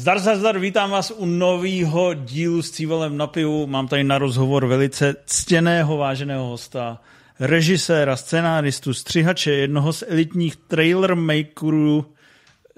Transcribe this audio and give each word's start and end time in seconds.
Zdar 0.00 0.18
za 0.18 0.36
zdar, 0.36 0.58
vítám 0.58 0.90
vás 0.90 1.10
u 1.10 1.26
nového 1.26 2.14
dílu 2.14 2.62
s 2.62 2.70
Cívelem 2.70 3.16
na 3.16 3.26
pivu. 3.26 3.66
Mám 3.66 3.88
tady 3.88 4.04
na 4.04 4.18
rozhovor 4.18 4.66
velice 4.66 5.14
ctěného, 5.26 5.96
váženého 5.96 6.46
hosta, 6.46 7.00
režiséra, 7.40 8.16
scenáristu, 8.16 8.94
střihače, 8.94 9.50
jednoho 9.50 9.92
z 9.92 10.04
elitních 10.08 10.56
trailer 10.56 11.14
makerů 11.14 12.06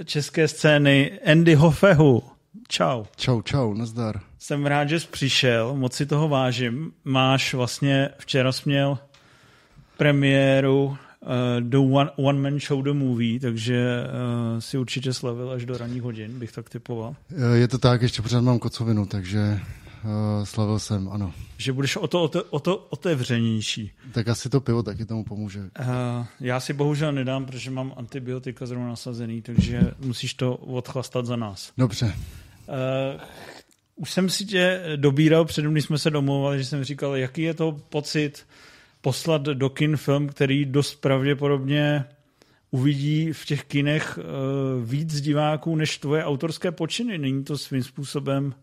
české 0.05 0.49
scény, 0.49 1.21
Andy 1.32 1.55
Hoffehu. 1.55 2.23
Čau. 2.69 3.05
Čau, 3.17 3.43
čau, 3.43 3.75
nazdar. 3.75 4.21
Jsem 4.39 4.67
rád, 4.67 4.89
že 4.89 5.00
jsi 5.00 5.07
přišel, 5.07 5.75
moc 5.77 5.93
si 5.93 6.07
toho 6.07 6.29
vážím. 6.29 6.93
Máš 7.04 7.54
vlastně, 7.54 8.11
včera 8.18 8.53
jsi 8.53 8.63
měl 8.64 8.99
premiéru 9.96 10.96
uh, 11.23 11.61
The 11.61 11.76
One, 11.76 12.11
One 12.17 12.39
Man 12.39 12.61
Show 12.61 12.82
The 12.82 12.93
Movie, 12.93 13.40
takže 13.40 14.04
uh, 14.54 14.61
si 14.61 14.79
určitě 14.79 15.13
slavil 15.13 15.50
až 15.50 15.64
do 15.64 15.79
ranních 15.79 16.03
hodin, 16.03 16.39
bych 16.39 16.53
tak 16.53 16.71
typoval. 16.71 17.17
Eh, 17.36 17.57
je 17.57 17.68
to 17.68 17.79
tak, 17.79 18.03
ještě 18.03 18.22
pořád 18.22 18.40
mám 18.40 18.58
kocovinu, 18.58 19.07
takže 19.07 19.61
uh, 20.04 20.44
slavil 20.44 20.79
jsem, 20.79 21.08
ano. 21.08 21.35
Že 21.58 21.72
budeš 21.72 21.96
o 21.96 22.07
to, 22.07 22.22
o 22.22 22.29
to, 22.29 22.44
o 22.44 22.61
to 22.61 22.77
otevřenější. 22.77 23.93
Tak 24.13 24.29
asi 24.29 24.49
to 24.49 24.61
pivo 24.61 24.82
taky 24.82 25.04
tomu 25.04 25.25
pomůže. 25.25 25.61
Uh, 25.61 26.27
já 26.40 26.61
si 26.61 26.72
bohužel 26.72 27.13
nedám, 27.13 27.46
protože 27.46 27.71
mám 27.71 27.93
antibiotika 27.96 28.66
zrovna 28.66 28.89
nasazený, 28.89 29.43
takže 29.43 29.80
musíš 29.99 30.35
to 30.35 30.57
odchlastat 30.57 31.27
za 31.27 31.36
nás. 31.36 31.72
Dobře. 31.79 32.06
Uh, 32.06 33.20
už 33.97 34.11
jsem 34.11 34.30
si 34.30 34.44
tě 34.44 34.83
dobíral 34.97 35.44
předem, 35.44 35.72
když 35.72 35.84
jsme 35.84 35.98
se 35.98 36.11
domluvali, 36.11 36.58
že 36.58 36.64
jsem 36.64 36.84
říkal, 36.84 37.16
jaký 37.16 37.42
je 37.42 37.55
to 37.55 37.72
pocit 37.89 38.47
poslat 39.03 39.42
do 39.42 39.70
kin 39.70 39.97
film, 39.97 40.29
který 40.29 40.65
dost 40.65 40.95
pravděpodobně 40.95 42.05
uvidí 42.70 43.33
v 43.33 43.44
těch 43.44 43.64
kinech 43.64 44.19
uh, 44.19 44.91
víc 44.91 45.20
diváků 45.20 45.77
než 45.77 45.98
tvoje 45.98 46.25
autorské 46.25 46.70
počiny. 46.70 47.19
Není 47.19 47.44
to 47.44 47.59
svým 47.59 47.83
způsobem 47.83 48.55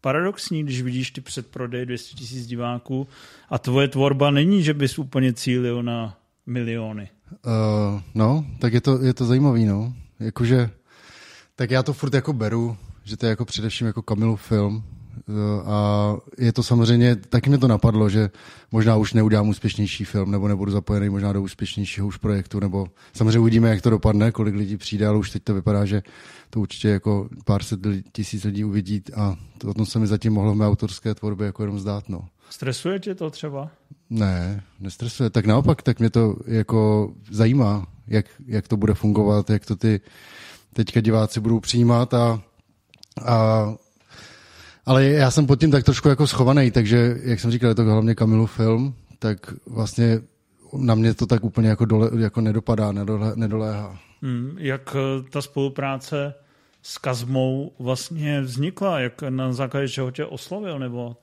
paradoxní, 0.00 0.62
když 0.62 0.82
vidíš 0.82 1.10
ty 1.10 1.20
předprodej 1.20 1.86
200 1.86 2.16
tisíc 2.16 2.46
diváků 2.46 3.08
a 3.50 3.58
tvoje 3.58 3.88
tvorba 3.88 4.30
není, 4.30 4.62
že 4.62 4.74
bys 4.74 4.98
úplně 4.98 5.32
cílil 5.32 5.82
na 5.82 6.18
miliony. 6.46 7.08
Uh, 7.46 8.00
no, 8.14 8.46
tak 8.58 8.72
je 8.72 8.80
to, 8.80 9.02
je 9.02 9.14
to 9.14 9.24
zajímavý, 9.24 9.64
no. 9.64 9.94
Jakože, 10.20 10.70
tak 11.56 11.70
já 11.70 11.82
to 11.82 11.92
furt 11.92 12.14
jako 12.14 12.32
beru, 12.32 12.76
že 13.04 13.16
to 13.16 13.26
je 13.26 13.30
jako 13.30 13.44
především 13.44 13.86
jako 13.86 14.02
Kamilu 14.02 14.36
film, 14.36 14.84
a 15.64 16.16
je 16.38 16.52
to 16.52 16.62
samozřejmě, 16.62 17.16
taky 17.16 17.50
mě 17.50 17.58
to 17.58 17.68
napadlo, 17.68 18.08
že 18.08 18.30
možná 18.72 18.96
už 18.96 19.12
neudělám 19.12 19.48
úspěšnější 19.48 20.04
film, 20.04 20.30
nebo 20.30 20.48
nebudu 20.48 20.72
zapojený 20.72 21.08
možná 21.08 21.32
do 21.32 21.42
úspěšnějšího 21.42 22.06
už 22.06 22.16
projektu, 22.16 22.60
nebo 22.60 22.86
samozřejmě 23.12 23.38
uvidíme, 23.38 23.70
jak 23.70 23.82
to 23.82 23.90
dopadne, 23.90 24.32
kolik 24.32 24.54
lidí 24.54 24.76
přijde, 24.76 25.06
ale 25.06 25.18
už 25.18 25.30
teď 25.30 25.42
to 25.42 25.54
vypadá, 25.54 25.84
že 25.84 26.02
to 26.50 26.60
určitě 26.60 26.88
jako 26.88 27.28
pár 27.44 27.62
set 27.62 27.80
tisíc 28.12 28.44
lidí 28.44 28.64
uvidí 28.64 29.02
a 29.16 29.36
to, 29.58 29.68
o 29.68 29.74
tom 29.74 29.86
se 29.86 29.98
mi 29.98 30.06
zatím 30.06 30.32
mohlo 30.32 30.52
v 30.52 30.56
mé 30.56 30.66
autorské 30.66 31.14
tvorbě 31.14 31.46
jako 31.46 31.62
jenom 31.62 31.78
zdát. 31.78 32.08
No. 32.08 32.28
Stresuje 32.50 33.00
tě 33.00 33.14
to 33.14 33.30
třeba? 33.30 33.70
Ne, 34.10 34.62
nestresuje. 34.80 35.30
Tak 35.30 35.46
naopak, 35.46 35.82
tak 35.82 35.98
mě 35.98 36.10
to 36.10 36.36
jako 36.46 37.12
zajímá, 37.30 37.86
jak, 38.06 38.26
jak 38.46 38.68
to 38.68 38.76
bude 38.76 38.94
fungovat, 38.94 39.50
jak 39.50 39.66
to 39.66 39.76
ty 39.76 40.00
teďka 40.72 41.00
diváci 41.00 41.40
budou 41.40 41.60
přijímat 41.60 42.14
a, 42.14 42.42
a 43.24 43.74
ale 44.86 45.04
já 45.04 45.30
jsem 45.30 45.46
pod 45.46 45.60
tím 45.60 45.70
tak 45.70 45.84
trošku 45.84 46.08
jako 46.08 46.26
schovaný, 46.26 46.70
takže 46.70 47.16
jak 47.22 47.40
jsem 47.40 47.50
říkal, 47.50 47.68
je 47.68 47.74
to 47.74 47.84
hlavně 47.84 48.14
Kamilu 48.14 48.46
film, 48.46 48.94
tak 49.18 49.54
vlastně 49.66 50.20
na 50.76 50.94
mě 50.94 51.14
to 51.14 51.26
tak 51.26 51.44
úplně 51.44 51.68
jako, 51.68 51.84
dole, 51.84 52.10
jako 52.18 52.40
nedopadá, 52.40 52.92
nedole, 52.92 53.32
nedoléhá. 53.34 53.98
Hmm, 54.22 54.56
jak 54.58 54.96
eh, 54.96 55.30
ta 55.30 55.42
spolupráce 55.42 56.34
s 56.82 56.98
Kazmou 56.98 57.72
vlastně 57.78 58.40
vznikla? 58.40 59.00
Jak 59.00 59.22
na 59.22 59.52
základě 59.52 59.88
čeho 59.88 60.10
tě 60.10 60.24
oslovil? 60.24 60.78
Nebo 60.78 61.16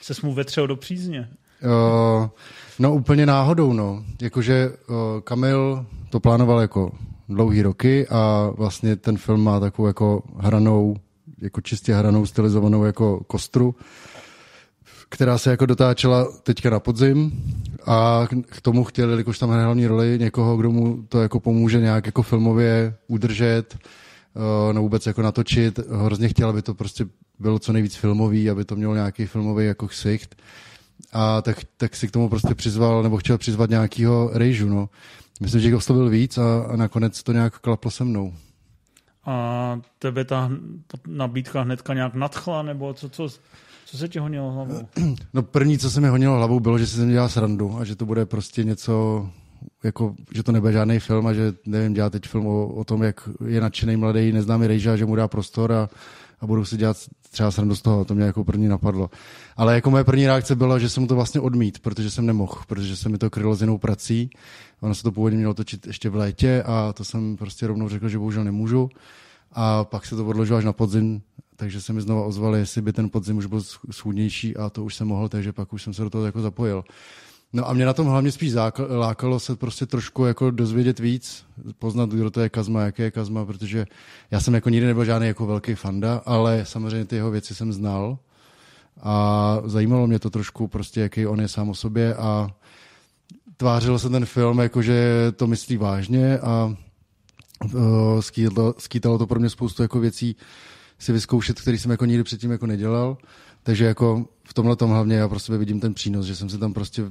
se 0.00 0.14
mu 0.22 0.34
vetřel 0.34 0.66
do 0.66 0.76
přízně? 0.76 1.28
Uh, 1.62 2.28
no 2.78 2.94
úplně 2.94 3.26
náhodou, 3.26 3.72
no. 3.72 4.04
Jakože 4.22 4.68
uh, 4.68 4.96
Kamil 5.24 5.86
to 6.10 6.20
plánoval 6.20 6.60
jako 6.60 6.92
dlouhý 7.28 7.62
roky 7.62 8.08
a 8.08 8.50
vlastně 8.56 8.96
ten 8.96 9.16
film 9.16 9.44
má 9.44 9.60
takovou 9.60 9.86
jako 9.86 10.22
hranou 10.36 10.96
jako 11.40 11.60
čistě 11.60 11.94
hranou, 11.94 12.26
stylizovanou 12.26 12.84
jako 12.84 13.24
kostru, 13.26 13.74
která 15.08 15.38
se 15.38 15.50
jako 15.50 15.66
dotáčela 15.66 16.28
teďka 16.42 16.70
na 16.70 16.80
podzim 16.80 17.42
a 17.86 18.28
k 18.46 18.60
tomu 18.60 18.84
chtěli, 18.84 19.16
jakož 19.16 19.38
tam 19.38 19.50
hraje 19.50 19.64
hlavní 19.64 19.86
roli, 19.86 20.18
někoho, 20.20 20.56
kdo 20.56 20.70
mu 20.70 21.02
to 21.08 21.22
jako 21.22 21.40
pomůže 21.40 21.80
nějak 21.80 22.06
jako 22.06 22.22
filmově 22.22 22.94
udržet, 23.08 23.76
eh, 23.76 24.72
no 24.72 24.82
vůbec 24.82 25.06
jako 25.06 25.22
natočit. 25.22 25.78
Hrozně 26.04 26.28
chtěl, 26.28 26.48
aby 26.48 26.62
to 26.62 26.74
prostě 26.74 27.06
bylo 27.38 27.58
co 27.58 27.72
nejvíc 27.72 27.94
filmový, 27.94 28.50
aby 28.50 28.64
to 28.64 28.76
mělo 28.76 28.94
nějaký 28.94 29.26
filmový 29.26 29.66
jako 29.66 29.88
ksicht. 29.88 30.36
A 31.12 31.42
tak, 31.42 31.56
tak 31.76 31.96
si 31.96 32.08
k 32.08 32.10
tomu 32.10 32.28
prostě 32.28 32.54
přizval, 32.54 33.02
nebo 33.02 33.16
chtěl 33.16 33.38
přizvat 33.38 33.70
nějakýho 33.70 34.30
rejžu, 34.32 34.68
no. 34.68 34.88
Myslím, 35.40 35.60
že 35.60 35.68
jich 35.68 35.76
oslovil 35.76 36.08
víc 36.08 36.38
a, 36.38 36.62
a 36.62 36.76
nakonec 36.76 37.22
to 37.22 37.32
nějak 37.32 37.58
klaplo 37.58 37.90
se 37.90 38.04
mnou 38.04 38.32
a 39.30 39.80
tebe 39.98 40.24
ta 40.24 40.50
nabídka 41.06 41.60
hnedka 41.60 41.94
nějak 41.94 42.14
nadchla, 42.14 42.62
nebo 42.62 42.94
co, 42.94 43.08
co, 43.08 43.28
co 43.86 43.98
se 43.98 44.08
ti 44.08 44.18
honilo 44.18 44.52
hlavou? 44.52 44.88
No 45.34 45.42
první, 45.42 45.78
co 45.78 45.90
se 45.90 46.00
mi 46.00 46.08
honilo 46.08 46.36
hlavou, 46.36 46.60
bylo, 46.60 46.78
že 46.78 46.86
jsem 46.86 47.10
dělal 47.10 47.28
srandu 47.28 47.76
a 47.78 47.84
že 47.84 47.96
to 47.96 48.06
bude 48.06 48.26
prostě 48.26 48.64
něco, 48.64 49.26
jako, 49.84 50.14
že 50.34 50.42
to 50.42 50.52
nebude 50.52 50.72
žádný 50.72 50.98
film 50.98 51.26
a 51.26 51.32
že 51.32 51.52
nevím, 51.66 51.94
dělat 51.94 52.12
teď 52.12 52.28
film 52.28 52.46
o, 52.46 52.66
o 52.66 52.84
tom, 52.84 53.02
jak 53.02 53.28
je 53.46 53.60
nadšený 53.60 53.96
mladý 53.96 54.32
neznámý 54.32 54.66
rejža, 54.66 54.96
že 54.96 55.06
mu 55.06 55.16
dá 55.16 55.28
prostor 55.28 55.72
a, 55.72 55.88
a 56.40 56.46
budu 56.46 56.64
si 56.64 56.76
dělat 56.76 56.96
třeba 57.30 57.50
srandu 57.50 57.76
z 57.76 57.82
toho, 57.82 58.04
to 58.04 58.14
mě 58.14 58.24
jako 58.24 58.44
první 58.44 58.68
napadlo. 58.68 59.10
Ale 59.56 59.74
jako 59.74 59.90
moje 59.90 60.04
první 60.04 60.26
reakce 60.26 60.56
byla, 60.56 60.78
že 60.78 60.88
jsem 60.88 61.06
to 61.06 61.14
vlastně 61.14 61.40
odmít, 61.40 61.78
protože 61.78 62.10
jsem 62.10 62.26
nemohl, 62.26 62.54
protože 62.66 62.96
se 62.96 63.08
mi 63.08 63.18
to 63.18 63.30
krylo 63.30 63.54
s 63.54 63.60
jinou 63.60 63.78
prací. 63.78 64.30
Ono 64.80 64.94
se 64.94 65.02
to 65.02 65.12
původně 65.12 65.38
mělo 65.38 65.54
točit 65.54 65.86
ještě 65.86 66.10
v 66.10 66.16
létě 66.16 66.62
a 66.66 66.92
to 66.92 67.04
jsem 67.04 67.36
prostě 67.36 67.66
rovnou 67.66 67.88
řekl, 67.88 68.08
že 68.08 68.18
bohužel 68.18 68.44
nemůžu. 68.44 68.88
A 69.52 69.84
pak 69.84 70.06
se 70.06 70.16
to 70.16 70.26
odložilo 70.26 70.58
až 70.58 70.64
na 70.64 70.72
podzim, 70.72 71.22
takže 71.56 71.80
se 71.80 71.92
mi 71.92 72.00
znova 72.00 72.24
ozvali, 72.24 72.58
jestli 72.58 72.82
by 72.82 72.92
ten 72.92 73.10
podzim 73.10 73.36
už 73.36 73.46
byl 73.46 73.62
schůdnější 73.90 74.56
a 74.56 74.70
to 74.70 74.84
už 74.84 74.94
jsem 74.94 75.08
mohl, 75.08 75.28
takže 75.28 75.52
pak 75.52 75.72
už 75.72 75.82
jsem 75.82 75.94
se 75.94 76.02
do 76.02 76.10
toho 76.10 76.26
jako 76.26 76.40
zapojil. 76.40 76.84
No 77.52 77.68
a 77.68 77.72
mě 77.72 77.86
na 77.86 77.92
tom 77.92 78.06
hlavně 78.06 78.32
spíš 78.32 78.54
lákalo 78.88 79.40
se 79.40 79.56
prostě 79.56 79.86
trošku 79.86 80.24
jako 80.24 80.50
dozvědět 80.50 80.98
víc, 80.98 81.44
poznat, 81.78 82.10
kdo 82.10 82.30
to 82.30 82.40
je 82.40 82.48
Kazma, 82.48 82.82
jaké 82.82 83.02
je 83.02 83.10
Kazma, 83.10 83.44
protože 83.44 83.86
já 84.30 84.40
jsem 84.40 84.54
jako 84.54 84.68
nikdy 84.68 84.86
nebyl 84.86 85.04
žádný 85.04 85.26
jako 85.26 85.46
velký 85.46 85.74
fanda, 85.74 86.22
ale 86.26 86.64
samozřejmě 86.64 87.04
ty 87.04 87.16
jeho 87.16 87.30
věci 87.30 87.54
jsem 87.54 87.72
znal 87.72 88.18
a 89.02 89.56
zajímalo 89.64 90.06
mě 90.06 90.18
to 90.18 90.30
trošku 90.30 90.68
prostě, 90.68 91.00
jaký 91.00 91.26
on 91.26 91.40
je 91.40 91.48
sám 91.48 91.68
o 91.68 91.74
sobě 91.74 92.14
a 92.14 92.50
tvářil 93.56 93.98
se 93.98 94.08
ten 94.08 94.26
film 94.26 94.58
jako, 94.58 94.82
že 94.82 95.12
to 95.36 95.46
myslí 95.46 95.76
vážně 95.76 96.38
a 96.38 96.74
uh, 97.74 98.20
skýtalo, 98.20 98.74
skýtalo 98.78 99.18
to 99.18 99.26
pro 99.26 99.40
mě 99.40 99.50
spoustu 99.50 99.82
jako 99.82 100.00
věcí 100.00 100.36
si 100.98 101.12
vyzkoušet, 101.12 101.60
který 101.60 101.78
jsem 101.78 101.90
jako 101.90 102.04
nikdy 102.04 102.22
předtím 102.22 102.50
jako 102.50 102.66
nedělal. 102.66 103.18
Takže 103.62 103.84
jako 103.84 104.24
v 104.44 104.54
tomhle 104.54 104.76
tom 104.76 104.90
hlavně 104.90 105.16
já 105.16 105.28
prostě 105.28 105.56
vidím 105.56 105.80
ten 105.80 105.94
přínos, 105.94 106.26
že 106.26 106.36
jsem 106.36 106.48
se 106.48 106.58
tam 106.58 106.72
prostě 106.72 107.10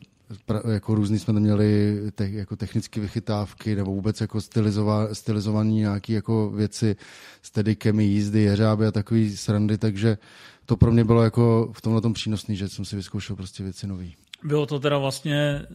jako 0.71 0.95
různý 0.95 1.19
jsme 1.19 1.33
tam 1.33 1.43
měli 1.43 1.97
te, 2.15 2.29
jako 2.29 2.55
technické 2.55 3.01
vychytávky 3.01 3.75
nebo 3.75 3.91
vůbec 3.91 4.21
jako 4.21 4.41
stylizova, 4.41 5.15
stylizované 5.15 5.71
nějaké 5.71 6.13
jako 6.13 6.49
věci 6.49 6.95
s 7.41 7.51
tedikem, 7.51 7.99
jízdy, 7.99 8.41
jeřáby 8.41 8.87
a 8.87 8.91
takový 8.91 9.37
srandy, 9.37 9.77
takže 9.77 10.17
to 10.65 10.77
pro 10.77 10.91
mě 10.91 11.03
bylo 11.03 11.23
jako 11.23 11.71
v 11.73 11.81
tomhle 11.81 12.01
tom 12.01 12.13
přínosný, 12.13 12.55
že 12.55 12.69
jsem 12.69 12.85
si 12.85 12.95
vyzkoušel 12.95 13.35
prostě 13.35 13.63
věci 13.63 13.87
nový. 13.87 14.15
Bylo 14.43 14.65
to 14.65 14.79
teda 14.79 14.97
vlastně 14.97 15.65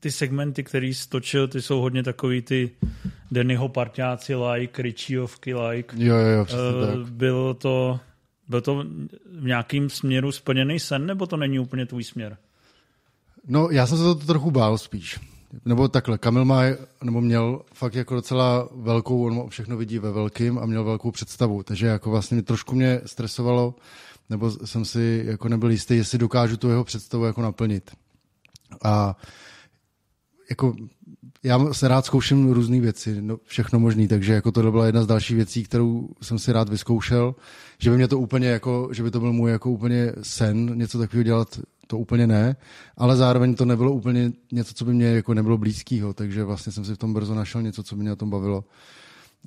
ty 0.00 0.10
segmenty, 0.10 0.64
který 0.64 0.94
stočil, 0.94 1.48
ty 1.48 1.62
jsou 1.62 1.80
hodně 1.80 2.02
takový 2.02 2.42
ty 2.42 2.70
Dennyho 3.30 3.68
parťáci 3.68 4.34
like, 4.34 4.82
Richiovky 4.82 5.54
like. 5.54 5.96
Jo, 5.98 6.16
jo, 6.16 6.26
jo 6.26 6.44
přesně 6.44 6.64
uh, 6.64 6.86
tak. 6.86 7.12
Bylo 7.12 7.54
to, 7.54 8.00
byl 8.48 8.60
to 8.60 8.84
v 9.40 9.44
nějakým 9.44 9.90
směru 9.90 10.32
splněný 10.32 10.80
sen, 10.80 11.06
nebo 11.06 11.26
to 11.26 11.36
není 11.36 11.58
úplně 11.58 11.86
tvůj 11.86 12.04
směr? 12.04 12.36
No, 13.48 13.70
já 13.70 13.86
jsem 13.86 13.98
se 13.98 14.04
to 14.04 14.14
trochu 14.14 14.50
bál 14.50 14.78
spíš. 14.78 15.20
Nebo 15.64 15.88
takhle, 15.88 16.18
Kamil 16.18 16.44
má, 16.44 16.62
nebo 17.04 17.20
měl 17.20 17.62
fakt 17.74 17.94
jako 17.94 18.14
docela 18.14 18.68
velkou, 18.74 19.26
on 19.26 19.48
všechno 19.48 19.76
vidí 19.76 19.98
ve 19.98 20.12
velkým 20.12 20.58
a 20.58 20.66
měl 20.66 20.84
velkou 20.84 21.10
představu, 21.10 21.62
takže 21.62 21.86
jako 21.86 22.10
vlastně 22.10 22.42
trošku 22.42 22.74
mě 22.74 23.00
stresovalo, 23.06 23.74
nebo 24.30 24.50
jsem 24.50 24.84
si 24.84 25.22
jako 25.26 25.48
nebyl 25.48 25.70
jistý, 25.70 25.96
jestli 25.96 26.18
dokážu 26.18 26.56
tu 26.56 26.68
jeho 26.68 26.84
představu 26.84 27.24
jako 27.24 27.42
naplnit. 27.42 27.90
A 28.84 29.16
jako 30.50 30.74
já 31.42 31.72
se 31.72 31.88
rád 31.88 32.06
zkouším 32.06 32.52
různé 32.52 32.80
věci, 32.80 33.22
no, 33.22 33.38
všechno 33.44 33.80
možné, 33.80 34.08
takže 34.08 34.32
jako 34.32 34.52
to 34.52 34.70
byla 34.70 34.86
jedna 34.86 35.02
z 35.02 35.06
dalších 35.06 35.36
věcí, 35.36 35.64
kterou 35.64 36.08
jsem 36.22 36.38
si 36.38 36.52
rád 36.52 36.68
vyzkoušel, 36.68 37.34
že 37.78 37.90
by 37.90 37.96
mě 37.96 38.08
to 38.08 38.18
úplně 38.18 38.48
jako, 38.48 38.88
že 38.92 39.02
by 39.02 39.10
to 39.10 39.20
byl 39.20 39.32
můj 39.32 39.50
jako 39.50 39.70
úplně 39.70 40.12
sen, 40.22 40.78
něco 40.78 40.98
takového 40.98 41.22
dělat, 41.22 41.60
to 41.90 41.98
úplně 41.98 42.26
ne, 42.26 42.56
ale 42.96 43.16
zároveň 43.16 43.54
to 43.54 43.64
nebylo 43.64 43.92
úplně 43.92 44.32
něco, 44.52 44.74
co 44.74 44.84
by 44.84 44.94
mě 44.94 45.06
jako 45.06 45.34
nebylo 45.34 45.58
blízkého, 45.58 46.14
takže 46.14 46.44
vlastně 46.44 46.72
jsem 46.72 46.84
si 46.84 46.94
v 46.94 46.98
tom 46.98 47.14
brzo 47.14 47.34
našel 47.34 47.62
něco, 47.62 47.82
co 47.82 47.96
by 47.96 48.00
mě 48.00 48.10
na 48.10 48.16
tom 48.16 48.30
bavilo. 48.30 48.64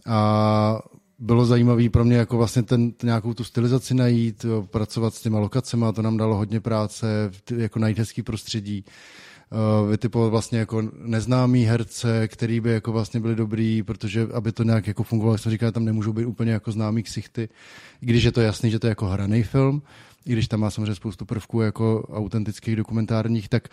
A 0.06 0.80
bylo 1.20 1.46
zajímavé 1.46 1.90
pro 1.90 2.06
mě 2.06 2.18
jako 2.18 2.38
vlastně 2.38 2.64
ten, 2.64 2.92
ten, 2.92 3.08
nějakou 3.08 3.34
tu 3.34 3.44
stylizaci 3.44 3.94
najít, 3.94 4.44
jo, 4.44 4.68
pracovat 4.72 5.14
s 5.14 5.22
těma 5.22 5.40
lokacemi, 5.40 5.86
to 5.96 6.02
nám 6.02 6.18
dalo 6.18 6.36
hodně 6.36 6.60
práce, 6.60 7.32
jako 7.58 7.80
najít 7.80 8.00
hezký 8.00 8.22
prostředí 8.22 8.86
uh, 8.86 9.90
vytipovat 9.90 10.32
vlastně 10.32 10.60
jako 10.60 10.82
neznámý 11.02 11.64
herce, 11.64 12.28
který 12.28 12.60
by 12.60 12.72
jako 12.72 12.92
vlastně 12.92 13.20
byli 13.20 13.36
dobrý, 13.36 13.84
protože 13.84 14.28
aby 14.34 14.52
to 14.52 14.64
nějak 14.64 14.88
jako 14.88 15.04
fungovalo, 15.04 15.34
jak 15.34 15.42
jsem 15.42 15.52
říkal, 15.52 15.72
tam 15.72 15.86
nemůžou 15.86 16.14
být 16.14 16.26
úplně 16.26 16.52
jako 16.52 16.72
známý 16.72 17.04
ksichty, 17.04 17.50
když 18.00 18.24
je 18.24 18.32
to 18.32 18.42
jasný, 18.42 18.72
že 18.72 18.80
to 18.80 18.88
je 18.88 18.92
jako 18.92 19.06
hraný 19.06 19.44
film, 19.44 19.82
i 20.26 20.34
když 20.34 20.48
tam 20.48 20.60
má 20.60 20.70
samozřejmě 20.72 20.96
spoustu 20.96 21.26
prvků 21.26 21.62
jako 21.62 22.08
autentických 22.14 22.76
dokumentárních, 22.76 23.50
tak 23.50 23.68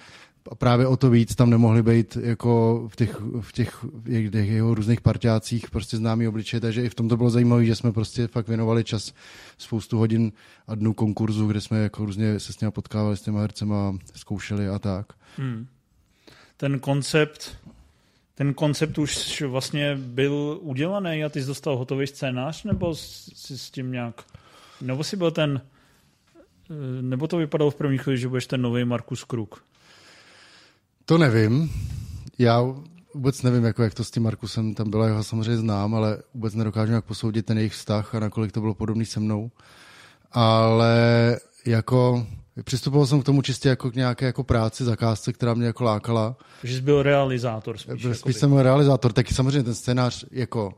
právě 0.58 0.87
o 0.87 0.97
to 0.97 1.11
víc 1.11 1.35
tam 1.35 1.50
nemohli 1.50 1.82
být 1.82 2.19
jako 2.20 2.85
v 2.88 2.97
těch, 2.97 3.20
v 3.41 3.52
těch, 3.52 3.82
v 3.82 4.31
těch 4.31 4.49
jeho 4.49 4.75
různých 4.75 5.00
partiácích 5.00 5.70
prostě 5.70 5.97
známý 5.97 6.29
obličeje, 6.29 6.61
takže 6.61 6.85
i 6.85 6.88
v 6.88 6.94
tom 6.94 7.08
to 7.08 7.17
bylo 7.17 7.31
zajímavé, 7.31 7.64
že 7.64 7.76
jsme 7.76 7.93
prostě 7.93 8.26
fakt 8.26 8.49
věnovali 8.49 8.85
čas 8.85 9.14
spoustu 9.58 9.99
hodin 9.99 10.32
a 10.67 10.75
dnů 10.75 10.94
konkurzu, 10.94 11.47
kde 11.47 11.61
jsme 11.61 11.79
jako 11.79 12.05
různě 12.05 12.41
se 12.41 12.52
s 12.52 12.56
těma 12.56 12.70
potkávali, 12.70 13.17
s 13.17 13.23
těma 13.23 13.41
hercema, 13.41 13.99
zkoušeli 14.14 14.69
a 14.69 14.79
tak. 14.79 15.06
Hmm. 15.37 15.67
Ten 16.56 16.79
koncept 16.79 17.56
ten 18.41 18.55
koncept 18.55 18.99
už 18.99 19.43
vlastně 19.43 19.97
byl 19.97 20.58
udělaný 20.62 21.25
a 21.25 21.29
ty 21.29 21.41
jsi 21.41 21.47
dostal 21.47 21.76
hotový 21.76 22.06
scénář, 22.06 22.64
nebo 22.64 22.94
jsi 22.94 23.58
s 23.58 23.70
tím 23.70 23.93
nějak, 23.93 24.25
nebo 24.81 25.05
jsi 25.05 25.17
byl 25.17 25.31
ten, 25.31 25.61
nebo 27.00 27.28
to 27.28 27.37
vypadalo 27.37 27.70
v 27.70 27.75
první 27.75 27.99
chvíli, 27.99 28.19
že 28.19 28.28
budeš 28.28 28.46
ten 28.46 28.62
nový 28.62 28.84
Markus 28.84 29.25
Kruk? 29.25 29.64
To 31.05 31.19
nevím. 31.19 31.70
Já 32.38 32.64
vůbec 33.14 33.43
nevím, 33.43 33.64
jako 33.64 33.82
jak 33.82 33.94
to 33.94 34.05
s 34.05 34.11
tím 34.11 34.22
Markusem 34.22 34.75
tam 34.75 34.90
bylo, 34.90 35.06
já 35.06 35.17
ho 35.17 35.25
samozřejmě 35.25 35.56
znám, 35.56 35.94
ale 35.94 36.19
vůbec 36.34 36.55
nedokážu 36.55 36.93
jak 36.93 37.05
posoudit 37.05 37.46
ten 37.46 37.58
jejich 37.58 37.72
vztah 37.72 38.14
a 38.14 38.20
nakolik 38.20 38.52
to 38.52 38.61
bylo 38.61 38.75
podobný 38.75 39.05
se 39.05 39.20
mnou. 39.20 39.50
Ale 40.32 41.37
jako 41.67 42.26
přistupoval 42.64 43.06
jsem 43.06 43.23
k 43.23 43.25
tomu 43.25 43.43
čistě 43.43 43.69
jako 43.69 43.90
k 43.90 43.94
nějaké 43.94 44.26
jako 44.26 44.44
práci, 44.44 44.84
zakázce, 44.84 45.32
která 45.32 45.55
mě 45.55 45.66
jako 45.66 45.84
lákala. 45.84 46.37
Takže 46.61 46.76
jsi 46.76 46.82
byl 46.82 47.02
realizátor 47.02 47.78
spíš. 47.78 48.06
Spíš 48.12 48.37
jsem 48.37 48.50
byl 48.50 48.62
realizátor, 48.62 49.12
taky 49.12 49.34
samozřejmě 49.34 49.62
ten 49.62 49.75
scénář 49.75 50.25
jako 50.31 50.75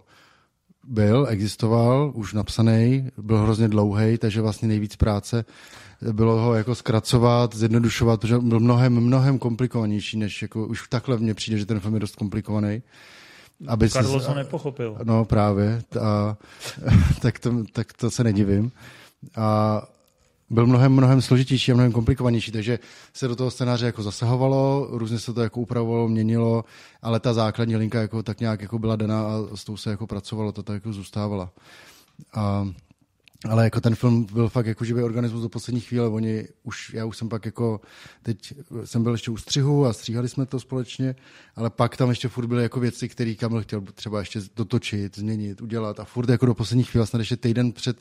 byl, 0.84 1.26
existoval, 1.30 2.12
už 2.14 2.32
napsaný, 2.32 3.08
byl 3.18 3.38
hrozně 3.38 3.68
dlouhý, 3.68 4.18
takže 4.18 4.40
vlastně 4.40 4.68
nejvíc 4.68 4.96
práce 4.96 5.44
bylo 6.12 6.40
ho 6.40 6.54
jako 6.54 6.74
zkracovat, 6.74 7.54
zjednodušovat, 7.54 8.20
protože 8.20 8.38
byl 8.38 8.60
mnohem, 8.60 9.00
mnohem 9.00 9.38
komplikovanější, 9.38 10.18
než 10.18 10.42
jako 10.42 10.66
už 10.66 10.88
takhle 10.88 11.18
mně 11.18 11.34
přijde, 11.34 11.58
že 11.58 11.66
ten 11.66 11.80
film 11.80 11.94
je 11.94 12.00
dost 12.00 12.16
komplikovaný. 12.16 12.82
Aby 13.66 13.90
Carlos 13.90 14.26
ho 14.26 14.34
nepochopil. 14.34 14.98
No 15.04 15.24
právě, 15.24 15.82
a, 16.00 16.36
tak, 17.20 17.38
to, 17.38 17.64
tak 17.72 17.92
to 17.92 18.10
se 18.10 18.24
nedivím. 18.24 18.72
A 19.36 19.82
byl 20.50 20.66
mnohem, 20.66 20.92
mnohem 20.92 21.22
složitější 21.22 21.72
a 21.72 21.74
mnohem 21.74 21.92
komplikovanější, 21.92 22.52
takže 22.52 22.78
se 23.14 23.28
do 23.28 23.36
toho 23.36 23.50
scénáře 23.50 23.86
jako 23.86 24.02
zasahovalo, 24.02 24.88
různě 24.90 25.18
se 25.18 25.32
to 25.32 25.42
jako 25.42 25.60
upravovalo, 25.60 26.08
měnilo, 26.08 26.64
ale 27.02 27.20
ta 27.20 27.34
základní 27.34 27.76
linka 27.76 28.00
jako 28.00 28.22
tak 28.22 28.40
nějak 28.40 28.62
jako 28.62 28.78
byla 28.78 28.96
daná 28.96 29.26
a 29.26 29.56
s 29.56 29.64
tou 29.64 29.76
se 29.76 29.90
jako 29.90 30.06
pracovalo, 30.06 30.52
to 30.52 30.62
tak 30.62 30.74
jako 30.74 30.92
zůstávala. 30.92 31.50
A, 32.34 32.68
ale 33.48 33.64
jako 33.64 33.80
ten 33.80 33.94
film 33.94 34.26
byl 34.32 34.48
fakt 34.48 34.66
jako 34.66 34.84
živý 34.84 35.02
organismus 35.02 35.42
do 35.42 35.48
poslední 35.48 35.80
chvíle. 35.80 36.08
Oni 36.08 36.48
už, 36.62 36.94
já 36.94 37.04
už 37.04 37.16
jsem 37.16 37.28
pak 37.28 37.46
jako, 37.46 37.80
teď 38.22 38.54
jsem 38.84 39.02
byl 39.02 39.12
ještě 39.12 39.30
u 39.30 39.36
střihu 39.36 39.86
a 39.86 39.92
stříhali 39.92 40.28
jsme 40.28 40.46
to 40.46 40.60
společně, 40.60 41.14
ale 41.56 41.70
pak 41.70 41.96
tam 41.96 42.08
ještě 42.10 42.28
furt 42.28 42.46
byly 42.46 42.62
jako 42.62 42.80
věci, 42.80 43.08
které 43.08 43.34
Kamil 43.34 43.62
chtěl 43.62 43.80
třeba 43.80 44.18
ještě 44.18 44.40
dotočit, 44.56 45.18
změnit, 45.18 45.60
udělat 45.60 46.00
a 46.00 46.04
furt 46.04 46.28
jako 46.28 46.46
do 46.46 46.54
poslední 46.54 46.84
chvíle, 46.84 47.06
snad 47.06 47.18
ještě 47.18 47.36
týden 47.36 47.72
před 47.72 47.96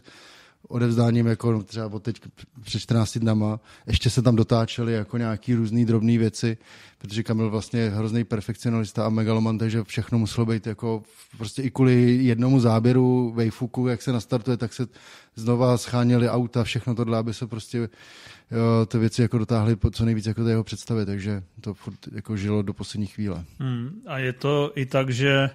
odevzdáním 0.68 1.28
jako 1.28 1.64
třeba 1.64 1.86
od 1.86 2.04
teď 2.04 2.22
před 2.64 2.80
14 2.80 3.18
dnama, 3.18 3.60
ještě 3.88 4.10
se 4.10 4.22
tam 4.22 4.36
dotáčely 4.36 4.94
jako 4.94 5.18
nějaký 5.18 5.54
různý 5.54 5.86
drobné 5.86 6.18
věci, 6.18 6.58
protože 6.98 7.24
Kamil 7.24 7.50
vlastně 7.50 7.80
je 7.80 7.90
hrozný 7.90 8.24
perfekcionalista 8.24 9.06
a 9.06 9.10
megaloman, 9.10 9.58
takže 9.58 9.84
všechno 9.84 10.20
muselo 10.20 10.46
být 10.46 10.68
jako 10.68 11.04
prostě 11.38 11.62
i 11.62 11.72
kvůli 11.72 12.20
jednomu 12.22 12.60
záběru 12.60 13.34
vejfuku, 13.36 13.88
jak 13.88 14.02
se 14.02 14.12
nastartuje, 14.12 14.58
tak 14.58 14.74
se 14.74 14.88
znova 15.36 15.78
scháněly 15.78 16.30
auta, 16.30 16.64
všechno 16.64 16.96
tohle, 16.96 17.18
aby 17.18 17.34
se 17.34 17.48
prostě 17.48 17.78
jo, 17.78 18.86
ty 18.86 18.98
věci 18.98 19.22
jako 19.22 19.38
dotáhly 19.38 19.78
co 19.92 20.06
nejvíc 20.06 20.26
jako 20.26 20.42
jeho 20.42 20.64
představy, 20.64 21.06
takže 21.06 21.44
to 21.62 21.74
furt 21.74 22.00
jako 22.12 22.38
žilo 22.38 22.62
do 22.62 22.74
poslední 22.74 23.08
chvíle. 23.08 23.44
Hmm, 23.60 24.02
a 24.08 24.18
je 24.18 24.34
to 24.34 24.72
i 24.76 24.86
tak, 24.86 25.10
že 25.10 25.50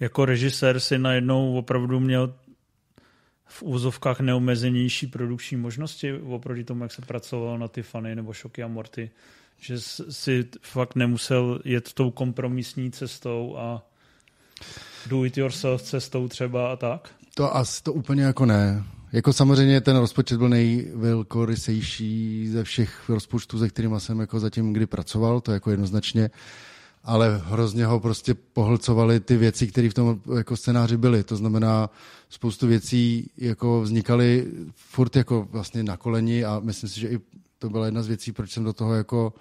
jako 0.00 0.24
režisér 0.24 0.80
si 0.80 0.98
najednou 0.98 1.54
opravdu 1.54 2.00
měl 2.00 2.34
v 3.52 3.62
úzovkách 3.62 4.20
neomezenější 4.20 5.06
produkční 5.06 5.56
možnosti 5.56 6.12
oproti 6.12 6.64
tomu, 6.64 6.82
jak 6.82 6.92
se 6.92 7.02
pracovalo 7.02 7.58
na 7.58 7.68
ty 7.68 7.82
fany 7.82 8.16
nebo 8.16 8.32
Šoky 8.32 8.62
a 8.62 8.68
Morty, 8.68 9.10
že 9.60 9.80
si 10.10 10.48
fakt 10.62 10.96
nemusel 10.96 11.60
jet 11.64 11.92
tou 11.92 12.10
kompromisní 12.10 12.90
cestou 12.90 13.56
a 13.58 13.82
do 15.06 15.24
it 15.24 15.38
yourself 15.38 15.82
cestou 15.82 16.28
třeba 16.28 16.72
a 16.72 16.76
tak? 16.76 17.08
To 17.34 17.56
asi 17.56 17.82
to 17.82 17.92
úplně 17.92 18.22
jako 18.22 18.46
ne. 18.46 18.84
Jako 19.12 19.32
samozřejmě 19.32 19.80
ten 19.80 19.96
rozpočet 19.96 20.38
byl 20.38 20.48
nejvelkorysejší 20.48 22.48
ze 22.48 22.64
všech 22.64 23.08
rozpočtů, 23.08 23.58
se 23.58 23.68
kterými 23.68 24.00
jsem 24.00 24.20
jako 24.20 24.40
zatím 24.40 24.72
kdy 24.72 24.86
pracoval, 24.86 25.40
to 25.40 25.52
jako 25.52 25.70
jednoznačně 25.70 26.30
ale 27.04 27.42
hrozně 27.44 27.86
ho 27.86 28.00
prostě 28.00 28.34
pohlcovaly 28.34 29.20
ty 29.20 29.36
věci, 29.36 29.66
které 29.66 29.90
v 29.90 29.94
tom 29.94 30.20
jako 30.36 30.56
scénáři 30.56 30.96
byly. 30.96 31.24
To 31.24 31.36
znamená, 31.36 31.90
spoustu 32.28 32.66
věcí 32.66 33.30
jako 33.36 33.80
vznikaly 33.80 34.46
furt 34.74 35.16
jako 35.16 35.48
vlastně 35.50 35.82
na 35.82 35.96
koleni 35.96 36.44
a 36.44 36.60
myslím 36.60 36.90
si, 36.90 37.00
že 37.00 37.08
i 37.08 37.20
to 37.58 37.70
byla 37.70 37.86
jedna 37.86 38.02
z 38.02 38.08
věcí, 38.08 38.32
proč 38.32 38.50
jsem 38.50 38.64
do 38.64 38.72
toho 38.72 38.94
jako 38.94 39.32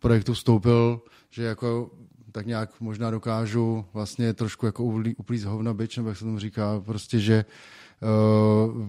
projektu 0.00 0.34
vstoupil, 0.34 1.00
že 1.30 1.42
jako 1.42 1.90
tak 2.32 2.46
nějak 2.46 2.80
možná 2.80 3.10
dokážu 3.10 3.84
vlastně 3.92 4.34
trošku 4.34 4.66
jako 4.66 4.84
uplíct 5.16 5.44
hovna 5.44 5.74
byč, 5.74 5.96
nebo 5.96 6.08
jak 6.08 6.18
se 6.18 6.24
tomu 6.24 6.38
říká, 6.38 6.82
prostě, 6.86 7.20
že 7.20 7.44
uh, 7.44 7.79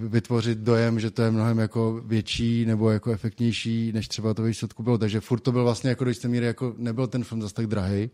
vytvořit 0.08 0.58
dojem, 0.58 1.00
že 1.00 1.12
to 1.12 1.22
je 1.22 1.32
mnohem 1.32 1.60
jako 1.60 2.02
větší 2.06 2.66
nebo 2.66 2.90
jako 2.90 3.12
efektnější, 3.12 3.92
než 3.92 4.08
třeba 4.08 4.34
to 4.34 4.44
výsledku 4.44 4.84
bylo. 4.84 4.98
Takže 4.98 5.20
furt 5.20 5.40
to 5.40 5.52
byl 5.52 5.64
vlastně 5.64 5.90
jako 5.90 6.04
do 6.04 6.10
jisté 6.10 6.28
míry, 6.28 6.46
jako 6.46 6.74
nebyl 6.78 7.08
ten 7.08 7.24
film 7.24 7.42
zase 7.42 7.54
tak 7.54 7.68
drahý. 7.68 8.10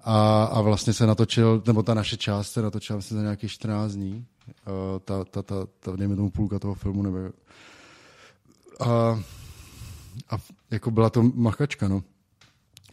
A, 0.00 0.44
a 0.44 0.60
vlastně 0.60 0.92
se 0.92 1.06
natočil, 1.06 1.62
nebo 1.66 1.82
ta 1.82 1.94
naše 1.94 2.16
část 2.16 2.52
se 2.52 2.62
natočila 2.62 2.96
vlastně 2.96 3.16
za 3.16 3.22
nějakých 3.22 3.52
14 3.52 3.92
dní. 3.92 4.26
Uh, 4.66 4.98
ta, 5.04 5.24
ta, 5.24 5.42
ta, 5.42 5.66
ta, 5.80 5.96
dejme 5.96 6.16
tomu 6.16 6.30
půlka 6.30 6.58
toho 6.58 6.74
filmu, 6.74 7.02
nebo... 7.02 7.18
A, 8.80 9.20
a 10.30 10.38
jako 10.70 10.90
byla 10.90 11.10
to 11.10 11.22
machačka, 11.22 11.88
no. 11.88 12.02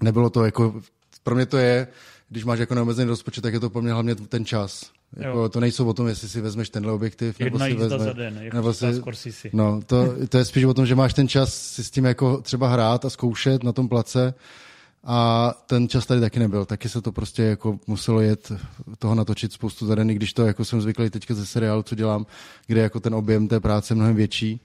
Nebylo 0.02 0.30
to 0.30 0.46
jako, 0.46 0.82
pro 1.24 1.36
mě 1.36 1.46
to 1.46 1.58
je, 1.58 1.88
když 2.30 2.44
máš 2.44 2.60
jako 2.60 2.76
neomezený 2.76 3.10
rozpočet, 3.10 3.42
tak 3.42 3.54
je 3.54 3.60
to 3.60 3.70
pro 3.70 3.82
mě 3.82 3.94
hlavně 3.94 4.16
ten 4.16 4.46
čas. 4.46 4.95
Jako, 5.18 5.50
to 5.50 5.60
nejsou 5.60 5.88
o 5.88 5.94
tom, 5.94 6.08
jestli 6.08 6.30
si 6.30 6.42
vezmeš 6.42 6.70
tenhle 6.70 6.92
objektiv, 6.92 7.40
nebo 7.40 7.60
si 7.60 7.74
vezme, 7.74 8.00
za 8.06 8.14
den, 8.14 8.40
jako 8.42 8.56
nebo 8.56 8.74
si, 8.74 8.86
no, 9.54 9.82
to, 9.86 10.14
to, 10.30 10.38
je 10.38 10.46
spíš 10.46 10.64
o 10.64 10.74
tom, 10.74 10.86
že 10.86 10.96
máš 10.96 11.14
ten 11.14 11.28
čas 11.28 11.54
si 11.54 11.84
s 11.84 11.92
tím 11.92 12.06
jako 12.06 12.42
třeba 12.42 12.68
hrát 12.68 13.06
a 13.06 13.10
zkoušet 13.10 13.64
na 13.64 13.74
tom 13.74 13.90
place. 13.90 14.34
A 15.08 15.52
ten 15.68 15.88
čas 15.88 16.06
tady 16.06 16.22
taky 16.22 16.40
nebyl. 16.40 16.66
Taky 16.66 16.90
se 16.90 17.02
to 17.02 17.12
prostě 17.12 17.44
jako 17.44 17.80
muselo 17.88 18.22
jet 18.22 18.52
toho 19.00 19.16
natočit 19.16 19.54
spoustu 19.54 19.86
za 19.86 19.96
den, 19.96 20.08
když 20.08 20.34
to 20.34 20.46
jako 20.46 20.66
jsem 20.66 20.82
zvyklý 20.82 21.10
teďka 21.10 21.34
ze 21.34 21.46
seriálu, 21.46 21.84
co 21.84 21.96
dělám, 21.96 22.26
kde 22.68 22.82
jako 22.82 23.00
ten 23.00 23.16
objem 23.16 23.48
té 23.48 23.60
práce 23.60 23.92
je 23.92 23.96
mnohem 23.96 24.16
větší, 24.16 24.62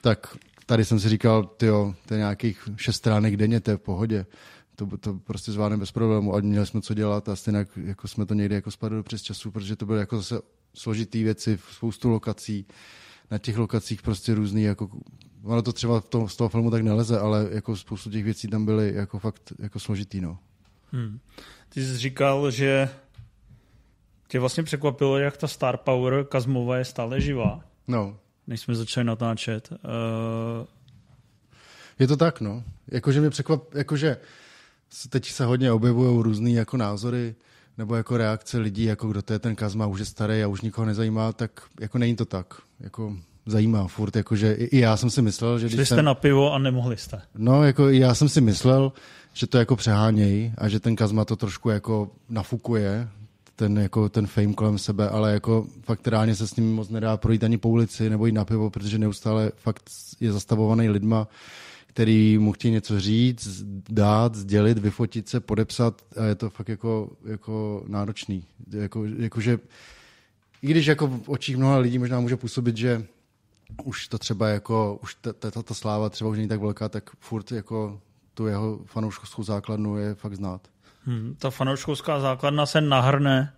tak 0.00 0.36
tady 0.66 0.84
jsem 0.84 1.00
si 1.00 1.08
říkal, 1.08 1.44
tyjo, 1.56 1.94
to 2.06 2.14
je 2.14 2.18
nějakých 2.18 2.68
šest 2.76 2.96
stránek 2.96 3.36
denně, 3.36 3.60
to 3.60 3.70
je 3.70 3.76
v 3.76 3.80
pohodě 3.80 4.26
to, 4.76 4.96
to 5.00 5.14
prostě 5.14 5.52
zvládneme 5.52 5.80
bez 5.80 5.92
problému 5.92 6.34
a 6.34 6.40
měli 6.40 6.66
jsme 6.66 6.80
co 6.80 6.94
dělat 6.94 7.28
a 7.28 7.36
stejně 7.36 7.66
jako 7.76 8.08
jsme 8.08 8.26
to 8.26 8.34
někdy 8.34 8.54
jako 8.54 8.70
spadli 8.70 9.02
přes 9.02 9.22
času, 9.22 9.50
protože 9.50 9.76
to 9.76 9.86
byly 9.86 9.98
jako 9.98 10.16
zase 10.16 10.40
složitý 10.74 11.22
věci, 11.22 11.58
spoustu 11.72 12.08
lokací, 12.08 12.66
na 13.30 13.38
těch 13.38 13.58
lokacích 13.58 14.02
prostě 14.02 14.34
různý, 14.34 14.62
jako, 14.62 14.88
ono 15.42 15.62
to 15.62 15.72
třeba 15.72 16.00
v 16.00 16.08
tom, 16.08 16.28
z 16.28 16.36
toho 16.36 16.48
filmu 16.48 16.70
tak 16.70 16.82
neleze, 16.82 17.18
ale 17.18 17.48
jako 17.50 17.76
spoustu 17.76 18.10
těch 18.10 18.24
věcí 18.24 18.48
tam 18.48 18.64
byly 18.64 18.94
jako 18.94 19.18
fakt 19.18 19.52
jako 19.58 19.80
složitý, 19.80 20.20
no. 20.20 20.38
Hmm. 20.92 21.18
Ty 21.68 21.84
jsi 21.84 21.98
říkal, 21.98 22.50
že 22.50 22.88
tě 24.28 24.40
vlastně 24.40 24.62
překvapilo, 24.62 25.18
jak 25.18 25.36
ta 25.36 25.48
Star 25.48 25.76
Power 25.76 26.24
Kazmova 26.24 26.76
je 26.76 26.84
stále 26.84 27.20
živá. 27.20 27.60
No. 27.88 28.18
Než 28.46 28.60
jsme 28.60 28.74
začali 28.74 29.04
natáčet. 29.04 29.70
Uh... 29.72 30.66
Je 31.98 32.06
to 32.06 32.16
tak, 32.16 32.40
no. 32.40 32.64
Jakože 32.90 33.20
mě 33.20 33.30
překvap, 33.30 33.74
jakože 33.74 34.16
teď 35.08 35.30
se 35.30 35.44
hodně 35.44 35.72
objevují 35.72 36.22
různé 36.22 36.50
jako 36.50 36.76
názory 36.76 37.34
nebo 37.78 37.94
jako 37.94 38.16
reakce 38.16 38.58
lidí, 38.58 38.84
jako 38.84 39.08
kdo 39.08 39.22
to 39.22 39.32
je 39.32 39.38
ten 39.38 39.56
Kazma, 39.56 39.86
už 39.86 39.98
je 39.98 40.04
starý 40.04 40.42
a 40.42 40.48
už 40.48 40.60
nikoho 40.60 40.86
nezajímá, 40.86 41.32
tak 41.32 41.50
jako 41.80 41.98
není 41.98 42.16
to 42.16 42.24
tak. 42.24 42.54
Jako 42.80 43.16
zajímá 43.46 43.86
furt, 43.86 44.16
jakože 44.16 44.52
i 44.52 44.78
já 44.78 44.96
jsem 44.96 45.10
si 45.10 45.22
myslel, 45.22 45.58
že... 45.58 45.68
Šli 45.68 45.86
jste 45.86 45.94
jsem, 45.94 46.04
na 46.04 46.14
pivo 46.14 46.52
a 46.52 46.58
nemohli 46.58 46.96
jste. 46.96 47.20
No, 47.34 47.64
jako 47.64 47.88
já 47.88 48.14
jsem 48.14 48.28
si 48.28 48.40
myslel, 48.40 48.92
že 49.32 49.46
to 49.46 49.58
jako 49.58 49.76
přehánějí 49.76 50.52
a 50.58 50.68
že 50.68 50.80
ten 50.80 50.96
Kazma 50.96 51.24
to 51.24 51.36
trošku 51.36 51.70
jako 51.70 52.10
nafukuje, 52.28 53.08
ten, 53.56 53.78
jako 53.78 54.08
ten 54.08 54.26
fame 54.26 54.52
kolem 54.52 54.78
sebe, 54.78 55.08
ale 55.08 55.32
jako 55.32 55.66
fakt 55.82 56.08
reálně 56.08 56.34
se 56.34 56.48
s 56.48 56.56
ním 56.56 56.74
moc 56.74 56.88
nedá 56.88 57.16
projít 57.16 57.44
ani 57.44 57.58
po 57.58 57.68
ulici 57.68 58.10
nebo 58.10 58.26
jít 58.26 58.32
na 58.32 58.44
pivo, 58.44 58.70
protože 58.70 58.98
neustále 58.98 59.52
fakt 59.56 59.90
je 60.20 60.32
zastavovaný 60.32 60.88
lidma, 60.88 61.28
který 61.96 62.38
mu 62.38 62.52
chtějí 62.52 62.72
něco 62.72 63.00
říct, 63.00 63.62
dát, 63.90 64.34
sdělit, 64.34 64.78
vyfotit 64.78 65.28
se, 65.28 65.40
podepsat 65.40 66.02
a 66.16 66.24
je 66.24 66.34
to 66.34 66.50
fakt 66.50 66.68
jako, 66.68 67.10
jako 67.24 67.84
náročný. 67.88 68.44
Jako, 68.70 69.04
jako 69.04 69.40
že, 69.40 69.58
I 70.62 70.66
když 70.66 70.86
jako 70.86 71.06
v 71.06 71.28
očích 71.28 71.56
mnoha 71.56 71.78
lidí 71.78 71.98
možná 71.98 72.20
může 72.20 72.36
působit, 72.36 72.76
že 72.76 73.06
už 73.84 74.08
to 74.08 74.18
třeba 74.18 74.48
jako, 74.48 74.98
už 75.02 75.14
ta, 75.14 75.32
ta, 75.32 75.62
ta 75.62 75.74
sláva 75.74 76.10
třeba 76.10 76.30
už 76.30 76.36
není 76.36 76.48
tak 76.48 76.60
velká, 76.60 76.88
tak 76.88 77.10
furt 77.18 77.52
jako 77.52 78.00
tu 78.34 78.46
jeho 78.46 78.80
fanouškovskou 78.84 79.42
základnu 79.42 79.98
je 79.98 80.14
fakt 80.14 80.36
znát. 80.36 80.60
Hmm, 81.04 81.36
ta 81.38 81.50
fanouškovská 81.50 82.20
základna 82.20 82.66
se 82.66 82.80
nahrne 82.80 83.52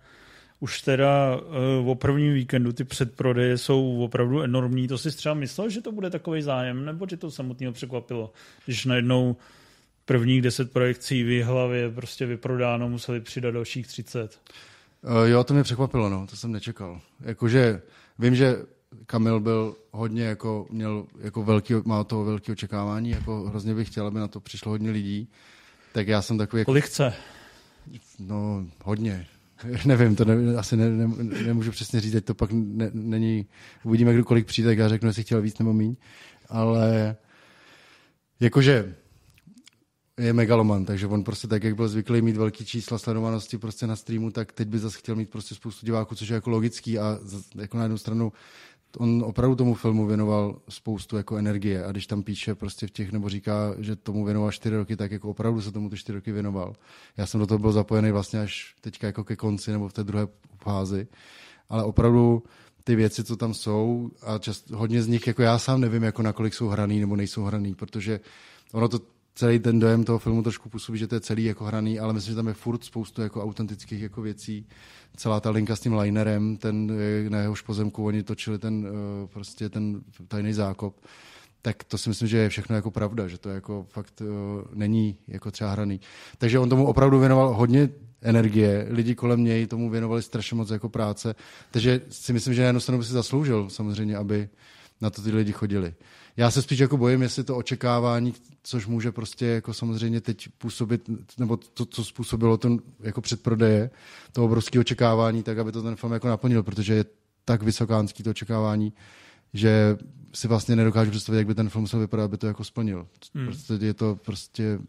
už 0.59 0.81
teda 0.81 1.37
uh, 1.81 1.89
o 1.89 1.95
prvním 1.95 2.33
víkendu 2.33 2.71
ty 2.71 2.83
předprodeje 2.83 3.57
jsou 3.57 4.03
opravdu 4.03 4.41
enormní. 4.41 4.87
To 4.87 4.97
si 4.97 5.11
třeba 5.11 5.35
myslel, 5.35 5.69
že 5.69 5.81
to 5.81 5.91
bude 5.91 6.09
takový 6.09 6.41
zájem, 6.41 6.85
nebo 6.85 7.07
že 7.09 7.17
to 7.17 7.31
samotného 7.31 7.73
překvapilo, 7.73 8.33
když 8.65 8.85
najednou 8.85 9.35
prvních 10.05 10.41
deset 10.41 10.71
projekcí 10.71 11.23
v 11.23 11.43
hlavě 11.43 11.91
prostě 11.91 12.25
vyprodáno, 12.25 12.89
museli 12.89 13.21
přidat 13.21 13.51
dalších 13.51 13.87
30. 13.87 14.39
Uh, 15.01 15.27
jo, 15.27 15.43
to 15.43 15.53
mě 15.53 15.63
překvapilo, 15.63 16.09
no, 16.09 16.27
to 16.27 16.35
jsem 16.35 16.51
nečekal. 16.51 17.01
Jakože 17.21 17.81
vím, 18.19 18.35
že 18.35 18.57
Kamil 19.05 19.39
byl 19.39 19.75
hodně 19.91 20.23
jako, 20.23 20.67
měl 20.69 21.05
jako 21.19 21.43
velký, 21.43 21.73
má 21.85 22.03
toho 22.03 22.25
velké 22.25 22.51
očekávání, 22.51 23.09
jako 23.09 23.41
hrozně 23.41 23.75
bych 23.75 23.87
chtěl, 23.87 24.07
aby 24.07 24.19
na 24.19 24.27
to 24.27 24.39
přišlo 24.39 24.71
hodně 24.71 24.91
lidí. 24.91 25.27
Tak 25.91 26.07
já 26.07 26.21
jsem 26.21 26.37
takový... 26.37 26.59
Jako, 26.59 26.69
Kolik 26.69 26.85
chce? 26.85 27.13
No, 28.19 28.65
hodně. 28.83 29.27
Nevím, 29.85 30.15
to 30.15 30.25
ne, 30.25 30.57
asi 30.57 30.77
ne, 30.77 30.89
ne, 30.89 31.23
nemůžu 31.23 31.71
přesně 31.71 32.01
říct, 32.01 32.15
to 32.23 32.35
pak 32.35 32.49
ne, 32.51 32.91
není, 32.93 33.45
uvidíme, 33.83 34.13
kdo 34.13 34.23
kolik 34.23 34.45
přijde, 34.45 34.69
tak 34.69 34.77
já 34.77 34.87
řeknu, 34.89 35.09
jestli 35.09 35.23
chtěl 35.23 35.41
víc 35.41 35.59
nebo 35.59 35.73
míň, 35.73 35.95
ale 36.49 37.15
jakože 38.39 38.95
je 40.19 40.33
megaloman, 40.33 40.85
takže 40.85 41.07
on 41.07 41.23
prostě 41.23 41.47
tak, 41.47 41.63
jak 41.63 41.75
byl 41.75 41.87
zvyklý 41.87 42.21
mít 42.21 42.37
velký 42.37 42.65
čísla 42.65 42.97
sledovanosti 42.97 43.57
prostě 43.57 43.87
na 43.87 43.95
streamu, 43.95 44.31
tak 44.31 44.51
teď 44.51 44.67
by 44.67 44.79
zase 44.79 44.97
chtěl 44.97 45.15
mít 45.15 45.29
prostě 45.29 45.55
spoustu 45.55 45.85
diváků, 45.85 46.15
což 46.15 46.29
je 46.29 46.35
jako 46.35 46.49
logický 46.49 46.99
a 46.99 47.19
jako 47.55 47.77
na 47.77 47.83
jednu 47.83 47.97
stranu 47.97 48.31
on 48.97 49.23
opravdu 49.25 49.55
tomu 49.55 49.73
filmu 49.73 50.05
věnoval 50.07 50.59
spoustu 50.69 51.17
jako 51.17 51.37
energie 51.37 51.85
a 51.85 51.91
když 51.91 52.07
tam 52.07 52.23
píše 52.23 52.55
prostě 52.55 52.87
v 52.87 52.91
těch, 52.91 53.11
nebo 53.11 53.29
říká, 53.29 53.75
že 53.79 53.95
tomu 53.95 54.25
věnoval 54.25 54.51
čtyři 54.51 54.75
roky, 54.75 54.95
tak 54.95 55.11
jako 55.11 55.29
opravdu 55.29 55.61
se 55.61 55.71
tomu 55.71 55.89
ty 55.89 55.97
čtyři 55.97 56.15
roky 56.15 56.31
věnoval. 56.31 56.75
Já 57.17 57.25
jsem 57.25 57.39
do 57.39 57.47
toho 57.47 57.59
byl 57.59 57.71
zapojený 57.71 58.11
vlastně 58.11 58.39
až 58.39 58.75
teďka 58.81 59.07
jako 59.07 59.23
ke 59.23 59.35
konci 59.35 59.71
nebo 59.71 59.87
v 59.87 59.93
té 59.93 60.03
druhé 60.03 60.27
fázi, 60.63 61.07
ale 61.69 61.83
opravdu 61.83 62.43
ty 62.83 62.95
věci, 62.95 63.23
co 63.23 63.35
tam 63.35 63.53
jsou 63.53 64.11
a 64.21 64.37
čast, 64.37 64.69
hodně 64.69 65.03
z 65.03 65.07
nich, 65.07 65.27
jako 65.27 65.41
já 65.41 65.59
sám 65.59 65.81
nevím, 65.81 66.03
jako 66.03 66.21
nakolik 66.21 66.53
jsou 66.53 66.67
hraný 66.67 66.99
nebo 66.99 67.15
nejsou 67.15 67.43
hraný, 67.43 67.75
protože 67.75 68.19
ono 68.71 68.87
to 68.87 68.99
celý 69.39 69.59
ten 69.59 69.79
dojem 69.79 70.03
toho 70.03 70.19
filmu 70.19 70.43
trošku 70.43 70.69
působí, 70.69 70.99
že 70.99 71.07
to 71.07 71.15
je 71.15 71.21
celý 71.21 71.43
jako 71.43 71.65
hraný, 71.65 71.99
ale 71.99 72.13
myslím, 72.13 72.31
že 72.31 72.35
tam 72.35 72.47
je 72.47 72.53
furt 72.53 72.83
spoustu 72.83 73.21
jako 73.21 73.43
autentických 73.43 74.01
jako 74.01 74.21
věcí. 74.21 74.67
Celá 75.15 75.39
ta 75.39 75.49
linka 75.49 75.75
s 75.75 75.79
tím 75.79 75.93
linerem, 75.93 76.57
ten, 76.57 76.91
na 77.29 77.39
jehož 77.39 77.61
pozemku 77.61 78.05
oni 78.05 78.23
točili 78.23 78.59
ten, 78.59 78.87
eh, 78.87 79.27
prostě 79.27 79.69
ten 79.69 80.01
tajný 80.27 80.53
zákop, 80.53 81.05
tak 81.61 81.83
to 81.83 81.97
si 81.97 82.09
myslím, 82.09 82.27
že 82.27 82.37
je 82.37 82.49
všechno 82.49 82.75
jako 82.75 82.91
pravda, 82.91 83.27
že 83.27 83.37
to 83.37 83.49
jako 83.49 83.85
fakt 83.89 84.21
uh, 84.21 84.27
není 84.73 85.17
jako 85.27 85.51
třeba 85.51 85.71
hraný. 85.71 85.99
Takže 86.37 86.59
on 86.59 86.69
tomu 86.69 86.85
opravdu 86.85 87.19
věnoval 87.19 87.53
hodně 87.53 87.89
energie, 88.21 88.87
lidi 88.89 89.15
kolem 89.15 89.43
něj 89.43 89.67
tomu 89.67 89.89
věnovali 89.89 90.21
strašně 90.21 90.57
moc 90.57 90.69
jako 90.69 90.89
práce, 90.89 91.35
takže 91.71 92.01
si 92.09 92.33
myslím, 92.33 92.53
že 92.53 92.61
na 92.61 92.67
jednu 92.67 92.79
stranu 92.79 92.99
by 92.99 93.05
si 93.05 93.13
zasloužil 93.13 93.69
samozřejmě, 93.69 94.17
aby 94.17 94.49
na 95.01 95.09
to 95.09 95.21
ty 95.21 95.31
lidi 95.31 95.51
chodili. 95.51 95.93
Já 96.39 96.51
se 96.51 96.61
spíš 96.61 96.79
jako 96.79 96.97
bojím, 96.97 97.21
jestli 97.21 97.43
to 97.43 97.57
očekávání, 97.57 98.33
což 98.63 98.87
může 98.87 99.11
prostě 99.11 99.45
jako 99.45 99.73
samozřejmě 99.73 100.21
teď 100.21 100.49
působit, 100.57 101.09
nebo 101.37 101.57
to, 101.57 101.85
co 101.85 102.03
způsobilo 102.03 102.57
to 102.57 102.77
jako 102.99 103.21
předprodeje, 103.21 103.89
to 104.33 104.45
obrovské 104.45 104.79
očekávání, 104.79 105.43
tak 105.43 105.57
aby 105.57 105.71
to 105.71 105.83
ten 105.83 105.95
film 105.95 106.13
jako 106.13 106.27
naplnil, 106.27 106.63
protože 106.63 106.93
je 106.93 107.05
tak 107.45 107.63
vysokánský 107.63 108.23
to 108.23 108.29
očekávání, 108.29 108.93
že 109.53 109.97
si 110.33 110.47
vlastně 110.47 110.75
nedokážu 110.75 111.11
představit, 111.11 111.37
jak 111.37 111.47
by 111.47 111.55
ten 111.55 111.69
film 111.69 111.81
musel 111.81 111.99
vypadat, 111.99 112.23
aby 112.23 112.37
to 112.37 112.47
jako 112.47 112.63
splnil. 112.63 113.07
Hmm. 113.35 113.45
Prostě 113.45 113.73
je 113.73 113.93
to 113.93 114.15
prostě 114.15 114.79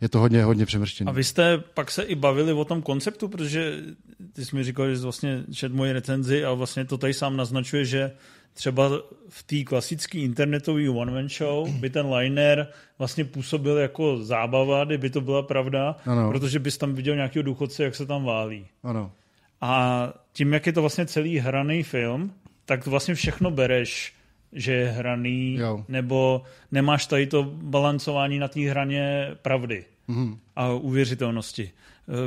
je 0.00 0.08
to 0.08 0.18
hodně, 0.18 0.44
hodně 0.44 0.66
přemrštěné. 0.66 1.08
A 1.08 1.14
vy 1.14 1.24
jste 1.24 1.58
pak 1.58 1.90
se 1.90 2.02
i 2.02 2.14
bavili 2.14 2.52
o 2.52 2.64
tom 2.64 2.82
konceptu, 2.82 3.28
protože 3.28 3.82
ty 4.32 4.44
jsi 4.44 4.56
mi 4.56 4.64
říkal, 4.64 4.90
že 4.90 4.96
jsi 4.96 5.02
vlastně 5.02 5.44
čet 5.52 5.72
moje 5.72 5.92
recenzi 5.92 6.44
a 6.44 6.52
vlastně 6.52 6.84
to 6.84 6.98
tady 6.98 7.14
sám 7.14 7.36
naznačuje, 7.36 7.84
že 7.84 8.12
třeba 8.54 8.90
v 9.28 9.42
té 9.42 9.64
klasické 9.64 10.18
internetové 10.18 10.90
one-man 10.90 11.28
show 11.28 11.68
by 11.68 11.90
ten 11.90 12.12
liner 12.12 12.68
vlastně 12.98 13.24
působil 13.24 13.78
jako 13.78 14.24
zábava, 14.24 14.84
kdyby 14.84 15.10
to 15.10 15.20
byla 15.20 15.42
pravda, 15.42 15.96
ano. 16.06 16.30
protože 16.30 16.58
bys 16.58 16.78
tam 16.78 16.94
viděl 16.94 17.16
nějakého 17.16 17.42
důchodce, 17.42 17.84
jak 17.84 17.94
se 17.94 18.06
tam 18.06 18.24
válí. 18.24 18.66
Ano. 18.82 19.12
A 19.60 20.12
tím, 20.32 20.52
jak 20.52 20.66
je 20.66 20.72
to 20.72 20.80
vlastně 20.80 21.06
celý 21.06 21.38
hraný 21.38 21.82
film, 21.82 22.32
tak 22.64 22.86
vlastně 22.86 23.14
všechno 23.14 23.50
bereš, 23.50 24.14
že 24.52 24.72
je 24.72 24.88
hraný, 24.88 25.54
jo. 25.54 25.84
nebo 25.88 26.42
nemáš 26.72 27.06
tady 27.06 27.26
to 27.26 27.42
balancování 27.62 28.38
na 28.38 28.48
té 28.48 28.60
hraně 28.60 29.30
pravdy 29.42 29.84
mm-hmm. 30.08 30.38
a 30.56 30.68
uvěřitelnosti. 30.68 31.70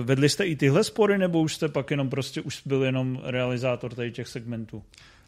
Vedli 0.04 0.30
jste 0.30 0.46
i 0.46 0.56
tyhle 0.56 0.84
spory, 0.84 1.18
nebo 1.18 1.42
už 1.42 1.56
jste 1.56 1.70
pak 1.70 1.92
jenom 1.92 2.10
prostě 2.10 2.42
už 2.42 2.62
byl 2.66 2.84
jenom 2.84 3.22
realizátor 3.24 3.94
tady 3.94 4.12
těch 4.12 4.28
segmentů? 4.28 4.84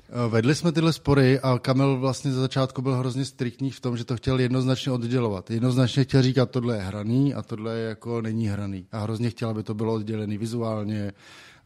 Eh, 0.09 0.29
vedli 0.29 0.55
jsme 0.55 0.71
tyhle 0.71 0.93
spory 0.93 1.39
a 1.39 1.59
Kamil 1.59 1.97
vlastně 1.97 2.33
za 2.33 2.41
začátku 2.41 2.81
byl 2.81 2.95
hrozně 2.95 3.25
striktní 3.25 3.71
v 3.71 3.79
tom, 3.79 3.97
že 3.97 4.05
to 4.05 4.17
chtěl 4.17 4.39
jednoznačně 4.39 4.91
oddělovat. 4.91 5.51
Jednoznačně 5.51 6.03
chtěl 6.03 6.21
říkat, 6.21 6.51
tohle 6.51 6.75
je 6.75 6.81
hraný 6.81 7.33
a 7.33 7.41
tohle 7.41 7.77
je 7.77 7.89
jako 7.89 8.21
není 8.21 8.47
hraný. 8.47 8.87
A 8.91 8.99
hrozně 8.99 9.29
chtěl, 9.29 9.49
aby 9.49 9.63
to 9.63 9.73
bylo 9.73 9.93
oddělené 9.93 10.37
vizuálně 10.37 11.13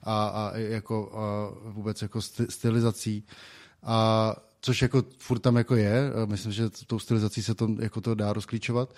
a, 0.04 0.28
a, 0.28 0.58
jako, 0.58 1.12
a 1.14 1.70
vůbec 1.70 2.02
jako 2.02 2.22
stylizací. 2.50 3.24
A 3.84 4.36
což 4.62 4.82
jako 4.82 5.04
furt 5.18 5.40
tam 5.40 5.56
jako 5.56 5.76
je, 5.76 6.12
myslím, 6.26 6.52
že 6.52 6.70
tou 6.88 7.00
stylizací 7.00 7.44
se 7.44 7.56
to, 7.56 7.68
jako 7.80 8.02
to 8.02 8.16
dá 8.16 8.34
rozklíčovat 8.34 8.94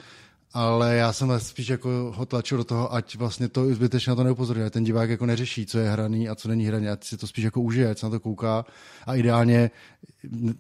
ale 0.54 0.96
já 0.96 1.14
jsem 1.14 1.40
spíš 1.40 1.70
jako 1.70 2.14
ho 2.16 2.26
tlačil 2.26 2.58
do 2.58 2.64
toho, 2.64 2.94
ať 2.94 3.16
vlastně 3.16 3.48
to 3.50 3.74
zbytečně 3.74 4.10
na 4.10 4.16
to 4.16 4.24
neupozorňuje. 4.24 4.70
Ten 4.70 4.84
divák 4.84 5.10
jako 5.10 5.26
neřeší, 5.26 5.66
co 5.66 5.80
je 5.80 5.90
hraný 5.90 6.30
a 6.30 6.36
co 6.36 6.48
není 6.48 6.66
hraný, 6.66 6.88
ať 6.88 7.04
si 7.04 7.18
to 7.18 7.28
spíš 7.28 7.44
jako 7.44 7.62
užije, 7.62 7.90
ať 7.90 7.98
se 7.98 8.06
na 8.06 8.10
to 8.10 8.20
kouká 8.20 8.66
a 9.06 9.16
ideálně 9.16 9.72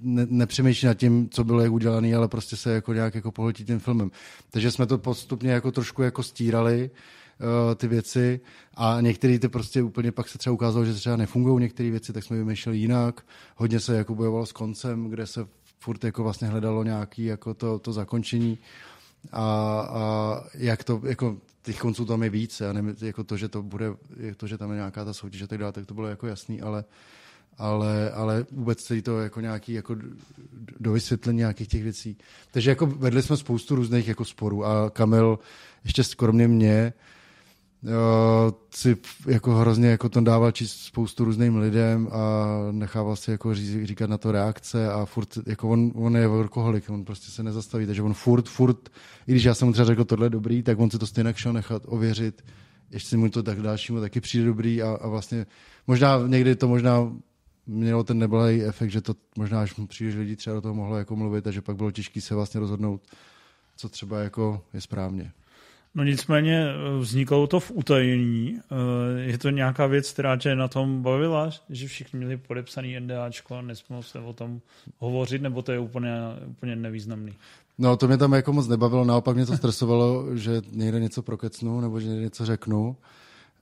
ne, 0.01 0.27
nepřemýšlí 0.29 0.85
nad 0.85 0.93
tím, 0.93 1.29
co 1.29 1.43
bylo 1.43 1.61
jak 1.61 1.71
udělané, 1.71 2.15
ale 2.15 2.27
prostě 2.27 2.55
se 2.55 2.73
jako 2.73 2.93
nějak 2.93 3.15
jako 3.15 3.31
pohltí 3.31 3.65
tím 3.65 3.79
filmem. 3.79 4.11
Takže 4.49 4.71
jsme 4.71 4.85
to 4.85 4.97
postupně 4.97 5.51
jako 5.51 5.71
trošku 5.71 6.03
jako 6.03 6.23
stírali, 6.23 6.89
uh, 7.39 7.75
ty 7.75 7.87
věci 7.87 8.39
a 8.75 9.01
některé 9.01 9.39
ty 9.39 9.47
prostě 9.47 9.83
úplně 9.83 10.11
pak 10.11 10.29
se 10.29 10.37
třeba 10.37 10.53
ukázalo, 10.53 10.85
že 10.85 10.93
třeba 10.93 11.15
nefungují 11.15 11.61
některé 11.61 11.89
věci, 11.89 12.13
tak 12.13 12.23
jsme 12.23 12.37
vymýšleli 12.37 12.77
jinak. 12.77 13.21
Hodně 13.55 13.79
se 13.79 13.97
jako 13.97 14.15
bojovalo 14.15 14.45
s 14.45 14.51
koncem, 14.51 15.09
kde 15.09 15.27
se 15.27 15.47
furt 15.79 16.03
jako 16.03 16.23
vlastně 16.23 16.47
hledalo 16.47 16.83
nějaký 16.83 17.25
jako 17.25 17.53
to, 17.53 17.79
to 17.79 17.93
zakončení 17.93 18.57
a, 19.31 19.41
a 19.81 20.43
jak 20.53 20.83
to, 20.83 21.01
jako 21.05 21.37
těch 21.63 21.79
konců 21.79 22.05
tam 22.05 22.23
je 22.23 22.29
víc, 22.29 22.61
a 22.61 22.73
nevím, 22.73 22.95
jako 23.01 23.23
to, 23.23 23.37
že 23.37 23.47
to 23.47 23.63
bude, 23.63 23.85
to, 24.37 24.47
že 24.47 24.57
tam 24.57 24.69
je 24.69 24.75
nějaká 24.75 25.05
ta 25.05 25.13
soutěž 25.13 25.41
a 25.41 25.47
tak 25.47 25.57
dále, 25.59 25.71
tak 25.71 25.85
to 25.85 25.93
bylo 25.93 26.07
jako 26.07 26.27
jasný, 26.27 26.61
ale, 26.61 26.83
ale, 27.57 28.11
ale 28.11 28.45
vůbec 28.51 28.83
celý 28.83 29.01
to 29.01 29.19
jako 29.19 29.41
nějaký 29.41 29.73
jako 29.73 29.95
do 30.79 30.91
vysvětlení 30.91 31.37
nějakých 31.37 31.67
těch 31.67 31.83
věcí. 31.83 32.17
Takže 32.51 32.69
jako 32.69 32.85
vedli 32.85 33.21
jsme 33.21 33.37
spoustu 33.37 33.75
různých 33.75 34.07
jako 34.07 34.25
sporů 34.25 34.65
a 34.65 34.89
Kamil 34.89 35.39
ještě 35.83 36.03
skromně 36.03 36.47
mě 36.47 36.93
si 38.73 38.97
jako 39.27 39.55
hrozně 39.55 39.87
jako 39.87 40.09
to 40.09 40.21
dával 40.21 40.51
číst 40.51 40.71
spoustu 40.71 41.23
různým 41.23 41.57
lidem 41.57 42.07
a 42.11 42.45
nechával 42.71 43.15
si 43.15 43.31
jako 43.31 43.53
říkat 43.83 44.09
na 44.09 44.17
to 44.17 44.31
reakce 44.31 44.91
a 44.91 45.05
furt, 45.05 45.37
jako 45.47 45.69
on, 45.69 45.91
on 45.95 46.17
je 46.17 46.27
workoholik, 46.27 46.89
on 46.89 47.05
prostě 47.05 47.31
se 47.31 47.43
nezastaví, 47.43 47.85
takže 47.85 48.01
on 48.01 48.13
furt, 48.13 48.49
furt, 48.49 48.89
i 49.27 49.31
když 49.31 49.43
já 49.43 49.53
jsem 49.53 49.67
mu 49.67 49.73
třeba 49.73 49.85
řekl, 49.85 50.05
tohle 50.05 50.29
dobrý, 50.29 50.63
tak 50.63 50.79
on 50.79 50.91
si 50.91 50.99
to 50.99 51.07
stejně 51.07 51.33
šel 51.35 51.53
nechat 51.53 51.83
ověřit, 51.85 52.43
ještě 52.91 53.17
mu 53.17 53.29
to 53.29 53.43
tak 53.43 53.61
dalšímu 53.61 53.99
taky 53.99 54.21
přijde 54.21 54.45
dobrý 54.45 54.81
a, 54.81 54.97
a 55.01 55.07
vlastně 55.07 55.45
možná 55.87 56.19
někdy 56.27 56.55
to 56.55 56.67
možná 56.67 57.13
mělo 57.67 58.03
ten 58.03 58.19
neblahý 58.19 58.63
efekt, 58.63 58.91
že 58.91 59.01
to 59.01 59.15
možná 59.37 59.61
až 59.61 59.73
příliš 59.87 60.15
lidí 60.15 60.35
třeba 60.35 60.53
do 60.53 60.61
toho 60.61 60.73
mohlo 60.73 60.97
jako 60.97 61.15
mluvit 61.15 61.47
že 61.49 61.61
pak 61.61 61.75
bylo 61.75 61.91
těžké 61.91 62.21
se 62.21 62.35
vlastně 62.35 62.59
rozhodnout, 62.59 63.01
co 63.77 63.89
třeba 63.89 64.19
jako 64.19 64.63
je 64.73 64.81
správně. 64.81 65.31
No 65.95 66.03
nicméně 66.03 66.65
eh, 66.69 66.99
vzniklo 66.99 67.47
to 67.47 67.59
v 67.59 67.71
utajení. 67.71 68.59
Eh, 68.59 69.19
je 69.19 69.37
to 69.37 69.49
nějaká 69.49 69.87
věc, 69.87 70.11
která 70.11 70.37
tě 70.37 70.55
na 70.55 70.67
tom 70.67 71.01
bavila, 71.01 71.49
že 71.69 71.87
všichni 71.87 72.19
měli 72.19 72.37
podepsaný 72.37 72.99
NDAčko 72.99 73.55
a 73.55 73.61
nesměl 73.61 74.03
se 74.03 74.19
o 74.19 74.33
tom 74.33 74.61
hovořit, 74.97 75.41
nebo 75.41 75.61
to 75.61 75.71
je 75.71 75.79
úplně, 75.79 76.11
úplně 76.47 76.75
nevýznamný? 76.75 77.33
No 77.77 77.97
to 77.97 78.07
mě 78.07 78.17
tam 78.17 78.33
jako 78.33 78.53
moc 78.53 78.67
nebavilo, 78.67 79.05
naopak 79.05 79.35
mě 79.35 79.45
to 79.45 79.57
stresovalo, 79.57 80.25
že 80.35 80.61
někde 80.71 80.99
něco 80.99 81.21
prokecnu 81.21 81.81
nebo 81.81 81.99
že 81.99 82.07
něco 82.07 82.45
řeknu. 82.45 82.97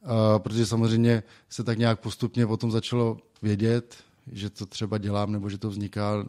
A 0.03 0.39
protože 0.39 0.65
samozřejmě 0.65 1.23
se 1.49 1.63
tak 1.63 1.77
nějak 1.77 1.99
postupně 1.99 2.45
o 2.45 2.57
tom 2.57 2.71
začalo 2.71 3.17
vědět, 3.41 3.95
že 4.31 4.49
to 4.49 4.65
třeba 4.65 4.97
dělám 4.97 5.31
nebo 5.31 5.49
že 5.49 5.57
to 5.57 5.69
vzniká 5.69 6.25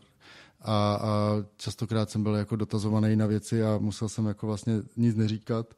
a, 0.62 0.94
a 0.94 1.36
častokrát 1.56 2.10
jsem 2.10 2.22
byl 2.22 2.34
jako 2.34 2.56
dotazovaný 2.56 3.16
na 3.16 3.26
věci 3.26 3.64
a 3.64 3.78
musel 3.78 4.08
jsem 4.08 4.26
jako 4.26 4.46
vlastně 4.46 4.82
nic 4.96 5.16
neříkat, 5.16 5.74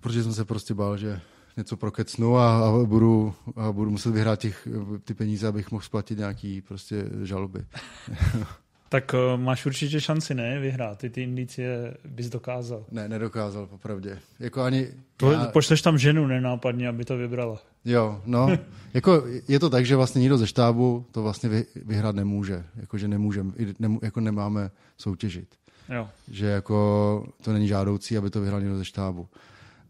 protože 0.00 0.22
jsem 0.22 0.34
se 0.34 0.44
prostě 0.44 0.74
bál, 0.74 0.96
že 0.96 1.20
něco 1.56 1.76
prokecnu 1.76 2.36
a, 2.38 2.68
a, 2.68 2.84
budu, 2.84 3.34
a 3.56 3.72
budu 3.72 3.90
muset 3.90 4.10
vyhrát 4.10 4.40
těch, 4.40 4.68
ty 5.04 5.14
peníze, 5.14 5.48
abych 5.48 5.70
mohl 5.70 5.84
splatit 5.84 6.18
nějaký 6.18 6.60
prostě 6.60 7.10
žaloby. 7.22 7.66
Tak 8.92 9.14
uh, 9.14 9.40
máš 9.40 9.66
určitě 9.66 10.00
šanci, 10.00 10.34
ne, 10.34 10.58
vyhrát. 10.60 10.98
Ty 10.98 11.10
ty 11.10 11.22
indicie 11.22 11.94
bys 12.04 12.28
dokázal. 12.28 12.84
Ne, 12.90 13.08
nedokázal, 13.08 13.66
popravdě. 13.66 14.18
Jako 14.38 14.62
ani... 14.62 14.86
To, 15.16 15.32
já... 15.32 15.44
Pošleš 15.44 15.82
tam 15.82 15.98
ženu 15.98 16.26
nenápadně, 16.26 16.88
aby 16.88 17.04
to 17.04 17.16
vybrala. 17.16 17.62
Jo, 17.84 18.22
no. 18.26 18.58
jako 18.94 19.24
je 19.48 19.58
to 19.58 19.70
tak, 19.70 19.86
že 19.86 19.96
vlastně 19.96 20.20
nikdo 20.20 20.38
ze 20.38 20.46
štábu 20.46 21.06
to 21.12 21.22
vlastně 21.22 21.48
vy, 21.48 21.66
vyhrát 21.84 22.14
nemůže. 22.14 22.64
Jako, 22.76 22.98
že 22.98 23.08
nemůžeme, 23.08 23.52
ne, 23.78 23.98
jako 24.02 24.20
nemáme 24.20 24.70
soutěžit. 24.96 25.48
Jo. 25.94 26.08
Že 26.30 26.46
jako 26.46 27.26
to 27.42 27.52
není 27.52 27.68
žádoucí, 27.68 28.16
aby 28.16 28.30
to 28.30 28.40
vyhrál 28.40 28.60
někdo 28.60 28.78
ze 28.78 28.84
štábu. 28.84 29.28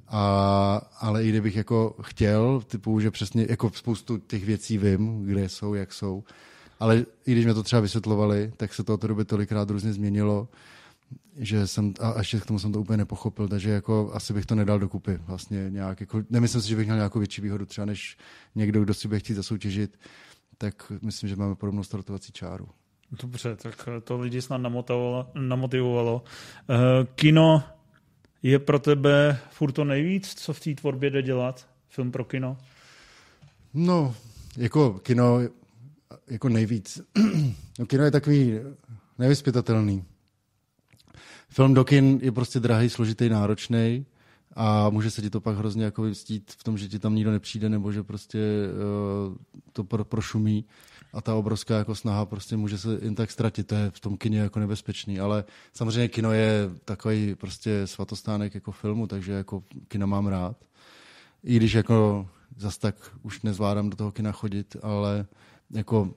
A, 0.08 0.90
ale 1.00 1.24
i 1.24 1.28
kdybych 1.28 1.56
jako 1.56 1.96
chtěl, 2.02 2.62
typu, 2.66 3.00
že 3.00 3.10
přesně 3.10 3.46
jako 3.50 3.70
spoustu 3.74 4.18
těch 4.18 4.44
věcí 4.44 4.78
vím, 4.78 5.24
kde 5.24 5.48
jsou, 5.48 5.74
jak 5.74 5.92
jsou, 5.92 6.24
ale 6.82 7.06
i 7.26 7.32
když 7.32 7.44
mě 7.44 7.54
to 7.54 7.62
třeba 7.62 7.80
vysvětlovali, 7.80 8.52
tak 8.56 8.74
se 8.74 8.84
to 8.84 8.94
od 8.94 9.00
té 9.00 9.08
doby 9.08 9.24
tolikrát 9.24 9.70
různě 9.70 9.92
změnilo, 9.92 10.48
že 11.36 11.66
jsem, 11.66 11.94
a 12.00 12.18
ještě 12.18 12.40
k 12.40 12.46
tomu 12.46 12.58
jsem 12.58 12.72
to 12.72 12.80
úplně 12.80 12.96
nepochopil, 12.96 13.48
takže 13.48 13.70
jako 13.70 14.10
asi 14.14 14.32
bych 14.32 14.46
to 14.46 14.54
nedal 14.54 14.78
dokupy. 14.78 15.18
Vlastně 15.26 15.70
nějak, 15.70 16.00
jako, 16.00 16.22
nemyslím 16.30 16.62
si, 16.62 16.68
že 16.68 16.76
bych 16.76 16.86
měl 16.86 16.96
nějakou 16.96 17.18
větší 17.18 17.40
výhodu 17.42 17.66
třeba 17.66 17.84
než 17.84 18.16
někdo, 18.54 18.82
kdo 18.82 18.94
si 18.94 19.08
bude 19.08 19.20
chtít 19.20 19.34
zasoutěžit, 19.34 19.98
tak 20.58 20.92
myslím, 21.02 21.28
že 21.28 21.36
máme 21.36 21.54
podobnou 21.54 21.82
startovací 21.82 22.32
čáru. 22.32 22.68
Dobře, 23.22 23.56
tak 23.56 23.88
to 24.04 24.18
lidi 24.18 24.42
snad 24.42 24.58
namotivovalo. 24.58 25.30
namotivovalo. 25.34 26.22
Uh, 26.70 26.76
kino 27.14 27.64
je 28.42 28.58
pro 28.58 28.78
tebe 28.78 29.38
furt 29.50 29.72
to 29.72 29.84
nejvíc, 29.84 30.34
co 30.34 30.52
v 30.52 30.60
té 30.60 30.74
tvorbě 30.74 31.10
jde 31.10 31.22
dělat? 31.22 31.68
Film 31.88 32.12
pro 32.12 32.24
kino? 32.24 32.56
No, 33.74 34.14
jako 34.56 34.92
kino 34.92 35.40
jako 36.30 36.48
nejvíc. 36.48 37.00
no, 37.78 37.86
kino 37.86 38.04
je 38.04 38.10
takový 38.10 38.60
nevyspytatelný. 39.18 40.04
Film 41.48 41.74
do 41.74 41.84
kin 41.84 42.18
je 42.22 42.32
prostě 42.32 42.60
drahý, 42.60 42.90
složitý, 42.90 43.28
náročný 43.28 44.06
a 44.56 44.90
může 44.90 45.10
se 45.10 45.22
ti 45.22 45.30
to 45.30 45.40
pak 45.40 45.56
hrozně 45.56 45.84
jako 45.84 46.02
vystít 46.02 46.52
v 46.58 46.64
tom, 46.64 46.78
že 46.78 46.88
ti 46.88 46.98
tam 46.98 47.14
nikdo 47.14 47.30
nepřijde 47.30 47.68
nebo 47.68 47.92
že 47.92 48.02
prostě 48.02 48.38
uh, 49.28 49.36
to 49.72 49.84
pro, 49.84 50.04
prošumí 50.04 50.64
a 51.12 51.20
ta 51.20 51.34
obrovská 51.34 51.78
jako 51.78 51.94
snaha 51.94 52.26
prostě 52.26 52.56
může 52.56 52.78
se 52.78 52.98
jen 53.02 53.14
tak 53.14 53.30
ztratit. 53.30 53.66
To 53.66 53.74
je 53.74 53.90
v 53.90 54.00
tom 54.00 54.16
kině 54.16 54.38
jako 54.38 54.60
nebezpečný, 54.60 55.20
ale 55.20 55.44
samozřejmě 55.72 56.08
kino 56.08 56.32
je 56.32 56.70
takový 56.84 57.34
prostě 57.34 57.86
svatostánek 57.86 58.54
jako 58.54 58.72
filmu, 58.72 59.06
takže 59.06 59.32
jako 59.32 59.62
kina 59.88 60.06
mám 60.06 60.26
rád. 60.26 60.56
I 61.44 61.56
když 61.56 61.72
jako 61.72 62.28
zas 62.56 62.78
tak 62.78 62.94
už 63.22 63.42
nezvládám 63.42 63.90
do 63.90 63.96
toho 63.96 64.12
kina 64.12 64.32
chodit, 64.32 64.76
ale 64.82 65.26
jako 65.72 66.14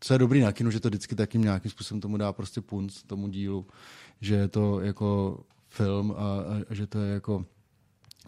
co 0.00 0.14
je 0.14 0.18
dobrý 0.18 0.40
na 0.40 0.52
kinu, 0.52 0.70
že 0.70 0.80
to 0.80 0.88
vždycky 0.88 1.14
takým 1.14 1.42
nějakým 1.42 1.70
způsobem 1.70 2.00
tomu 2.00 2.16
dá 2.16 2.32
prostě 2.32 2.60
punc 2.60 3.02
tomu 3.02 3.28
dílu, 3.28 3.66
že 4.20 4.34
je 4.34 4.48
to 4.48 4.80
jako 4.80 5.40
film 5.68 6.12
a, 6.12 6.14
a, 6.14 6.62
a 6.70 6.74
že 6.74 6.86
to 6.86 6.98
je 6.98 7.14
jako 7.14 7.44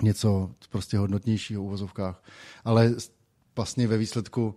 něco 0.02 0.50
prostě 0.70 0.98
hodnotnějšího 0.98 1.62
v 1.62 1.66
uvozovkách. 1.66 2.22
Ale 2.64 2.94
vlastně 3.56 3.86
ve 3.86 3.98
výsledku 3.98 4.54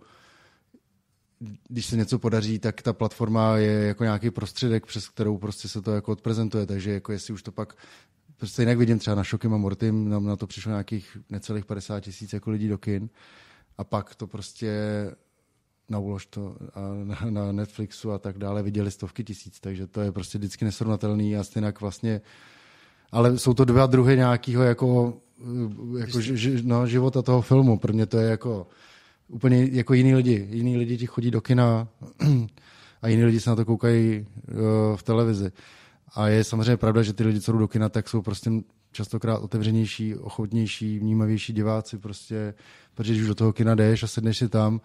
když 1.68 1.86
se 1.86 1.96
něco 1.96 2.18
podaří, 2.18 2.58
tak 2.58 2.82
ta 2.82 2.92
platforma 2.92 3.56
je 3.56 3.72
jako 3.72 4.04
nějaký 4.04 4.30
prostředek, 4.30 4.86
přes 4.86 5.08
kterou 5.08 5.38
prostě 5.38 5.68
se 5.68 5.82
to 5.82 5.94
jako 5.94 6.12
odprezentuje, 6.12 6.66
takže 6.66 6.90
jako 6.92 7.12
jestli 7.12 7.34
už 7.34 7.42
to 7.42 7.52
pak 7.52 7.76
prostě 8.36 8.62
jinak 8.62 8.78
vidím 8.78 8.98
třeba 8.98 9.16
na 9.16 9.24
Šokem 9.24 9.54
a 9.54 9.56
Mortim, 9.56 10.08
nám 10.08 10.24
na 10.24 10.36
to 10.36 10.46
přišlo 10.46 10.70
nějakých 10.70 11.16
necelých 11.30 11.64
50 11.64 12.00
tisíc 12.00 12.32
jako 12.32 12.50
lidí 12.50 12.68
do 12.68 12.78
kin 12.78 13.08
a 13.78 13.84
pak 13.84 14.14
to 14.14 14.26
prostě 14.26 14.72
na 15.90 15.98
ulož 15.98 16.26
to 16.26 16.56
a 16.74 16.80
na, 17.04 17.30
na 17.30 17.52
Netflixu 17.52 18.12
a 18.12 18.18
tak 18.18 18.38
dále 18.38 18.62
viděli 18.62 18.90
stovky 18.90 19.24
tisíc, 19.24 19.60
takže 19.60 19.86
to 19.86 20.00
je 20.00 20.12
prostě 20.12 20.38
vždycky 20.38 20.64
nesrovnatelný 20.64 21.36
a 21.36 21.44
stejně 21.44 21.72
vlastně, 21.80 22.20
ale 23.12 23.38
jsou 23.38 23.54
to 23.54 23.64
dva 23.64 23.86
druhy 23.86 24.16
nějakého 24.16 24.62
jako, 24.62 25.14
jako 25.98 26.20
ž, 26.20 26.62
no, 26.62 26.86
života 26.86 27.22
toho 27.22 27.42
filmu. 27.42 27.78
Pro 27.78 27.92
mě 27.92 28.06
to 28.06 28.18
je 28.18 28.30
jako 28.30 28.66
úplně 29.28 29.68
jako 29.72 29.94
jiný 29.94 30.14
lidi. 30.14 30.48
Jiný 30.50 30.76
lidi 30.76 30.98
ti 30.98 31.06
chodí 31.06 31.30
do 31.30 31.40
kina 31.40 31.88
a 33.02 33.08
jiní 33.08 33.24
lidi 33.24 33.40
se 33.40 33.50
na 33.50 33.56
to 33.56 33.64
koukají 33.64 34.26
uh, 34.50 34.96
v 34.96 35.02
televizi. 35.02 35.52
A 36.14 36.28
je 36.28 36.44
samozřejmě 36.44 36.76
pravda, 36.76 37.02
že 37.02 37.12
ty 37.12 37.24
lidi, 37.24 37.40
co 37.40 37.52
jdou 37.52 37.58
do 37.58 37.68
kina, 37.68 37.88
tak 37.88 38.08
jsou 38.08 38.22
prostě 38.22 38.50
častokrát 38.92 39.42
otevřenější, 39.42 40.14
ochotnější, 40.14 40.98
vnímavější 40.98 41.52
diváci, 41.52 41.98
prostě, 41.98 42.54
protože 42.94 43.12
když 43.12 43.22
už 43.22 43.28
do 43.28 43.34
toho 43.34 43.52
kina 43.52 43.74
jdeš 43.74 44.02
a 44.02 44.06
sedneš 44.06 44.38
si 44.38 44.48
tam, 44.48 44.80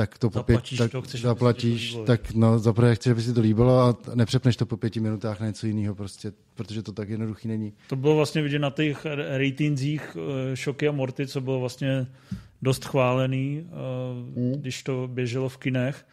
tak 0.00 0.18
to 0.18 0.30
po 0.30 0.42
pět, 0.42 0.60
tak, 0.78 0.90
to, 0.90 1.02
chceš, 1.02 1.20
zaplatíš, 1.20 1.92
to 1.92 2.04
tak 2.04 2.32
no, 2.34 2.58
zaprvé 2.58 2.94
chceš, 2.94 3.10
aby 3.10 3.22
si 3.22 3.34
to 3.34 3.40
líbilo 3.40 3.80
a 3.80 3.96
nepřepneš 4.14 4.56
to 4.56 4.66
po 4.66 4.76
pěti 4.76 5.00
minutách 5.00 5.40
na 5.40 5.46
něco 5.46 5.66
jiného, 5.66 5.94
prostě, 5.94 6.32
protože 6.54 6.82
to 6.82 6.92
tak 6.92 7.08
jednoduchý 7.08 7.48
není. 7.48 7.72
To 7.86 7.96
bylo 7.96 8.16
vlastně 8.16 8.42
vidět 8.42 8.58
na 8.58 8.70
těch 8.70 9.06
ratingzích 9.36 10.16
eh, 10.16 10.56
Šoky 10.56 10.88
a 10.88 10.92
Morty, 10.92 11.26
co 11.26 11.40
bylo 11.40 11.60
vlastně 11.60 12.06
dost 12.62 12.84
chválený, 12.84 13.66
mm. 14.36 14.52
když 14.60 14.82
to 14.82 15.08
běželo 15.12 15.48
v 15.48 15.56
kinech. 15.56 16.06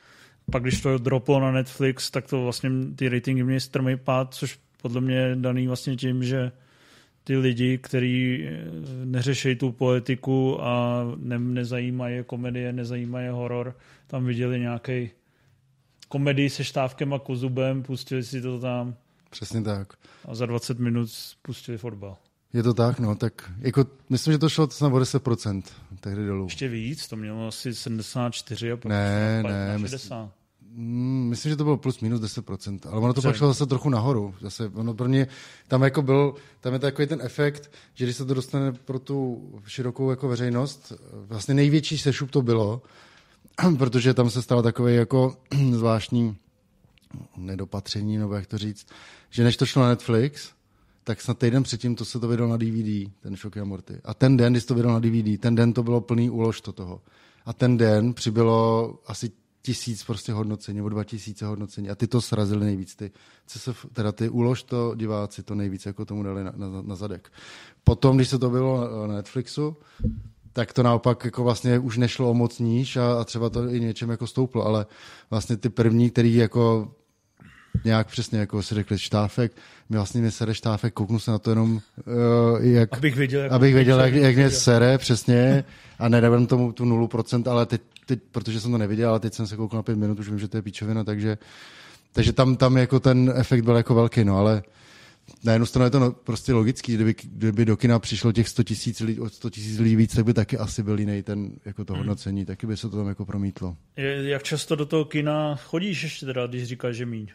Pak 0.51 0.63
když 0.63 0.81
to 0.81 0.97
droplo 0.97 1.39
na 1.39 1.51
Netflix, 1.51 2.11
tak 2.11 2.27
to 2.27 2.43
vlastně 2.43 2.69
ty 2.95 3.09
ratingy 3.09 3.43
měly 3.43 3.59
strmý 3.59 3.97
pád, 3.97 4.33
což 4.33 4.59
podle 4.81 5.01
mě 5.01 5.15
je 5.15 5.35
daný 5.35 5.67
vlastně 5.67 5.95
tím, 5.95 6.23
že 6.23 6.51
ty 7.27 7.37
lidi, 7.37 7.77
kteří 7.77 8.47
eh, 8.47 8.71
neřeší 9.05 9.55
tu 9.55 9.71
politiku 9.71 10.63
a 10.63 11.03
ne, 11.17 11.39
nezajímají 11.39 12.15
je 12.15 12.23
komedie, 12.23 12.73
nezajímají 12.73 13.25
je 13.25 13.31
horor, 13.31 13.75
tam 14.07 14.25
viděli 14.25 14.59
nějaký 14.59 15.09
komedii 16.07 16.49
se 16.49 16.63
štávkem 16.63 17.13
a 17.13 17.19
kozubem, 17.19 17.83
pustili 17.83 18.23
si 18.23 18.41
to 18.41 18.59
tam. 18.59 18.95
Přesně 19.29 19.61
tak. 19.61 19.93
A 20.25 20.35
za 20.35 20.45
20 20.45 20.79
minut 20.79 21.09
pustili 21.41 21.77
fotbal. 21.77 22.17
Je 22.53 22.63
to 22.63 22.73
tak, 22.73 22.99
no, 22.99 23.15
tak 23.15 23.51
jako, 23.59 23.85
myslím, 24.09 24.33
že 24.33 24.37
to 24.37 24.49
šlo 24.49 24.69
snad 24.69 24.93
o 24.93 24.97
10% 24.97 25.63
tehdy 25.99 26.25
dolů. 26.25 26.45
Ještě 26.45 26.67
víc, 26.67 27.07
to 27.07 27.15
mělo 27.15 27.47
asi 27.47 27.75
74 27.75 28.71
a 28.71 28.77
ne, 28.85 29.43
ne, 29.43 29.79
60. 29.79 30.21
Myslím, 30.21 30.31
myslím, 30.79 31.49
že 31.49 31.55
to 31.55 31.63
bylo 31.63 31.77
plus 31.77 31.99
minus 31.99 32.21
10%, 32.21 32.79
ale 32.89 33.01
ono 33.01 33.13
to 33.13 33.21
pak 33.21 33.35
šlo 33.35 33.47
zase 33.47 33.65
trochu 33.65 33.89
nahoru. 33.89 34.35
Zase 34.41 34.71
ono 34.73 34.93
pro 34.93 35.07
mě, 35.07 35.27
tam 35.67 35.83
jako 35.83 36.01
byl, 36.01 36.33
tam 36.59 36.73
je 36.73 36.79
takový 36.79 37.07
ten 37.07 37.19
efekt, 37.21 37.71
že 37.93 38.05
když 38.05 38.15
se 38.15 38.25
to 38.25 38.33
dostane 38.33 38.71
pro 38.71 38.99
tu 38.99 39.49
širokou 39.67 40.09
jako 40.09 40.27
veřejnost, 40.27 40.93
vlastně 41.13 41.53
největší 41.53 41.97
sešup 41.97 42.31
to 42.31 42.41
bylo, 42.41 42.81
protože 43.77 44.13
tam 44.13 44.29
se 44.29 44.41
stalo 44.41 44.61
takový 44.61 44.95
jako 44.95 45.37
zvláštní 45.71 46.37
nedopatření, 47.37 48.17
nebo 48.17 48.33
jak 48.33 48.47
to 48.47 48.57
říct, 48.57 48.87
že 49.29 49.43
než 49.43 49.57
to 49.57 49.65
šlo 49.65 49.81
na 49.81 49.89
Netflix, 49.89 50.51
tak 51.03 51.21
snad 51.21 51.37
týden 51.37 51.63
předtím 51.63 51.95
to 51.95 52.05
se 52.05 52.19
to 52.19 52.27
vydalo 52.27 52.49
na 52.49 52.57
DVD, 52.57 53.11
ten 53.21 53.35
Shock 53.35 53.57
a 53.57 53.63
Morty. 53.63 54.01
A 54.03 54.13
ten 54.13 54.37
den, 54.37 54.53
když 54.53 54.65
to 54.65 54.75
vydalo 54.75 54.93
na 54.93 54.99
DVD, 54.99 55.41
ten 55.41 55.55
den 55.55 55.73
to 55.73 55.83
bylo 55.83 56.01
plný 56.01 56.29
úlož 56.29 56.61
to 56.61 56.71
toho. 56.71 57.01
A 57.45 57.53
ten 57.53 57.77
den 57.77 58.13
přibylo 58.13 58.95
asi 59.07 59.31
tisíc 59.67 60.03
prostě 60.03 60.33
hodnocení, 60.33 60.77
nebo 60.77 60.89
dva 60.89 61.03
tisíce 61.03 61.45
hodnocení 61.45 61.89
a 61.89 61.95
ty 61.95 62.07
to 62.07 62.21
srazili 62.21 62.65
nejvíc. 62.65 62.95
Ty, 62.95 63.11
CSF, 63.45 63.85
teda 63.93 64.11
ty 64.11 64.29
ulož 64.29 64.63
to 64.63 64.95
diváci 64.95 65.43
to 65.43 65.55
nejvíc 65.55 65.85
jako 65.85 66.05
tomu 66.05 66.23
dali 66.23 66.43
na, 66.43 66.53
na, 66.55 66.81
na 66.81 66.95
zadek. 66.95 67.31
Potom, 67.83 68.15
když 68.15 68.29
se 68.29 68.39
to 68.39 68.49
bylo 68.49 69.07
na 69.07 69.15
Netflixu, 69.15 69.77
tak 70.53 70.73
to 70.73 70.83
naopak 70.83 71.25
jako 71.25 71.43
vlastně 71.43 71.79
už 71.79 71.97
nešlo 71.97 72.31
o 72.31 72.33
moc 72.33 72.59
níž 72.59 72.97
a, 72.97 73.21
a 73.21 73.23
třeba 73.23 73.49
to 73.49 73.69
i 73.69 73.79
něčem 73.79 74.09
jako 74.09 74.27
stouplo, 74.27 74.65
ale 74.65 74.85
vlastně 75.29 75.57
ty 75.57 75.69
první, 75.69 76.09
který 76.09 76.35
jako 76.35 76.91
nějak 77.85 78.07
přesně, 78.07 78.39
jako 78.39 78.63
si 78.63 78.75
řekli, 78.75 78.99
štáfek, 78.99 79.51
mi 79.89 79.97
vlastně 79.97 80.21
mě 80.21 80.31
sere 80.31 80.53
štáfek, 80.53 80.93
kouknu 80.93 81.19
se 81.19 81.31
na 81.31 81.39
to 81.39 81.49
jenom, 81.49 81.71
uh, 81.71 81.81
jak, 82.65 82.93
abych 82.97 83.15
věděl, 83.15 83.41
jak, 83.41 83.51
abych 83.51 83.73
věděl, 83.73 83.99
jak, 83.99 84.13
jak 84.13 84.35
mě 84.35 84.49
sere, 84.49 84.97
přesně, 84.97 85.63
a 85.99 86.09
nedávám 86.09 86.47
tomu 86.47 86.71
tu 86.71 86.85
nulu 86.85 87.07
procent, 87.07 87.47
ale 87.47 87.65
teď, 87.65 87.81
teď, 88.07 88.19
protože 88.31 88.61
jsem 88.61 88.71
to 88.71 88.77
neviděl, 88.77 89.09
ale 89.09 89.19
teď 89.19 89.33
jsem 89.33 89.47
se 89.47 89.55
koukal 89.55 89.77
na 89.77 89.83
pět 89.83 89.97
minut, 89.97 90.19
už 90.19 90.29
vím, 90.29 90.39
že 90.39 90.47
to 90.47 90.57
je 90.57 90.61
píčovina, 90.61 91.03
takže, 91.03 91.37
takže 92.11 92.33
tam, 92.33 92.55
tam 92.55 92.77
jako 92.77 92.99
ten 92.99 93.33
efekt 93.35 93.63
byl 93.63 93.75
jako 93.75 93.95
velký, 93.95 94.23
no, 94.23 94.37
ale 94.37 94.63
na 95.43 95.53
jednu 95.53 95.65
stranu 95.65 95.85
je 95.85 95.89
to 95.89 95.99
no, 95.99 96.11
prostě 96.11 96.53
logický, 96.53 96.95
kdyby, 96.95 97.15
kdyby 97.23 97.65
do 97.65 97.77
kina 97.77 97.99
přišlo 97.99 98.31
těch 98.31 98.49
100 98.49 98.63
tisíc 98.63 98.99
lidí, 98.99 99.19
od 99.19 99.33
100 99.33 99.49
tisíc 99.49 99.79
lidí 99.79 99.95
víc, 99.95 100.15
tak 100.15 100.25
by 100.25 100.33
taky 100.33 100.57
asi 100.57 100.83
byl 100.83 100.99
jiný 100.99 101.23
ten, 101.23 101.51
jako 101.65 101.85
to 101.85 101.93
hmm. 101.93 101.99
hodnocení, 101.99 102.45
taky 102.45 102.67
by 102.67 102.77
se 102.77 102.89
to 102.89 102.97
tam 102.97 103.07
jako 103.07 103.25
promítlo. 103.25 103.77
Jak 104.21 104.43
často 104.43 104.75
do 104.75 104.85
toho 104.85 105.05
kina 105.05 105.55
chodíš 105.55 106.03
ještě 106.03 106.25
teda, 106.25 106.47
když 106.47 106.63
říkáš, 106.63 106.95
že 106.95 107.05
míň? 107.05 107.27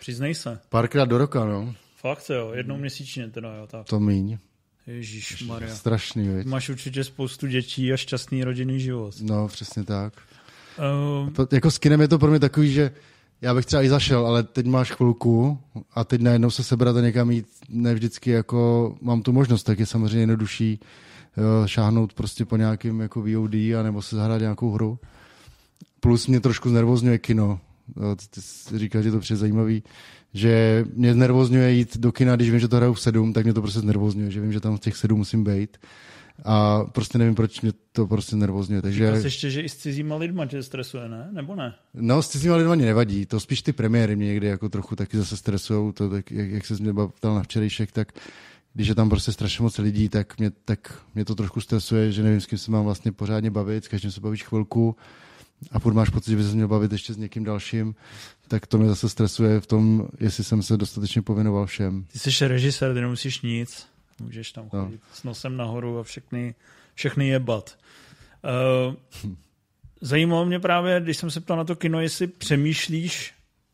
Přiznej 0.00 0.34
se. 0.34 0.60
Párkrát 0.68 1.04
do 1.04 1.18
roka, 1.18 1.44
no. 1.44 1.74
Fakt 1.96 2.30
jo, 2.30 2.52
jednou 2.54 2.76
měsíčně 2.76 3.28
teda, 3.28 3.56
jo. 3.56 3.66
Tak. 3.66 3.86
To 3.86 4.00
míň. 4.00 4.38
Ježíš 4.86 5.42
Maria. 5.42 5.74
Strašný, 5.74 6.28
viď? 6.28 6.46
Máš 6.46 6.68
určitě 6.68 7.04
spoustu 7.04 7.46
dětí 7.46 7.92
a 7.92 7.96
šťastný 7.96 8.44
rodinný 8.44 8.80
život. 8.80 9.14
No, 9.20 9.48
přesně 9.48 9.84
tak. 9.84 10.12
Uh, 11.24 11.30
To, 11.30 11.48
jako 11.52 11.70
s 11.70 11.78
kinem 11.78 12.00
je 12.00 12.08
to 12.08 12.18
pro 12.18 12.30
mě 12.30 12.40
takový, 12.40 12.72
že 12.72 12.90
já 13.40 13.54
bych 13.54 13.66
třeba 13.66 13.82
i 13.82 13.88
zašel, 13.88 14.26
ale 14.26 14.42
teď 14.42 14.66
máš 14.66 14.90
chvilku 14.90 15.58
a 15.94 16.04
teď 16.04 16.20
najednou 16.20 16.50
se 16.50 16.64
sebrat 16.64 16.96
a 16.96 17.00
někam 17.00 17.30
jít, 17.30 17.46
ne 17.68 17.94
vždycky 17.94 18.30
jako 18.30 18.94
mám 19.00 19.22
tu 19.22 19.32
možnost, 19.32 19.62
tak 19.62 19.78
je 19.78 19.86
samozřejmě 19.86 20.20
jednodušší 20.20 20.80
jo, 21.36 21.66
šáhnout 21.66 22.12
prostě 22.12 22.44
po 22.44 22.56
nějakým 22.56 23.00
jako 23.00 23.20
VOD 23.20 23.54
a 23.54 23.82
nebo 23.82 24.02
se 24.02 24.16
zahrát 24.16 24.40
nějakou 24.40 24.70
hru. 24.70 24.98
Plus 26.00 26.26
mě 26.26 26.40
trošku 26.40 26.68
znervozňuje 26.68 27.18
kino. 27.18 27.60
Jo, 27.96 28.16
ty, 28.30 28.40
říkal, 28.78 29.02
že 29.02 29.10
to 29.10 29.20
přijde 29.20 29.38
zajímavý, 29.38 29.82
že 30.34 30.84
mě 30.94 31.12
znervozňuje 31.12 31.72
jít 31.72 31.96
do 31.96 32.12
kina, 32.12 32.36
když 32.36 32.50
vím, 32.50 32.60
že 32.60 32.68
to 32.68 32.76
hraju 32.76 32.92
v 32.92 33.00
sedm, 33.00 33.32
tak 33.32 33.44
mě 33.44 33.54
to 33.54 33.62
prostě 33.62 33.80
znervozňuje, 33.80 34.30
že 34.30 34.40
vím, 34.40 34.52
že 34.52 34.60
tam 34.60 34.76
v 34.76 34.80
těch 34.80 34.96
sedm 34.96 35.18
musím 35.18 35.44
být. 35.44 35.78
A 36.44 36.84
prostě 36.84 37.18
nevím, 37.18 37.34
proč 37.34 37.60
mě 37.60 37.72
to 37.92 38.06
prostě 38.06 38.36
nervozňuje. 38.36 38.82
Takže... 38.82 39.06
Říkal 39.06 39.20
jsi 39.20 39.26
ještě, 39.26 39.50
že 39.50 39.60
i 39.60 39.68
s 39.68 39.76
cizíma 39.76 40.16
lidma 40.16 40.46
tě 40.46 40.62
stresuje, 40.62 41.08
ne? 41.08 41.28
Nebo 41.32 41.54
ne? 41.54 41.74
No, 41.94 42.22
s 42.22 42.28
cizíma 42.28 42.56
lidma 42.56 42.74
mě 42.74 42.86
nevadí, 42.86 43.26
to 43.26 43.40
spíš 43.40 43.62
ty 43.62 43.72
premiéry 43.72 44.16
mě 44.16 44.26
někdy 44.26 44.46
jako 44.46 44.68
trochu 44.68 44.96
taky 44.96 45.16
zase 45.16 45.36
stresujou, 45.36 45.92
to 45.92 46.10
tak, 46.10 46.30
jak, 46.30 46.50
jak 46.50 46.66
se 46.66 46.74
mě 46.74 46.92
ptal 47.16 47.34
na 47.34 47.42
včerejšek, 47.42 47.92
tak 47.92 48.12
když 48.74 48.88
je 48.88 48.94
tam 48.94 49.08
prostě 49.08 49.32
strašně 49.32 49.62
moc 49.62 49.78
lidí, 49.78 50.08
tak 50.08 50.38
mě, 50.38 50.50
tak 50.64 50.98
mě 51.14 51.24
to 51.24 51.34
trošku 51.34 51.60
stresuje, 51.60 52.12
že 52.12 52.22
nevím, 52.22 52.40
s 52.40 52.46
kým 52.46 52.58
se 52.58 52.70
mám 52.70 52.84
vlastně 52.84 53.12
pořádně 53.12 53.50
bavit, 53.50 53.84
s 53.84 53.88
každým 53.88 54.10
se 54.10 54.20
bavíš 54.20 54.44
chvilku 54.44 54.96
a 55.70 55.78
furt 55.78 55.94
máš 55.94 56.08
pocit, 56.08 56.30
že 56.30 56.36
by 56.36 56.44
se 56.44 56.54
měl 56.54 56.68
bavit 56.68 56.92
ještě 56.92 57.14
s 57.14 57.16
někým 57.16 57.44
dalším, 57.44 57.94
tak 58.48 58.66
to 58.66 58.78
mě 58.78 58.88
zase 58.88 59.08
stresuje 59.08 59.60
v 59.60 59.66
tom, 59.66 60.08
jestli 60.20 60.44
jsem 60.44 60.62
se 60.62 60.76
dostatečně 60.76 61.22
pověnoval 61.22 61.66
všem. 61.66 62.04
Ty 62.12 62.18
jsi 62.18 62.48
režisér, 62.48 62.94
ty 62.94 63.00
nemusíš 63.00 63.40
nic. 63.40 63.86
Můžeš 64.20 64.52
tam 64.52 64.68
No. 64.72 64.84
chodit 64.84 65.00
s 65.14 65.22
nosem 65.24 65.56
nahoru 65.56 65.98
a 65.98 66.02
všechny, 66.02 66.54
všechny 66.94 67.28
jebat. 67.28 67.78
Uh, 68.88 68.94
zajímalo 70.00 70.44
mě 70.46 70.60
právě, 70.60 71.00
když 71.00 71.16
jsem 71.16 71.30
se 71.30 71.40
ptal 71.40 71.56
na 71.56 71.64
to 71.64 71.76
kino, 71.76 72.00
jestli 72.00 72.26
přemýšlíš 72.26 73.32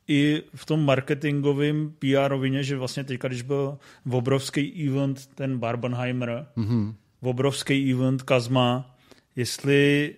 i 0.09 0.43
v 0.55 0.67
tom 0.67 0.85
marketingovém 0.85 1.93
PR 1.99 2.29
rovině, 2.29 2.63
že 2.63 2.77
vlastně 2.77 3.05
teďka, 3.05 3.29
když 3.29 3.43
byl 3.43 3.79
v 4.05 4.15
obrovský 4.15 4.89
event 4.89 5.27
ten 5.35 5.59
Barbenheimer, 5.59 6.47
Mhm. 6.57 6.95
v 7.23 7.29
obrovský 7.29 7.93
event 7.93 8.23
Kazma, 8.23 8.97
jestli 9.37 10.15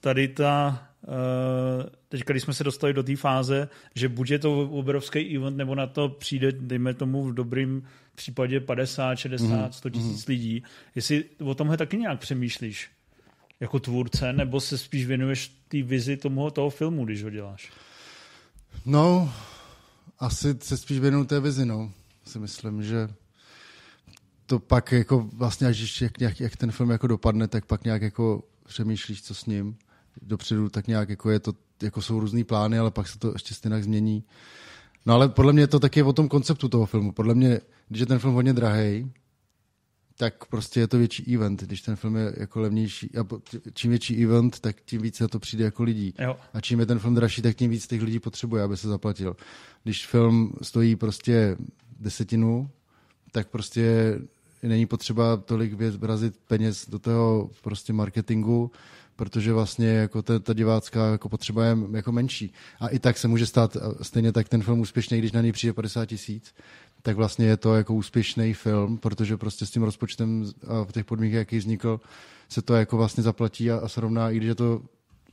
tady 0.00 0.28
ta, 0.28 0.82
teďka 2.08 2.32
když 2.32 2.42
jsme 2.42 2.54
se 2.54 2.64
dostali 2.64 2.92
do 2.92 3.02
té 3.02 3.16
fáze, 3.16 3.68
že 3.94 4.08
buď 4.08 4.30
je 4.30 4.38
to 4.38 4.60
obrovský 4.60 5.36
event, 5.36 5.56
nebo 5.56 5.74
na 5.74 5.86
to 5.86 6.08
přijde, 6.08 6.52
dejme 6.52 6.94
tomu 6.94 7.24
v 7.24 7.34
dobrým 7.34 7.82
případě 8.14 8.60
50, 8.60 9.14
60, 9.14 9.74
100 9.74 9.90
tisíc 9.90 10.26
lidí, 10.26 10.62
jestli 10.94 11.24
o 11.44 11.54
tomhle 11.54 11.76
taky 11.76 11.96
nějak 11.96 12.20
přemýšlíš? 12.20 12.90
Jako 13.60 13.80
tvůrce, 13.80 14.32
nebo 14.32 14.60
se 14.60 14.78
spíš 14.78 15.06
věnuješ 15.06 15.52
té 15.68 15.82
vizi 15.82 16.16
tomu, 16.16 16.50
toho 16.50 16.70
filmu, 16.70 17.04
když 17.04 17.22
ho 17.22 17.30
děláš? 17.30 17.72
No, 18.86 19.32
asi 20.18 20.56
se 20.60 20.76
spíš 20.76 20.98
věnuju 20.98 21.24
té 21.24 21.40
vizi, 21.40 21.66
no. 21.66 21.92
Si 22.26 22.38
myslím, 22.38 22.82
že 22.82 23.08
to 24.46 24.58
pak 24.58 24.92
jako 24.92 25.30
vlastně, 25.32 25.66
až 25.66 26.00
jak, 26.02 26.20
jak, 26.20 26.40
jak 26.40 26.56
ten 26.56 26.72
film 26.72 26.90
jako 26.90 27.06
dopadne, 27.06 27.48
tak 27.48 27.66
pak 27.66 27.84
nějak 27.84 28.02
jako 28.02 28.42
přemýšlíš, 28.66 29.22
co 29.22 29.34
s 29.34 29.46
ním 29.46 29.76
dopředu, 30.22 30.68
tak 30.68 30.86
nějak 30.86 31.08
jako 31.08 31.30
je 31.30 31.40
to, 31.40 31.52
jako 31.82 32.02
jsou 32.02 32.20
různý 32.20 32.44
plány, 32.44 32.78
ale 32.78 32.90
pak 32.90 33.08
se 33.08 33.18
to 33.18 33.32
ještě 33.32 33.54
stejně 33.54 33.82
změní. 33.82 34.24
No 35.06 35.14
ale 35.14 35.28
podle 35.28 35.52
mě 35.52 35.66
to 35.66 35.80
taky 35.80 36.00
je 36.00 36.04
o 36.04 36.12
tom 36.12 36.28
konceptu 36.28 36.68
toho 36.68 36.86
filmu. 36.86 37.12
Podle 37.12 37.34
mě, 37.34 37.60
když 37.88 38.00
je 38.00 38.06
ten 38.06 38.18
film 38.18 38.34
hodně 38.34 38.52
drahý, 38.52 39.12
tak 40.16 40.44
prostě 40.44 40.80
je 40.80 40.86
to 40.86 40.98
větší 40.98 41.34
event. 41.34 41.62
Když 41.62 41.80
ten 41.80 41.96
film 41.96 42.16
je 42.16 42.34
jako 42.36 42.60
levnější, 42.60 43.10
a 43.16 43.24
čím 43.74 43.90
větší 43.90 44.24
event, 44.24 44.60
tak 44.60 44.76
tím 44.84 45.02
víc 45.02 45.20
na 45.20 45.28
to 45.28 45.38
přijde 45.38 45.64
jako 45.64 45.82
lidí. 45.82 46.14
Jo. 46.18 46.36
A 46.54 46.60
čím 46.60 46.80
je 46.80 46.86
ten 46.86 46.98
film 46.98 47.14
dražší, 47.14 47.42
tak 47.42 47.56
tím 47.56 47.70
víc 47.70 47.86
těch 47.86 48.02
lidí 48.02 48.18
potřebuje, 48.18 48.62
aby 48.62 48.76
se 48.76 48.88
zaplatil. 48.88 49.36
Když 49.82 50.06
film 50.06 50.52
stojí 50.62 50.96
prostě 50.96 51.56
desetinu, 52.00 52.70
tak 53.32 53.48
prostě 53.48 54.18
není 54.62 54.86
potřeba 54.86 55.36
tolik 55.36 55.72
věc 55.72 55.94
peněz 56.46 56.88
do 56.88 56.98
toho 56.98 57.50
prostě 57.62 57.92
marketingu, 57.92 58.70
protože 59.16 59.52
vlastně 59.52 59.88
jako 59.88 60.22
ta, 60.22 60.38
ta 60.38 60.52
divácká 60.52 61.12
jako 61.12 61.28
potřeba 61.28 61.64
je 61.64 61.76
jako 61.92 62.12
menší. 62.12 62.52
A 62.80 62.88
i 62.88 62.98
tak 62.98 63.18
se 63.18 63.28
může 63.28 63.46
stát 63.46 63.76
stejně 64.02 64.32
tak 64.32 64.48
ten 64.48 64.62
film 64.62 64.80
úspěšný, 64.80 65.18
když 65.18 65.32
na 65.32 65.40
něj 65.40 65.52
přijde 65.52 65.72
50 65.72 66.06
tisíc, 66.06 66.54
tak 67.02 67.16
vlastně 67.16 67.46
je 67.46 67.56
to 67.56 67.74
jako 67.74 67.94
úspěšný 67.94 68.54
film, 68.54 68.98
protože 68.98 69.36
prostě 69.36 69.66
s 69.66 69.70
tím 69.70 69.82
rozpočtem 69.82 70.44
a 70.66 70.84
v 70.84 70.92
těch 70.92 71.04
podmínkách, 71.04 71.38
jaký 71.38 71.58
vznikl, 71.58 72.00
se 72.48 72.62
to 72.62 72.74
jako 72.74 72.96
vlastně 72.96 73.22
zaplatí 73.22 73.70
a, 73.70 73.76
a 73.78 73.88
srovná, 73.88 74.30
i 74.30 74.36
když 74.36 74.48
je 74.48 74.54
to 74.54 74.82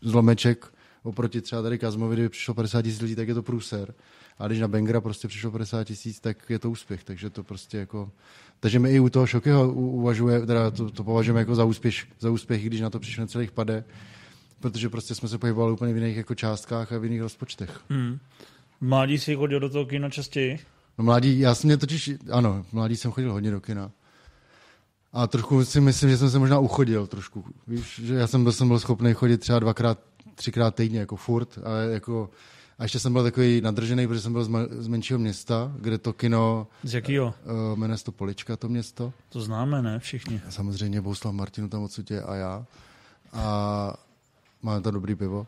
zlomeček 0.01 0.73
oproti 1.03 1.41
třeba 1.41 1.61
tady 1.61 1.77
Kazmovi, 1.77 2.15
kdyby 2.15 2.29
přišlo 2.29 2.53
50 2.53 2.81
tisíc 2.81 3.01
lidí, 3.01 3.15
tak 3.15 3.27
je 3.27 3.33
to 3.33 3.43
průser. 3.43 3.93
A 4.39 4.47
když 4.47 4.59
na 4.59 4.67
Bengra 4.67 5.01
prostě 5.01 5.27
přišlo 5.27 5.51
50 5.51 5.83
tisíc, 5.83 6.19
tak 6.19 6.49
je 6.49 6.59
to 6.59 6.71
úspěch. 6.71 7.03
Takže 7.03 7.29
to 7.29 7.43
prostě 7.43 7.77
jako... 7.77 8.11
Takže 8.59 8.79
my 8.79 8.91
i 8.91 8.99
u 8.99 9.09
toho 9.09 9.27
Šokyho 9.27 9.73
uvažuje, 9.73 10.45
teda 10.45 10.71
to, 10.71 10.91
to 10.91 11.03
považujeme 11.03 11.39
jako 11.39 11.55
za 11.55 11.63
úspěch, 11.63 11.95
za 12.19 12.29
úspěch, 12.29 12.63
i 12.63 12.67
když 12.67 12.81
na 12.81 12.89
to 12.89 12.99
přišlo 12.99 13.27
celých 13.27 13.51
pade, 13.51 13.83
protože 14.59 14.89
prostě 14.89 15.15
jsme 15.15 15.29
se 15.29 15.37
pohybovali 15.37 15.73
úplně 15.73 15.93
v 15.93 15.97
jiných 15.97 16.17
jako 16.17 16.35
částkách 16.35 16.91
a 16.91 16.97
v 16.97 17.03
jiných 17.03 17.21
rozpočtech. 17.21 17.81
Hmm. 17.89 18.19
Mládí 18.81 19.19
si 19.19 19.35
chodil 19.35 19.59
do 19.59 19.69
toho 19.69 19.85
kina 19.85 20.09
častěji? 20.09 20.59
No 20.97 21.03
mládí, 21.03 21.39
já 21.39 21.55
jsem 21.55 21.67
mě 21.67 21.77
totiž, 21.77 22.11
ano, 22.31 22.65
mládí 22.71 22.95
jsem 22.95 23.11
chodil 23.11 23.31
hodně 23.31 23.51
do 23.51 23.61
kina. 23.61 23.91
A 25.13 25.27
trošku 25.27 25.65
si 25.65 25.81
myslím, 25.81 26.09
že 26.09 26.17
jsem 26.17 26.29
se 26.29 26.39
možná 26.39 26.59
uchodil 26.59 27.07
trošku. 27.07 27.45
Víš, 27.67 28.01
že 28.03 28.15
já 28.15 28.27
jsem 28.27 28.43
byl, 28.43 28.51
jsem 28.51 28.67
byl 28.67 28.79
schopný 28.79 29.13
chodit 29.13 29.37
třeba 29.37 29.59
dvakrát, 29.59 29.99
třikrát 30.35 30.75
týdně, 30.75 30.99
jako 30.99 31.15
furt, 31.15 31.59
ale 31.63 31.87
jako 31.91 32.29
a 32.79 32.83
ještě 32.83 32.99
jsem 32.99 33.13
byl 33.13 33.23
takový 33.23 33.61
nadržený, 33.61 34.07
protože 34.07 34.21
jsem 34.21 34.33
byl 34.33 34.43
z, 34.43 34.49
ma- 34.49 34.67
z 34.79 34.87
menšího 34.87 35.19
města, 35.19 35.71
kde 35.79 35.97
to 35.97 36.13
kino, 36.13 36.67
Z 36.83 36.93
jakýho? 36.93 37.25
uh, 37.71 37.79
jmenuje 37.79 37.97
se 37.97 38.03
to 38.03 38.11
Polička, 38.11 38.57
to 38.57 38.69
město. 38.69 39.13
To 39.29 39.41
známe, 39.41 39.81
ne? 39.81 39.99
Všichni. 39.99 40.41
A 40.47 40.51
samozřejmě 40.51 41.01
Bouslav 41.01 41.33
Martinu 41.33 41.69
tam 41.69 41.83
odsud 41.83 42.11
je 42.11 42.21
a 42.21 42.35
já. 42.35 42.65
A 43.33 43.93
máme 44.61 44.81
tam 44.81 44.93
dobrý 44.93 45.15
pivo. 45.15 45.47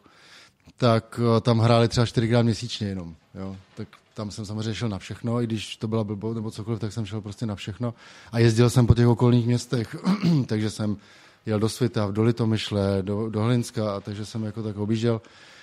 Tak 0.78 1.20
eh, 1.38 1.42
tam 1.42 1.60
hráli 1.60 1.88
třeba 1.88 2.06
čtyřikrát 2.06 2.42
měsíčně 2.42 2.88
jenom. 2.88 3.16
Jo? 3.36 3.56
Tak 3.76 3.88
tam 4.14 4.32
jsem 4.32 4.46
samozřejmě 4.46 4.76
šel 4.76 4.90
na 4.90 4.98
všechno, 5.00 5.42
i 5.42 5.48
když 5.48 5.78
to 5.78 5.88
byla 5.88 6.04
blbou 6.04 6.34
nebo 6.34 6.52
cokoliv, 6.52 6.80
tak 6.80 6.94
jsem 6.94 7.06
šel 7.06 7.22
prostě 7.22 7.46
na 7.46 7.56
všechno. 7.56 7.94
A 8.32 8.40
jezdil 8.40 8.70
jsem 8.70 8.88
po 8.88 8.96
těch 8.96 9.08
okolních 9.08 9.46
městech, 9.48 9.96
takže 10.46 10.70
jsem 10.70 10.98
jel 11.46 11.60
do 11.60 11.70
Svitav, 11.70 12.12
do 12.12 12.24
Litomyšle, 12.24 12.98
do, 13.02 13.30
do 13.30 13.42
Hlinska, 13.42 13.96
a 13.96 14.00
takže 14.00 14.26
jsem 14.26 14.44
jako 14.44 14.64
tak 14.64 14.78
objížděl. 14.78 15.22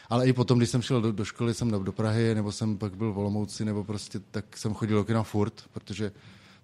Ale 0.08 0.26
i 0.26 0.32
potom, 0.32 0.58
když 0.58 0.70
jsem 0.70 0.82
šel 0.82 1.00
do, 1.00 1.12
do 1.12 1.24
školy, 1.24 1.54
jsem 1.54 1.70
do, 1.70 1.78
do 1.78 1.92
Prahy, 1.92 2.34
nebo 2.34 2.52
jsem 2.52 2.78
pak 2.78 2.96
byl 2.96 3.12
v 3.12 3.18
Olomouci, 3.18 3.64
nebo 3.64 3.84
prostě 3.84 4.20
tak 4.30 4.56
jsem 4.56 4.74
chodil 4.74 4.96
do 4.96 5.04
kina 5.04 5.22
furt, 5.22 5.54
protože 5.72 6.12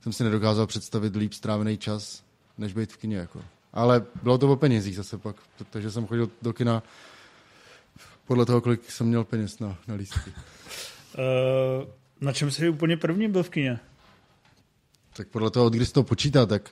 jsem 0.01 0.13
si 0.13 0.25
nedokázal 0.25 0.67
představit 0.67 1.17
líp 1.17 1.33
strávený 1.33 1.79
čas, 1.79 2.25
než 2.59 2.73
být 2.73 2.93
v 2.93 2.97
kině. 2.97 3.17
Jako. 3.17 3.43
Ale 3.73 4.07
bylo 4.23 4.39
to 4.39 4.53
o 4.53 4.57
penězích 4.57 4.97
zase 4.97 5.19
pak, 5.19 5.37
takže 5.71 5.91
jsem 5.91 6.07
chodil 6.07 6.31
do 6.43 6.53
kina 6.53 6.83
podle 8.27 8.47
toho, 8.47 8.61
kolik 8.61 8.91
jsem 8.91 9.07
měl 9.07 9.25
peněz 9.25 9.59
na, 9.59 9.79
na 9.89 9.95
lístky. 9.95 10.31
Uh, 10.31 11.89
na 12.21 12.33
čem 12.33 12.51
jsi 12.51 12.69
úplně 12.69 12.97
první 12.97 13.29
byl 13.29 13.43
v 13.43 13.51
kině? 13.51 13.79
Tak 15.17 15.29
podle 15.29 15.51
toho, 15.51 15.67
od 15.67 15.73
kdy 15.73 15.87
to 15.87 16.03
počítá, 16.03 16.47
tak 16.47 16.71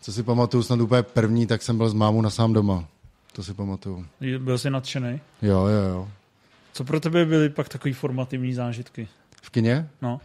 co 0.00 0.12
si 0.12 0.22
pamatuju 0.22 0.62
snad 0.62 0.80
úplně 0.80 1.02
první, 1.02 1.46
tak 1.46 1.62
jsem 1.62 1.76
byl 1.76 1.88
s 1.88 1.94
mámou 1.94 2.22
na 2.22 2.30
sám 2.30 2.52
doma. 2.52 2.84
To 3.32 3.42
si 3.44 3.54
pamatuju. 3.54 4.06
Byl 4.38 4.58
jsi 4.58 4.70
nadšený? 4.70 5.20
Jo, 5.42 5.66
jo, 5.66 5.82
jo. 5.90 6.08
Co 6.72 6.84
pro 6.84 7.00
tebe 7.00 7.24
byly 7.24 7.48
pak 7.48 7.68
takový 7.68 7.94
formativní 7.94 8.54
zážitky? 8.54 9.08
V 9.42 9.50
kině? 9.50 9.88
No, 10.02 10.20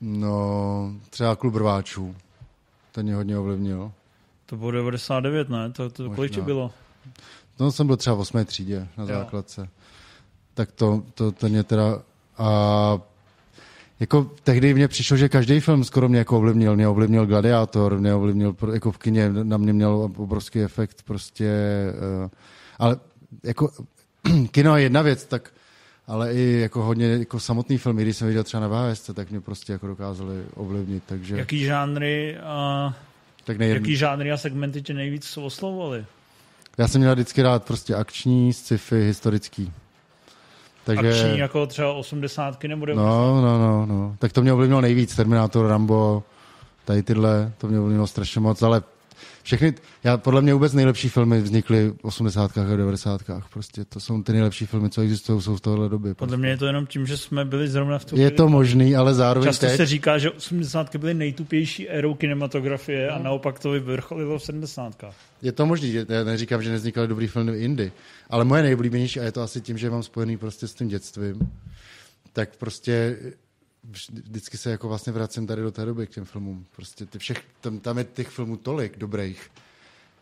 No, 0.00 0.92
třeba 1.10 1.36
klub 1.36 1.54
rváčů. 1.56 2.16
Ten 2.92 3.06
mě 3.06 3.14
hodně 3.14 3.38
ovlivnil. 3.38 3.92
to 4.46 4.56
bylo 4.56 4.70
99, 4.70 5.48
ne? 5.48 5.72
To, 5.72 5.90
to 5.90 6.10
kolik 6.10 6.32
ti 6.32 6.40
bylo? 6.40 6.70
No, 7.60 7.72
jsem 7.72 7.86
byl 7.86 7.96
třeba 7.96 8.16
v 8.16 8.20
osmé 8.20 8.44
třídě 8.44 8.88
na 8.96 9.04
Jo. 9.04 9.06
základce. 9.06 9.68
Tak 10.54 10.72
to, 10.72 11.02
to, 11.14 11.32
to 11.32 11.48
mě 11.48 11.64
teda... 11.64 12.02
A 12.38 12.98
jako 14.00 14.30
tehdy 14.44 14.74
mě 14.74 14.88
přišlo, 14.88 15.16
že 15.16 15.28
každý 15.28 15.60
film 15.60 15.84
skoro 15.84 16.08
mě 16.08 16.18
jako 16.18 16.36
ovlivnil. 16.36 16.76
Mě 16.76 16.88
ovlivnil 16.88 17.26
Gladiátor, 17.26 17.98
mě 17.98 18.14
ovlivnil 18.14 18.56
jako 18.72 18.92
v 18.92 18.98
kině, 18.98 19.30
na 19.32 19.56
mě 19.56 19.72
měl 19.72 20.10
obrovský 20.16 20.62
efekt 20.62 21.02
prostě. 21.02 21.50
Uh, 22.22 22.30
ale 22.78 22.96
jako 23.44 23.70
kino 24.50 24.76
je 24.76 24.82
jedna 24.82 25.02
věc, 25.02 25.24
tak 25.24 25.50
ale 26.06 26.34
i 26.34 26.60
jako 26.60 26.82
hodně 26.82 27.06
jako 27.06 27.40
samotný 27.40 27.78
film, 27.78 27.98
i 27.98 28.02
když 28.02 28.16
jsem 28.16 28.28
viděl 28.28 28.44
třeba 28.44 28.60
na 28.60 28.68
VHS, 28.68 29.10
tak 29.14 29.30
mě 29.30 29.40
prostě 29.40 29.72
jako 29.72 29.86
dokázali 29.86 30.44
ovlivnit, 30.54 31.02
takže 31.06 31.36
Jaký 31.36 31.64
žánry 31.64 32.38
a, 32.38 32.94
tak 33.44 33.58
nejjedn... 33.58 33.84
jaký 33.84 33.96
žánry 33.96 34.32
a 34.32 34.36
segmenty 34.36 34.82
tě 34.82 34.94
nejvíc 34.94 35.36
oslovovaly? 35.36 36.04
Já 36.78 36.88
jsem 36.88 37.00
měl 37.00 37.14
vždycky 37.14 37.42
rád 37.42 37.64
prostě 37.64 37.94
akční, 37.94 38.52
sci-fi, 38.52 38.96
historický. 38.96 39.72
Takže... 40.84 41.10
Akční 41.10 41.38
jako 41.38 41.66
třeba 41.66 41.92
80 41.92 42.64
nebo 42.64 42.86
90? 42.86 43.08
No, 43.08 43.40
no, 43.40 43.58
no, 43.58 43.86
no. 43.86 44.16
Tak 44.18 44.32
to 44.32 44.42
mě 44.42 44.52
ovlivnilo 44.52 44.80
nejvíc. 44.80 45.16
Terminátor, 45.16 45.66
Rambo, 45.66 46.22
tady 46.84 47.02
tyhle, 47.02 47.52
to 47.58 47.66
mě 47.66 47.78
mělo 47.78 48.06
strašně 48.06 48.40
moc, 48.40 48.62
ale 48.62 48.82
všechny, 49.42 49.74
já, 50.04 50.16
podle 50.16 50.42
mě 50.42 50.54
vůbec 50.54 50.72
nejlepší 50.72 51.08
filmy 51.08 51.40
vznikly 51.40 51.88
v 51.88 52.04
80. 52.04 52.58
a 52.58 52.76
90. 52.76 53.20
Prostě 53.52 53.84
to 53.84 54.00
jsou 54.00 54.22
ty 54.22 54.32
nejlepší 54.32 54.66
filmy, 54.66 54.90
co 54.90 55.00
existují, 55.00 55.42
jsou 55.42 55.56
v 55.56 55.60
tohle 55.60 55.88
doby. 55.88 56.14
Podle 56.14 56.28
prostě. 56.28 56.36
mě 56.36 56.48
je 56.48 56.56
to 56.56 56.66
jenom 56.66 56.86
tím, 56.86 57.06
že 57.06 57.16
jsme 57.16 57.44
byli 57.44 57.68
zrovna 57.68 57.98
v 57.98 58.04
tu 58.04 58.16
Je 58.16 58.30
to 58.30 58.48
možný, 58.48 58.96
ale 58.96 59.14
zároveň 59.14 59.48
Často 59.48 59.66
teď, 59.66 59.76
se 59.76 59.86
říká, 59.86 60.18
že 60.18 60.30
80. 60.30 60.96
byly 60.96 61.14
nejtupější 61.14 61.88
érou 61.88 62.14
kinematografie 62.14 63.08
no. 63.08 63.14
a 63.14 63.18
naopak 63.18 63.58
to 63.58 63.70
vyvrcholilo 63.70 64.38
v 64.38 64.42
70. 64.42 65.04
je 65.42 65.52
to 65.52 65.66
možný, 65.66 65.92
že 65.92 66.06
já 66.08 66.24
neříkám, 66.24 66.62
že 66.62 66.70
nevznikaly 66.70 67.08
dobrý 67.08 67.26
filmy 67.26 67.58
Indy, 67.58 67.92
ale 68.30 68.44
moje 68.44 68.62
nejblíbenější, 68.62 69.20
a 69.20 69.24
je 69.24 69.32
to 69.32 69.42
asi 69.42 69.60
tím, 69.60 69.78
že 69.78 69.90
mám 69.90 70.02
spojený 70.02 70.36
prostě 70.36 70.68
s 70.68 70.74
tím 70.74 70.88
dětstvím, 70.88 71.50
tak 72.32 72.56
prostě 72.56 73.16
vždycky 73.90 74.58
se 74.58 74.70
jako 74.70 74.88
vlastně 74.88 75.12
vracím 75.12 75.46
tady 75.46 75.62
do 75.62 75.72
té 75.72 75.84
doby 75.84 76.06
k 76.06 76.10
těm 76.10 76.24
filmům. 76.24 76.66
Prostě 76.76 77.06
ty 77.06 77.18
všech, 77.18 77.42
tam, 77.60 77.78
tam 77.78 77.98
je 77.98 78.04
těch 78.04 78.28
filmů 78.28 78.56
tolik 78.56 78.98
dobrých. 78.98 79.50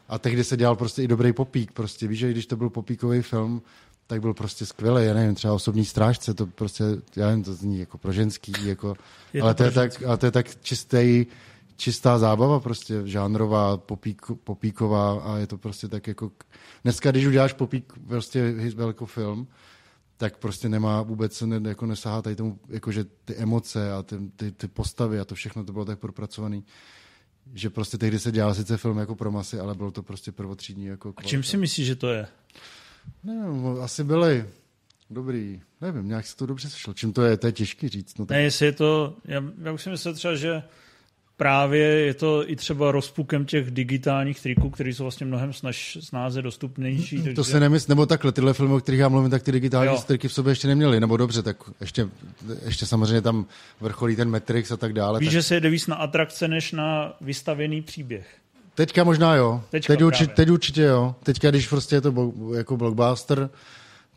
A 0.08 0.18
tehdy 0.18 0.44
se 0.44 0.56
dělal 0.56 0.76
prostě 0.76 1.02
i 1.02 1.08
dobrý 1.08 1.32
popík. 1.32 1.72
Prostě 1.72 2.08
víš, 2.08 2.18
že 2.18 2.30
když 2.30 2.46
to 2.46 2.56
byl 2.56 2.70
popíkový 2.70 3.22
film, 3.22 3.62
tak 4.06 4.20
byl 4.20 4.34
prostě 4.34 4.66
skvělý. 4.66 5.06
Já 5.06 5.14
nevím, 5.14 5.34
třeba 5.34 5.54
osobní 5.54 5.84
strážce, 5.84 6.34
to 6.34 6.46
prostě, 6.46 6.84
já 7.16 7.26
nevím, 7.26 7.44
to 7.44 7.54
zní 7.54 7.78
jako 7.78 7.98
pro 7.98 8.12
ženský, 8.12 8.52
jako, 8.66 8.96
Je 9.32 9.40
to 9.40 9.44
ale, 9.44 9.54
to 9.54 9.62
je 9.62 9.70
pro 9.70 9.80
tak, 9.80 10.02
ale 10.02 10.18
to 10.18 10.26
je 10.26 10.32
tak 10.32 10.62
čistý, 10.62 11.26
čistá 11.76 12.18
zábava 12.18 12.60
prostě, 12.60 13.02
žánrová, 13.04 13.76
popík, 13.76 14.26
popíková 14.44 15.20
a 15.20 15.36
je 15.36 15.46
to 15.46 15.58
prostě 15.58 15.88
tak 15.88 16.06
jako... 16.06 16.30
Dneska, 16.82 17.10
když 17.10 17.26
uděláš 17.26 17.52
popík, 17.52 17.92
prostě 18.06 18.54
velký 18.74 19.04
film, 19.04 19.46
tak 20.18 20.36
prostě 20.36 20.68
nemá 20.68 21.02
vůbec, 21.02 21.40
ne, 21.40 21.68
jako 21.68 21.86
nesahá 21.86 22.22
tady 22.22 22.36
tomu, 22.36 22.60
jakože 22.68 23.04
ty 23.24 23.34
emoce 23.34 23.92
a 23.92 24.02
ty, 24.02 24.16
ty, 24.36 24.52
ty 24.52 24.68
postavy 24.68 25.20
a 25.20 25.24
to 25.24 25.34
všechno, 25.34 25.64
to 25.64 25.72
bylo 25.72 25.84
tak 25.84 25.98
propracovaný, 25.98 26.64
že 27.54 27.70
prostě 27.70 27.98
tehdy 27.98 28.18
se 28.18 28.32
dělal 28.32 28.54
sice 28.54 28.76
film 28.76 28.98
jako 28.98 29.14
pro 29.14 29.30
masy, 29.30 29.58
ale 29.58 29.74
bylo 29.74 29.90
to 29.90 30.02
prostě 30.02 30.32
prvotřídní 30.32 30.84
jako 30.84 31.14
A 31.16 31.22
čím 31.22 31.42
si 31.42 31.56
myslíš, 31.56 31.86
že 31.86 31.96
to 31.96 32.08
je? 32.08 32.26
Nevím, 33.24 33.66
asi 33.80 34.04
byli 34.04 34.46
dobrý, 35.10 35.62
nevím, 35.80 36.08
nějak 36.08 36.26
se 36.26 36.36
to 36.36 36.46
dobře 36.46 36.70
sešlo. 36.70 36.94
Čím 36.94 37.12
to 37.12 37.22
je, 37.22 37.36
to 37.36 37.46
je 37.46 37.52
těžký 37.52 37.88
říct. 37.88 38.18
No 38.18 38.26
tak 38.26 38.34
Ne, 38.34 38.42
jestli 38.42 38.66
je 38.66 38.72
to, 38.72 39.16
já, 39.24 39.42
já 39.62 39.72
už 39.72 39.82
si 39.82 39.90
myslel 39.90 40.14
třeba, 40.14 40.34
že 40.34 40.62
právě 41.38 41.84
je 41.86 42.14
to 42.14 42.50
i 42.50 42.56
třeba 42.56 42.92
rozpukem 42.92 43.44
těch 43.44 43.70
digitálních 43.70 44.40
triků, 44.40 44.70
které 44.70 44.90
jsou 44.90 45.04
vlastně 45.04 45.26
mnohem 45.26 45.52
snaž, 45.52 45.98
snáze 46.00 46.42
dostupnější. 46.42 47.16
Takže... 47.16 47.34
To 47.34 47.44
se 47.44 47.60
nemysl, 47.60 47.86
nebo 47.88 48.06
takhle, 48.06 48.32
tyhle 48.32 48.52
filmy, 48.54 48.74
o 48.74 48.80
kterých 48.80 49.00
já 49.00 49.08
mluvím, 49.08 49.30
tak 49.30 49.42
ty 49.42 49.52
digitální 49.52 49.90
Jo. 49.90 49.98
striky 49.98 50.28
v 50.28 50.32
sobě 50.32 50.50
ještě 50.50 50.68
neměly, 50.68 51.00
nebo 51.00 51.16
dobře, 51.16 51.42
tak 51.42 51.56
ještě, 51.80 52.08
ještě 52.64 52.86
samozřejmě 52.86 53.20
tam 53.22 53.46
vrcholí 53.80 54.16
ten 54.16 54.30
Matrix 54.30 54.70
a 54.70 54.76
tak 54.76 54.92
dále. 54.92 55.20
Víš, 55.20 55.28
tak... 55.28 55.32
že 55.32 55.42
se 55.42 55.60
jde 55.60 55.70
víc 55.70 55.86
na 55.86 55.96
atrakce, 55.96 56.48
než 56.48 56.72
na 56.72 57.16
vystavěný 57.20 57.82
příběh. 57.82 58.26
Teďka 58.74 59.04
možná 59.04 59.34
jo, 59.34 59.62
Teďka 59.70 59.92
teď, 59.92 60.02
určitě, 60.02 60.34
teď 60.34 60.50
určitě 60.50 60.82
jo. 60.82 61.14
Teďka, 61.22 61.50
když 61.50 61.68
prostě 61.68 61.96
je 61.96 62.00
to 62.00 62.12
bo- 62.12 62.54
jako 62.54 62.76
blockbuster, 62.76 63.50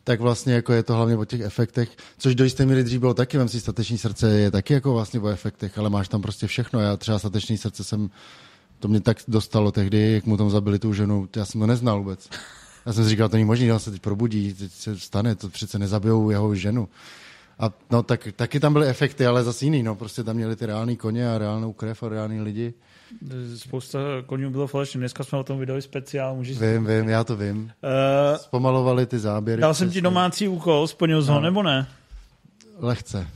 tak 0.04 0.20
vlastně 0.20 0.54
jako 0.54 0.72
je 0.72 0.82
to 0.82 0.94
hlavně 0.94 1.16
o 1.16 1.24
těch 1.24 1.40
efektech, 1.40 1.88
což 2.18 2.34
do 2.34 2.44
jisté 2.44 2.66
míry 2.66 2.84
dřív 2.84 3.00
bylo 3.00 3.14
taky, 3.14 3.38
vem 3.38 3.48
si 3.48 3.60
stateční 3.60 3.98
srdce 3.98 4.30
je 4.30 4.50
taky 4.50 4.74
jako 4.74 4.92
vlastně 4.92 5.20
o 5.20 5.28
efektech, 5.28 5.78
ale 5.78 5.90
máš 5.90 6.08
tam 6.08 6.22
prostě 6.22 6.46
všechno. 6.46 6.80
Já 6.80 6.96
třeba 6.96 7.18
stateční 7.18 7.58
srdce 7.58 7.84
jsem, 7.84 8.10
to 8.78 8.88
mě 8.88 9.00
tak 9.00 9.16
dostalo 9.28 9.72
tehdy, 9.72 10.12
jak 10.12 10.26
mu 10.26 10.36
tam 10.36 10.50
zabili 10.50 10.78
tu 10.78 10.92
ženu, 10.92 11.28
já 11.36 11.44
jsem 11.44 11.60
to 11.60 11.66
neznal 11.66 11.98
vůbec. 11.98 12.28
Já 12.86 12.92
jsem 12.92 13.04
si 13.04 13.10
říkal, 13.10 13.28
to 13.28 13.36
není 13.36 13.44
možné, 13.44 13.72
on 13.72 13.78
se 13.78 13.90
teď 13.90 14.02
probudí, 14.02 14.54
teď 14.54 14.72
se 14.72 14.98
stane, 14.98 15.34
to 15.34 15.48
přece 15.48 15.78
nezabijou 15.78 16.30
jeho 16.30 16.54
ženu. 16.54 16.88
A 17.58 17.72
no 17.90 18.02
tak, 18.02 18.28
taky 18.36 18.60
tam 18.60 18.72
byly 18.72 18.86
efekty, 18.86 19.26
ale 19.26 19.44
zase 19.44 19.64
jiný, 19.64 19.82
no, 19.82 19.94
prostě 19.94 20.24
tam 20.24 20.36
měli 20.36 20.56
ty 20.56 20.66
reální 20.66 20.96
koně 20.96 21.30
a 21.30 21.38
reálnou 21.38 21.72
krev 21.72 22.02
a 22.02 22.08
reální 22.08 22.40
lidi. 22.40 22.74
Spousta 23.56 23.98
konňů 24.26 24.50
bylo 24.50 24.66
falešně. 24.66 24.98
Dneska 24.98 25.24
jsme 25.24 25.38
o 25.38 25.44
tom 25.44 25.58
vydali 25.58 25.82
speciál, 25.82 26.34
můžeš... 26.36 26.58
Vím, 26.58 26.86
vím, 26.86 27.08
já 27.08 27.24
to 27.24 27.36
vím. 27.36 27.62
Uh, 27.64 28.36
Zpomalovali 28.36 29.06
ty 29.06 29.18
záběry. 29.18 29.62
dal 29.62 29.74
jsem 29.74 29.90
ti 29.90 30.00
domácí 30.00 30.48
úkol, 30.48 30.86
splnil 30.86 31.22
jsi 31.22 31.28
ho, 31.28 31.34
No. 31.34 31.40
nebo 31.40 31.62
ne? 31.62 31.86
Lehce. 32.78 33.26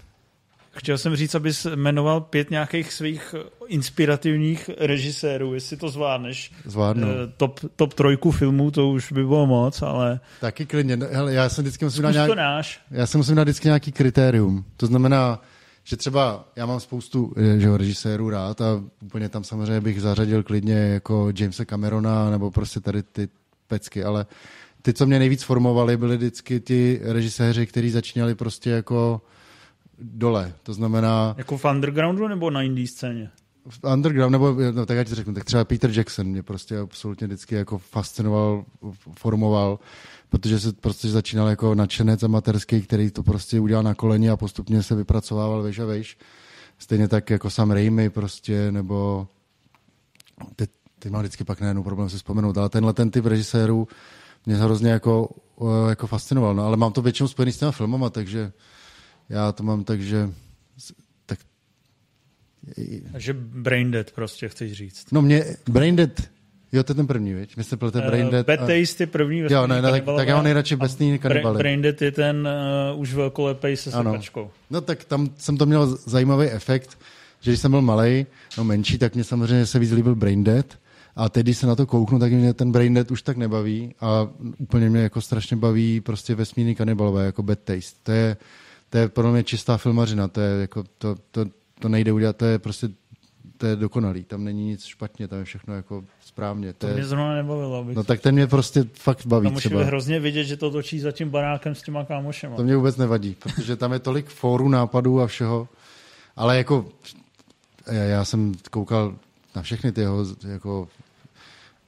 Chtěl 0.79 0.99
jsem 0.99 1.17
říct, 1.17 1.35
abys 1.35 1.67
jmenoval 1.75 2.21
pět 2.21 2.51
nějakých 2.51 2.93
svých 2.93 3.35
inspirativních 3.67 4.71
režisérů, 4.79 5.55
jestli 5.55 5.77
to 5.77 5.89
zvládneš. 5.89 6.53
Zvládnu. 6.65 7.09
Eh, 7.09 7.33
Top, 7.37 7.61
top 7.77 7.95
trojku 7.95 8.31
filmů, 8.31 8.71
to 8.71 8.89
už 8.89 9.13
by 9.13 9.25
bylo 9.25 9.47
moc, 9.47 9.83
ale 9.83 10.21
Taky 10.41 10.67
klidně. 10.67 10.99
Hele, 11.11 11.33
já 11.35 11.49
jsem 11.49 11.65
vždycky 11.65 11.85
musím 11.85 12.03
dát 12.03 12.11
nějak, 12.11 12.67
já 12.91 13.07
jsem 13.07 13.19
musím 13.19 13.35
dát 13.37 13.43
vždycky 13.43 13.69
nějaký 13.69 13.93
kritérium. 13.93 14.65
To 14.77 14.87
znamená, 14.87 15.41
že 15.89 15.97
třeba 15.97 16.49
já 16.57 16.67
mám 16.67 16.81
spoustu 16.81 17.33
eh, 17.37 17.61
že 17.61 17.77
režisérů 17.77 18.31
rád 18.31 18.61
a 18.61 18.85
úplně 19.03 19.29
tam 19.29 19.45
samozřejmě 19.45 19.81
bych 19.81 20.01
zařadil 20.01 20.43
klidně 20.43 20.75
jako 20.75 21.33
Jamesa 21.39 21.65
Camerona 21.65 22.31
nebo 22.31 22.51
prostě 22.51 22.81
tady 22.81 23.03
ty 23.03 23.29
pecky, 23.67 24.05
ale 24.05 24.27
ty, 24.83 24.93
co 24.93 25.07
mě 25.07 25.19
nejvíc 25.19 25.43
formovali, 25.43 25.97
byli 25.97 26.17
vždycky 26.17 26.61
ti 26.61 27.01
režiséři, 27.03 27.67
kteří 27.67 27.91
začínali 27.91 28.35
prostě 28.35 28.71
jako 28.71 29.21
dole. 29.99 30.53
To 30.63 30.75
znamená 30.75 31.35
Jako 31.39 31.59
v 31.59 31.65
undergroundu 31.65 32.29
nebo 32.29 32.51
na 32.51 32.63
indie 32.63 32.89
scéně? 32.89 33.31
Underground, 33.93 34.33
nebo 34.33 34.57
no, 34.73 34.87
tak 34.87 34.97
já 34.97 35.05
ti 35.05 35.15
řeknu, 35.15 35.35
tak 35.35 35.45
třeba 35.45 35.65
Peter 35.65 35.91
Jackson 35.99 36.27
mě 36.27 36.43
prostě 36.43 36.79
absolutně 36.79 37.27
vždycky 37.27 37.55
jako 37.55 37.79
fascinoval, 37.79 38.65
formoval, 39.19 39.79
protože 40.29 40.61
se 40.61 40.73
prostě 40.73 41.09
začínal 41.09 41.49
jako 41.49 41.75
nadšenec 41.75 42.23
amatérský, 42.23 42.83
který 42.83 43.11
to 43.11 43.23
prostě 43.23 43.61
udělal 43.61 43.83
na 43.83 43.95
koleni 43.95 44.31
a 44.31 44.37
postupně 44.37 44.83
se 44.83 44.95
vypracovával 44.95 45.63
vejš 45.63 45.79
a 45.79 45.85
vejš. 45.85 46.19
Stejně 46.79 47.09
tak 47.09 47.31
jako 47.31 47.51
Sam 47.51 47.71
Raimi 47.71 48.11
prostě, 48.11 48.73
nebo 48.73 49.29
teď, 50.57 50.71
teď 50.99 51.13
mám 51.13 51.23
vždycky 51.23 51.45
pak 51.45 51.61
najednou 51.61 51.83
problém 51.83 52.11
si 52.11 52.17
vzpomenout, 52.17 52.59
ale 52.59 52.69
tenhle 52.69 52.93
ten 52.93 53.11
typ 53.11 53.27
režisérů 53.27 53.89
mě 54.47 54.57
hrozně 54.57 54.91
jako, 54.91 55.29
eh, 55.61 55.89
jako 55.89 56.07
fascinoval, 56.07 56.55
no, 56.55 56.67
ale 56.67 56.77
mám 56.77 56.93
to 56.93 57.03
většinou 57.03 57.29
spojený 57.29 57.53
s 57.53 57.59
těma 57.59 57.71
filmama, 57.71 58.11
takže 58.11 58.53
já 59.29 59.53
to 59.53 59.63
mám 59.63 59.85
tak, 59.85 60.01
že 60.01 60.31
Takže 63.13 63.33
Braindead 63.33 64.11
prostě 64.11 64.49
chceš 64.49 64.73
říct. 64.73 65.07
No 65.13 65.23
mě, 65.23 65.45
Braindead, 65.69 66.11
jo, 66.73 66.83
to 66.83 66.93
je 66.93 66.95
ten 66.95 67.07
první, 67.07 67.35
viď? 67.35 67.57
Vy 67.57 67.65
jste 67.65 67.77
ten 67.91 68.01
Uh, 68.03 68.07
Braindead. 68.07 68.47
Bad 68.47 68.61
a- 68.61 68.67
Taste 68.67 69.03
je 69.03 69.07
první 69.07 69.39
Jo, 69.39 69.67
ne, 69.67 69.75
ne, 69.75 69.83
tak, 69.83 69.91
Kanibalové 69.93 70.21
tak 70.21 70.29
já 70.29 70.35
mám 70.35 70.45
nejradši 70.45 70.77
besný 70.77 71.19
kanibaly. 71.19 71.59
Braindead 71.59 72.03
je 72.03 72.13
ten 72.13 72.49
uh, 72.95 73.01
už 73.01 73.15
velkolepej 73.15 73.77
se 73.77 73.91
sekačkou. 73.91 74.51
No 74.71 74.81
tak 74.81 75.05
tam 75.05 75.31
jsem 75.37 75.57
to 75.57 75.67
měl 75.67 75.87
zajímavý 75.87 76.47
efekt, 76.47 76.99
že 77.41 77.51
když 77.51 77.61
jsem 77.61 77.71
byl 77.71 77.83
malý, 77.83 78.27
no 78.59 78.65
menší, 78.65 78.99
tak 78.99 79.15
mě 79.15 79.25
samozřejmě 79.25 79.67
se 79.67 79.79
víc 79.79 79.93
líbil 79.93 80.15
Braindead. 80.15 80.67
A 81.17 81.29
teď, 81.29 81.43
když 81.47 81.59
se 81.59 81.67
na 81.67 81.75
to 81.75 81.87
kouknu, 81.87 82.19
tak 82.19 82.33
mě 82.33 82.55
ten 82.55 82.73
Braindead 82.73 83.11
už 83.11 83.23
tak 83.23 83.37
nebaví 83.37 83.95
a 84.01 84.29
úplně 84.59 84.91
mě 84.91 85.01
jako 85.01 85.21
strašně 85.21 85.57
baví 85.57 86.01
prostě 86.01 86.35
vesmírný 86.35 86.75
kanibalové, 86.75 87.27
jako 87.27 87.43
Bad 87.43 87.59
Taste. 87.59 87.97
To 88.03 88.13
je, 88.13 88.37
to 88.91 88.99
je 88.99 89.09
pro 89.09 89.33
mě 89.33 89.45
čistá 89.45 89.77
filmařina, 89.77 90.29
to 90.29 90.41
je 90.41 90.61
jako, 90.61 90.85
to, 90.99 91.17
to, 91.31 91.45
to 91.81 91.89
nejde 91.89 92.13
udělat, 92.13 92.37
to 92.37 92.45
je 92.45 92.59
prostě 92.59 92.89
to 93.57 93.67
je 93.67 93.77
dokonalý, 93.77 94.25
tam 94.25 94.45
není 94.45 94.67
nic 94.67 94.85
špatně, 94.85 95.29
tam 95.29 95.39
je 95.39 95.45
všechno 95.45 95.75
jako 95.75 96.05
správně. 96.21 96.73
To 96.73 96.79
To 96.79 96.87
mě 96.87 97.03
je, 97.03 97.05
zrovna 97.05 97.35
nebavilo. 97.35 97.77
Abych 97.77 97.97
no 97.97 98.05
tak 98.05 98.21
ten 98.21 98.35
mě 98.35 98.47
prostě 98.47 98.85
fakt 98.93 99.27
baví 99.27 99.49
tam 99.49 99.57
třeba. 99.57 99.85
hrozně 99.85 100.21
vidět, 100.21 100.45
že 100.45 100.57
to 100.57 100.71
točí 100.71 101.01
za 101.01 101.13
tím 101.13 101.31
barákem 101.31 101.75
s 101.75 101.83
těma 101.83 102.05
kámošema. 102.05 102.57
To 102.57 102.65
mě 102.65 102.77
vůbec 102.77 102.97
nevadí, 102.97 103.37
protože 103.41 103.77
tam 103.77 103.93
je 103.93 103.99
tolik 103.99 104.27
fórů, 104.27 104.69
nápadů 104.69 105.21
a 105.21 105.27
všeho. 105.27 105.69
Ale 106.37 106.57
jako, 106.57 106.87
já, 107.87 108.03
já 108.03 108.25
jsem 108.25 108.53
koukal 108.71 109.17
na 109.57 109.63
všechny 109.63 109.93
ty 109.93 110.01
jeho, 110.01 110.27
jako, 110.49 110.89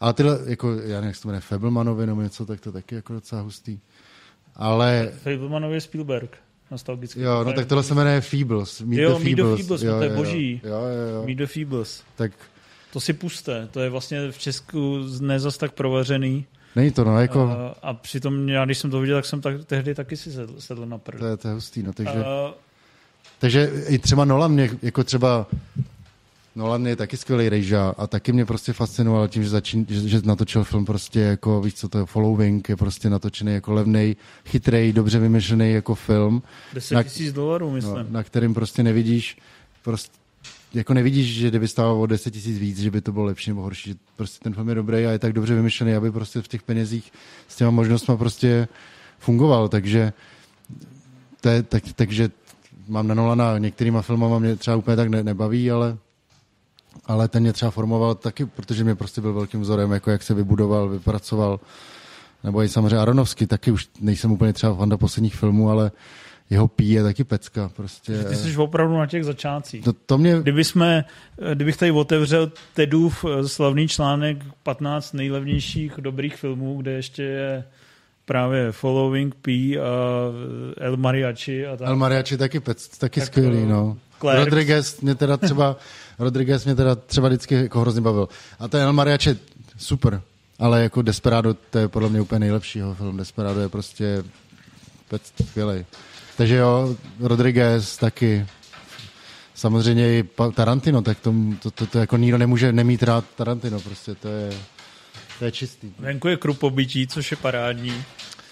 ale 0.01 0.12
tyhle, 0.14 0.38
jako, 0.44 0.72
já 0.72 0.94
nevím, 0.94 1.07
jak 1.07 1.16
se 1.16 1.22
to 1.22 1.29
jmenuje, 1.29 1.40
Fablemanovi 1.40 2.07
nebo 2.07 2.22
něco, 2.22 2.46
tak 2.46 2.61
to 2.61 2.72
taky 2.72 2.94
jako 2.94 3.12
docela 3.12 3.40
hustý. 3.42 3.79
Ale, 4.57 5.12
Fablemanovi 5.22 5.74
je 5.74 5.81
Spielberg. 5.81 6.38
Nostalgický. 6.70 7.20
jo, 7.20 7.44
no 7.44 7.52
tak 7.52 7.66
tohle 7.66 7.83
se 7.85 7.94
jmenuje 7.94 8.20
Feebles. 8.20 8.81
Meet 8.81 9.00
Jo, 9.00 9.18
the 9.18 9.24
Meet 9.24 9.37
the 9.37 9.42
Feebles. 9.42 9.59
Feebles, 9.61 9.83
jo, 9.83 9.92
no 9.92 9.98
to 9.98 10.04
je 10.04 10.11
jo, 10.11 10.16
boží. 10.16 10.61
Jo, 10.64 10.70
jo, 10.70 11.14
jo. 11.14 11.22
Meet 11.26 11.38
the 11.38 11.46
Feebles. 11.46 12.02
Tak 12.16 12.33
To 12.92 13.00
si 13.00 13.12
puste. 13.12 13.68
To 13.70 13.81
je 13.81 13.90
vlastně 13.90 14.31
v 14.33 14.38
Česku 14.38 14.98
nezas 15.20 15.57
tak 15.59 15.72
provařený. 15.72 16.46
není 16.76 16.90
to, 16.90 17.04
no, 17.04 17.20
jako, 17.20 17.40
A, 17.42 17.74
a 17.83 17.94
přitom 17.94 18.48
já, 18.48 18.64
když 18.64 18.78
jsem 18.78 18.90
to 18.90 19.00
viděl, 19.00 19.16
tak 19.16 19.24
jsem 19.24 19.40
tak, 19.40 19.64
tehdy 19.64 19.94
taky 19.94 20.16
si 20.16 20.33
sedl, 20.33 20.54
sedl 20.61 20.87
na 20.87 20.98
prd. 20.98 21.18
to 21.18 21.26
je, 21.26 21.37
to 21.37 21.48
je 21.48 21.54
hustý, 21.54 21.83
no, 21.83 21.92
takže... 21.92 22.24
A, 22.24 22.54
Takže 23.40 23.70
i 23.88 23.98
třeba 23.98 24.24
Nolan 24.24 24.52
mě, 24.52 24.70
jako 24.83 25.04
třeba 25.04 25.46
Nolan 26.59 26.87
je 26.87 26.97
taky 26.97 27.16
skvělý 27.16 27.49
rejža 27.49 27.94
a 27.99 28.07
taky 28.07 28.33
mě 28.33 28.44
prostě 28.44 28.73
fascinoval 28.73 29.29
tím, 29.29 29.42
že, 29.42 29.49
začín, 29.49 29.87
že, 29.88 30.09
že 30.09 30.21
natočil 30.25 30.64
film 30.64 30.85
prostě 30.85 31.21
jako, 31.21 31.61
víš 31.61 31.75
co 31.75 31.88
to 31.88 31.99
je, 31.99 32.07
Following, 32.07 32.68
je 32.68 32.77
prostě 32.77 33.11
natočený 33.11 33.53
jako 33.53 33.73
levnej, 33.73 34.16
chytrej, 34.47 34.92
dobře 34.92 35.18
vymyšlený 35.18 35.73
jako 35.73 35.94
film, 35.94 36.42
10 36.75 36.94
Na- 36.94 37.03
tisíc 37.03 37.33
dolarů, 37.33 37.71
myslím. 37.71 37.94
no, 37.94 38.07
na 38.11 38.23
kterým 38.23 38.55
prostě 38.55 38.83
nevidíš, 38.83 39.38
prostě, 39.85 40.18
jako 40.75 40.94
nevidíš, 40.94 41.35
že 41.35 41.49
kdyby 41.49 41.68
stál 41.68 42.01
o 42.01 42.07
10 42.07 42.31
tisíc 42.31 42.59
víc, 42.59 42.79
že 42.79 42.90
by 42.90 43.01
to 43.01 43.12
bylo 43.12 43.25
lepší 43.25 43.51
nebo 43.51 43.62
horší, 43.62 43.90
že 43.90 43.97
prostě 44.16 44.38
ten 44.42 44.55
film 44.55 44.68
je 44.68 44.75
dobrý 44.75 45.07
a 45.07 45.11
je 45.11 45.18
tak 45.18 45.33
dobře 45.33 45.55
vymyšlený, 45.55 45.94
aby 45.94 46.12
prostě 46.12 46.42
v 46.42 46.49
těch 46.49 46.62
penězích 46.62 47.12
s 47.49 47.57
těma 47.57 47.71
možnostmi 47.71 48.16
prostě 48.16 48.68
fungoval, 49.18 49.68
takže 49.68 50.12
to 51.40 51.49
je, 51.49 51.62
tak, 51.62 51.83
takže 51.94 52.31
mám 52.88 53.09
na 53.09 53.14
Nolana 53.14 53.59
některýma 53.59 54.03
filmama 54.03 54.38
mě 54.38 54.57
třeba 54.57 54.77
úplně 54.77 54.97
tak 54.97 55.09
ne, 55.09 55.23
nebaví, 55.23 55.71
ale 55.71 55.97
ale 57.06 57.28
ten 57.28 57.42
mě 57.42 57.52
třeba 57.52 57.70
formoval 57.70 58.14
taky, 58.14 58.46
protože 58.46 58.84
mě 58.84 58.94
prostě 58.94 59.20
byl 59.20 59.32
velkým 59.32 59.61
vzorem, 59.61 59.92
jako 59.92 60.11
jak 60.11 60.22
se 60.22 60.34
vybudoval, 60.34 60.88
vypracoval, 60.88 61.61
nebo 62.44 62.62
i 62.62 62.68
samozřejmě 62.68 62.98
Aronovský, 62.98 63.46
taky 63.46 63.70
už 63.70 63.88
nejsem 64.00 64.32
úplně 64.32 64.52
třeba 64.52 64.74
fanda 64.74 64.96
posledních 64.96 65.34
filmů, 65.34 65.70
ale 65.70 65.90
jeho 66.50 66.68
pí 66.68 66.90
je 66.90 67.02
taky 67.02 67.24
pecka. 67.24 67.70
Prostě. 67.76 68.24
Ty 68.24 68.37
jsi 68.37 68.56
opravdu 68.56 68.96
na 68.96 69.06
těch 69.06 69.24
začátcích. 69.24 69.84
To, 69.84 69.92
to 69.92 70.18
mě... 70.18 70.38
Kdyby 70.40 70.64
jsme, 70.64 71.04
kdybych 71.54 71.76
tady 71.76 71.90
otevřel 71.90 72.52
Tedův 72.74 73.24
slavný 73.46 73.88
článek 73.88 74.44
15 74.62 75.12
nejlevnějších 75.12 75.92
dobrých 75.98 76.37
filmů, 76.37 76.76
kde 76.76 76.92
ještě 76.92 77.22
je 77.22 77.64
právě 78.24 78.72
Following 78.72 79.34
P 79.34 79.78
a 79.78 79.82
El 80.76 80.96
Mariachi. 80.96 81.66
A 81.66 81.76
tak. 81.76 81.88
El 81.88 81.96
Mariachi 81.96 82.37
taky, 82.37 82.61
pec, 82.61 82.98
taky 82.98 83.20
tak, 83.20 83.26
skvělý, 83.26 83.66
no. 83.66 83.98
Clerks. 84.20 84.44
Rodriguez 84.44 85.00
mě 85.00 85.14
teda 85.14 85.37
třeba, 85.37 85.76
Rodriguez 86.18 86.64
mě 86.64 86.74
teda 86.74 86.94
třeba 86.94 87.28
vždycky 87.28 87.54
jako 87.54 87.81
hrozně 87.81 88.00
bavil. 88.00 88.28
A 88.59 88.68
ten 88.68 88.83
El 88.83 88.92
Mariachi 88.92 89.37
super, 89.76 90.22
ale 90.59 90.83
jako 90.83 91.02
Desperado, 91.02 91.54
to 91.54 91.78
je 91.78 91.88
podle 91.88 92.09
mě 92.09 92.20
úplně 92.20 92.38
nejlepší 92.38 92.81
film. 92.94 93.16
Desperado 93.16 93.61
je 93.61 93.68
prostě 93.68 94.24
skvělý. 95.48 95.85
Takže 96.37 96.57
jo, 96.57 96.96
Rodriguez 97.20 97.96
taky. 97.96 98.46
Samozřejmě 99.54 100.18
i 100.18 100.24
Tarantino, 100.54 101.02
tak 101.02 101.20
to, 101.20 101.35
to, 101.62 101.70
to, 101.70 101.87
to 101.87 101.98
jako 101.98 102.16
nikdo 102.16 102.38
nemůže 102.38 102.72
nemít 102.72 103.02
rád 103.02 103.24
Tarantino, 103.37 103.81
prostě 103.81 104.14
to 104.14 104.28
je, 104.28 104.50
to 105.38 105.44
je 105.44 105.52
čistý. 105.52 105.92
Venku 105.98 106.28
je 106.28 106.37
krupobytí, 106.37 107.07
což 107.07 107.31
je 107.31 107.37
parádní. 107.37 108.04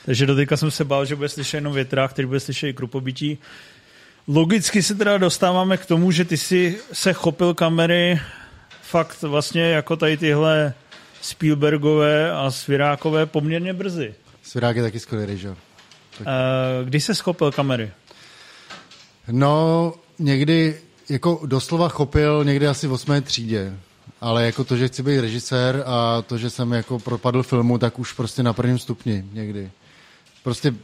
Takže 0.06 0.26
do 0.26 0.36
jsem 0.54 0.70
se 0.70 0.84
bál, 0.84 1.04
že 1.04 1.16
bude 1.16 1.28
slyšet 1.28 1.56
jenom 1.56 1.72
větrák, 1.72 2.10
který 2.10 2.26
bude 2.26 2.40
slyšet 2.40 2.68
i 2.68 2.74
krupobytí. 2.74 3.38
Logicky 4.28 4.82
se 4.82 4.94
teda 4.94 5.18
dostáváme 5.18 5.76
k 5.76 5.86
tomu, 5.86 6.10
že 6.10 6.24
ty 6.24 6.36
si 6.36 6.78
se 6.92 7.12
chopil 7.12 7.54
kamery 7.54 8.20
fakt 8.82 9.22
vlastně 9.22 9.62
jako 9.62 9.96
tady 9.96 10.16
tyhle 10.16 10.74
Spielbergové 11.22 12.32
a 12.32 12.50
Svirákové 12.50 13.26
poměrně 13.26 13.72
brzy. 13.72 14.14
Svirák 14.42 14.76
je 14.76 14.82
taky 14.82 15.00
skvělý, 15.00 15.42
jo? 15.42 15.56
Tak... 16.18 16.26
Kdy 16.84 17.00
se 17.00 17.14
schopil 17.14 17.52
kamery? 17.52 17.90
No, 19.30 19.94
někdy, 20.18 20.80
jako 21.08 21.40
doslova 21.46 21.88
chopil 21.88 22.44
někdy 22.44 22.66
asi 22.66 22.86
v 22.86 22.92
osmé 22.92 23.20
třídě. 23.20 23.72
Ale 24.20 24.46
jako 24.46 24.64
to, 24.64 24.76
že 24.76 24.88
chci 24.88 25.02
být 25.02 25.20
režisér 25.20 25.82
a 25.86 26.22
to, 26.22 26.38
že 26.38 26.50
jsem 26.50 26.72
jako 26.72 26.98
propadl 26.98 27.42
filmu, 27.42 27.78
tak 27.78 27.98
už 27.98 28.12
prostě 28.12 28.42
na 28.42 28.52
prvním 28.52 28.78
stupni 28.78 29.24
někdy. 29.32 29.70
Prostě, 30.42 30.74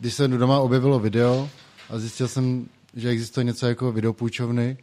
když 0.00 0.14
se 0.14 0.28
doma 0.28 0.58
objevilo 0.58 0.98
video 0.98 1.50
a 1.90 1.98
zjistil 1.98 2.28
jsem, 2.28 2.66
že 2.96 3.08
existuje 3.08 3.44
něco 3.44 3.66
jako 3.66 3.92
videopůjčovny, 3.92 4.76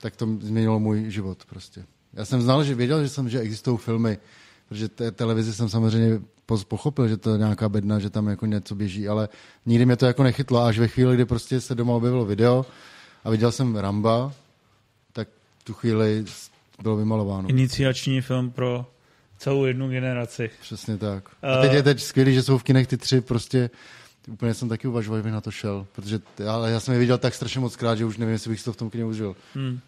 tak 0.00 0.16
to 0.16 0.26
změnilo 0.40 0.80
můj 0.80 1.10
život 1.10 1.44
prostě. 1.44 1.84
Já 2.12 2.24
jsem 2.24 2.42
znal, 2.42 2.64
že 2.64 2.74
věděl, 2.74 3.02
že, 3.02 3.08
jsem, 3.08 3.28
že 3.28 3.40
existují 3.40 3.78
filmy, 3.78 4.18
protože 4.68 4.88
te, 4.88 5.10
televizi 5.10 5.54
jsem 5.54 5.68
samozřejmě 5.68 6.20
pochopil, 6.68 7.08
že 7.08 7.16
to 7.16 7.32
je 7.32 7.38
nějaká 7.38 7.68
bedna, 7.68 7.98
že 7.98 8.10
tam 8.10 8.26
jako 8.26 8.46
něco 8.46 8.74
běží, 8.74 9.08
ale 9.08 9.28
nikdy 9.66 9.86
mě 9.86 9.96
to 9.96 10.06
jako 10.06 10.22
nechytlo. 10.22 10.62
Až 10.62 10.78
ve 10.78 10.88
chvíli, 10.88 11.14
kdy 11.14 11.24
prostě 11.24 11.60
se 11.60 11.74
doma 11.74 11.94
objevilo 11.94 12.24
video 12.24 12.66
a 13.24 13.30
viděl 13.30 13.52
jsem 13.52 13.76
Ramba, 13.76 14.32
tak 15.12 15.28
tu 15.64 15.74
chvíli 15.74 16.24
bylo 16.82 16.96
vymalováno. 16.96 17.48
Iniciační 17.48 18.20
film 18.20 18.50
pro 18.50 18.86
celou 19.38 19.64
jednu 19.64 19.88
generaci. 19.90 20.50
Přesně 20.60 20.98
tak. 20.98 21.28
A 21.42 21.60
teď 21.60 21.72
je 21.72 21.82
teď 21.82 22.02
skvělý, 22.02 22.34
že 22.34 22.42
jsou 22.42 22.58
v 22.58 22.62
kinech 22.62 22.86
ty 22.86 22.96
tři 22.96 23.20
prostě 23.20 23.70
Úplně 24.28 24.54
jsem 24.54 24.68
taky 24.68 24.88
uvažoval, 24.88 25.18
že 25.18 25.22
bych 25.22 25.32
na 25.32 25.40
to 25.40 25.50
šel, 25.50 25.86
protože 25.92 26.20
ale 26.48 26.70
já 26.70 26.80
jsem 26.80 26.94
je 26.94 27.00
viděl 27.00 27.18
tak 27.18 27.34
strašně 27.34 27.60
moc 27.60 27.76
krát, 27.76 27.94
že 27.94 28.04
už 28.04 28.16
nevím, 28.16 28.32
jestli 28.32 28.50
bych 28.50 28.58
si 28.58 28.64
to 28.64 28.72
v 28.72 28.76
tom 28.76 28.90
kině 28.90 29.04
užil. 29.04 29.36
Hmm. 29.54 29.80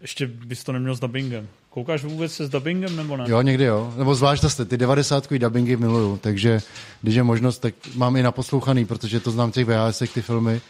Ještě 0.00 0.26
bys 0.26 0.64
to 0.64 0.72
neměl 0.72 0.96
s 0.96 1.00
dubbingem. 1.00 1.48
Koukáš 1.70 2.04
vůbec 2.04 2.32
se 2.32 2.46
s 2.46 2.50
dubbingem 2.50 2.96
nebo 2.96 3.16
ne? 3.16 3.24
Jo, 3.28 3.42
někdy 3.42 3.64
jo. 3.64 3.94
Nebo 3.96 4.14
zvlášť 4.14 4.42
zase 4.42 4.64
ty 4.64 4.76
90 4.76 5.32
dubbingy 5.32 5.76
miluju, 5.76 6.16
takže 6.16 6.60
když 7.02 7.14
je 7.14 7.22
možnost, 7.22 7.58
tak 7.58 7.74
mám 7.94 8.16
i 8.16 8.22
naposlouchaný, 8.22 8.84
protože 8.84 9.20
to 9.20 9.30
znám 9.30 9.52
těch 9.52 9.66
VHS, 9.66 10.02
ty 10.14 10.22
filmy 10.22 10.60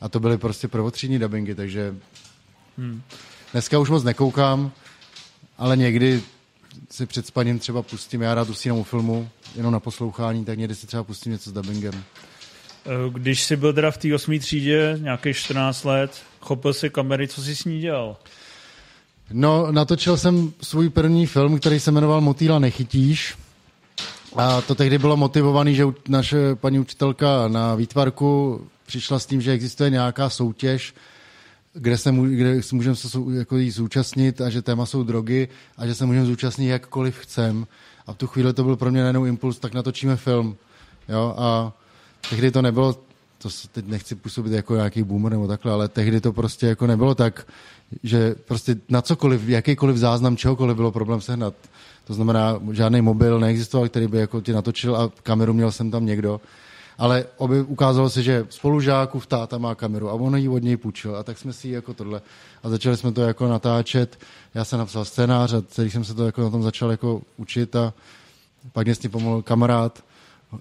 a 0.00 0.08
to 0.08 0.20
byly 0.20 0.38
prostě 0.38 0.68
prvotřídní 0.68 1.18
dubbingy, 1.18 1.54
takže 1.54 1.94
hmm. 2.78 3.02
dneska 3.52 3.78
už 3.78 3.90
moc 3.90 4.04
nekoukám, 4.04 4.72
ale 5.58 5.76
někdy 5.76 6.22
si 6.90 7.06
před 7.06 7.26
spaním 7.26 7.58
třeba 7.58 7.82
pustím, 7.82 8.22
já 8.22 8.34
rád 8.34 8.48
usínám 8.48 8.78
u 8.78 8.84
filmu, 8.84 9.28
jenom 9.56 9.72
na 9.72 9.80
poslouchání, 9.80 10.44
tak 10.44 10.58
někdy 10.58 10.74
si 10.74 10.86
třeba 10.86 11.04
pustím 11.04 11.32
něco 11.32 11.50
s 11.50 11.52
dubbingem. 11.52 11.94
Eh, 12.86 13.10
když 13.12 13.42
jsi 13.42 13.56
byl 13.56 13.72
teda 13.72 13.90
v 13.90 13.98
té 13.98 14.14
osmé 14.14 14.38
třídě, 14.38 14.98
nějakých 15.02 15.36
14 15.36 15.84
let, 15.84 16.22
chopil 16.40 16.74
si 16.74 16.90
kamery, 16.90 17.28
co 17.28 17.42
jsi 17.42 17.56
s 17.56 17.64
ní 17.64 17.80
dělal? 17.80 18.16
No, 19.32 19.72
natočil 19.72 20.16
jsem 20.16 20.52
svůj 20.62 20.88
první 20.88 21.26
film, 21.26 21.58
který 21.58 21.80
se 21.80 21.90
jmenoval 21.90 22.20
Motýla 22.20 22.58
nechytíš. 22.58 23.34
A 24.36 24.60
to 24.60 24.74
tehdy 24.74 24.98
bylo 24.98 25.16
motivované, 25.16 25.74
že 25.74 25.84
naše 26.08 26.54
paní 26.54 26.78
učitelka 26.78 27.48
na 27.48 27.74
výtvarku 27.74 28.60
přišla 28.86 29.18
s 29.18 29.26
tím, 29.26 29.40
že 29.40 29.52
existuje 29.52 29.90
nějaká 29.90 30.30
soutěž, 30.30 30.94
kde 31.72 31.98
se, 31.98 32.12
kde 32.12 32.62
se 32.62 32.74
můžeme 32.74 32.96
se 32.96 33.18
jako 33.32 33.56
jí 33.56 33.70
zúčastnit 33.70 34.40
a 34.40 34.50
že 34.50 34.62
téma 34.62 34.86
jsou 34.86 35.02
drogy 35.02 35.48
a 35.76 35.86
že 35.86 35.94
se 35.94 36.06
můžeme 36.06 36.26
zúčastnit 36.26 36.68
jakkoliv 36.68 37.18
chcem. 37.18 37.66
A 38.06 38.12
v 38.12 38.16
tu 38.16 38.26
chvíli 38.26 38.52
to 38.52 38.64
byl 38.64 38.76
pro 38.76 38.90
mě 38.90 39.00
najednou 39.00 39.24
impuls, 39.24 39.58
tak 39.58 39.74
natočíme 39.74 40.16
film. 40.16 40.56
Jo? 41.08 41.34
A 41.38 41.72
tehdy 42.30 42.50
to 42.50 42.62
nebylo, 42.62 42.92
to 43.38 43.48
teď 43.72 43.86
nechci 43.86 44.14
působit 44.14 44.52
jako 44.52 44.74
nějaký 44.74 45.02
boomer 45.02 45.32
nebo 45.32 45.48
takhle, 45.48 45.72
ale 45.72 45.88
tehdy 45.88 46.20
to 46.20 46.32
prostě 46.32 46.66
jako 46.66 46.86
nebylo 46.86 47.14
tak, 47.14 47.46
že 48.02 48.34
prostě 48.34 48.76
na 48.88 49.02
cokoliv, 49.02 49.48
jakýkoliv 49.48 49.96
záznam 49.96 50.36
čehokoliv 50.36 50.76
bylo 50.76 50.92
problém 50.92 51.20
sehnat. 51.20 51.54
To 52.04 52.14
znamená, 52.14 52.60
žádný 52.72 53.00
mobil 53.00 53.40
neexistoval, 53.40 53.88
který 53.88 54.06
by 54.06 54.18
jako 54.18 54.40
ti 54.40 54.52
natočil 54.52 54.96
a 54.96 55.12
kameru 55.22 55.52
měl 55.52 55.72
jsem 55.72 55.90
tam 55.90 56.06
někdo. 56.06 56.40
Ale 57.00 57.26
oby, 57.36 57.62
ukázalo 57.62 58.10
se, 58.10 58.22
že 58.22 58.46
spolužákův 58.50 59.26
táta 59.26 59.58
má 59.58 59.74
kameru 59.74 60.10
a 60.10 60.12
on 60.12 60.36
ji 60.36 60.48
od 60.48 60.62
něj 60.62 60.76
půjčil. 60.76 61.16
A 61.16 61.22
tak 61.22 61.38
jsme 61.38 61.52
si 61.52 61.68
ji 61.68 61.74
jako 61.74 61.94
tohle. 61.94 62.22
A 62.62 62.68
začali 62.68 62.96
jsme 62.96 63.12
to 63.12 63.22
jako 63.22 63.48
natáčet. 63.48 64.18
Já 64.54 64.64
jsem 64.64 64.78
napsal 64.78 65.04
scénář 65.04 65.52
a 65.52 65.62
celý 65.62 65.90
jsem 65.90 66.04
se 66.04 66.14
to 66.14 66.26
jako 66.26 66.42
na 66.42 66.50
tom 66.50 66.62
začal 66.62 66.90
jako 66.90 67.22
učit 67.36 67.76
a 67.76 67.94
pak 68.72 68.86
mě 68.86 68.94
s 68.94 68.98
tím 68.98 69.10
pomohl 69.10 69.42
kamarád 69.42 70.04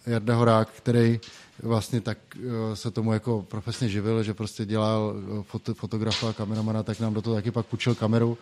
Jarda 0.06 0.36
Horák, 0.36 0.70
který 0.70 1.20
vlastně 1.64 2.02
tak 2.02 2.18
eh, 2.36 2.76
se 2.76 2.92
tomu 2.92 3.14
jako 3.14 3.46
profesně 3.48 3.90
živil, 3.90 4.24
že 4.24 4.34
prostě 4.34 4.66
dělal 4.66 5.14
eh, 5.40 5.44
foto, 5.44 5.74
fotografa 5.74 6.30
a 6.30 6.34
kameramana, 6.34 6.84
tak 6.84 7.00
nám 7.00 7.14
do 7.14 7.22
toho 7.22 7.36
taky 7.36 7.52
pak 7.52 7.66
půjčil 7.66 7.96
kameru 7.96 8.38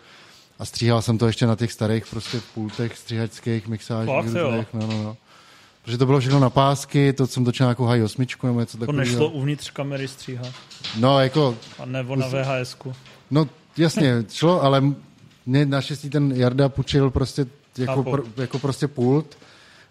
a 0.60 0.66
stříhal 0.66 1.02
jsem 1.02 1.18
to 1.18 1.28
ještě 1.28 1.48
na 1.48 1.56
těch 1.56 1.72
starých 1.72 2.08
prostě 2.08 2.42
pultech 2.54 2.98
stříhačských 2.98 3.68
mixážích. 3.68 4.34
No, 4.74 4.88
no, 4.88 5.04
no. 5.04 5.18
Protože 5.88 5.98
to 5.98 6.06
bylo 6.06 6.20
všechno 6.20 6.40
na 6.40 6.50
pásky, 6.50 7.14
to 7.14 7.28
jsem 7.28 7.46
točil 7.46 7.66
nějakou 7.66 7.86
high 7.86 8.04
8 8.04 8.26
nebo 8.44 8.60
něco 8.60 8.78
takového. 8.78 9.06
To 9.06 9.12
nešlo 9.12 9.30
uvnitř 9.30 9.72
kamery 9.72 10.08
stříhat. 10.08 10.54
No, 11.00 11.20
jako... 11.20 11.58
A 11.80 11.86
nebo 11.86 12.16
na 12.16 12.28
vhs 12.28 12.78
-ku. 12.78 12.94
No, 13.32 13.50
jasně, 13.78 14.26
šlo, 14.32 14.64
ale 14.64 14.84
mě 15.46 15.66
naštěstí 15.66 16.10
ten 16.10 16.32
Jarda 16.36 16.70
půjčil 16.70 17.10
prostě 17.10 17.46
jako, 17.78 18.04
pr, 18.04 18.22
jako 18.38 18.60
prostě 18.60 18.88
pult 18.88 19.38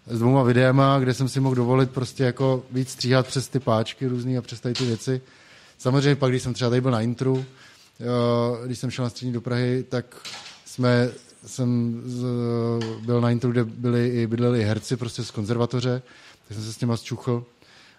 s 0.07 0.19
dvouma 0.19 0.43
videama, 0.43 0.99
kde 0.99 1.13
jsem 1.13 1.29
si 1.29 1.39
mohl 1.39 1.55
dovolit 1.55 1.91
prostě 1.91 2.23
jako 2.23 2.63
víc 2.71 2.89
stříhat 2.89 3.27
přes 3.27 3.47
ty 3.47 3.59
páčky 3.59 4.07
různý 4.07 4.37
a 4.37 4.41
přes 4.41 4.59
tady 4.59 4.75
ty 4.75 4.85
věci. 4.85 5.21
Samozřejmě 5.77 6.15
pak, 6.15 6.31
když 6.31 6.43
jsem 6.43 6.53
třeba 6.53 6.69
tady 6.69 6.81
byl 6.81 6.91
na 6.91 7.01
intru, 7.01 7.45
když 8.65 8.79
jsem 8.79 8.91
šel 8.91 9.03
na 9.03 9.09
střední 9.09 9.33
do 9.33 9.41
Prahy, 9.41 9.83
tak 9.89 10.15
jsme, 10.65 11.09
jsem 11.47 12.01
z, 12.05 12.25
byl 13.05 13.21
na 13.21 13.31
intru, 13.31 13.51
kde 13.51 13.63
byli 13.63 14.09
i 14.09 14.27
bydleli 14.27 14.63
herci 14.63 14.97
prostě 14.97 15.23
z 15.23 15.31
konzervatoře, 15.31 16.01
tak 16.47 16.55
jsem 16.57 16.65
se 16.65 16.73
s 16.73 16.77
těma 16.77 16.97
zčuchl. 16.97 17.43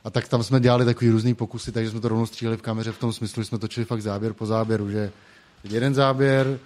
A 0.05 0.11
tak 0.11 0.29
tam 0.29 0.43
jsme 0.43 0.61
dělali 0.61 0.85
takový 0.85 1.11
různý 1.11 1.35
pokusy, 1.35 1.73
takže 1.73 1.91
jsme 1.91 2.01
to 2.01 2.09
rovnou 2.09 2.27
stříhali 2.27 2.57
v 2.57 2.63
kameře 2.63 2.93
v 2.93 2.99
tom 2.99 3.13
smyslu, 3.13 3.43
že 3.43 3.49
jsme 3.49 3.59
točili 3.59 3.87
fakt 3.87 4.03
záběr 4.03 4.33
po 4.33 4.47
záběru, 4.47 4.91
že 4.91 5.13
jeden 5.65 5.95
záběr, 5.95 6.59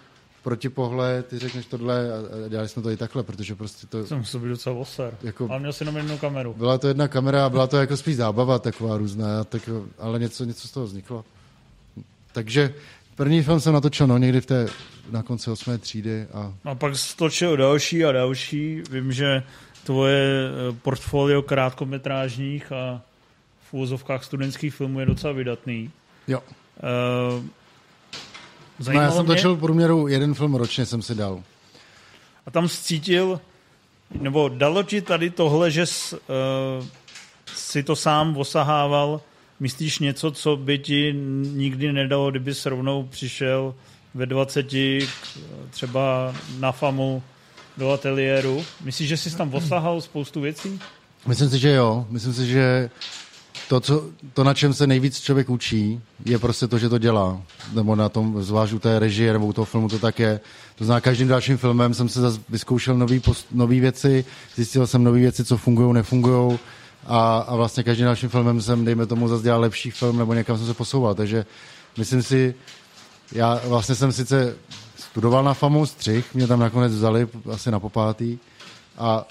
protipohled, 0.43 1.27
ty 1.27 1.39
řekneš 1.39 1.67
tohle 1.67 2.09
a 2.13 2.49
dělali 2.49 2.69
jsme 2.69 2.83
to 2.83 2.91
i 2.91 2.97
takhle, 2.97 3.23
protože 3.23 3.55
prostě 3.55 3.87
to... 3.87 4.07
Jsem 4.07 4.19
musel 4.19 4.41
být 4.41 4.49
docela 4.49 4.77
oser, 4.77 5.15
jako, 5.23 5.49
ale 5.51 5.61
měl 5.61 5.73
si 5.73 5.83
jenom 5.83 5.97
jednu 5.97 6.19
kameru. 6.19 6.55
Byla 6.55 6.79
to 6.79 6.89
jedna 6.89 7.09
kamera 7.09 7.47
a 7.47 7.51
byla 7.51 7.67
to 7.67 7.77
jako 7.77 7.97
spíš 7.97 8.17
zábava 8.17 8.59
taková 8.59 8.97
různá, 8.99 9.45
tak, 9.45 9.71
ale 9.99 10.19
něco, 10.19 10.45
něco 10.45 10.69
z 10.69 10.71
toho 10.71 10.87
vzniklo. 10.87 11.25
Takže 12.33 12.75
první 13.23 13.43
film 13.43 13.61
jsem 13.61 13.75
natočil 13.75 14.07
no, 14.07 14.19
někdy 14.19 14.41
v 14.41 14.47
té, 14.47 14.67
na 15.11 15.23
konci 15.23 15.51
osmé 15.51 15.79
třídy. 15.79 16.27
A... 16.35 16.53
a 16.65 16.75
pak 16.75 16.93
točil 17.17 17.57
další 17.57 18.05
a 18.05 18.13
další. 18.13 18.83
Vím, 18.91 19.13
že 19.13 19.43
tvoje 19.85 20.49
eh, 20.49 20.73
portfolio 20.83 21.43
krátkometrážních 21.43 22.73
a 22.73 23.03
v 23.71 23.75
úvozovkách 23.75 24.25
studentských 24.25 24.75
filmů 24.75 25.01
je 25.01 25.07
docela 25.07 25.33
vydatný. 25.33 25.91
Jo. 26.29 26.41
Uh, 26.41 27.45
Zajímalo 28.79 29.07
no, 29.07 29.13
já 29.13 29.17
jsem 29.17 29.27
mě... 29.27 29.35
točil 29.35 29.55
v 29.55 29.61
průměru 29.61 30.09
jeden 30.09 30.35
film 30.35 30.55
ročně, 30.55 30.87
jsem 30.87 31.03
si 31.03 31.15
dal. 31.15 31.43
A 32.47 32.51
tam 32.51 32.69
cítil, 32.69 33.41
nebo 34.21 34.49
dalo 34.49 34.83
ti 34.83 35.03
tady 35.03 35.31
tohle, 35.31 35.71
že 35.71 35.87
jsi, 35.87 36.17
uh, 36.17 36.87
si 37.55 37.83
to 37.83 37.97
sám 37.97 38.37
osahával, 38.37 39.21
myslíš 39.63 39.99
něco, 39.99 40.31
co 40.31 40.57
by 40.57 40.79
ti 40.79 41.15
nikdy 41.55 41.93
nedalo, 41.93 42.31
kdyby 42.31 42.53
rovnou 42.65 43.03
přišel 43.11 43.75
ve 44.15 44.27
20 44.27 44.75
třeba 45.71 46.35
na 46.59 46.73
FAMu 46.73 47.23
do 47.77 47.91
ateliéru. 47.91 48.65
Myslíš, 48.85 49.09
že 49.09 49.17
jsi 49.17 49.37
tam 49.37 49.55
osahal 49.55 50.01
spoustu 50.01 50.41
věcí? 50.41 50.81
Myslím 51.27 51.51
si, 51.51 51.59
že 51.59 51.71
jo. 51.71 52.07
Myslím 52.11 52.35
si, 52.35 52.47
že 52.47 52.91
to, 53.69 53.81
co, 53.81 54.05
to, 54.35 54.45
na 54.45 54.55
čem 54.55 54.75
se 54.75 54.87
nejvíc 54.87 55.21
člověk 55.21 55.51
učí, 55.51 56.01
je 56.25 56.39
prostě 56.39 56.67
to, 56.67 56.79
že 56.79 56.89
to 56.89 56.99
dělá. 56.99 57.43
Nebo 57.73 57.97
na 57.97 58.09
tom, 58.09 58.43
zvlášť 58.43 58.73
u 58.73 58.79
té 58.79 58.99
režie 58.99 59.33
nebo 59.33 59.47
u 59.47 59.53
toho 59.53 59.65
filmu 59.65 59.89
to 59.89 59.99
tak 59.99 60.19
je. 60.19 60.41
To 60.75 60.85
znamená, 60.85 61.01
každým 61.01 61.29
dalším 61.29 61.57
filmem 61.57 61.95
jsem 61.95 62.09
se 62.09 62.21
zase 62.21 62.41
vyzkoušel 62.49 63.09
nové 63.53 63.81
věci, 63.81 64.25
zjistil 64.57 64.87
jsem 64.87 65.05
nové 65.05 65.19
věci, 65.19 65.45
co 65.45 65.57
fungují, 65.57 65.95
nefungují. 65.95 66.59
A, 67.07 67.39
a 67.39 67.57
vlastně 67.57 67.83
každým 67.83 68.07
dalším 68.07 68.29
filmem 68.29 68.63
jsem, 68.63 68.85
dejme 68.85 69.07
tomu, 69.07 69.29
zase 69.29 69.43
dělal 69.43 69.61
lepší 69.61 69.91
film, 69.91 70.19
nebo 70.19 70.35
někam 70.35 70.59
jsem 70.59 70.67
se 70.67 70.75
posouval. 70.75 71.15
Takže 71.15 71.47
myslím 71.99 72.23
si, 72.23 72.55
já 73.33 73.61
vlastně 73.65 73.95
jsem 73.95 74.13
sice 74.13 74.57
studoval 74.97 75.45
na 75.45 75.55
FAMu 75.55 75.87
střih, 75.87 76.35
mě 76.35 76.47
tam 76.47 76.61
nakonec 76.61 76.93
vzali 76.93 77.29
asi 77.53 77.71
na 77.71 77.81
popátý, 77.81 78.39
a, 78.99 79.25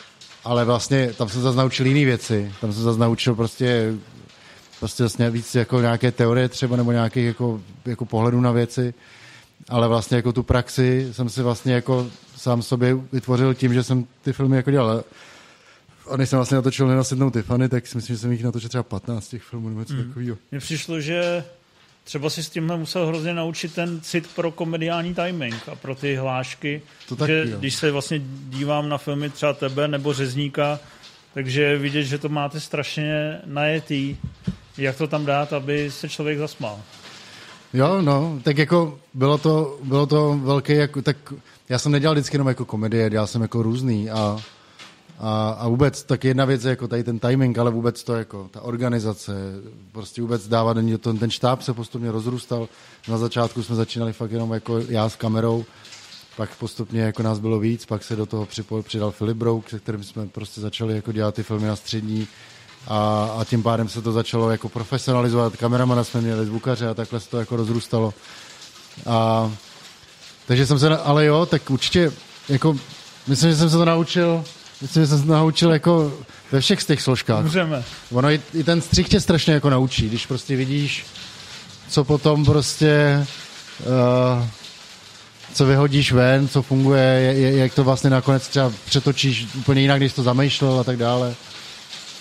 ale 0.44 0.66
vlastně 0.66 1.14
tam 1.18 1.30
jsem 1.30 1.42
zase 1.42 1.58
naučil 1.58 1.86
jiné 1.86 2.06
věci. 2.06 2.52
Tam 2.62 2.74
jsem 2.74 2.84
zase 2.84 3.00
naučil 3.00 3.36
prostě 3.36 3.94
prostě 4.82 5.04
vlastně 5.04 5.30
víc 5.30 5.56
jako 5.56 5.82
nějaké 5.82 6.12
teorie 6.12 6.50
třeba 6.50 6.76
nebo 6.76 6.92
nějakých 6.92 7.26
jako, 7.26 7.62
jako 7.86 8.06
pohledů 8.06 8.42
na 8.42 8.52
věci, 8.52 8.94
ale 9.70 9.88
vlastně 9.88 10.18
jako 10.18 10.34
tu 10.34 10.44
praxi 10.44 11.10
jsem 11.12 11.30
si 11.30 11.42
vlastně 11.42 11.74
jako 11.74 12.08
sám 12.36 12.62
sobě 12.62 12.98
vytvořil 13.12 13.54
tím, 13.54 13.74
že 13.74 13.84
jsem 13.84 14.06
ty 14.22 14.34
filmy 14.34 14.56
jako 14.56 14.72
dělal. 14.72 15.04
A 16.12 16.18
než 16.18 16.30
jsem 16.30 16.38
vlastně 16.38 16.56
natočil 16.56 16.88
Nenasednou 16.88 17.30
Tiffany, 17.30 17.70
tak 17.70 17.88
si 17.88 17.98
myslím, 17.98 18.16
že 18.16 18.20
jsem 18.20 18.32
jich 18.32 18.44
natočil 18.44 18.70
třeba 18.70 18.84
15 18.84 19.28
těch 19.28 19.44
filmů 19.44 19.70
nebo 19.70 19.80
něco 19.80 19.94
hmm. 19.94 20.08
takového. 20.08 20.38
Mně 20.52 20.60
přišlo, 20.60 21.02
že 21.02 21.44
třeba 22.04 22.30
si 22.30 22.44
s 22.44 22.50
tímhle 22.50 22.78
musel 22.78 23.08
hrozně 23.08 23.34
naučit 23.34 23.74
ten 23.74 24.02
cit 24.02 24.30
pro 24.36 24.52
komediální 24.52 25.14
timing 25.14 25.70
a 25.72 25.76
pro 25.76 25.96
ty 25.96 26.16
hlášky. 26.16 26.82
To 27.10 27.16
taky, 27.16 27.32
že 27.32 27.52
jo. 27.52 27.60
když 27.60 27.76
se 27.76 27.92
vlastně 27.92 28.22
dívám 28.50 28.90
na 28.90 28.98
filmy 28.98 29.30
třeba 29.30 29.54
tebe 29.54 29.88
nebo 29.88 30.14
Řezníka, 30.14 30.80
takže 31.34 31.78
vidět, 31.78 32.04
že 32.04 32.18
to 32.18 32.30
máte 32.30 32.60
strašně 32.60 33.42
najetý 33.46 34.18
jak 34.78 34.98
to 34.98 35.08
tam 35.08 35.26
dát, 35.26 35.54
aby 35.54 35.92
se 35.92 36.10
člověk 36.10 36.38
zasmál. 36.38 36.80
Jo, 37.74 38.02
no, 38.02 38.40
tak 38.44 38.58
jako 38.58 39.00
bylo 39.14 39.38
to, 39.38 39.80
bylo 39.84 40.06
to 40.06 40.40
velké, 40.44 40.76
jako, 40.76 41.02
tak 41.02 41.18
já 41.70 41.80
jsem 41.80 41.92
nedělal 41.92 42.16
vždycky 42.16 42.36
jenom 42.36 42.48
jako 42.48 42.66
komedie, 42.66 43.10
dělal 43.10 43.28
jsem 43.28 43.42
jako 43.42 43.64
různý 43.64 44.10
a, 44.10 44.38
a, 45.24 45.50
a 45.50 45.68
vůbec 45.68 46.04
tak 46.04 46.24
jedna 46.24 46.46
věc 46.46 46.64
je 46.64 46.70
jako 46.70 46.88
tady 46.88 47.04
ten 47.04 47.20
timing, 47.20 47.58
ale 47.58 47.72
vůbec 47.72 48.04
to 48.04 48.16
jako 48.16 48.50
ta 48.52 48.62
organizace, 48.62 49.34
prostě 49.92 50.22
vůbec 50.22 50.48
dávat, 50.48 50.78
ten, 51.00 51.18
ten 51.18 51.32
štáb 51.32 51.62
se 51.62 51.74
postupně 51.74 52.12
rozrůstal. 52.12 52.70
Na 53.08 53.18
začátku 53.18 53.64
jsme 53.64 53.76
začínali 53.76 54.14
fakt 54.14 54.32
jenom 54.32 54.54
jako 54.54 54.80
já 54.90 55.10
s 55.10 55.16
kamerou, 55.16 55.66
pak 56.38 56.56
postupně 56.56 57.02
jako 57.02 57.24
nás 57.24 57.40
bylo 57.40 57.60
víc, 57.60 57.86
pak 57.86 58.04
se 58.04 58.16
do 58.16 58.26
toho 58.26 58.46
připojil, 58.46 58.84
přidal 58.84 59.12
Filip 59.12 59.38
Brouk, 59.38 59.70
se 59.70 59.80
kterým 59.80 60.04
jsme 60.04 60.28
prostě 60.28 60.62
začali 60.62 60.96
jako 60.96 61.12
dělat 61.12 61.36
ty 61.36 61.44
filmy 61.44 61.68
na 61.68 61.76
střední, 61.76 62.28
a, 62.88 63.30
a 63.40 63.46
tím 63.46 63.64
pádem 63.64 63.90
se 63.90 64.02
to 64.02 64.12
začalo 64.12 64.52
jako 64.52 64.70
profesionalizovat. 64.70 65.58
Kameramana 65.58 66.04
jsme 66.04 66.22
měli, 66.22 66.46
zvukaře 66.46 66.88
a 66.88 66.94
takhle 66.94 67.20
se 67.20 67.30
to 67.30 67.40
jako 67.40 67.56
rozrůstalo. 67.56 68.14
A, 69.06 69.52
takže 70.48 70.68
jsem 70.68 70.80
se, 70.80 70.98
ale 70.98 71.26
jo, 71.26 71.46
tak 71.46 71.70
určitě, 71.70 72.12
jako, 72.50 72.78
myslím, 73.28 73.50
že 73.50 73.56
jsem 73.56 73.70
se 73.70 73.78
to 73.78 73.86
naučil, 73.86 74.44
myslím, 74.82 75.04
že 75.04 75.08
jsem 75.08 75.20
se 75.20 75.26
naučil 75.26 75.72
jako 75.74 76.14
ve 76.52 76.62
všech 76.62 76.82
z 76.82 76.86
těch 76.86 77.02
složkách. 77.02 77.44
Můžeme. 77.44 77.84
Ono 78.12 78.32
i, 78.32 78.42
i 78.54 78.64
ten 78.64 78.82
střih 78.82 79.10
tě 79.10 79.20
strašně 79.20 79.54
jako 79.54 79.70
naučí, 79.70 80.10
když 80.10 80.26
prostě 80.26 80.56
vidíš, 80.56 81.06
co 81.90 82.04
potom 82.04 82.46
prostě, 82.46 83.26
uh, 83.80 84.46
co 85.54 85.66
vyhodíš 85.66 86.12
ven, 86.12 86.48
co 86.48 86.62
funguje, 86.62 87.36
jak 87.38 87.74
to 87.74 87.84
vlastně 87.84 88.10
nakonec 88.10 88.48
třeba 88.48 88.72
přetočíš 88.86 89.48
úplně 89.56 89.82
jinak, 89.82 90.00
když 90.00 90.14
to 90.14 90.24
zamýšlel 90.24 90.80
a 90.80 90.84
tak 90.84 90.98
dále. 90.98 91.36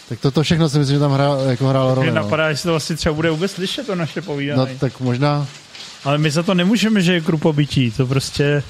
Tak 0.09 0.21
toto 0.21 0.43
všechno 0.43 0.69
si 0.69 0.79
myslím, 0.79 0.97
že 0.97 1.01
tam 1.01 1.13
hrál, 1.13 1.41
jako 1.41 1.69
hrál 1.69 1.95
roli. 1.95 2.07
No. 2.07 2.15
napadá, 2.15 2.49
jestli 2.49 2.63
to 2.63 2.71
vlastně 2.71 2.97
třeba 2.97 3.13
bude 3.13 3.31
vůbec 3.31 3.53
slyšet 3.53 3.87
to 3.87 3.95
naše 3.95 4.23
povídání. 4.23 4.59
No 4.59 4.79
tak 4.79 5.01
možná. 5.01 5.47
Ale 6.05 6.19
my 6.19 6.31
za 6.31 6.43
to 6.43 6.55
nemůžeme, 6.55 7.03
že 7.03 7.13
je 7.13 7.21
krupobytí, 7.21 7.91
to 7.91 8.07
prostě... 8.07 8.63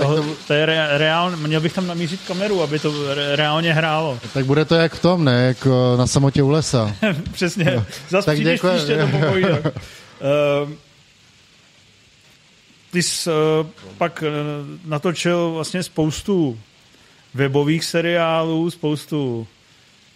To, 0.00 0.16
to, 0.16 0.34
to 0.46 0.52
je 0.52 0.66
re, 0.66 0.98
reálně, 0.98 1.36
měl 1.36 1.60
bych 1.60 1.72
tam 1.72 1.86
namířit 1.86 2.20
kameru, 2.26 2.62
aby 2.62 2.78
to 2.78 3.14
re, 3.14 3.36
reálně 3.36 3.72
hrálo. 3.72 4.18
Tak 4.34 4.44
bude 4.44 4.64
to 4.64 4.74
jak 4.74 4.94
v 4.94 5.02
tom, 5.02 5.24
ne? 5.24 5.46
Jako 5.46 5.94
na 5.98 6.06
samotě 6.06 6.42
u 6.42 6.48
lesa. 6.48 6.96
Přesně. 7.32 7.64
No. 7.64 7.84
Zas 8.08 8.24
tak 8.24 8.34
přijdeš 8.34 8.60
děkuji. 8.60 8.76
příště 8.76 8.96
to 8.96 9.06
popovídat. 9.18 9.66
uh, 9.66 10.70
ty 12.92 13.02
jsi 13.02 13.30
uh, 13.30 13.66
pak 13.98 14.24
uh, 14.26 14.88
natočil 14.90 15.50
vlastně 15.50 15.82
spoustu 15.82 16.58
webových 17.34 17.84
seriálů, 17.84 18.70
spoustu 18.70 19.46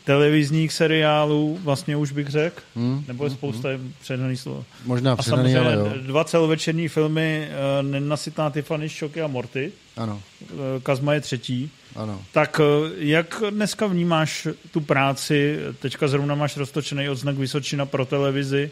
televizních 0.05 0.73
seriálů, 0.73 1.59
vlastně 1.63 1.97
už 1.97 2.13
bych 2.13 2.29
řekl, 2.29 2.63
hmm. 2.77 3.05
nebo 3.09 3.25
je 3.25 3.29
hmm, 3.29 3.39
spousta 3.39 3.69
hmm. 3.69 3.93
předaný 4.01 4.37
slovo. 4.37 4.65
Možná 4.85 5.17
předaný, 5.17 5.57
ale 5.57 5.75
jo. 5.75 5.93
dva 6.07 6.25
celovečerní 6.25 6.89
filmy 6.89 7.49
uh, 7.49 7.91
Nenasytná 7.91 8.51
Tiffany, 8.51 8.89
Šoky 8.89 9.23
a 9.23 9.27
Morty. 9.27 9.73
Ano. 9.97 10.23
Uh, 10.43 10.59
Kazma 10.83 11.15
je 11.15 11.21
třetí. 11.21 11.71
Ano. 11.97 12.23
Tak 12.33 12.61
uh, 12.61 12.91
jak 12.97 13.43
dneska 13.51 13.87
vnímáš 13.87 14.49
tu 14.71 14.81
práci? 14.81 15.59
Teďka 15.79 16.09
zrovna 16.09 16.35
máš 16.35 16.57
roztočený 16.57 17.09
odznak 17.09 17.37
Vysočina 17.37 17.87
pro 17.87 18.07
televizi. 18.07 18.71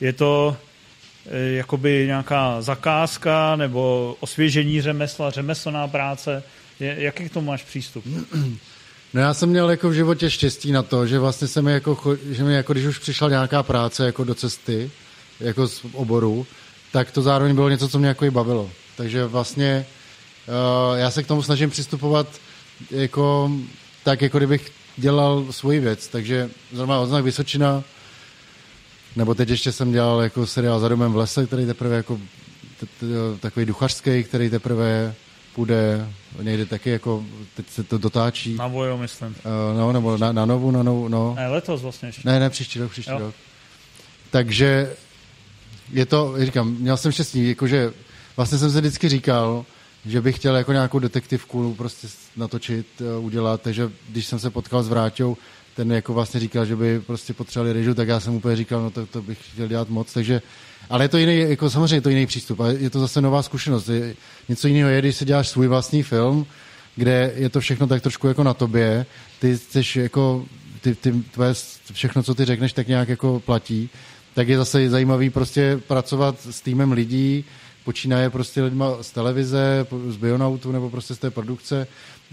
Je 0.00 0.12
to 0.12 0.56
uh, 1.26 1.32
jakoby 1.56 2.04
nějaká 2.06 2.62
zakázka 2.62 3.56
nebo 3.56 4.16
osvěžení 4.20 4.82
řemesla, 4.82 5.30
řemeslná 5.30 5.88
práce? 5.88 6.42
Je, 6.80 6.96
jaký 6.98 7.28
k 7.28 7.32
tomu 7.32 7.46
máš 7.46 7.62
přístup? 7.62 8.04
No 9.14 9.20
já 9.20 9.34
jsem 9.34 9.48
měl 9.48 9.70
jako 9.70 9.88
v 9.88 9.92
životě 9.92 10.30
štěstí 10.30 10.72
na 10.72 10.82
to, 10.82 11.06
že 11.06 11.18
vlastně 11.18 11.48
se 11.48 11.62
mi 11.62 11.72
jako, 11.72 12.16
že 12.30 12.44
mi 12.44 12.54
jako 12.54 12.72
když 12.72 12.86
už 12.86 12.98
přišla 12.98 13.28
nějaká 13.28 13.62
práce 13.62 14.06
jako 14.06 14.24
do 14.24 14.34
cesty, 14.34 14.90
jako 15.40 15.68
z 15.68 15.84
oboru, 15.92 16.46
tak 16.92 17.10
to 17.10 17.22
zároveň 17.22 17.54
bylo 17.54 17.68
něco, 17.68 17.88
co 17.88 17.98
mě 17.98 18.08
jako 18.08 18.24
i 18.24 18.30
bavilo. 18.30 18.70
Takže 18.96 19.26
vlastně 19.26 19.86
uh, 20.48 20.98
já 20.98 21.10
se 21.10 21.22
k 21.22 21.26
tomu 21.26 21.42
snažím 21.42 21.70
přistupovat 21.70 22.26
jako 22.90 23.50
tak, 24.04 24.22
jako 24.22 24.38
kdybych 24.38 24.72
dělal 24.96 25.46
svoji 25.50 25.80
věc. 25.80 26.08
Takže 26.08 26.50
zrovna 26.72 27.00
odznak 27.00 27.24
Vysočina, 27.24 27.84
nebo 29.16 29.34
teď 29.34 29.48
ještě 29.48 29.72
jsem 29.72 29.92
dělal 29.92 30.20
jako 30.20 30.46
seriál 30.46 30.80
Za 30.80 30.88
domem 30.88 31.12
v 31.12 31.16
lese, 31.16 31.46
který 31.46 31.66
teprve 31.66 31.96
jako 31.96 32.20
takový 33.40 33.66
duchařský, 33.66 34.24
který 34.24 34.50
teprve 34.50 35.14
půjde 35.54 36.08
někde 36.42 36.66
taky 36.66 36.90
jako, 36.90 37.24
teď 37.56 37.70
se 37.70 37.82
to 37.82 37.98
dotáčí. 37.98 38.54
Na 38.54 38.66
Vojo, 38.66 38.98
myslím. 38.98 39.28
Uh, 39.28 39.78
no, 39.78 39.92
nebo 39.92 40.18
na, 40.18 40.32
na 40.32 40.46
Novu, 40.46 40.70
na 40.70 40.82
Novu, 40.82 41.08
no. 41.08 41.34
Ne, 41.34 41.48
letos 41.48 41.82
vlastně 41.82 42.08
ještě. 42.08 42.22
Ne, 42.24 42.40
ne, 42.40 42.50
příští 42.50 42.78
rok, 42.78 42.90
příští 42.90 43.10
jo. 43.12 43.18
rok. 43.18 43.34
Takže 44.30 44.96
je 45.92 46.06
to, 46.06 46.34
říkám, 46.38 46.70
měl 46.74 46.96
jsem 46.96 47.12
štěstí, 47.12 47.48
jakože 47.48 47.92
vlastně 48.36 48.58
jsem 48.58 48.70
se 48.70 48.80
vždycky 48.80 49.08
říkal, 49.08 49.64
že 50.06 50.20
bych 50.20 50.36
chtěl 50.36 50.56
jako 50.56 50.72
nějakou 50.72 50.98
detektivku 50.98 51.74
prostě 51.74 52.08
natočit, 52.36 52.86
uh, 53.00 53.24
udělat, 53.24 53.62
takže 53.62 53.90
když 54.08 54.26
jsem 54.26 54.38
se 54.38 54.50
potkal 54.50 54.82
s 54.82 54.88
Vráťou, 54.88 55.36
ten 55.76 55.92
jako 55.92 56.14
vlastně 56.14 56.40
říkal, 56.40 56.64
že 56.64 56.76
by 56.76 57.00
prostě 57.00 57.34
potřebovali 57.34 57.72
režu, 57.72 57.94
tak 57.94 58.08
já 58.08 58.20
jsem 58.20 58.34
úplně 58.34 58.56
říkal, 58.56 58.82
no 58.82 58.90
to, 58.90 59.06
to 59.06 59.22
bych 59.22 59.38
chtěl 59.52 59.68
dělat 59.68 59.88
moc, 59.88 60.12
takže 60.12 60.42
ale 60.92 61.04
je 61.04 61.08
to 61.08 61.18
jiný, 61.18 61.38
jako 61.38 61.70
samozřejmě 61.70 61.96
je 61.96 62.00
to 62.00 62.08
jiný 62.08 62.26
přístup 62.26 62.60
a 62.60 62.68
je 62.68 62.90
to 62.90 63.00
zase 63.00 63.20
nová 63.20 63.42
zkušenost. 63.42 63.88
Je, 63.88 64.14
něco 64.48 64.68
jiného 64.68 64.90
je, 64.90 65.00
když 65.00 65.16
si 65.16 65.24
děláš 65.24 65.48
svůj 65.48 65.66
vlastní 65.66 66.02
film, 66.02 66.46
kde 66.96 67.32
je 67.36 67.48
to 67.48 67.60
všechno 67.60 67.86
tak 67.86 68.02
trošku 68.02 68.28
jako 68.28 68.42
na 68.42 68.54
tobě, 68.54 69.06
ty 69.40 69.58
chceš 69.58 69.96
jako, 69.96 70.44
ty, 70.80 70.94
ty 70.94 71.12
tvoje, 71.12 71.54
všechno, 71.92 72.22
co 72.22 72.34
ty 72.34 72.44
řekneš, 72.44 72.72
tak 72.72 72.88
nějak 72.88 73.08
jako 73.08 73.40
platí, 73.40 73.90
tak 74.34 74.48
je 74.48 74.56
zase 74.56 74.90
zajímavý 74.90 75.30
prostě 75.30 75.80
pracovat 75.86 76.36
s 76.50 76.60
týmem 76.60 76.92
lidí, 76.92 77.44
počínaje 77.84 78.30
prostě 78.30 78.62
lidma 78.62 79.02
z 79.02 79.10
televize, 79.10 79.86
z 80.08 80.16
Bionautu 80.16 80.72
nebo 80.72 80.90
prostě 80.90 81.14
z 81.14 81.18
té 81.18 81.30
produkce 81.30 81.86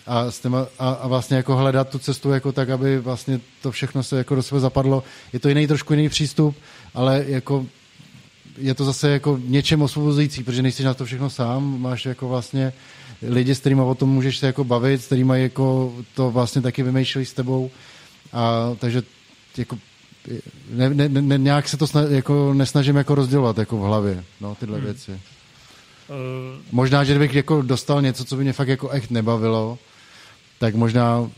a, 0.08 0.32
s 0.32 0.40
těma, 0.40 0.68
a, 0.80 0.90
a 0.90 1.08
vlastně 1.08 1.38
jako 1.38 1.56
hledat 1.56 1.90
tu 1.90 2.00
cestu 2.00 2.32
jako 2.32 2.52
tak, 2.52 2.70
aby 2.70 3.00
vlastně 3.00 3.40
to 3.62 3.72
všechno 3.72 4.04
se 4.04 4.18
jako 4.18 4.36
do 4.36 4.44
sebe 4.44 4.62
zapadlo. 4.62 5.04
Je 5.34 5.40
to 5.40 5.50
jiný 5.50 5.68
trošku 5.68 5.94
jiný 5.94 6.10
přístup, 6.10 6.56
ale 6.94 7.24
jako 7.28 7.66
je 8.60 8.74
to 8.74 8.86
zase 8.86 9.10
jako 9.10 9.40
něčem 9.44 9.82
osvobozující, 9.82 10.44
protože 10.44 10.62
nejsi 10.62 10.84
na 10.84 10.94
to 10.94 11.06
všechno 11.06 11.30
sám, 11.30 11.82
máš 11.82 12.06
jako 12.06 12.28
vlastně 12.28 12.74
lidi, 13.22 13.56
s 13.56 13.60
kterými 13.60 13.82
o 13.82 13.96
tom 13.96 14.10
můžeš 14.10 14.38
se 14.38 14.46
jako 14.46 14.64
bavit, 14.64 15.02
s 15.02 15.06
kterými 15.06 15.42
jako 15.42 15.94
to 16.16 16.32
vlastně 16.32 16.62
taky 16.62 16.84
vymýšlí 16.84 17.26
s 17.26 17.34
tebou. 17.34 17.72
A 18.34 18.76
takže 18.80 19.04
jako 19.58 19.78
ne, 20.70 20.90
ne, 20.90 21.10
ne, 21.10 21.38
nějak 21.38 21.70
se 21.70 21.78
to 21.78 21.88
sna, 21.88 22.02
jako 22.02 22.54
nesnažím 22.54 22.96
jako 22.96 23.16
rozdělovat 23.16 23.58
jako 23.58 23.78
v 23.78 23.82
hlavě, 23.82 24.24
no, 24.42 24.56
tyhle 24.56 24.78
hmm. 24.78 24.86
věci. 24.86 25.12
Uh... 25.12 25.18
Možná, 26.72 27.04
že 27.04 27.14
kdybych 27.14 27.36
jako 27.36 27.62
dostal 27.62 28.02
něco, 28.02 28.26
co 28.26 28.36
by 28.36 28.44
mě 28.44 28.54
fakt 28.54 28.68
jako 28.68 28.90
echt 28.90 29.12
nebavilo, 29.12 29.78
tak 30.60 30.76
možná 30.76 31.30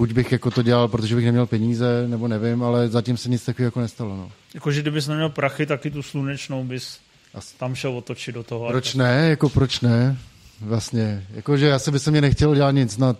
buď 0.00 0.12
bych 0.12 0.32
jako 0.32 0.50
to 0.50 0.62
dělal, 0.62 0.88
protože 0.88 1.16
bych 1.16 1.24
neměl 1.24 1.46
peníze, 1.46 2.04
nebo 2.08 2.28
nevím, 2.28 2.62
ale 2.62 2.88
zatím 2.88 3.16
se 3.16 3.28
nic 3.28 3.44
takového 3.44 3.66
jako 3.66 3.80
nestalo. 3.80 4.16
No. 4.16 4.30
Jakože 4.54 4.82
kdybys 4.82 5.08
neměl 5.08 5.28
prachy, 5.28 5.66
taky 5.66 5.90
tu 5.90 6.02
slunečnou 6.02 6.64
bys 6.64 6.98
A 7.34 7.38
tam 7.58 7.74
šel 7.74 7.96
otočit 7.96 8.34
do 8.34 8.42
toho. 8.42 8.68
Proč 8.68 8.94
ne? 8.94 9.28
Jako 9.30 9.48
proč 9.48 9.80
ne? 9.80 10.18
Vlastně. 10.60 11.26
Jakože 11.34 11.66
já 11.66 11.78
se 11.78 11.90
by 11.90 11.98
se 11.98 12.10
mě 12.10 12.20
nechtěl 12.20 12.54
dělat 12.54 12.70
nic 12.70 12.96
na 12.96 13.12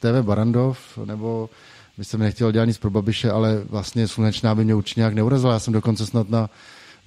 TV 0.00 0.22
Barandov, 0.22 0.98
nebo 1.04 1.50
by 1.98 2.04
se 2.04 2.18
mi 2.18 2.24
nechtěl 2.24 2.52
dělat 2.52 2.64
nic 2.64 2.78
pro 2.78 2.90
Babiše, 2.90 3.30
ale 3.30 3.62
vlastně 3.68 4.08
slunečná 4.08 4.54
by 4.54 4.64
mě 4.64 4.74
určitě 4.74 5.00
nějak 5.00 5.14
neurazila. 5.14 5.52
Já 5.52 5.58
jsem 5.58 5.72
dokonce 5.72 6.06
snad 6.06 6.30
na, 6.30 6.50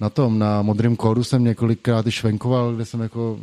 na 0.00 0.10
tom, 0.10 0.38
na 0.38 0.62
modrém 0.62 0.96
kódu 0.96 1.24
jsem 1.24 1.44
několikrát 1.44 2.06
i 2.06 2.10
švenkoval, 2.12 2.74
kde 2.74 2.84
jsem 2.84 3.00
jako, 3.00 3.38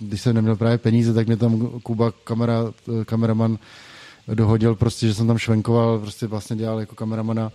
když 0.00 0.20
jsem 0.20 0.34
neměl 0.34 0.56
právě 0.56 0.78
peníze, 0.78 1.14
tak 1.14 1.26
mě 1.26 1.36
tam 1.36 1.80
Kuba, 1.82 2.12
kamera, 2.24 2.72
kameraman, 3.04 3.58
dohodil 4.28 4.74
prostě, 4.74 5.06
že 5.06 5.14
jsem 5.14 5.26
tam 5.26 5.38
švenkoval, 5.38 5.98
prostě 5.98 6.26
vlastně 6.26 6.56
dělal 6.56 6.80
jako 6.80 6.94
kameramana 6.94 7.52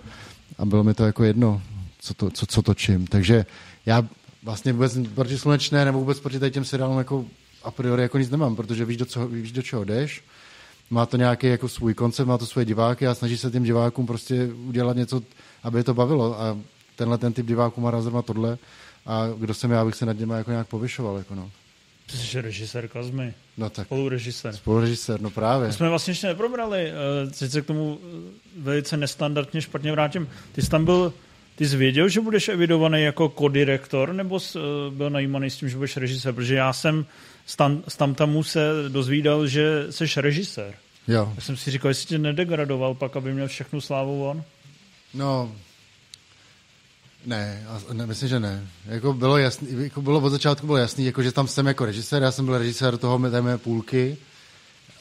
a 0.57 0.65
bylo 0.65 0.84
mi 0.84 0.93
to 0.93 1.05
jako 1.05 1.24
jedno, 1.24 1.61
co, 1.99 2.13
to, 2.13 2.30
co, 2.30 2.45
co 2.45 2.61
točím. 2.61 3.07
Takže 3.07 3.45
já 3.86 4.03
vlastně 4.43 4.74
vůbec 4.74 4.97
proti 5.15 5.38
slunečné 5.38 5.86
nebo 5.86 5.99
vůbec 5.99 6.20
proti 6.20 6.51
těm 6.51 6.65
seriálům 6.65 6.97
jako 6.97 7.26
a 7.63 7.72
priori 7.72 8.01
jako 8.01 8.18
nic 8.18 8.30
nemám, 8.30 8.55
protože 8.55 8.86
víš, 8.86 8.97
do, 8.97 9.05
co, 9.05 9.28
víš, 9.28 9.51
do 9.51 9.61
čeho 9.61 9.84
jdeš, 9.84 10.24
má 10.89 11.05
to 11.05 11.18
nějaký 11.18 11.47
jako 11.47 11.68
svůj 11.68 11.93
koncept, 11.93 12.28
má 12.28 12.38
to 12.38 12.45
svoje 12.45 12.65
diváky 12.65 13.07
a 13.07 13.15
snaží 13.15 13.38
se 13.38 13.51
těm 13.51 13.63
divákům 13.63 14.07
prostě 14.07 14.49
udělat 14.68 14.97
něco, 14.97 15.22
aby 15.63 15.80
je 15.80 15.84
to 15.84 15.93
bavilo 15.93 16.41
a 16.41 16.57
tenhle 16.95 17.18
ten 17.18 17.34
typ 17.34 17.45
diváků 17.45 17.82
má 17.82 18.01
zrovna 18.01 18.22
tohle 18.22 18.57
a 19.05 19.28
kdo 19.38 19.53
jsem 19.53 19.72
já, 19.72 19.82
abych 19.82 19.95
se 19.95 20.05
nad 20.05 20.20
něma 20.20 20.38
jako 20.38 20.51
nějak 20.51 20.68
povyšoval. 20.68 21.18
Jako 21.18 21.36
no. 21.36 21.51
Jsi 22.08 22.41
režisér 22.41 22.88
Kazmy. 22.88 23.34
No 23.58 23.70
tak. 23.70 23.86
Spolurežisér. 23.88 24.55
Spolurežisér, 24.55 25.22
no 25.22 25.30
právě. 25.30 25.68
To 25.68 25.74
jsme 25.74 25.89
vlastně 25.89 26.12
ještě 26.12 26.28
neprobrali. 26.28 26.91
Eh, 26.91 27.30
teď 27.39 27.51
se 27.51 27.62
k 27.62 27.66
tomu 27.66 27.99
eh, 28.03 28.32
velice 28.58 28.97
nestandardně 28.97 29.62
špatně 29.62 29.91
vrátím. 29.91 30.30
Ty 30.51 30.62
jsi 30.62 30.70
tam 30.70 30.86
byl, 30.86 31.14
ty 31.55 31.68
jsi 31.68 31.78
věděl, 31.78 32.10
že 32.10 32.22
budeš 32.22 32.47
evidovaný 32.47 33.03
jako 33.03 33.30
kodirektor, 33.30 34.14
nebo 34.14 34.39
jsi 34.39 34.60
eh, 34.60 34.91
byl 34.91 35.10
najímaný 35.10 35.49
s 35.49 35.58
tím, 35.58 35.70
že 35.70 35.76
budeš 35.76 35.97
režisér? 35.97 36.34
Protože 36.34 36.55
já 36.55 36.74
jsem 36.74 37.05
z 37.88 37.97
Tamtamu 37.97 38.43
se 38.43 38.72
dozvídal, 38.88 39.47
že 39.47 39.88
jsi 39.89 40.22
režisér. 40.22 40.74
Jo. 41.08 41.34
Já 41.36 41.41
jsem 41.41 41.58
si 41.58 41.72
říkal, 41.72 41.89
jestli 41.91 42.08
tě 42.08 42.18
nedegradoval 42.18 42.93
pak, 42.93 43.16
aby 43.16 43.34
měl 43.34 43.47
všechnu 43.47 43.82
slávu 43.82 44.30
on. 44.30 44.43
No, 45.14 45.51
ne, 47.26 47.68
ne, 47.93 48.05
myslím, 48.05 48.30
že 48.30 48.39
ne. 48.39 48.68
Jako 48.86 49.13
bylo, 49.13 49.38
jasný, 49.38 49.68
jako 49.84 50.01
bylo 50.01 50.20
od 50.20 50.30
začátku 50.30 50.65
bylo 50.65 50.78
jasný, 50.78 51.05
jako, 51.05 51.24
že 51.24 51.32
tam 51.32 51.47
jsem 51.47 51.68
jako 51.68 51.86
režisér, 51.86 52.24
já 52.24 52.32
jsem 52.32 52.45
byl 52.45 52.57
režisér 52.57 52.97
toho 52.97 53.30
té 53.30 53.41
mé 53.41 53.57
půlky, 53.57 54.18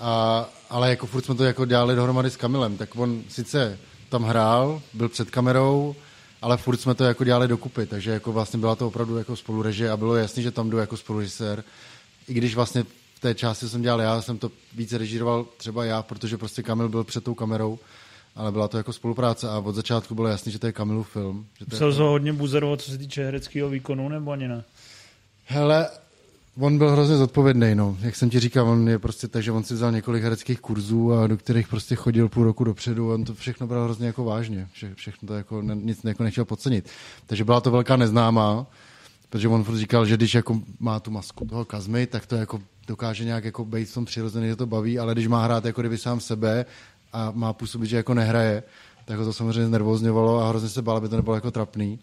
a, 0.01 0.45
ale 0.71 0.91
jako 0.91 1.07
furt 1.07 1.25
jsme 1.25 1.35
to 1.35 1.45
jako 1.45 1.65
dělali 1.65 1.97
dohromady 1.97 2.31
s 2.31 2.37
Kamilem, 2.37 2.77
tak 2.77 2.97
on 2.97 3.23
sice 3.29 3.79
tam 4.09 4.25
hrál, 4.25 4.83
byl 4.95 5.09
před 5.09 5.31
kamerou, 5.31 5.97
ale 6.43 6.57
furt 6.57 6.81
jsme 6.81 6.95
to 6.95 7.05
jako 7.05 7.25
dělali 7.25 7.49
dokupy, 7.49 7.87
takže 7.87 8.11
jako 8.11 8.33
vlastně 8.33 8.59
byla 8.59 8.77
to 8.77 8.87
opravdu 8.87 9.19
jako 9.19 9.37
spolurežie 9.37 9.91
a 9.91 9.97
bylo 9.97 10.17
jasný, 10.17 10.43
že 10.43 10.51
tam 10.51 10.71
jdu 10.71 10.79
jako 10.79 10.97
spolurežisér, 10.97 11.65
i 12.29 12.35
když 12.35 12.55
vlastně 12.55 12.83
v 13.15 13.21
té 13.21 13.35
části 13.35 13.69
jsem 13.69 13.83
dělal 13.83 14.01
já, 14.01 14.23
jsem 14.23 14.39
to 14.39 14.51
více 14.75 14.99
režíroval 14.99 15.47
třeba 15.57 15.85
já, 15.85 16.03
protože 16.03 16.39
prostě 16.39 16.63
Kamil 16.63 16.89
byl 16.89 17.05
před 17.05 17.25
tou 17.25 17.35
kamerou, 17.35 17.79
ale 18.37 18.53
byla 18.53 18.69
to 18.69 18.77
jako 18.77 18.93
spolupráce 18.93 19.49
a 19.49 19.59
od 19.59 19.75
začátku 19.75 20.15
bylo 20.15 20.29
jasný, 20.29 20.53
že 20.53 20.59
to 20.59 20.67
je 20.67 20.73
Kamilův 20.73 21.09
film. 21.09 21.47
Že 21.59 21.65
to 21.65 21.77
Musel 21.77 21.91
jako... 21.91 22.03
hodně 22.03 22.33
buzerovat, 22.33 22.81
co 22.81 22.91
se 22.91 22.99
týče 22.99 23.25
hereckého 23.25 23.69
výkonu, 23.69 24.09
nebo 24.09 24.31
ani 24.31 24.49
ne? 24.49 24.65
Hele, 25.47 25.89
on 26.61 26.79
byl 26.79 26.91
hrozně 26.91 27.17
zodpovědný, 27.17 27.75
no. 27.75 27.97
Jak 28.01 28.17
jsem 28.17 28.31
ti 28.31 28.41
říkal, 28.41 28.69
on 28.69 28.89
je 28.89 28.99
prostě 28.99 29.29
tak, 29.29 29.43
že 29.43 29.53
on 29.53 29.65
si 29.65 29.75
vzal 29.75 29.93
několik 29.93 30.23
hereckých 30.23 30.61
kurzů 30.61 31.13
a 31.13 31.27
do 31.27 31.37
kterých 31.37 31.69
prostě 31.69 31.95
chodil 31.95 32.29
půl 32.29 32.45
roku 32.45 32.65
dopředu. 32.65 33.13
On 33.13 33.25
to 33.25 33.35
všechno 33.35 33.67
bral 33.67 33.85
hrozně 33.85 34.07
jako 34.07 34.25
vážně. 34.25 34.69
Vše, 34.73 34.95
všechno 34.95 35.29
to 35.29 35.35
jako 35.35 35.63
ne, 35.63 35.75
nic 35.75 36.05
jako 36.05 36.23
nechtěl 36.23 36.45
podcenit. 36.45 36.89
Takže 37.27 37.45
byla 37.45 37.61
to 37.61 37.71
velká 37.71 37.97
neznámá, 37.97 38.67
protože 39.31 39.49
on 39.49 39.65
furt 39.65 39.77
říkal, 39.77 40.07
že 40.07 40.17
když 40.17 40.35
jako 40.35 40.61
má 40.81 41.01
tu 41.01 41.11
masku 41.11 41.45
toho 41.45 41.65
kazmy, 41.65 42.07
tak 42.07 42.27
to 42.27 42.37
jako 42.37 42.61
dokáže 42.87 43.25
nějak 43.25 43.45
jako 43.45 43.65
být 43.65 43.89
v 43.89 43.95
tom 43.95 44.05
přirozený, 44.05 44.49
že 44.49 44.57
to 44.57 44.67
baví, 44.67 44.99
ale 44.99 45.13
když 45.13 45.27
má 45.27 45.45
hrát 45.45 45.65
jako 45.65 45.83
kdyby 45.83 45.99
sám 45.99 46.21
sebe 46.21 46.65
a 47.17 47.33
má 47.35 47.53
působit, 47.53 47.87
že 47.87 47.97
jako 47.97 48.15
nehraje, 48.15 48.63
tak 49.05 49.19
ho 49.19 49.25
to 49.25 49.33
samozřejmě 49.33 49.71
nervózňovalo 49.71 50.41
a 50.41 50.49
hrozně 50.49 50.69
se 50.69 50.83
bál, 50.83 50.97
aby 50.97 51.09
to 51.09 51.17
nebylo 51.17 51.35
jako 51.35 51.51
trapný. 51.51 51.99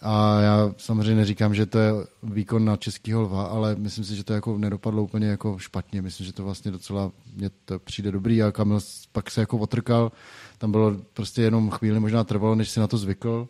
A 0.00 0.40
já 0.40 0.74
samozřejmě 0.76 1.14
neříkám, 1.14 1.54
že 1.54 1.66
to 1.66 1.78
je 1.78 1.92
výkon 2.22 2.64
na 2.64 2.76
českého 2.76 3.22
lva, 3.22 3.44
ale 3.44 3.76
myslím 3.76 4.04
si, 4.04 4.16
že 4.16 4.24
to 4.24 4.32
jako 4.32 4.58
nedopadlo 4.58 5.02
úplně 5.02 5.26
jako 5.26 5.58
špatně. 5.58 6.02
Myslím, 6.02 6.26
že 6.26 6.32
to 6.32 6.44
vlastně 6.44 6.70
docela 6.70 7.12
mě 7.36 7.50
to 7.64 7.78
přijde 7.78 8.12
dobrý 8.12 8.42
a 8.42 8.52
Kamil 8.52 8.80
pak 9.12 9.30
se 9.30 9.40
jako 9.40 9.58
otrkal. 9.58 10.12
Tam 10.58 10.70
bylo 10.70 10.96
prostě 11.12 11.42
jenom 11.42 11.70
chvíli 11.70 12.00
možná 12.00 12.24
trvalo, 12.24 12.54
než 12.54 12.70
si 12.70 12.80
na 12.80 12.86
to 12.86 12.98
zvykl. 12.98 13.48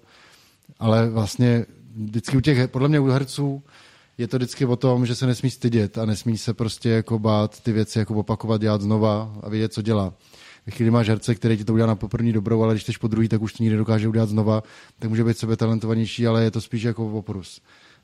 Ale 0.78 1.10
vlastně 1.10 1.66
vždycky 1.96 2.36
u 2.36 2.40
těch, 2.40 2.70
podle 2.70 2.88
mě 2.88 3.00
u 3.00 3.06
herců, 3.06 3.62
je 4.18 4.28
to 4.28 4.36
vždycky 4.36 4.66
o 4.66 4.76
tom, 4.76 5.06
že 5.06 5.14
se 5.14 5.26
nesmí 5.26 5.50
stydět 5.50 5.98
a 5.98 6.06
nesmí 6.06 6.38
se 6.38 6.54
prostě 6.54 6.88
jako 6.90 7.18
bát 7.18 7.60
ty 7.60 7.72
věci 7.72 7.98
jako 7.98 8.14
opakovat, 8.14 8.60
dělat 8.60 8.80
znova 8.80 9.34
a 9.42 9.48
vědět, 9.48 9.72
co 9.72 9.82
dělá. 9.82 10.14
Ve 10.66 10.72
chvíli 10.72 10.90
máš 10.90 11.08
herce, 11.08 11.34
který 11.34 11.56
ti 11.56 11.64
to 11.64 11.72
udělá 11.72 11.86
na 11.86 11.96
poprvní 11.96 12.32
dobrou, 12.32 12.62
ale 12.62 12.74
když 12.74 12.84
jsi 12.84 12.92
po 13.00 13.08
druhý, 13.08 13.28
tak 13.28 13.42
už 13.42 13.52
to 13.52 13.62
nikdy 13.62 13.76
dokáže 13.76 14.08
udělat 14.08 14.28
znova, 14.28 14.62
tak 14.98 15.10
může 15.10 15.24
být 15.24 15.38
sebe 15.38 15.56
talentovanější, 15.56 16.26
ale 16.26 16.44
je 16.44 16.50
to 16.50 16.60
spíš 16.60 16.82
jako 16.82 17.06
oprus. 17.06 17.60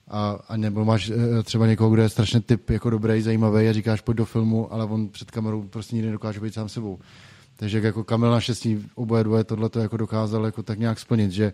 A, 0.08 0.38
a 0.48 0.56
nebo 0.56 0.84
máš 0.84 1.10
e, 1.10 1.42
třeba 1.42 1.66
někoho, 1.66 1.90
kdo 1.90 2.02
je 2.02 2.08
strašně 2.08 2.40
typ 2.40 2.70
jako 2.70 2.90
dobrý, 2.90 3.22
zajímavý 3.22 3.68
a 3.68 3.72
říkáš 3.72 4.00
pojď 4.00 4.16
do 4.16 4.24
filmu, 4.24 4.72
ale 4.72 4.84
on 4.84 5.08
před 5.08 5.30
kamerou 5.30 5.62
prostě 5.62 5.96
nikdy 5.96 6.06
nedokáže 6.06 6.40
být 6.40 6.54
sám 6.54 6.68
sebou. 6.68 6.98
Takže 7.56 7.80
jako 7.84 8.04
Kamil 8.04 8.30
naštěstí 8.30 8.86
oboje 8.94 9.24
dvoje 9.24 9.44
tohle 9.44 9.68
to 9.68 9.80
jako 9.80 9.96
dokázal 9.96 10.44
jako 10.44 10.62
tak 10.62 10.78
nějak 10.78 10.98
splnit, 10.98 11.30
že 11.30 11.52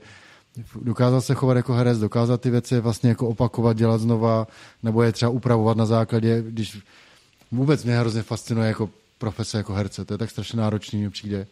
dokázal 0.83 1.21
se 1.21 1.35
chovat 1.35 1.57
jako 1.57 1.73
herec, 1.73 1.99
dokázat 1.99 2.41
ty 2.41 2.51
věci 2.51 2.81
vlastně 2.81 3.09
jako 3.09 3.29
opakovat, 3.29 3.77
dělat 3.77 4.01
znova, 4.01 4.47
nebo 4.83 5.03
je 5.03 5.13
třeba 5.13 5.31
upravovat 5.31 5.77
na 5.77 5.87
základě, 5.87 6.43
když 6.43 6.79
vůbec 7.53 7.85
mě 7.85 7.99
hrozně 7.99 8.23
fascinuje 8.23 8.69
jako 8.69 8.91
profese 9.19 9.59
jako 9.59 9.75
herce, 9.75 10.05
to 10.05 10.15
je 10.15 10.19
tak 10.19 10.31
strašně 10.31 10.59
náročný, 10.59 11.03
mi 11.03 11.11
přijde, 11.11 11.47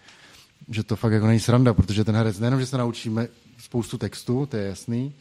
že 0.69 0.83
to 0.83 0.97
fakt 0.97 1.13
jako 1.13 1.27
není 1.27 1.41
sranda, 1.41 1.75
protože 1.75 2.05
ten 2.05 2.17
herec 2.17 2.39
nejenom, 2.39 2.61
že 2.61 2.67
se 2.67 2.79
naučíme 2.79 3.29
spoustu 3.59 3.99
textu, 3.99 4.47
to 4.47 4.57
je 4.57 4.67
jasný, 4.67 5.15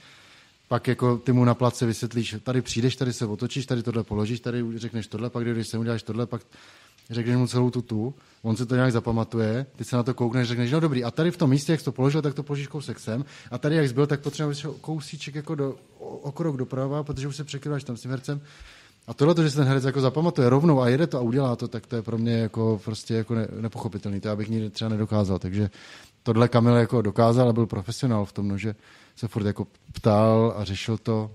pak 0.67 0.87
jako 0.87 1.17
ty 1.17 1.31
mu 1.31 1.45
na 1.45 1.53
place 1.53 1.85
vysvětlíš, 1.85 2.35
tady 2.43 2.61
přijdeš, 2.61 2.95
tady 2.95 3.13
se 3.13 3.25
otočíš, 3.25 3.65
tady 3.65 3.83
tohle 3.83 4.03
položíš, 4.03 4.39
tady 4.39 4.63
řekneš 4.75 5.07
tohle, 5.07 5.29
pak 5.29 5.43
když 5.43 5.67
se 5.67 5.77
uděláš 5.77 6.03
tohle, 6.03 6.25
pak 6.25 6.41
řekneš 7.09 7.35
mu 7.35 7.47
celou 7.47 7.69
tu 7.69 7.81
tu, 7.81 8.13
on 8.41 8.55
si 8.55 8.65
to 8.65 8.75
nějak 8.75 8.91
zapamatuje, 8.91 9.65
ty 9.75 9.83
se 9.83 9.95
na 9.95 10.03
to 10.03 10.13
koukneš, 10.13 10.47
řekneš, 10.47 10.71
no 10.71 10.79
dobrý, 10.79 11.03
a 11.03 11.11
tady 11.11 11.31
v 11.31 11.37
tom 11.37 11.49
místě, 11.49 11.71
jak 11.71 11.79
jsi 11.79 11.85
to 11.85 11.91
položil, 11.91 12.21
tak 12.21 12.33
to 12.33 12.43
položíš 12.43 12.67
kousek 12.67 12.99
sem, 12.99 13.25
a 13.51 13.57
tady 13.57 13.75
jak 13.75 13.87
jsi 13.87 13.93
byl, 13.93 14.07
tak 14.07 14.21
potřebuješ 14.21 14.65
kousíček 14.81 15.35
jako 15.35 15.55
do, 15.55 15.75
o, 15.99 16.31
krok 16.31 16.57
doprava, 16.57 17.03
protože 17.03 17.27
už 17.27 17.35
se 17.35 17.43
překryváš 17.43 17.83
tam 17.83 17.97
s 17.97 18.01
tím 18.01 18.11
hercem. 18.11 18.41
A 19.07 19.13
tohle, 19.13 19.35
to, 19.35 19.43
že 19.43 19.49
se 19.49 19.55
ten 19.55 19.67
herec 19.67 19.83
jako 19.83 20.01
zapamatuje 20.01 20.49
rovnou 20.49 20.81
a 20.81 20.89
jede 20.89 21.07
to 21.07 21.17
a 21.17 21.21
udělá 21.21 21.55
to, 21.55 21.67
tak 21.67 21.85
to 21.85 21.95
je 21.95 22.01
pro 22.01 22.17
mě 22.17 22.37
jako 22.37 22.81
prostě 22.83 23.13
jako 23.13 23.35
ne, 23.35 23.47
nepochopitelný. 23.59 24.19
To 24.19 24.27
já 24.27 24.35
bych 24.35 24.49
nikdy 24.49 24.69
třeba 24.69 24.89
nedokázal. 24.89 25.39
Takže 25.39 25.69
tohle 26.23 26.47
Kamil 26.47 26.75
jako 26.75 27.01
dokázal 27.01 27.49
a 27.49 27.53
byl 27.53 27.65
profesionál 27.65 28.25
v 28.25 28.31
tom, 28.31 28.47
no, 28.47 28.57
že 28.57 28.75
se 29.15 29.27
furt 29.27 29.45
jako 29.45 29.67
ptal 29.93 30.53
a 30.57 30.63
řešil 30.63 30.97
to. 30.97 31.31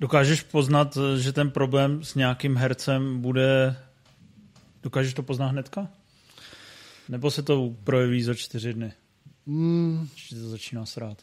Dokážeš 0.00 0.42
poznat, 0.42 0.98
že 1.16 1.32
ten 1.32 1.50
problém 1.50 2.04
s 2.04 2.14
nějakým 2.14 2.56
hercem 2.56 3.20
bude 3.20 3.76
Dokážeš 4.82 5.14
to 5.14 5.22
poznat 5.22 5.46
hnedka? 5.46 5.88
Nebo 7.08 7.30
se 7.30 7.42
to 7.42 7.74
projeví 7.84 8.22
za 8.22 8.34
čtyři 8.34 8.74
dny? 8.74 8.92
Hmm. 9.46 10.08
Když 10.12 10.28
to 10.28 10.48
začíná 10.48 10.86
srát. 10.86 11.18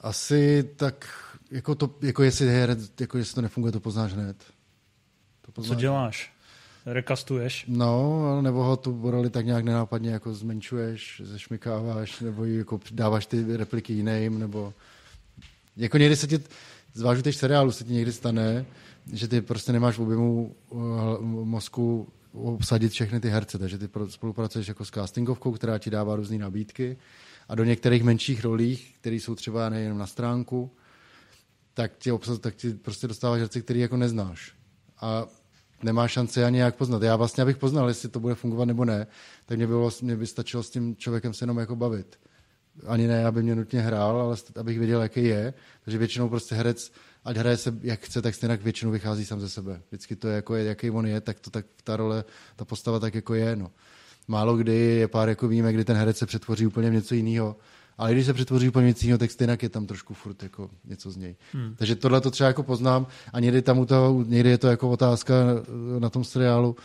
Asi 0.00 0.70
tak, 0.76 1.08
jako, 1.50 1.74
to, 1.74 1.94
jako 2.02 2.22
jestli, 2.22 2.46
je, 2.46 2.76
jako 3.00 3.18
jestli 3.18 3.34
to 3.34 3.42
nefunguje, 3.42 3.72
to 3.72 3.80
poznáš 3.80 4.12
hned. 4.12 4.36
To 5.40 5.52
poznáš. 5.52 5.76
Co 5.76 5.80
děláš? 5.80 6.32
Rekastuješ? 6.86 7.64
No, 7.68 8.42
nebo 8.42 8.64
ho 8.64 8.76
tu 8.76 9.10
roli 9.10 9.30
tak 9.30 9.46
nějak 9.46 9.64
nenápadně 9.64 10.10
jako 10.10 10.34
zmenšuješ, 10.34 11.22
zešmikáváš, 11.24 12.20
nebo 12.20 12.44
jako 12.44 12.80
dáváš 12.90 13.26
ty 13.26 13.56
repliky 13.56 13.92
jiným, 13.92 14.38
nebo 14.38 14.74
jako 15.76 15.98
někdy 15.98 16.16
se 16.16 16.26
ti, 16.26 16.38
zvlášť 16.94 17.22
těch 17.22 17.36
seriálu 17.36 17.72
se 17.72 17.84
ti 17.84 17.92
někdy 17.92 18.12
stane, 18.12 18.66
že 19.12 19.28
ty 19.28 19.40
prostě 19.40 19.72
nemáš 19.72 19.98
v 19.98 20.02
objemu 20.02 20.56
uh, 20.68 20.80
mozku 21.22 22.08
obsadit 22.32 22.92
všechny 22.92 23.20
ty 23.20 23.28
herce, 23.28 23.58
takže 23.58 23.78
ty 23.78 23.88
spolupracuješ 24.08 24.68
jako 24.68 24.84
s 24.84 24.90
castingovkou, 24.90 25.52
která 25.52 25.78
ti 25.78 25.90
dává 25.90 26.16
různé 26.16 26.38
nabídky 26.38 26.96
a 27.48 27.54
do 27.54 27.64
některých 27.64 28.02
menších 28.02 28.44
rolích, 28.44 28.94
které 29.00 29.16
jsou 29.16 29.34
třeba 29.34 29.68
nejenom 29.68 29.98
na 29.98 30.06
stránku, 30.06 30.70
tak 31.74 31.92
ti, 31.98 32.12
obsad, 32.12 32.40
tak 32.40 32.54
prostě 32.82 33.08
dostáváš 33.08 33.40
herce, 33.40 33.60
který 33.60 33.80
jako 33.80 33.96
neznáš. 33.96 34.54
A 35.00 35.26
nemá 35.82 36.08
šanci 36.08 36.44
ani 36.44 36.58
jak 36.58 36.76
poznat. 36.76 37.02
Já 37.02 37.16
vlastně, 37.16 37.42
abych 37.42 37.56
poznal, 37.56 37.88
jestli 37.88 38.08
to 38.08 38.20
bude 38.20 38.34
fungovat 38.34 38.64
nebo 38.64 38.84
ne, 38.84 39.06
tak 39.46 39.56
mě, 39.56 39.66
bylo, 39.66 39.90
mě 40.02 40.16
by 40.16 40.26
stačilo 40.26 40.62
s 40.62 40.70
tím 40.70 40.96
člověkem 40.96 41.34
se 41.34 41.42
jenom 41.42 41.58
jako 41.58 41.76
bavit. 41.76 42.18
Ani 42.86 43.06
ne, 43.06 43.26
aby 43.26 43.42
mě 43.42 43.54
nutně 43.54 43.80
hrál, 43.80 44.20
ale 44.20 44.36
abych 44.56 44.78
věděl, 44.78 45.02
jaký 45.02 45.24
je. 45.24 45.54
Takže 45.84 45.98
většinou 45.98 46.28
prostě 46.28 46.54
herec 46.54 46.92
ať 47.24 47.36
hraje 47.36 47.56
se 47.56 47.74
jak 47.82 48.00
chce, 48.00 48.22
tak 48.22 48.34
stejně 48.34 48.56
většinou 48.56 48.90
vychází 48.90 49.24
sám 49.24 49.40
ze 49.40 49.48
sebe. 49.48 49.82
Vždycky 49.88 50.16
to 50.16 50.28
je, 50.28 50.36
jako 50.36 50.54
je, 50.54 50.64
jaký 50.64 50.90
on 50.90 51.06
je, 51.06 51.20
tak 51.20 51.40
to 51.40 51.50
tak 51.50 51.66
ta 51.84 51.96
role, 51.96 52.24
ta 52.56 52.64
postava 52.64 52.98
tak 52.98 53.14
jako 53.14 53.34
je. 53.34 53.56
No. 53.56 53.70
Málo 54.28 54.56
kdy 54.56 54.76
je 54.76 55.08
pár 55.08 55.28
jako 55.28 55.48
víme, 55.48 55.72
kdy 55.72 55.84
ten 55.84 55.96
herec 55.96 56.18
se 56.18 56.26
přetvoří 56.26 56.66
úplně 56.66 56.90
v 56.90 56.92
něco 56.92 57.14
jiného, 57.14 57.56
ale 58.00 58.12
když 58.12 58.26
se 58.26 58.34
přetvoří 58.34 58.68
úplně 58.68 58.86
něco 58.86 59.06
jiného, 59.06 59.18
tak 59.18 59.30
stejně 59.30 59.58
je 59.62 59.68
tam 59.68 59.86
trošku 59.86 60.14
furt 60.14 60.42
jako 60.42 60.70
něco 60.84 61.10
z 61.10 61.16
něj. 61.16 61.36
Hmm. 61.52 61.74
Takže 61.76 61.96
tohle 61.96 62.20
to 62.20 62.30
třeba 62.30 62.48
jako 62.48 62.62
poznám 62.62 63.06
a 63.32 63.40
někdy 63.40 63.62
tam 63.62 63.78
u 63.78 63.86
toho, 63.86 64.24
někdy 64.26 64.50
je 64.50 64.58
to 64.58 64.68
jako 64.68 64.90
otázka 64.90 65.34
na 65.98 66.10
tom 66.10 66.24
seriálu, 66.24 66.76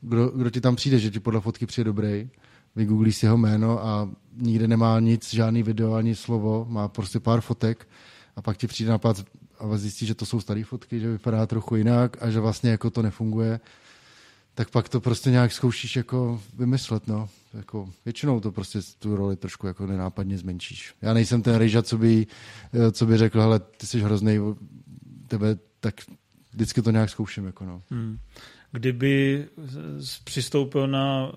kdo, 0.00 0.28
kdo 0.28 0.50
ti 0.50 0.60
tam 0.60 0.76
přijde, 0.76 0.98
že 0.98 1.10
ti 1.10 1.20
podle 1.20 1.40
fotky 1.40 1.66
přijde 1.66 1.84
dobrý, 1.84 2.28
vygooglíš 2.76 3.16
si 3.16 3.26
jeho 3.26 3.36
jméno 3.36 3.86
a 3.86 4.10
nikde 4.36 4.68
nemá 4.68 5.00
nic, 5.00 5.34
žádný 5.34 5.62
video 5.62 5.94
ani 5.94 6.14
slovo, 6.14 6.66
má 6.68 6.88
prostě 6.88 7.20
pár 7.20 7.40
fotek 7.40 7.88
a 8.36 8.42
pak 8.42 8.56
ti 8.56 8.66
přijde 8.66 8.90
napad 8.90 9.24
a 9.58 9.76
zjistí, 9.76 10.06
že 10.06 10.14
to 10.14 10.26
jsou 10.26 10.40
staré 10.40 10.64
fotky, 10.64 11.00
že 11.00 11.10
vypadá 11.10 11.46
trochu 11.46 11.76
jinak 11.76 12.22
a 12.22 12.30
že 12.30 12.40
vlastně 12.40 12.70
jako 12.70 12.90
to 12.90 13.02
nefunguje, 13.02 13.60
tak 14.58 14.70
pak 14.70 14.88
to 14.88 15.00
prostě 15.00 15.30
nějak 15.30 15.52
zkoušíš 15.52 15.96
jako 15.96 16.40
vymyslet, 16.58 17.06
no. 17.06 17.28
Jako 17.54 17.90
většinou 18.04 18.40
to 18.40 18.52
prostě 18.52 18.78
tu 18.98 19.16
roli 19.16 19.36
trošku 19.36 19.66
jako 19.66 19.86
nenápadně 19.86 20.38
zmenšíš. 20.38 20.94
Já 21.02 21.14
nejsem 21.14 21.42
ten 21.42 21.54
rejža, 21.54 21.82
co 21.82 21.98
by, 21.98 22.26
co 22.92 23.06
by 23.06 23.16
řekl, 23.16 23.40
hele, 23.40 23.58
ty 23.58 23.86
jsi 23.86 24.00
hrozný, 24.00 24.38
tebe, 25.26 25.56
tak 25.80 25.94
vždycky 26.52 26.82
to 26.82 26.90
nějak 26.90 27.10
zkouším, 27.10 27.46
jako 27.46 27.64
no. 27.64 27.82
Hmm. 27.90 28.18
Kdyby 28.72 29.46
přistoupil 30.24 30.88
na 30.88 31.32
eh, 31.32 31.36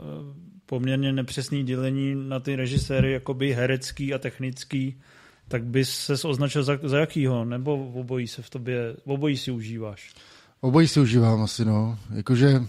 poměrně 0.66 1.14
nepřesný 1.14 1.64
dělení 1.64 2.16
na 2.30 2.40
ty 2.40 2.56
režiséry, 2.56 3.12
jakoby 3.12 3.54
herecký 3.54 4.14
a 4.14 4.18
technický, 4.18 5.02
tak 5.48 5.64
bys 5.64 5.90
se 5.90 6.28
označil 6.28 6.64
za, 6.64 6.80
za 6.84 6.98
jakýho? 6.98 7.46
Nebo 7.46 7.92
obojí 7.92 8.28
se 8.28 8.42
v 8.42 8.50
tobě, 8.50 8.96
obojí 9.06 9.38
si 9.38 9.52
užíváš? 9.52 10.14
Obojí 10.62 10.88
si 10.88 11.00
užívám 11.00 11.42
asi, 11.42 11.66
no. 11.66 12.00
Jakože... 12.16 12.62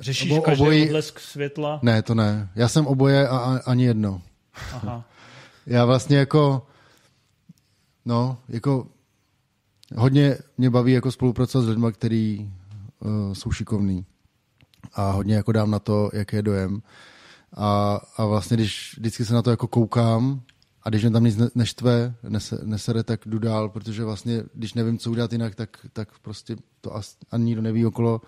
Řešíš 0.00 0.32
obo, 0.32 0.42
každý 0.42 0.62
obojí... 0.62 0.86
odlesk 0.86 1.20
světla? 1.20 1.78
Ne, 1.82 2.02
to 2.02 2.14
ne. 2.14 2.50
Já 2.54 2.68
jsem 2.68 2.86
oboje 2.86 3.28
a, 3.28 3.38
a 3.38 3.58
ani 3.70 3.84
jedno. 3.84 4.22
Aha. 4.72 5.04
Já 5.66 5.84
vlastně 5.84 6.16
jako... 6.16 6.66
No, 8.04 8.38
jako... 8.48 8.86
Hodně 9.96 10.36
mě 10.58 10.70
baví 10.70 10.92
jako 10.92 11.12
spolupracovat 11.12 11.64
s 11.64 11.68
lidmi, 11.68 11.86
kteří 11.92 12.50
uh, 13.00 13.32
jsou 13.32 13.52
šikovní. 13.52 14.04
A 14.94 15.10
hodně 15.10 15.34
jako 15.34 15.52
dám 15.52 15.70
na 15.70 15.78
to, 15.78 16.10
jaký 16.12 16.36
je 16.36 16.42
dojem. 16.42 16.82
A, 17.56 18.00
a 18.16 18.24
vlastně, 18.24 18.56
když 18.56 18.94
vždycky 18.98 19.24
se 19.24 19.34
na 19.34 19.42
to 19.42 19.50
jako 19.50 19.66
koukám, 19.66 20.42
a 20.82 20.88
když 20.88 21.02
mě 21.02 21.10
tam 21.10 21.24
nic 21.24 21.38
neštve, 21.54 22.14
nese, 22.28 22.58
nesere, 22.64 23.02
tak 23.02 23.20
jdu 23.26 23.38
dál, 23.38 23.68
protože 23.68 24.04
vlastně, 24.04 24.42
když 24.54 24.74
nevím, 24.74 24.98
co 24.98 25.10
udělat 25.10 25.32
jinak, 25.32 25.54
tak, 25.54 25.86
tak 25.92 26.18
prostě 26.18 26.56
to 26.80 27.00
ani 27.30 27.44
nikdo 27.44 27.62
neví 27.62 27.86
okolo, 27.86 28.20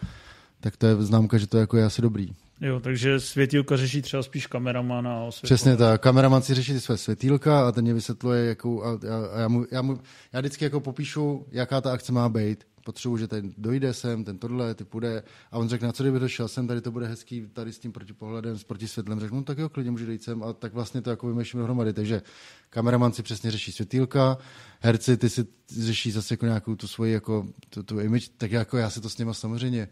tak 0.64 0.76
to 0.76 0.86
je 0.86 0.96
známka, 0.96 1.38
že 1.38 1.46
to 1.46 1.58
jako 1.58 1.76
je 1.76 1.84
asi 1.84 2.02
dobrý. 2.02 2.34
Jo, 2.60 2.80
takže 2.80 3.20
světílka 3.20 3.76
řeší 3.76 4.02
třeba 4.02 4.22
spíš 4.22 4.46
kameraman 4.46 5.08
a 5.08 5.24
osvětlové. 5.24 5.54
Přesně 5.54 5.76
tak. 5.76 6.00
Kameraman 6.00 6.42
si 6.42 6.54
řeší 6.54 6.80
své 6.80 6.96
světílka 6.96 7.68
a 7.68 7.72
ten 7.72 7.84
mě 7.84 7.94
vysvětluje, 7.94 8.44
jakou, 8.44 8.82
a, 8.82 8.90
a, 8.90 8.96
a 9.32 9.40
já, 9.40 9.48
mu, 9.48 9.66
já, 9.70 9.82
mu, 9.82 9.98
já 10.32 10.40
vždycky 10.40 10.64
jako 10.64 10.80
popíšu, 10.80 11.46
jaká 11.52 11.80
ta 11.80 11.92
akce 11.92 12.12
má 12.12 12.28
být 12.28 12.64
potřebuji, 12.84 13.16
že 13.16 13.28
ten 13.28 13.52
dojde 13.58 13.94
sem, 13.94 14.24
ten 14.24 14.38
tohle, 14.38 14.74
ty 14.74 14.84
půjde. 14.84 15.22
A 15.52 15.58
on 15.58 15.68
řekne, 15.68 15.86
na 15.86 15.92
co 15.92 16.02
kdyby 16.02 16.18
došel 16.18 16.48
sem, 16.48 16.66
tady 16.66 16.80
to 16.80 16.90
bude 16.90 17.06
hezký, 17.06 17.46
tady 17.52 17.72
s 17.72 17.78
tím 17.78 17.92
protipohledem, 17.92 18.58
s 18.58 18.64
protisvětlem. 18.64 19.20
Řeknu, 19.20 19.36
no, 19.36 19.44
tak 19.44 19.58
jo, 19.58 19.68
klidně 19.68 19.90
může 19.90 20.06
dojít 20.06 20.22
sem. 20.22 20.42
A 20.42 20.52
tak 20.52 20.74
vlastně 20.74 21.02
to 21.02 21.10
jako 21.10 21.28
vymýšlíme 21.28 21.60
dohromady. 21.60 21.92
Takže 21.92 22.22
kameraman 22.70 23.12
si 23.12 23.22
přesně 23.22 23.50
řeší 23.50 23.72
světýlka, 23.72 24.38
herci 24.80 25.16
ty 25.16 25.30
si 25.30 25.46
řeší 25.80 26.10
zase 26.10 26.34
jako 26.34 26.46
nějakou 26.46 26.76
tu 26.76 26.88
svoji 26.88 27.12
jako, 27.12 27.46
tu, 27.70 27.82
tu 27.82 28.00
image, 28.00 28.28
tak 28.36 28.52
jako 28.52 28.76
já 28.76 28.90
si 28.90 29.00
to 29.00 29.10
s 29.10 29.18
nima 29.18 29.34
samozřejmě 29.34 29.88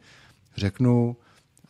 řeknu, 0.56 1.16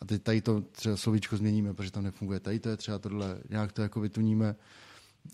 a 0.01 0.05
teď 0.05 0.23
tady 0.23 0.41
to 0.41 0.61
třeba 0.61 0.97
slovíčko 0.97 1.37
změníme, 1.37 1.73
protože 1.73 1.91
tam 1.91 2.03
nefunguje. 2.03 2.39
Tady 2.39 2.59
to 2.59 2.69
je 2.69 2.77
třeba 2.77 2.99
tohle, 2.99 3.37
nějak 3.49 3.71
to 3.71 3.81
jako 3.81 3.99
vytuníme. 3.99 4.55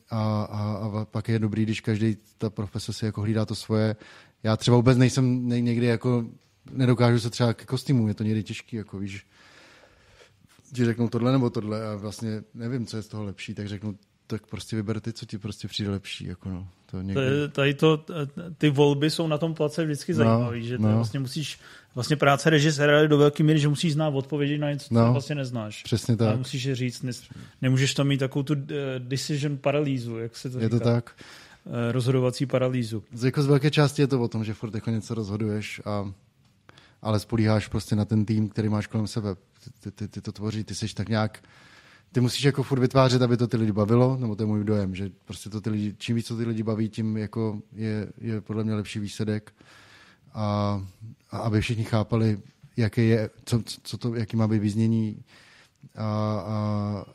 A, 0.09 0.43
a, 0.43 0.73
a 0.73 1.05
pak 1.05 1.29
je 1.29 1.39
dobrý, 1.39 1.63
když 1.63 1.81
každý 1.81 2.17
ta 2.37 2.49
profese 2.49 2.93
si 2.93 3.05
jako 3.05 3.21
hlídá 3.21 3.45
to 3.45 3.55
svoje. 3.55 3.95
Já 4.43 4.57
třeba 4.57 4.77
vůbec 4.77 4.97
nejsem 4.97 5.49
někdy 5.49 5.85
jako, 5.85 6.25
nedokážu 6.71 7.19
se 7.19 7.29
třeba 7.29 7.53
ke 7.53 7.65
kostýmu, 7.65 8.07
je 8.07 8.13
to 8.13 8.23
někdy 8.23 8.43
těžký, 8.43 8.75
jako 8.75 8.99
víš, 8.99 9.25
ti 10.73 10.85
řeknou 10.85 11.09
tohle 11.09 11.31
nebo 11.31 11.49
tohle 11.49 11.87
a 11.87 11.95
vlastně 11.95 12.43
nevím, 12.53 12.85
co 12.85 12.97
je 12.97 13.03
z 13.03 13.07
toho 13.07 13.23
lepší, 13.23 13.53
tak 13.53 13.67
řeknu, 13.67 13.97
tak 14.29 14.47
prostě 14.47 14.75
vyber 14.75 14.99
ty, 14.99 15.13
co 15.13 15.25
ti 15.25 15.37
prostě 15.37 15.67
přijde 15.67 15.89
lepší. 15.89 16.25
Jako 16.25 16.49
no, 16.49 16.67
to 16.85 17.01
někdy... 17.01 17.21
Tady 17.51 17.73
to, 17.73 18.05
ty 18.57 18.69
volby 18.69 19.09
jsou 19.09 19.27
na 19.27 19.37
tom 19.37 19.53
place 19.53 19.85
vždycky 19.85 20.13
zajímavé, 20.13 20.57
no, 20.57 20.63
že 20.63 20.77
no. 20.77 20.95
vlastně 20.95 21.19
musíš, 21.19 21.59
vlastně 21.95 22.15
práce 22.15 22.49
režiséra 22.49 23.07
do 23.07 23.17
velké 23.17 23.43
míry, 23.43 23.59
že 23.59 23.67
musíš 23.67 23.93
znát 23.93 24.07
odpovědi 24.07 24.57
na 24.57 24.71
něco, 24.71 24.87
co 24.87 24.93
no, 24.93 25.11
vlastně 25.11 25.35
neznáš. 25.35 25.83
Přesně 25.83 26.17
tak. 26.17 26.33
A 26.33 26.37
musíš 26.37 26.63
je 26.63 26.75
říct, 26.75 27.01
ne, 27.01 27.11
nemůžeš 27.61 27.93
tam 27.93 28.07
mít 28.07 28.17
takovou 28.17 28.43
tu 28.43 28.53
uh, 28.53 28.59
decision 28.97 29.57
paralýzu, 29.57 30.17
jak 30.17 30.37
se 30.37 30.49
to 30.49 30.57
je 30.57 30.63
říká. 30.63 30.75
Je 30.75 30.79
to 30.79 30.85
tak. 30.85 31.15
Uh, 31.65 31.73
rozhodovací 31.91 32.45
paralýzu. 32.45 33.03
Z, 33.13 33.23
jako 33.23 33.41
z 33.41 33.45
velké 33.45 33.71
části 33.71 34.01
je 34.01 34.07
to 34.07 34.21
o 34.21 34.27
tom, 34.27 34.43
že 34.43 34.53
furt 34.53 34.75
jako 34.75 34.89
něco 34.89 35.13
rozhoduješ 35.13 35.81
a 35.85 36.13
ale 37.01 37.19
spolíháš 37.19 37.67
prostě 37.67 37.95
na 37.95 38.05
ten 38.05 38.25
tým, 38.25 38.49
který 38.49 38.69
máš 38.69 38.87
kolem 38.87 39.07
sebe. 39.07 39.35
Ty, 39.79 39.91
ty, 39.91 40.07
ty 40.07 40.21
to 40.21 40.31
tvoří, 40.31 40.63
ty 40.63 40.75
jsi 40.75 40.95
tak 40.95 41.09
nějak 41.09 41.43
ty 42.11 42.21
musíš 42.21 42.43
jako 42.43 42.63
furt 42.63 42.79
vytvářet, 42.79 43.21
aby 43.21 43.37
to 43.37 43.47
ty 43.47 43.57
lidi 43.57 43.71
bavilo, 43.71 44.17
nebo 44.17 44.35
to 44.35 44.43
je 44.43 44.47
můj 44.47 44.63
dojem, 44.63 44.95
že 44.95 45.09
prostě 45.25 45.49
to 45.49 45.61
ty 45.61 45.69
lidi, 45.69 45.95
čím 45.97 46.15
víc 46.15 46.27
to 46.27 46.37
ty 46.37 46.43
lidi 46.43 46.63
baví, 46.63 46.89
tím 46.89 47.17
jako 47.17 47.61
je, 47.73 48.07
je 48.21 48.41
podle 48.41 48.63
mě 48.63 48.73
lepší 48.73 48.99
výsledek. 48.99 49.53
A, 50.33 50.81
a 51.31 51.37
aby 51.37 51.61
všichni 51.61 51.83
chápali, 51.83 52.39
jaké 52.77 53.01
je, 53.01 53.29
co, 53.45 53.61
co 53.83 53.97
to, 53.97 54.15
jaký 54.15 54.37
má 54.37 54.47
být 54.47 54.59
vyznění 54.59 55.23
a, 55.95 56.05
a 56.45 57.05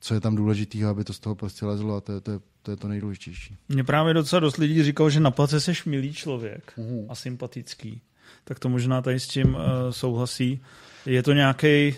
co 0.00 0.14
je 0.14 0.20
tam 0.20 0.36
důležité, 0.36 0.84
aby 0.84 1.04
to 1.04 1.12
z 1.12 1.18
toho 1.18 1.34
prostě 1.34 1.66
lezlo 1.66 1.96
a 1.96 2.00
to, 2.00 2.12
je, 2.12 2.20
to, 2.20 2.30
je, 2.30 2.40
to 2.62 2.70
je 2.70 2.76
to 2.76 2.88
nejdůležitější. 2.88 3.56
Mně 3.68 3.84
právě 3.84 4.14
docela 4.14 4.40
dost 4.40 4.56
lidí 4.56 4.82
říkalo, 4.82 5.10
že 5.10 5.20
na 5.20 5.30
place 5.30 5.60
seš 5.60 5.84
milý 5.84 6.12
člověk 6.12 6.72
uhum. 6.76 7.06
a 7.08 7.14
sympatický. 7.14 8.00
Tak 8.44 8.58
to 8.58 8.68
možná 8.68 9.02
tady 9.02 9.20
s 9.20 9.28
tím 9.28 9.54
uh, 9.54 9.60
souhlasí. 9.90 10.60
Je 11.06 11.22
to 11.22 11.32
nějaký 11.32 11.94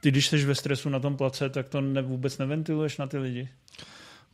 ty, 0.00 0.10
když 0.10 0.28
jsi 0.28 0.44
ve 0.44 0.54
stresu 0.54 0.88
na 0.88 1.00
tom 1.00 1.16
place, 1.16 1.48
tak 1.48 1.68
to 1.68 1.80
ne, 1.80 2.02
vůbec 2.02 2.38
neventiluješ 2.38 2.98
na 2.98 3.06
ty 3.06 3.18
lidi? 3.18 3.48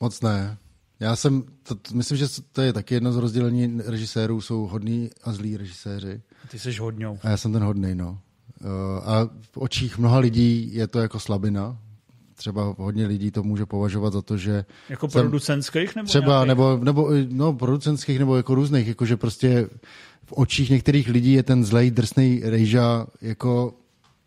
Moc 0.00 0.20
ne. 0.20 0.56
Já 1.00 1.16
jsem, 1.16 1.42
to, 1.62 1.76
myslím, 1.94 2.18
že 2.18 2.26
to 2.52 2.62
je 2.62 2.72
taky 2.72 2.94
jedno 2.94 3.12
z 3.12 3.16
rozdělení 3.16 3.80
režisérů, 3.86 4.40
jsou 4.40 4.66
hodní 4.66 5.10
a 5.24 5.32
zlí 5.32 5.56
režiséři. 5.56 6.22
Ty 6.50 6.58
jsi 6.58 6.76
hodňou. 6.76 7.18
A 7.22 7.30
já 7.30 7.36
jsem 7.36 7.52
ten 7.52 7.62
hodný, 7.62 7.94
no. 7.94 8.18
Uh, 8.64 8.68
a 9.08 9.28
v 9.40 9.56
očích 9.56 9.98
mnoha 9.98 10.18
lidí 10.18 10.74
je 10.74 10.86
to 10.86 11.00
jako 11.00 11.20
slabina. 11.20 11.78
Třeba 12.34 12.74
hodně 12.78 13.06
lidí 13.06 13.30
to 13.30 13.42
může 13.42 13.66
považovat 13.66 14.12
za 14.12 14.22
to, 14.22 14.36
že... 14.36 14.64
Jako 14.88 15.08
producentských 15.08 15.96
nebo 15.96 16.08
Třeba, 16.08 16.26
nějakých? 16.26 16.48
nebo, 16.48 16.76
nebo, 16.76 17.10
no, 17.28 17.52
producentských 17.52 18.18
nebo 18.18 18.36
jako 18.36 18.54
různých, 18.54 18.88
jako 18.88 19.06
že 19.06 19.16
prostě 19.16 19.68
v 20.24 20.32
očích 20.32 20.70
některých 20.70 21.08
lidí 21.08 21.32
je 21.32 21.42
ten 21.42 21.64
zlej, 21.64 21.90
drsný 21.90 22.40
rejža 22.44 23.06
jako 23.20 23.74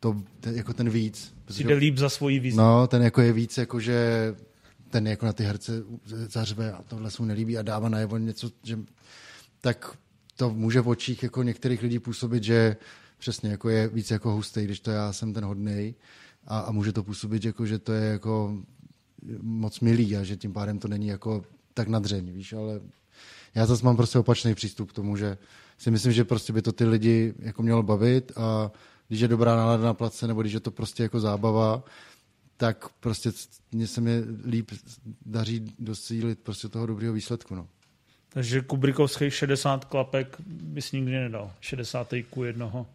to, 0.06 0.22
ten, 0.40 0.56
jako 0.56 0.74
ten 0.74 0.90
víc. 0.90 1.34
Si 1.50 1.64
jde 1.64 1.76
líp 1.76 1.98
za 1.98 2.10
svoji 2.10 2.40
vizi. 2.40 2.58
No, 2.58 2.88
ten 2.88 3.02
jako 3.02 3.22
je 3.22 3.34
víc, 3.34 3.58
jako 3.58 3.80
že 3.80 4.36
ten 4.90 5.08
jako 5.08 5.26
na 5.26 5.34
ty 5.34 5.44
herce 5.44 5.84
zařve 6.06 6.72
a 6.72 6.84
tohle 6.88 7.12
se 7.12 7.22
mu 7.22 7.28
nelíbí 7.28 7.58
a 7.58 7.62
dává 7.62 7.90
najevo 7.90 8.18
něco, 8.18 8.52
že 8.64 8.80
tak 9.62 9.98
to 10.36 10.50
může 10.50 10.82
v 10.82 10.88
očích 10.88 11.24
jako 11.24 11.44
některých 11.44 11.82
lidí 11.82 12.00
působit, 12.00 12.44
že 12.44 12.76
přesně 13.18 13.50
jako 13.50 13.70
je 13.70 13.88
víc 13.88 14.12
jako 14.12 14.32
hustý, 14.32 14.64
když 14.64 14.80
to 14.80 14.92
já 14.92 15.14
jsem 15.14 15.34
ten 15.34 15.46
hodnej 15.46 15.96
a, 16.48 16.60
a 16.60 16.72
může 16.72 16.92
to 16.92 17.04
působit, 17.04 17.46
jako, 17.46 17.66
že 17.66 17.80
to 17.80 17.94
je 17.94 18.06
jako 18.06 18.58
moc 19.42 19.80
milý 19.80 20.18
a 20.18 20.24
že 20.24 20.38
tím 20.38 20.54
pádem 20.54 20.80
to 20.80 20.88
není 20.88 21.08
jako 21.08 21.44
tak 21.74 21.88
nadřeň, 21.88 22.32
víš, 22.32 22.54
ale 22.54 22.82
já 23.56 23.66
zase 23.66 23.86
mám 23.86 23.96
prostě 23.96 24.20
opačný 24.20 24.56
přístup 24.56 24.92
k 24.92 24.94
tomu, 24.94 25.18
že 25.18 25.38
si 25.78 25.92
myslím, 25.92 26.14
že 26.14 26.24
prostě 26.24 26.54
by 26.54 26.62
to 26.62 26.72
ty 26.72 26.86
lidi 26.86 27.34
jako 27.40 27.64
mělo 27.64 27.84
bavit 27.84 28.32
a 28.36 28.72
když 29.08 29.22
je 29.22 29.28
dobrá 29.28 29.56
nálada 29.56 29.84
na 29.84 29.94
place, 29.94 30.28
nebo 30.28 30.42
když 30.42 30.54
je 30.54 30.60
to 30.60 30.72
prostě 30.72 31.04
jako 31.04 31.20
zábava, 31.20 31.84
tak 32.58 32.90
prostě 33.00 33.32
mě 33.72 33.88
se 33.88 34.02
mi 34.02 34.24
líp 34.46 34.72
daří 35.26 35.74
docílit 35.80 36.40
prostě 36.40 36.70
toho 36.70 36.86
dobrého 36.86 37.14
výsledku. 37.14 37.56
No. 37.56 37.68
Takže 38.30 38.62
Kubrikovských 38.62 39.34
60 39.34 39.86
klapek 39.86 40.38
bys 40.48 40.92
nikdy 40.92 41.12
nedal. 41.12 41.52
60 41.60 42.08
ku 42.30 42.44
jednoho. 42.44 42.88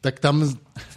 Tak 0.00 0.20
tam 0.20 0.56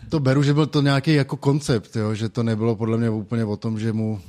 to 0.10 0.20
beru, 0.20 0.44
že 0.44 0.54
byl 0.54 0.66
to 0.66 0.82
nějaký 0.82 1.14
jako 1.14 1.38
koncept, 1.38 1.96
jo? 1.96 2.16
že 2.16 2.30
to 2.30 2.44
nebylo 2.44 2.76
podle 2.76 2.98
mě 2.98 3.10
úplně 3.10 3.46
o 3.46 3.58
tom, 3.58 3.80
že 3.80 3.94
mu 3.94 4.22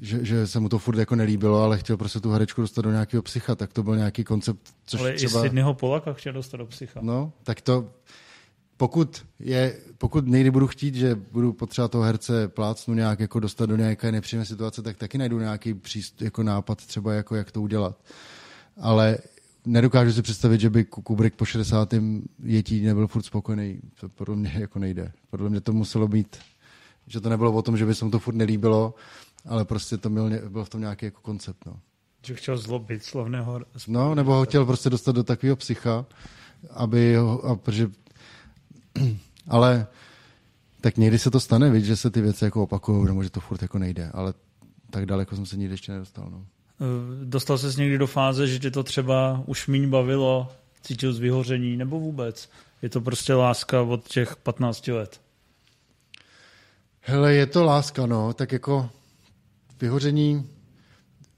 že, 0.00 0.24
že 0.24 0.46
se 0.46 0.60
mu 0.60 0.68
to 0.68 0.78
furt 0.78 0.98
jako 0.98 1.16
nelíbilo, 1.16 1.62
ale 1.62 1.78
chtěl 1.78 1.96
prostě 1.96 2.20
tu 2.20 2.30
herečku 2.30 2.60
dostat 2.60 2.82
do 2.82 2.90
nějakého 2.90 3.22
psycha, 3.22 3.54
tak 3.54 3.72
to 3.72 3.82
byl 3.82 3.96
nějaký 3.96 4.24
koncept, 4.24 4.60
což 4.86 5.00
ale 5.00 5.12
třeba... 5.12 5.40
i 5.40 5.42
Sydneyho 5.42 5.74
Polaka 5.74 6.12
chtěl 6.12 6.32
dostat 6.32 6.56
do 6.56 6.66
psycha. 6.66 7.00
No, 7.02 7.32
tak 7.42 7.60
to, 7.60 7.90
pokud, 8.76 9.26
je, 9.38 9.78
pokud 9.98 10.26
někdy 10.26 10.50
budu 10.50 10.66
chtít, 10.66 10.94
že 10.94 11.14
budu 11.14 11.52
potřebovat 11.52 11.90
toho 11.90 12.04
herce 12.04 12.48
plácnu 12.48 12.94
nějak 12.94 13.20
jako 13.20 13.40
dostat 13.40 13.66
do 13.66 13.76
nějaké 13.76 14.12
nepříjemné 14.12 14.46
situace, 14.46 14.82
tak 14.82 14.96
taky 14.96 15.18
najdu 15.18 15.38
nějaký 15.38 15.74
příst, 15.74 16.22
jako 16.22 16.42
nápad 16.42 16.86
třeba, 16.86 17.12
jako 17.12 17.34
jak 17.36 17.52
to 17.52 17.62
udělat. 17.62 17.96
Ale 18.80 19.18
nedokážu 19.66 20.12
si 20.12 20.22
představit, 20.22 20.60
že 20.60 20.70
by 20.70 20.84
Kubrick 20.84 21.36
po 21.36 21.44
60. 21.44 21.94
jetí 22.42 22.80
nebyl 22.80 23.06
furt 23.06 23.22
spokojený. 23.22 23.80
To 24.00 24.08
podle 24.08 24.36
mě 24.36 24.52
jako 24.58 24.78
nejde. 24.78 25.12
Podle 25.30 25.50
mě 25.50 25.60
to 25.60 25.72
muselo 25.72 26.08
být, 26.08 26.36
že 27.06 27.20
to 27.20 27.28
nebylo 27.28 27.52
o 27.52 27.62
tom, 27.62 27.76
že 27.76 27.86
by 27.86 27.94
se 27.94 28.04
mu 28.04 28.10
to 28.10 28.18
furt 28.18 28.34
nelíbilo, 28.34 28.94
ale 29.46 29.64
prostě 29.64 29.96
to 29.96 30.10
byl, 30.10 30.30
byl 30.48 30.64
v 30.64 30.68
tom 30.68 30.80
nějaký 30.80 31.04
jako 31.04 31.20
koncept. 31.20 31.66
No. 31.66 31.80
Že 32.26 32.34
chtěl 32.34 32.58
zlobit 32.58 33.04
slavného... 33.04 33.60
No, 33.88 34.14
nebo 34.14 34.34
ho 34.34 34.44
chtěl 34.44 34.66
prostě 34.66 34.90
dostat 34.90 35.12
do 35.12 35.24
takového 35.24 35.56
psycha, 35.56 36.06
aby 36.70 37.16
ho, 37.16 37.44
a, 37.44 37.56
protože, 37.56 37.90
ale 39.48 39.86
tak 40.80 40.96
někdy 40.96 41.18
se 41.18 41.30
to 41.30 41.40
stane, 41.40 41.70
víš, 41.70 41.84
že 41.84 41.96
se 41.96 42.10
ty 42.10 42.20
věci 42.20 42.44
jako 42.44 42.62
opakují, 42.62 43.06
nebo 43.06 43.22
že 43.22 43.30
to 43.30 43.40
furt 43.40 43.62
jako 43.62 43.78
nejde, 43.78 44.10
ale 44.14 44.34
tak 44.90 45.06
daleko 45.06 45.36
jsem 45.36 45.46
se 45.46 45.56
nikdy 45.56 45.74
ještě 45.74 45.92
nedostal. 45.92 46.28
No. 46.30 46.46
Eh, 46.80 47.24
dostal 47.24 47.58
ses 47.58 47.76
někdy 47.76 47.98
do 47.98 48.06
fáze, 48.06 48.46
že 48.46 48.58
tě 48.58 48.70
to 48.70 48.82
třeba 48.82 49.42
už 49.46 49.66
míň 49.66 49.90
bavilo, 49.90 50.52
cítil 50.82 51.12
z 51.12 51.18
vyhoření, 51.18 51.76
nebo 51.76 52.00
vůbec? 52.00 52.50
Je 52.82 52.88
to 52.88 53.00
prostě 53.00 53.34
láska 53.34 53.82
od 53.82 54.08
těch 54.08 54.36
15 54.36 54.88
let? 54.88 55.20
Hele, 57.00 57.34
je 57.34 57.46
to 57.46 57.64
láska, 57.64 58.06
no, 58.06 58.32
tak 58.32 58.52
jako 58.52 58.90
vyhoření, 59.80 60.50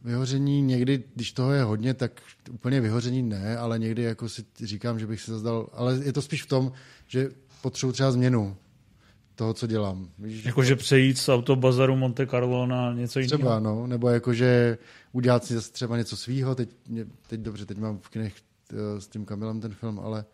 vyhoření 0.05 0.63
někdy, 0.63 1.05
když 1.15 1.33
toho 1.33 1.53
je 1.53 1.63
hodně, 1.63 1.95
tak 1.95 2.23
úplně 2.51 2.81
vyhoření 2.81 3.23
ne, 3.23 3.59
ale 3.59 3.79
někdy 3.79 4.03
jako 4.03 4.29
si 4.29 4.45
říkám, 4.63 4.99
že 4.99 5.07
bych 5.07 5.21
se 5.21 5.31
zazdal, 5.31 5.69
ale 5.73 5.99
je 6.05 6.13
to 6.13 6.23
spíš 6.23 6.43
v 6.43 6.47
tom, 6.47 6.73
že 7.07 7.31
potřebuji 7.67 7.93
třeba 7.93 8.13
změnu 8.13 8.57
toho, 9.35 9.55
co 9.55 9.67
dělám. 9.67 10.09
Jakože 10.19 10.77
přejít 10.77 11.19
z 11.19 11.29
autobazaru 11.29 11.97
Monte 11.97 12.27
Carlo 12.27 12.67
na 12.67 12.93
něco 12.93 13.21
jiného? 13.21 13.39
Třeba, 13.39 13.61
no, 13.61 13.87
nebo 13.87 14.09
jakože 14.09 14.79
udělat 15.13 15.45
si 15.45 15.55
zase 15.55 15.73
třeba 15.73 15.97
něco 15.97 16.17
svýho, 16.17 16.55
teď, 16.55 16.71
teď 17.27 17.41
dobře, 17.41 17.67
teď 17.67 17.79
mám 17.79 17.99
v 17.99 18.09
kinech 18.09 18.35
eh, 18.73 19.01
s 19.01 19.09
tím 19.09 19.25
Kamilem 19.25 19.61
ten 19.61 19.75
film, 19.75 20.01
ale, 20.01 20.25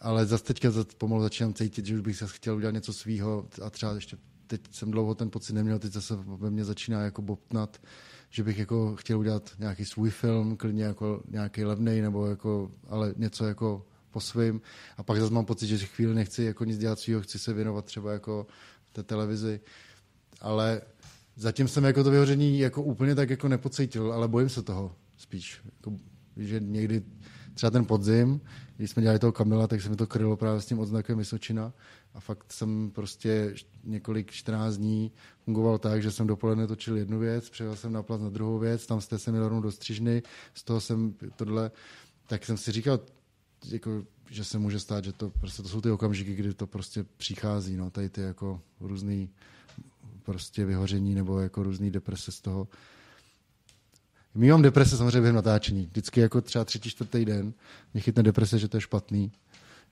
ale 0.00 0.26
zase 0.26 0.44
teďka 0.44 0.68
pomalu 0.98 1.22
začínám 1.22 1.54
cítit, 1.54 1.86
že 1.86 1.94
už 1.94 2.00
bych 2.00 2.16
se 2.16 2.26
chtěl 2.26 2.56
udělat 2.56 2.74
něco 2.74 2.92
svýho 2.92 3.46
a 3.62 3.70
třeba 3.70 3.92
ještě 3.92 4.16
teď 4.46 4.60
jsem 4.70 4.90
dlouho 4.90 5.14
ten 5.14 5.30
pocit 5.30 5.52
neměl, 5.52 5.78
teď 5.78 5.92
zase 5.92 6.14
ve 6.26 6.50
mně 6.50 6.64
začíná 6.64 7.00
jako 7.00 7.22
bobtnat, 7.22 7.80
že 8.30 8.44
bych 8.44 8.58
jako 8.58 8.96
chtěl 8.96 9.18
udělat 9.18 9.50
nějaký 9.58 9.84
svůj 9.84 10.10
film, 10.10 10.56
klidně 10.56 10.84
jako 10.84 11.22
nějaký 11.28 11.64
levný, 11.64 12.00
nebo 12.00 12.26
jako, 12.26 12.70
ale 12.88 13.14
něco 13.16 13.46
jako 13.46 13.86
po 14.10 14.20
svým. 14.20 14.60
A 14.96 15.02
pak 15.02 15.20
zase 15.20 15.32
mám 15.34 15.44
pocit, 15.44 15.66
že 15.66 15.86
chvíli 15.86 16.14
nechci 16.14 16.42
jako 16.42 16.64
nic 16.64 16.78
dělat 16.78 16.98
svýho, 16.98 17.20
chci 17.20 17.38
se 17.38 17.52
věnovat 17.52 17.84
třeba 17.84 18.12
jako 18.12 18.46
té 18.92 19.02
televizi. 19.02 19.60
Ale 20.40 20.80
zatím 21.36 21.68
jsem 21.68 21.84
jako 21.84 22.04
to 22.04 22.10
vyhoření 22.10 22.58
jako 22.58 22.82
úplně 22.82 23.14
tak 23.14 23.30
jako 23.30 23.48
nepocítil, 23.48 24.12
ale 24.12 24.28
bojím 24.28 24.48
se 24.48 24.62
toho 24.62 24.96
spíš. 25.16 25.60
Jako, 25.64 25.96
že 26.36 26.60
někdy 26.60 27.02
třeba 27.54 27.70
ten 27.70 27.84
podzim, 27.84 28.40
když 28.76 28.90
jsme 28.90 29.02
dělali 29.02 29.18
toho 29.18 29.32
Kamila, 29.32 29.66
tak 29.66 29.82
se 29.82 29.88
mi 29.88 29.96
to 29.96 30.06
krylo 30.06 30.36
právě 30.36 30.60
s 30.60 30.66
tím 30.66 30.78
odznakem 30.78 31.18
Vysočina 31.18 31.72
a 32.14 32.20
fakt 32.20 32.52
jsem 32.52 32.90
prostě 32.90 33.54
několik 33.84 34.30
14 34.30 34.76
dní 34.76 35.12
fungoval 35.44 35.78
tak, 35.78 36.02
že 36.02 36.10
jsem 36.10 36.26
dopoledne 36.26 36.66
točil 36.66 36.96
jednu 36.96 37.18
věc, 37.18 37.50
přejel 37.50 37.76
jsem 37.76 37.92
na 37.92 38.02
plac 38.02 38.20
na 38.20 38.28
druhou 38.28 38.58
věc, 38.58 38.86
tam 38.86 39.00
jste 39.00 39.18
se 39.18 39.32
mi 39.32 39.38
do 39.38 39.72
střižny, 39.72 40.22
z 40.54 40.64
toho 40.64 40.80
jsem 40.80 41.14
tohle, 41.36 41.70
tak 42.26 42.44
jsem 42.44 42.56
si 42.56 42.72
říkal, 42.72 43.00
jako, 43.68 44.04
že 44.30 44.44
se 44.44 44.58
může 44.58 44.80
stát, 44.80 45.04
že 45.04 45.12
to, 45.12 45.30
prostě 45.30 45.62
to 45.62 45.68
jsou 45.68 45.80
ty 45.80 45.90
okamžiky, 45.90 46.34
kdy 46.34 46.54
to 46.54 46.66
prostě 46.66 47.04
přichází, 47.16 47.76
no, 47.76 47.90
tady 47.90 48.08
ty 48.08 48.20
jako 48.20 48.60
různý 48.80 49.30
prostě 50.22 50.64
vyhoření 50.64 51.14
nebo 51.14 51.40
jako 51.40 51.62
různý 51.62 51.90
deprese 51.90 52.32
z 52.32 52.40
toho. 52.40 52.68
My 54.34 54.50
mám 54.50 54.62
deprese 54.62 54.96
samozřejmě 54.96 55.20
během 55.20 55.34
natáčení. 55.34 55.86
Vždycky 55.86 56.20
jako 56.20 56.40
třeba 56.40 56.64
třetí, 56.64 56.90
čtvrtý 56.90 57.24
den 57.24 57.52
mě 57.94 58.02
chytne 58.02 58.22
deprese, 58.22 58.58
že 58.58 58.68
to 58.68 58.76
je 58.76 58.80
špatný. 58.80 59.32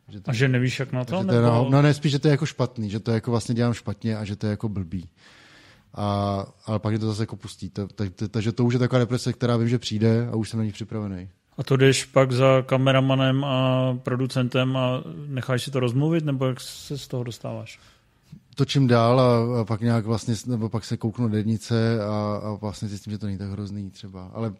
Že 0.09 0.21
to, 0.21 0.31
a 0.31 0.35
že 0.35 0.49
nevíš, 0.49 0.81
jak 0.81 0.93
na 0.93 1.05
to? 1.05 1.17
Nebo... 1.17 1.29
to 1.29 1.35
je, 1.35 1.43
no, 1.43 1.69
no 1.71 1.83
ne, 1.83 1.95
spíš, 1.95 2.13
že 2.13 2.19
to 2.19 2.29
je 2.29 2.33
jako 2.33 2.47
špatný, 2.47 2.91
že 2.91 3.01
to 3.01 3.11
jako 3.11 3.31
vlastně 3.31 3.55
dělám 3.55 3.75
špatně 3.75 4.17
a 4.17 4.25
že 4.25 4.37
to 4.37 4.47
je 4.47 4.51
jako 4.51 4.69
blbý. 4.69 5.09
A, 5.95 6.47
ale 6.67 6.79
pak 6.79 6.93
je 6.93 6.99
to 6.99 7.07
zase 7.07 7.23
jako 7.23 7.37
pustí. 7.37 7.73
Takže 8.31 8.53
to 8.53 8.65
už 8.65 8.75
je 8.75 8.79
taková 8.79 8.99
deprese, 8.99 9.33
která 9.33 9.57
vím, 9.57 9.69
že 9.69 9.79
přijde 9.79 10.29
a 10.29 10.37
už 10.37 10.51
jsem 10.51 10.59
na 10.59 10.65
ní 10.65 10.73
připravený. 10.73 11.29
A 11.59 11.63
to 11.63 11.77
jdeš 11.77 12.05
pak 12.05 12.33
za 12.33 12.63
kameramanem 12.63 13.45
a 13.45 13.95
producentem 14.03 14.77
a 14.77 15.05
necháš 15.27 15.63
si 15.63 15.71
to 15.71 15.81
rozmluvit, 15.81 16.25
nebo 16.25 16.47
jak 16.47 16.61
se 16.61 16.99
z 16.99 17.09
toho 17.09 17.25
dostáváš? 17.25 17.81
Točím 18.55 18.87
dál 18.87 19.21
a, 19.21 19.61
a 19.61 19.65
pak 19.65 19.81
nějak 19.81 20.07
vlastně, 20.07 20.35
nebo 20.47 20.69
pak 20.69 20.85
se 20.85 20.97
kouknu 20.97 21.29
do 21.29 21.37
jednice 21.37 22.05
a, 22.05 22.41
a 22.45 22.55
vlastně 22.61 22.89
zjistím, 22.89 23.11
že 23.11 23.19
to 23.19 23.27
není 23.27 23.39
tak 23.39 23.51
hrozný 23.51 23.91
třeba. 23.91 24.31
Ale 24.35 24.53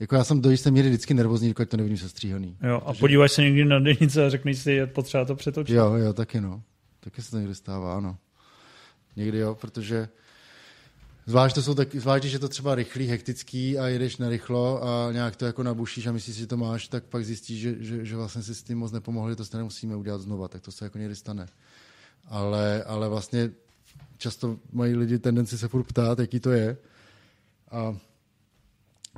jako 0.00 0.14
já 0.14 0.24
jsem 0.24 0.40
do 0.40 0.50
jisté 0.50 0.70
míry 0.70 0.88
vždycky 0.88 1.14
nervózní, 1.14 1.48
dokud 1.48 1.68
to 1.68 1.76
nevidím 1.76 1.98
sestříhaný. 1.98 2.56
Jo, 2.62 2.82
a 2.86 2.94
podíváš 2.94 3.32
se 3.32 3.42
někdy 3.42 3.64
na 3.64 3.78
dennice 3.78 4.26
a 4.26 4.30
řekneš 4.30 4.58
si, 4.58 4.72
je 4.72 4.86
potřeba 4.86 5.24
to 5.24 5.34
přetočit. 5.36 5.76
Jo, 5.76 5.94
jo, 5.94 6.12
taky 6.12 6.40
no. 6.40 6.62
Taky 7.00 7.22
se 7.22 7.30
to 7.30 7.38
někdy 7.38 7.54
stává, 7.54 7.96
ano. 7.96 8.16
Někdy 9.16 9.38
jo, 9.38 9.54
protože 9.54 10.08
Zvlášť, 11.26 11.54
to 11.54 11.62
jsou 11.62 11.74
tak, 11.74 11.94
zvlášť, 11.94 12.24
že 12.24 12.36
je 12.36 12.38
to 12.38 12.48
třeba 12.48 12.74
rychlý, 12.74 13.06
hektický 13.06 13.78
a 13.78 13.86
jedeš 13.86 14.16
na 14.16 14.28
rychlo 14.28 14.84
a 14.84 15.12
nějak 15.12 15.36
to 15.36 15.46
jako 15.46 15.62
nabušíš 15.62 16.06
a 16.06 16.12
myslíš 16.12 16.36
že 16.36 16.46
to 16.46 16.56
máš, 16.56 16.88
tak 16.88 17.04
pak 17.04 17.24
zjistíš, 17.24 17.60
že, 17.60 17.76
že, 17.80 18.04
že 18.04 18.16
vlastně 18.16 18.42
si 18.42 18.54
s 18.54 18.62
tím 18.62 18.78
moc 18.78 18.92
nepomohli, 18.92 19.36
to 19.36 19.44
se 19.44 19.56
nemusíme 19.56 19.96
udělat 19.96 20.20
znova, 20.20 20.48
tak 20.48 20.62
to 20.62 20.72
se 20.72 20.84
jako 20.84 20.98
někdy 20.98 21.16
stane. 21.16 21.46
Ale, 22.24 22.84
ale 22.84 23.08
vlastně 23.08 23.50
často 24.18 24.58
mají 24.72 24.94
lidi 24.94 25.18
tendenci 25.18 25.58
se 25.58 25.68
furt 25.68 25.84
ptát, 25.84 26.18
jaký 26.18 26.40
to 26.40 26.50
je. 26.50 26.76
A 27.70 27.96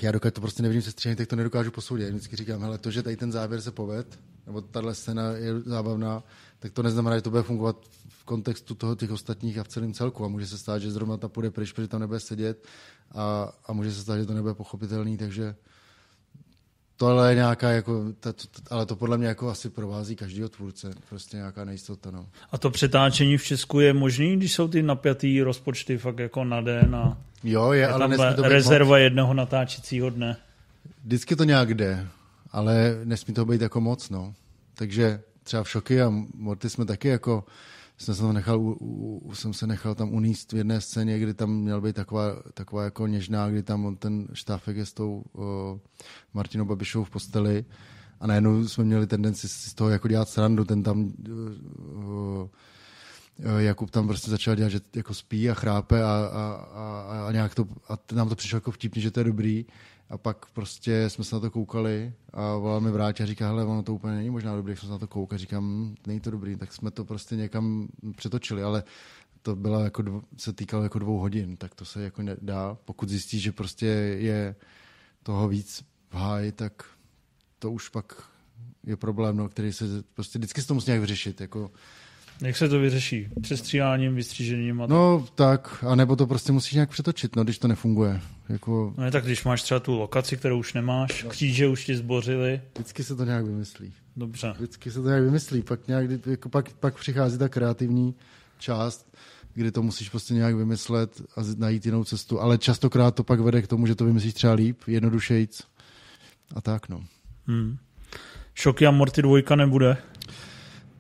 já 0.03 0.13
dokud 0.13 0.35
to 0.35 0.41
prostě 0.41 0.63
nevidím 0.63 0.83
se 0.83 0.91
stříhání, 0.91 1.17
tak 1.17 1.29
to 1.29 1.37
nedokážu 1.37 1.71
posoudit. 1.71 2.11
Vždycky 2.11 2.37
říkám, 2.37 2.61
hele, 2.61 2.79
to, 2.79 2.91
že 2.91 3.03
tady 3.03 3.17
ten 3.17 3.33
záběr 3.33 3.61
se 3.61 3.73
poved, 3.73 4.19
nebo 4.47 4.61
tahle 4.61 4.95
scéna 4.95 5.33
je 5.33 5.61
zábavná, 5.61 6.23
tak 6.67 6.73
to 6.73 6.83
neznamená, 6.83 7.17
že 7.17 7.23
to 7.23 7.31
bude 7.31 7.43
fungovat 7.43 7.77
v 8.09 8.25
kontextu 8.25 8.75
toho 8.75 8.95
těch 8.95 9.11
ostatních 9.11 9.59
a 9.59 9.65
v 9.65 9.69
celém 9.69 9.93
celku. 9.93 10.25
A 10.25 10.29
může 10.29 10.47
se 10.47 10.59
stát, 10.59 10.79
že 10.79 10.91
zrovna 10.91 11.17
ta 11.17 11.29
půjde 11.29 11.51
pryč, 11.51 11.73
protože 11.73 11.89
tam 11.89 12.01
nebude 12.01 12.21
sedět 12.21 12.67
a, 13.15 13.53
a 13.67 13.73
může 13.73 13.93
se 13.93 14.03
stát, 14.03 14.19
že 14.19 14.27
to 14.27 14.35
nebude 14.35 14.55
pochopitelný, 14.55 15.17
takže 15.17 15.55
tohle 16.97 17.31
je 17.31 17.35
nějaká, 17.35 17.71
jako, 17.71 18.05
to, 18.21 18.33
to, 18.33 18.45
ale 18.71 18.87
to 18.87 18.97
podle 18.97 19.19
mě 19.19 19.27
jako 19.27 19.49
asi 19.49 19.71
provází 19.71 20.17
každý 20.17 20.43
tvůrce, 20.49 20.91
prostě 21.09 21.37
nějaká 21.37 21.65
nejistota. 21.65 22.11
No. 22.11 22.27
A 22.51 22.59
to 22.59 22.71
přetáčení 22.71 23.37
v 23.37 23.45
Česku 23.45 23.81
je 23.81 23.93
možný, 23.93 24.37
když 24.37 24.53
jsou 24.53 24.69
ty 24.69 24.83
napjatý 24.83 25.43
rozpočty 25.43 25.99
fakt 25.99 26.19
jako 26.19 26.45
na 26.45 26.61
den 26.61 26.97
a 26.97 27.19
jo, 27.45 27.73
je, 27.73 27.81
je 27.81 27.89
ale 27.89 28.17
tam 28.17 28.35
to 28.37 28.43
rezerva 28.43 28.97
moc. 28.97 29.01
jednoho 29.01 29.35
natáčecího 29.35 30.11
dne. 30.11 30.37
Vždycky 31.05 31.37
to 31.37 31.45
nějak 31.45 31.75
jde, 31.75 32.07
ale 32.53 33.01
nesmí 33.05 33.35
to 33.35 33.45
být 33.45 33.61
jako 33.61 33.81
moc, 33.81 34.11
no. 34.11 34.35
Takže 34.75 35.21
třeba 35.47 35.63
v 35.63 35.71
Šoky 35.71 36.03
a 36.03 36.13
Morty 36.35 36.71
jsme 36.71 36.85
taky 36.85 37.09
jako 37.09 37.45
jsem 37.99 38.15
se, 38.15 38.33
nechal, 38.33 38.61
u, 38.61 38.73
u, 39.25 39.35
jsem 39.35 39.55
se 39.55 39.67
nechal 39.67 39.95
tam 39.95 40.15
uníst 40.15 40.53
v 40.53 40.57
jedné 40.57 40.81
scéně, 40.81 41.19
kdy 41.19 41.35
tam 41.35 41.51
měl 41.51 41.81
být 41.81 41.97
taková, 41.97 42.43
taková 42.55 42.85
jako 42.85 43.07
něžná, 43.07 43.51
kdy 43.51 43.63
tam 43.63 43.85
on 43.85 43.97
ten 43.97 44.29
štáfek 44.33 44.77
je 44.77 44.87
s 44.87 44.93
tou 44.93 45.25
o, 45.33 45.81
Martinou 46.35 46.65
Babišovou 46.65 47.05
v 47.05 47.11
posteli. 47.11 47.65
A 48.21 48.27
najednou 48.27 48.69
jsme 48.69 48.85
měli 48.85 49.07
tendenci 49.07 49.49
z 49.49 49.75
toho 49.75 49.91
jako 49.91 50.09
dělat 50.09 50.29
srandu, 50.29 50.65
ten 50.65 50.83
tam 50.83 51.13
o, 51.95 52.51
Jakub 53.59 53.91
tam 53.91 54.07
prostě 54.07 54.31
začal 54.31 54.55
dělat, 54.55 54.69
že 54.69 54.81
jako 54.97 55.15
spí 55.15 55.51
a 55.51 55.55
chrápe 55.55 56.03
a, 56.03 56.07
a, 56.07 56.53
a, 56.73 57.27
a 57.29 57.33
nějak 57.33 57.55
to, 57.55 57.65
a 57.89 57.99
nám 58.13 58.29
to 58.29 58.37
přišlo 58.37 58.57
jako 58.57 58.71
vtipný, 58.71 59.03
že 59.03 59.11
to 59.11 59.21
je 59.21 59.25
dobrý 59.25 59.67
a 60.11 60.19
pak 60.19 60.47
prostě 60.47 61.11
jsme 61.11 61.25
se 61.25 61.35
na 61.35 61.41
to 61.41 61.51
koukali 61.51 62.13
a 62.33 62.57
volal 62.57 62.81
mi 62.81 62.91
vrátě 62.91 63.23
a 63.23 63.27
říká, 63.27 63.47
hele, 63.47 63.65
ono 63.65 63.83
to 63.83 63.95
úplně 63.95 64.15
není 64.15 64.31
možná 64.31 64.57
dobrý, 64.57 64.73
jak 64.73 64.79
jsem 64.79 64.87
se 64.87 64.93
na 64.93 64.99
to 64.99 65.07
koukal. 65.07 65.39
Říkám, 65.39 65.65
hm, 65.65 65.95
není 66.07 66.21
to 66.21 66.31
dobrý, 66.31 66.57
tak 66.57 66.73
jsme 66.73 66.91
to 66.91 67.05
prostě 67.05 67.37
někam 67.37 67.89
přetočili, 68.17 68.63
ale 68.63 68.85
to 69.43 69.57
bylo 69.57 69.85
jako 69.85 70.03
dvo, 70.03 70.23
se 70.37 70.53
týkalo 70.53 70.83
jako 70.83 70.99
dvou 70.99 71.19
hodin, 71.19 71.57
tak 71.57 71.75
to 71.75 71.85
se 71.85 72.03
jako 72.03 72.23
nedá. 72.23 72.77
Pokud 72.85 73.09
zjistíš, 73.09 73.43
že 73.43 73.53
prostě 73.53 73.87
je 73.87 74.57
toho 75.23 75.49
víc 75.49 75.85
v 76.11 76.15
háji, 76.15 76.53
tak 76.53 76.85
to 77.59 77.71
už 77.71 77.89
pak 77.89 78.23
je 78.85 78.97
problém, 78.97 79.37
no, 79.37 79.49
který 79.49 79.73
se 79.73 79.85
prostě 80.15 80.39
vždycky 80.39 80.63
se 80.63 80.69
to 80.69 80.75
musí 80.75 80.91
nějak 80.91 81.01
vyřešit. 81.01 81.41
Jako, 81.41 81.71
jak 82.41 82.57
se 82.57 82.69
to 82.69 82.79
vyřeší? 82.79 83.29
Přestříháním, 83.41 84.15
vystřížením? 84.15 84.83
A 84.83 84.87
no 84.87 85.27
tak, 85.35 85.85
a 85.89 85.95
nebo 85.95 86.17
to 86.17 86.27
prostě 86.27 86.53
musíš 86.53 86.73
nějak 86.73 86.91
přetočit, 86.91 87.37
no, 87.37 87.45
když 87.45 87.59
to 87.59 87.69
nefunguje. 87.69 88.21
Jako... 88.49 88.95
No 88.99 89.11
tak, 89.11 89.25
když 89.25 89.45
máš 89.45 89.63
třeba 89.63 89.81
tu 89.81 89.99
lokaci, 89.99 90.37
kterou 90.37 90.59
už 90.59 90.73
nemáš, 90.75 91.25
no. 91.25 91.31
kříže 91.31 91.69
už 91.69 91.85
ti 91.85 91.97
zbořili. 91.97 92.61
Vždycky 92.75 93.05
se 93.05 93.17
to 93.17 93.25
nějak 93.25 93.45
vymyslí. 93.45 93.93
Dobře. 94.17 94.55
Vždycky 94.57 94.91
se 94.91 95.03
to 95.03 95.09
nějak 95.09 95.23
vymyslí, 95.23 95.63
pak, 95.63 95.89
nějak, 95.89 96.11
jako 96.27 96.49
pak, 96.49 96.73
pak 96.73 96.95
přichází 96.95 97.39
ta 97.39 97.49
kreativní 97.49 98.15
část, 98.59 99.17
kdy 99.55 99.73
to 99.73 99.83
musíš 99.83 100.09
prostě 100.09 100.35
nějak 100.35 100.55
vymyslet 100.55 101.23
a 101.37 101.41
najít 101.59 101.87
jinou 101.87 102.05
cestu, 102.05 102.41
ale 102.41 102.59
častokrát 102.59 103.15
to 103.15 103.25
pak 103.25 103.41
vede 103.41 103.63
k 103.63 103.67
tomu, 103.67 103.87
že 103.87 103.95
to 103.95 104.05
vymyslíš 104.05 104.35
třeba 104.35 104.53
líp, 104.53 104.81
jednodušejc 104.87 105.63
a 106.55 106.61
tak 106.61 106.89
no. 106.89 107.05
Hmm. 107.47 107.77
Šoky 108.55 108.87
a 108.87 108.91
Morty 108.91 109.23
dvojka 109.23 109.57
nebude? 109.57 109.97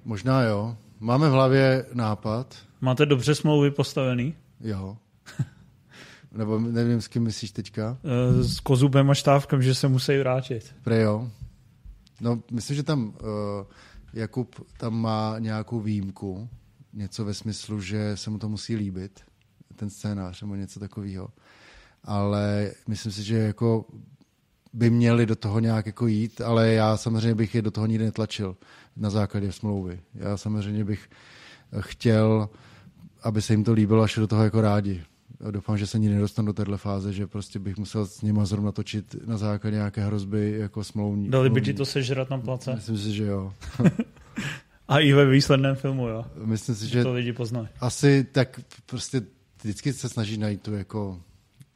Možná 0.05 0.43
jo. 0.43 0.77
Máme 1.01 1.29
v 1.29 1.33
hlavě 1.33 1.87
nápad. 1.93 2.57
Máte 2.81 3.07
dobře 3.07 3.35
smlouvy 3.35 3.71
postavený? 3.71 4.35
Jo. 4.61 4.97
Nebo 6.33 6.59
nevím, 6.59 7.01
s 7.01 7.09
kým 7.09 7.23
myslíš 7.23 7.51
teďka? 7.51 7.99
Eh, 8.05 8.45
s 8.45 8.61
Kozubem 8.61 9.11
a 9.11 9.15
Štávkem, 9.15 9.63
že 9.63 9.75
se 9.75 9.89
musí 9.89 10.19
vrátit. 10.19 10.75
Pre 10.83 11.01
jo. 11.01 11.31
No, 12.21 12.43
myslím, 12.53 12.77
že 12.77 12.83
tam 12.83 13.07
uh, 13.07 13.15
Jakub 14.13 14.67
tam 14.77 15.01
má 15.01 15.39
nějakou 15.39 15.81
výjimku. 15.81 16.49
Něco 16.93 17.25
ve 17.25 17.35
smyslu, 17.35 17.81
že 17.81 18.17
se 18.17 18.31
mu 18.31 18.39
to 18.39 18.49
musí 18.49 18.77
líbit. 18.77 19.21
ten 19.77 19.91
scénář 19.91 20.43
nebo 20.43 20.55
něco 20.55 20.81
takového. 20.81 21.29
Ale 22.05 22.73
myslím 22.89 23.13
si, 23.13 23.23
že 23.23 23.39
jako 23.39 23.85
by 24.73 24.91
měli 24.91 25.27
do 25.27 25.37
toho 25.37 25.61
nějak 25.61 25.87
jako 25.87 26.07
jít, 26.07 26.41
ale 26.41 26.73
já 26.73 26.97
samozřejmě 26.97 27.35
bych 27.35 27.55
je 27.55 27.63
do 27.63 27.71
toho 27.71 27.87
nikdy 27.87 28.05
netlačil 28.05 28.57
na 28.97 29.11
základě 29.11 29.53
smlouvy. 29.53 30.01
Já 30.15 30.37
samozřejmě 30.37 30.85
bych 30.85 31.09
chtěl, 31.81 32.49
aby 33.23 33.43
se 33.43 33.53
jim 33.53 33.65
to 33.65 33.73
líbilo 33.73 34.03
a 34.03 34.07
šli 34.07 34.21
do 34.21 34.27
toho 34.27 34.45
jako 34.45 34.61
rádi. 34.61 35.03
A 35.45 35.51
doufám, 35.51 35.79
že 35.79 35.87
se 35.87 35.99
nikdy 35.99 36.15
nedostanu 36.15 36.47
do 36.47 36.53
téhle 36.53 36.77
fáze, 36.77 37.13
že 37.13 37.27
prostě 37.27 37.59
bych 37.59 37.77
musel 37.77 38.07
s 38.07 38.23
nimi 38.23 38.41
zrovna 38.43 38.73
točit 38.73 39.17
na 39.27 39.37
základě 39.37 39.77
nějaké 39.77 40.01
hrozby 40.01 40.57
jako 40.59 40.85
smlouvní. 40.85 41.29
Dali 41.29 41.51
by 41.51 41.61
ti 41.61 41.75
to 41.75 41.87
sežrat 41.87 42.31
na 42.31 42.39
place? 42.39 42.75
Myslím 42.75 42.99
si, 42.99 43.13
že 43.13 43.25
jo. 43.25 43.53
a 44.89 44.99
i 44.99 45.13
ve 45.13 45.27
výsledném 45.27 45.77
filmu, 45.77 46.09
jo? 46.09 46.25
Myslím 46.45 46.75
si, 46.75 46.89
že 46.89 47.03
to 47.03 47.13
lidi 47.13 47.33
poznají. 47.33 47.69
Asi 47.81 48.25
tak 48.25 48.61
prostě 48.87 49.23
vždycky 49.63 49.93
se 49.93 50.09
snaží 50.09 50.39
najít 50.39 50.63
tu 50.63 50.75
jako 50.75 51.21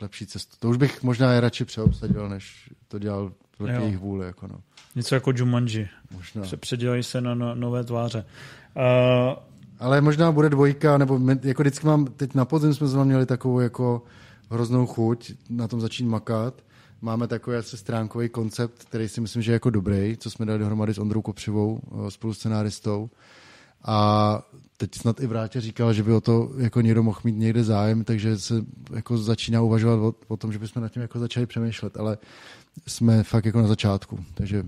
lepší 0.00 0.26
cestu. 0.26 0.56
To 0.60 0.68
už 0.68 0.76
bych 0.76 1.02
možná 1.02 1.32
je 1.32 1.40
radši 1.40 1.64
přeobsadil, 1.64 2.28
než 2.28 2.70
to 2.90 2.98
dělal 2.98 3.32
proti 3.58 3.72
jejich 3.72 3.98
vůli. 3.98 4.26
Jako 4.26 4.46
no. 4.46 4.60
Něco 4.96 5.14
jako 5.14 5.32
Jumanji. 5.36 5.88
Možná. 6.10 6.42
Předělají 6.56 7.02
se 7.02 7.20
na 7.20 7.34
no, 7.34 7.54
nové 7.54 7.84
tváře. 7.84 8.24
Uh, 8.76 9.34
ale 9.78 10.00
možná 10.00 10.32
bude 10.32 10.48
dvojka, 10.48 10.98
nebo 10.98 11.20
jako 11.42 11.62
vždycky 11.62 11.86
mám, 11.86 12.06
teď 12.06 12.34
na 12.34 12.44
podzim 12.44 12.74
jsme 12.74 12.86
zrovna 12.86 13.04
měli 13.04 13.26
takovou 13.26 13.60
jako 13.60 14.02
hroznou 14.50 14.86
chuť 14.86 15.32
na 15.50 15.68
tom 15.68 15.80
začít 15.80 16.04
makat. 16.04 16.62
Máme 17.02 17.26
takový 17.26 17.56
asi 17.56 17.76
stránkový 17.76 18.28
koncept, 18.28 18.84
který 18.84 19.08
si 19.08 19.20
myslím, 19.20 19.42
že 19.42 19.52
je 19.52 19.54
jako 19.54 19.70
dobrý, 19.70 20.16
co 20.16 20.30
jsme 20.30 20.46
dali 20.46 20.58
dohromady 20.58 20.94
s 20.94 20.98
Ondrou 20.98 21.22
Kopřivou, 21.22 21.80
eh, 22.06 22.10
spolu 22.10 22.34
scenáristou. 22.34 23.10
A 23.84 24.42
teď 24.76 24.94
snad 24.94 25.20
i 25.20 25.26
Vrátě 25.26 25.60
říkal, 25.60 25.92
že 25.92 26.02
by 26.02 26.12
o 26.12 26.20
to 26.20 26.50
jako 26.58 26.80
někdo 26.80 27.02
mohl 27.02 27.20
mít 27.24 27.36
někde 27.36 27.64
zájem, 27.64 28.04
takže 28.04 28.38
se 28.38 28.54
jako 28.94 29.18
začíná 29.18 29.62
uvažovat 29.62 29.94
o, 29.94 30.14
o 30.28 30.36
tom, 30.36 30.52
že 30.52 30.58
bychom 30.58 30.82
nad 30.82 30.92
tím 30.92 31.02
jako 31.02 31.18
začali 31.18 31.46
přemýšlet, 31.46 31.96
ale 31.96 32.18
jsme 32.86 33.22
fakt 33.22 33.46
jako 33.46 33.60
na 33.60 33.68
začátku. 33.68 34.24
Takže, 34.34 34.66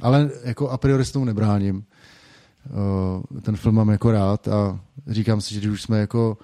ale 0.00 0.30
jako 0.44 0.68
a 0.70 0.78
priori 0.78 1.04
s 1.04 1.12
tomu 1.12 1.24
nebráním. 1.24 1.84
Ten 3.42 3.56
film 3.56 3.74
mám 3.74 3.88
jako 3.88 4.10
rád 4.10 4.48
a 4.48 4.80
říkám 5.06 5.40
si, 5.40 5.54
že 5.54 5.60
když 5.60 5.70
už 5.70 5.82
jsme 5.82 5.98
jako 5.98 6.38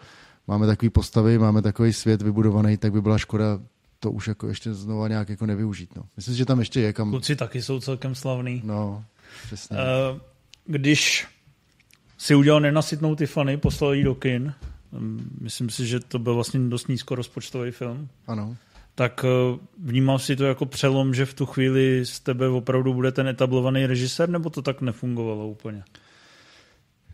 máme 0.46 0.66
takový 0.66 0.90
postavy, 0.90 1.38
máme 1.38 1.62
takový 1.62 1.92
svět 1.92 2.22
vybudovaný, 2.22 2.76
tak 2.76 2.92
by 2.92 3.00
byla 3.00 3.18
škoda 3.18 3.60
to 4.00 4.10
už 4.10 4.28
jako 4.28 4.48
ještě 4.48 4.74
znova 4.74 5.08
nějak 5.08 5.28
jako 5.28 5.46
nevyužít. 5.46 5.96
No. 5.96 6.02
Myslím, 6.16 6.34
že 6.34 6.44
tam 6.44 6.58
ještě 6.58 6.80
je 6.80 6.92
kam... 6.92 7.10
Kluci 7.10 7.36
taky 7.36 7.62
jsou 7.62 7.80
celkem 7.80 8.14
slavný. 8.14 8.62
No, 8.64 9.04
přesně. 9.46 9.76
Uh, 9.76 10.18
když 10.66 11.28
si 12.20 12.34
udělal 12.34 12.60
nenasytnou 12.60 13.14
Tiffany, 13.14 13.56
poslal 13.56 13.94
jí 13.94 14.04
do 14.04 14.14
kin, 14.14 14.54
myslím 15.40 15.70
si, 15.70 15.86
že 15.86 16.00
to 16.00 16.18
byl 16.18 16.34
vlastně 16.34 16.60
dost 16.60 16.88
nízkorozpočtový 16.88 17.70
film. 17.70 18.08
Ano. 18.26 18.56
Tak 18.94 19.24
eh, 19.24 19.58
vnímal 19.78 20.18
si 20.18 20.36
to 20.36 20.44
jako 20.44 20.66
přelom, 20.66 21.14
že 21.14 21.26
v 21.26 21.34
tu 21.34 21.46
chvíli 21.46 22.06
z 22.06 22.20
tebe 22.20 22.48
opravdu 22.48 22.94
bude 22.94 23.12
ten 23.12 23.28
etablovaný 23.28 23.86
režisér, 23.86 24.28
nebo 24.28 24.50
to 24.50 24.62
tak 24.62 24.80
nefungovalo 24.80 25.48
úplně? 25.48 25.84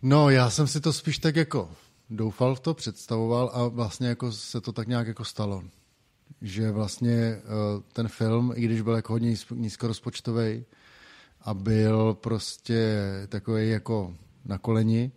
No, 0.02 0.30
já 0.30 0.50
jsem 0.50 0.66
si 0.66 0.80
to 0.80 0.92
spíš 0.92 1.18
tak 1.18 1.36
jako 1.36 1.70
doufal 2.10 2.54
v 2.54 2.60
to, 2.60 2.74
představoval 2.74 3.50
a 3.54 3.68
vlastně 3.68 4.08
jako 4.08 4.32
se 4.32 4.60
to 4.60 4.72
tak 4.72 4.88
nějak 4.88 5.06
jako 5.06 5.24
stalo. 5.24 5.62
Že 6.42 6.70
vlastně 6.70 7.12
eh, 7.14 7.42
ten 7.92 8.08
film, 8.08 8.52
i 8.54 8.60
když 8.60 8.80
byl 8.80 8.94
jako 8.94 9.12
hodně 9.12 9.34
nízkorozpočtový 9.54 10.64
a 11.42 11.54
byl 11.54 12.14
prostě 12.14 13.02
takový 13.28 13.70
jako 13.70 14.14
na 14.46 14.58
koleni, 14.58 15.12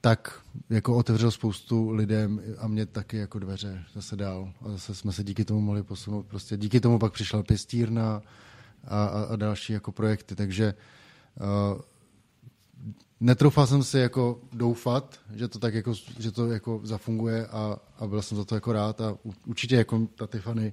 tak 0.00 0.44
jako 0.70 0.96
otevřel 0.96 1.30
spoustu 1.30 1.90
lidem 1.90 2.40
a 2.58 2.68
mě 2.68 2.86
taky 2.86 3.16
jako 3.16 3.38
dveře 3.38 3.84
zase 3.94 4.16
dál. 4.16 4.52
A 4.60 4.70
zase 4.70 4.94
jsme 4.94 5.12
se 5.12 5.24
díky 5.24 5.44
tomu 5.44 5.60
mohli 5.60 5.82
posunout. 5.82 6.26
Prostě 6.26 6.56
díky 6.56 6.80
tomu 6.80 6.98
pak 6.98 7.12
přišla 7.12 7.42
pěstírna 7.42 8.22
a, 8.84 9.04
a, 9.04 9.22
a 9.22 9.36
další 9.36 9.72
jako 9.72 9.92
projekty. 9.92 10.34
Takže 10.34 10.74
uh, 11.40 11.80
netroufal 13.20 13.66
jsem 13.66 13.82
si 13.82 13.98
jako 13.98 14.40
doufat, 14.52 15.20
že 15.34 15.48
to 15.48 15.58
tak 15.58 15.74
jako, 15.74 15.94
že 16.18 16.32
to 16.32 16.46
jako 16.46 16.80
zafunguje 16.84 17.46
a, 17.46 17.78
a 17.98 18.06
byl 18.06 18.22
jsem 18.22 18.38
za 18.38 18.44
to 18.44 18.54
jako 18.54 18.72
rád 18.72 19.00
a 19.00 19.18
určitě 19.46 19.76
jako 19.76 20.06
ta 20.14 20.26
Tiffany 20.26 20.72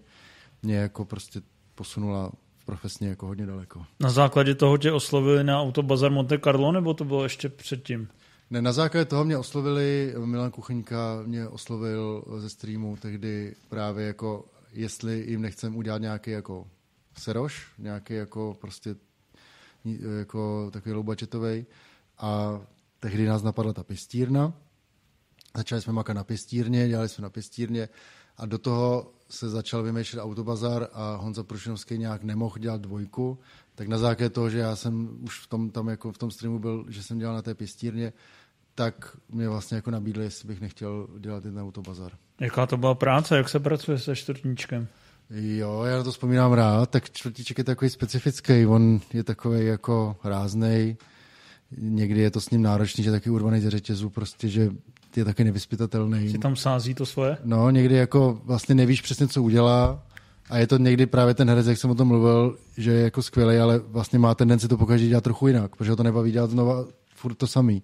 mě 0.63 0.75
jako 0.75 1.05
prostě 1.05 1.41
posunula 1.75 2.31
profesně 2.65 3.09
jako 3.09 3.27
hodně 3.27 3.45
daleko. 3.45 3.85
Na 3.99 4.09
základě 4.09 4.55
toho 4.55 4.77
tě 4.77 4.91
oslovili 4.91 5.43
na 5.43 5.61
Autobazar 5.61 6.11
Monte 6.11 6.39
Carlo, 6.39 6.71
nebo 6.71 6.93
to 6.93 7.05
bylo 7.05 7.23
ještě 7.23 7.49
předtím? 7.49 8.07
Ne, 8.49 8.61
na 8.61 8.73
základě 8.73 9.05
toho 9.05 9.25
mě 9.25 9.37
oslovili, 9.37 10.13
Milan 10.25 10.51
Kuchyňka 10.51 11.23
mě 11.25 11.47
oslovil 11.47 12.23
ze 12.37 12.49
streamu 12.49 12.97
tehdy 12.97 13.55
právě 13.69 14.07
jako, 14.07 14.45
jestli 14.71 15.25
jim 15.27 15.41
nechcem 15.41 15.75
udělat 15.75 16.01
nějaký 16.01 16.31
jako 16.31 16.67
seroš, 17.17 17.67
nějaký 17.77 18.13
jako 18.13 18.57
prostě 18.61 18.95
jako 20.17 20.69
takový 20.73 20.93
low 20.93 21.05
budgetový 21.05 21.65
a 22.17 22.61
tehdy 22.99 23.25
nás 23.25 23.43
napadla 23.43 23.73
ta 23.73 23.83
pěstírna. 23.83 24.53
Začali 25.57 25.81
jsme 25.81 25.93
makat 25.93 26.15
na 26.15 26.23
pěstírně, 26.23 26.87
dělali 26.87 27.09
jsme 27.09 27.21
na 27.21 27.29
pěstírně 27.29 27.89
a 28.37 28.45
do 28.45 28.57
toho 28.57 29.13
se 29.29 29.49
začal 29.49 29.83
vymýšlet 29.83 30.21
autobazar 30.21 30.87
a 30.93 31.15
Honza 31.15 31.43
Prušinovský 31.43 31.97
nějak 31.97 32.23
nemohl 32.23 32.59
dělat 32.59 32.81
dvojku, 32.81 33.39
tak 33.75 33.87
na 33.87 33.97
základě 33.97 34.29
toho, 34.29 34.49
že 34.49 34.59
já 34.59 34.75
jsem 34.75 35.17
už 35.21 35.39
v 35.39 35.47
tom, 35.47 35.69
tam 35.69 35.87
jako 35.87 36.11
v 36.11 36.17
tom 36.17 36.31
streamu 36.31 36.59
byl, 36.59 36.85
že 36.89 37.03
jsem 37.03 37.19
dělal 37.19 37.35
na 37.35 37.41
té 37.41 37.55
pěstírně, 37.55 38.13
tak 38.75 39.17
mě 39.29 39.49
vlastně 39.49 39.75
jako 39.75 39.91
nabídli, 39.91 40.23
jestli 40.23 40.47
bych 40.47 40.61
nechtěl 40.61 41.07
dělat 41.19 41.43
ten 41.43 41.59
autobazar. 41.59 42.11
Jaká 42.41 42.65
to 42.65 42.77
byla 42.77 42.95
práce? 42.95 43.37
Jak 43.37 43.49
se 43.49 43.59
pracuje 43.59 43.99
se 43.99 44.15
čtvrtníčkem? 44.15 44.87
Jo, 45.29 45.83
já 45.83 45.97
na 45.97 46.03
to 46.03 46.11
vzpomínám 46.11 46.53
rád, 46.53 46.89
tak 46.89 47.11
čtvrtíček 47.11 47.57
je 47.57 47.63
takový 47.63 47.89
specifický, 47.89 48.65
on 48.65 48.99
je 49.13 49.23
takový 49.23 49.65
jako 49.65 50.17
ráznej, 50.23 50.97
někdy 51.77 52.21
je 52.21 52.31
to 52.31 52.41
s 52.41 52.49
ním 52.49 52.61
náročný, 52.61 53.03
že 53.03 53.11
taky 53.11 53.29
urvaný 53.29 53.61
ze 53.61 53.69
řetězu, 53.69 54.09
prostě, 54.09 54.49
že 54.49 54.69
je 55.19 55.25
taky 55.25 55.43
nevyspytatelný. 55.43 56.31
Si 56.31 56.37
tam 56.37 56.55
sází 56.55 56.93
to 56.93 57.05
svoje? 57.05 57.37
No, 57.43 57.69
někdy 57.69 57.95
jako 57.95 58.41
vlastně 58.43 58.75
nevíš 58.75 59.01
přesně, 59.01 59.27
co 59.27 59.43
udělá 59.43 60.03
a 60.49 60.57
je 60.57 60.67
to 60.67 60.77
někdy 60.77 61.05
právě 61.05 61.33
ten 61.33 61.49
herec, 61.49 61.67
jak 61.67 61.77
jsem 61.77 61.89
o 61.89 61.95
tom 61.95 62.07
mluvil, 62.07 62.57
že 62.77 62.91
je 62.91 63.01
jako 63.01 63.23
skvělý, 63.23 63.57
ale 63.57 63.79
vlastně 63.79 64.19
má 64.19 64.35
tendenci 64.35 64.67
to 64.67 64.77
pokaždé 64.77 65.07
dělat 65.07 65.23
trochu 65.23 65.47
jinak, 65.47 65.75
protože 65.75 65.91
ho 65.91 65.97
to 65.97 66.03
nebaví 66.03 66.31
dělat 66.31 66.49
znova 66.49 66.85
furt 67.15 67.35
to 67.35 67.47
samý. 67.47 67.83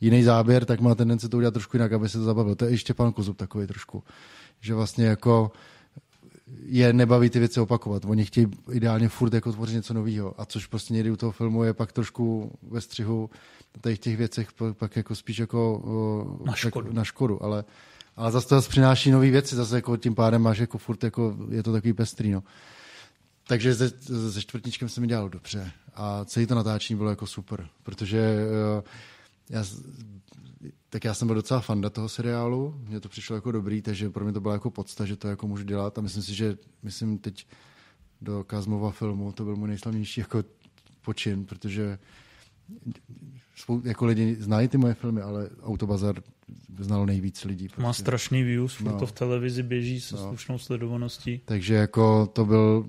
Jiný 0.00 0.22
záběr, 0.22 0.64
tak 0.64 0.80
má 0.80 0.94
tendenci 0.94 1.28
to 1.28 1.36
udělat 1.36 1.54
trošku 1.54 1.76
jinak, 1.76 1.92
aby 1.92 2.08
se 2.08 2.18
to 2.18 2.24
zabavil. 2.24 2.54
To 2.54 2.64
je 2.64 2.70
i 2.70 2.78
Štěpán 2.78 3.12
Kozub 3.12 3.36
takový 3.36 3.66
trošku. 3.66 4.02
Že 4.60 4.74
vlastně 4.74 5.06
jako 5.06 5.52
je 6.62 6.92
nebaví 6.92 7.30
ty 7.30 7.38
věci 7.38 7.60
opakovat. 7.60 8.04
Oni 8.04 8.24
chtějí 8.24 8.46
ideálně 8.72 9.08
furt 9.08 9.34
jako 9.34 9.52
tvořit 9.52 9.74
něco 9.74 9.94
nového. 9.94 10.40
A 10.40 10.44
což 10.44 10.66
prostě 10.66 10.94
někdy 10.94 11.10
u 11.10 11.16
toho 11.16 11.32
filmu 11.32 11.64
je 11.64 11.74
pak 11.74 11.92
trošku 11.92 12.52
ve 12.70 12.80
střihu 12.80 13.30
tady 13.80 13.96
v 13.96 13.98
těch 13.98 14.16
věcech 14.16 14.48
pak 14.72 14.96
jako 14.96 15.14
spíš 15.14 15.38
jako 15.38 16.42
na 16.46 16.54
škodu. 16.54 16.92
na 16.92 17.04
škodu 17.04 17.42
ale, 17.42 17.64
ale 18.16 18.32
zase 18.32 18.48
to 18.48 18.54
zase 18.54 18.68
přináší 18.68 19.10
nové 19.10 19.30
věci, 19.30 19.56
zase 19.56 19.76
jako 19.76 19.96
tím 19.96 20.14
pádem 20.14 20.42
máš 20.42 20.58
jako 20.58 20.78
furt 20.78 21.04
jako, 21.04 21.36
je 21.50 21.62
to 21.62 21.72
takový 21.72 21.92
pestrý, 21.92 22.30
no. 22.30 22.42
Takže 23.46 23.74
se, 23.74 23.90
se 24.32 24.42
čtvrtničkem 24.42 24.88
se 24.88 25.00
mi 25.00 25.06
dělalo 25.06 25.28
dobře 25.28 25.72
a 25.94 26.24
celý 26.24 26.46
to 26.46 26.54
natáčení 26.54 26.96
bylo 26.96 27.10
jako 27.10 27.26
super, 27.26 27.68
protože 27.82 28.36
uh, 28.78 28.82
já, 29.50 29.64
tak 30.88 31.04
já 31.04 31.14
jsem 31.14 31.28
byl 31.28 31.34
docela 31.34 31.60
fanda 31.60 31.90
toho 31.90 32.08
seriálu, 32.08 32.80
mně 32.88 33.00
to 33.00 33.08
přišlo 33.08 33.36
jako 33.36 33.52
dobrý, 33.52 33.82
takže 33.82 34.10
pro 34.10 34.24
mě 34.24 34.32
to 34.32 34.40
byla 34.40 34.54
jako 34.54 34.70
podsta, 34.70 35.06
že 35.06 35.16
to 35.16 35.28
jako 35.28 35.46
můžu 35.48 35.64
dělat 35.64 35.98
a 35.98 36.00
myslím 36.00 36.22
si, 36.22 36.34
že 36.34 36.56
myslím 36.82 37.18
teď 37.18 37.46
do 38.20 38.44
Kazmova 38.44 38.90
filmu, 38.90 39.32
to 39.32 39.44
byl 39.44 39.56
můj 39.56 39.68
nejslavnější 39.68 40.20
jako 40.20 40.44
počin, 41.00 41.44
protože 41.46 41.98
spou- 43.58 43.82
jako 43.84 44.06
lidi 44.06 44.36
znají 44.40 44.68
ty 44.68 44.78
moje 44.78 44.94
filmy, 44.94 45.20
ale 45.20 45.50
Autobazar 45.62 46.16
znalo 46.78 47.06
nejvíc 47.06 47.44
lidí. 47.44 47.68
Prostě. 47.68 47.82
Má 47.82 47.92
strašný 47.92 48.42
views, 48.42 48.80
no. 48.80 48.98
to 48.98 49.06
v 49.06 49.12
televizi 49.12 49.62
běží 49.62 50.00
se 50.00 50.16
no. 50.16 50.28
slušnou 50.28 50.58
sledovaností. 50.58 51.40
Takže 51.44 51.74
jako 51.74 52.26
to 52.26 52.44
byl, 52.44 52.86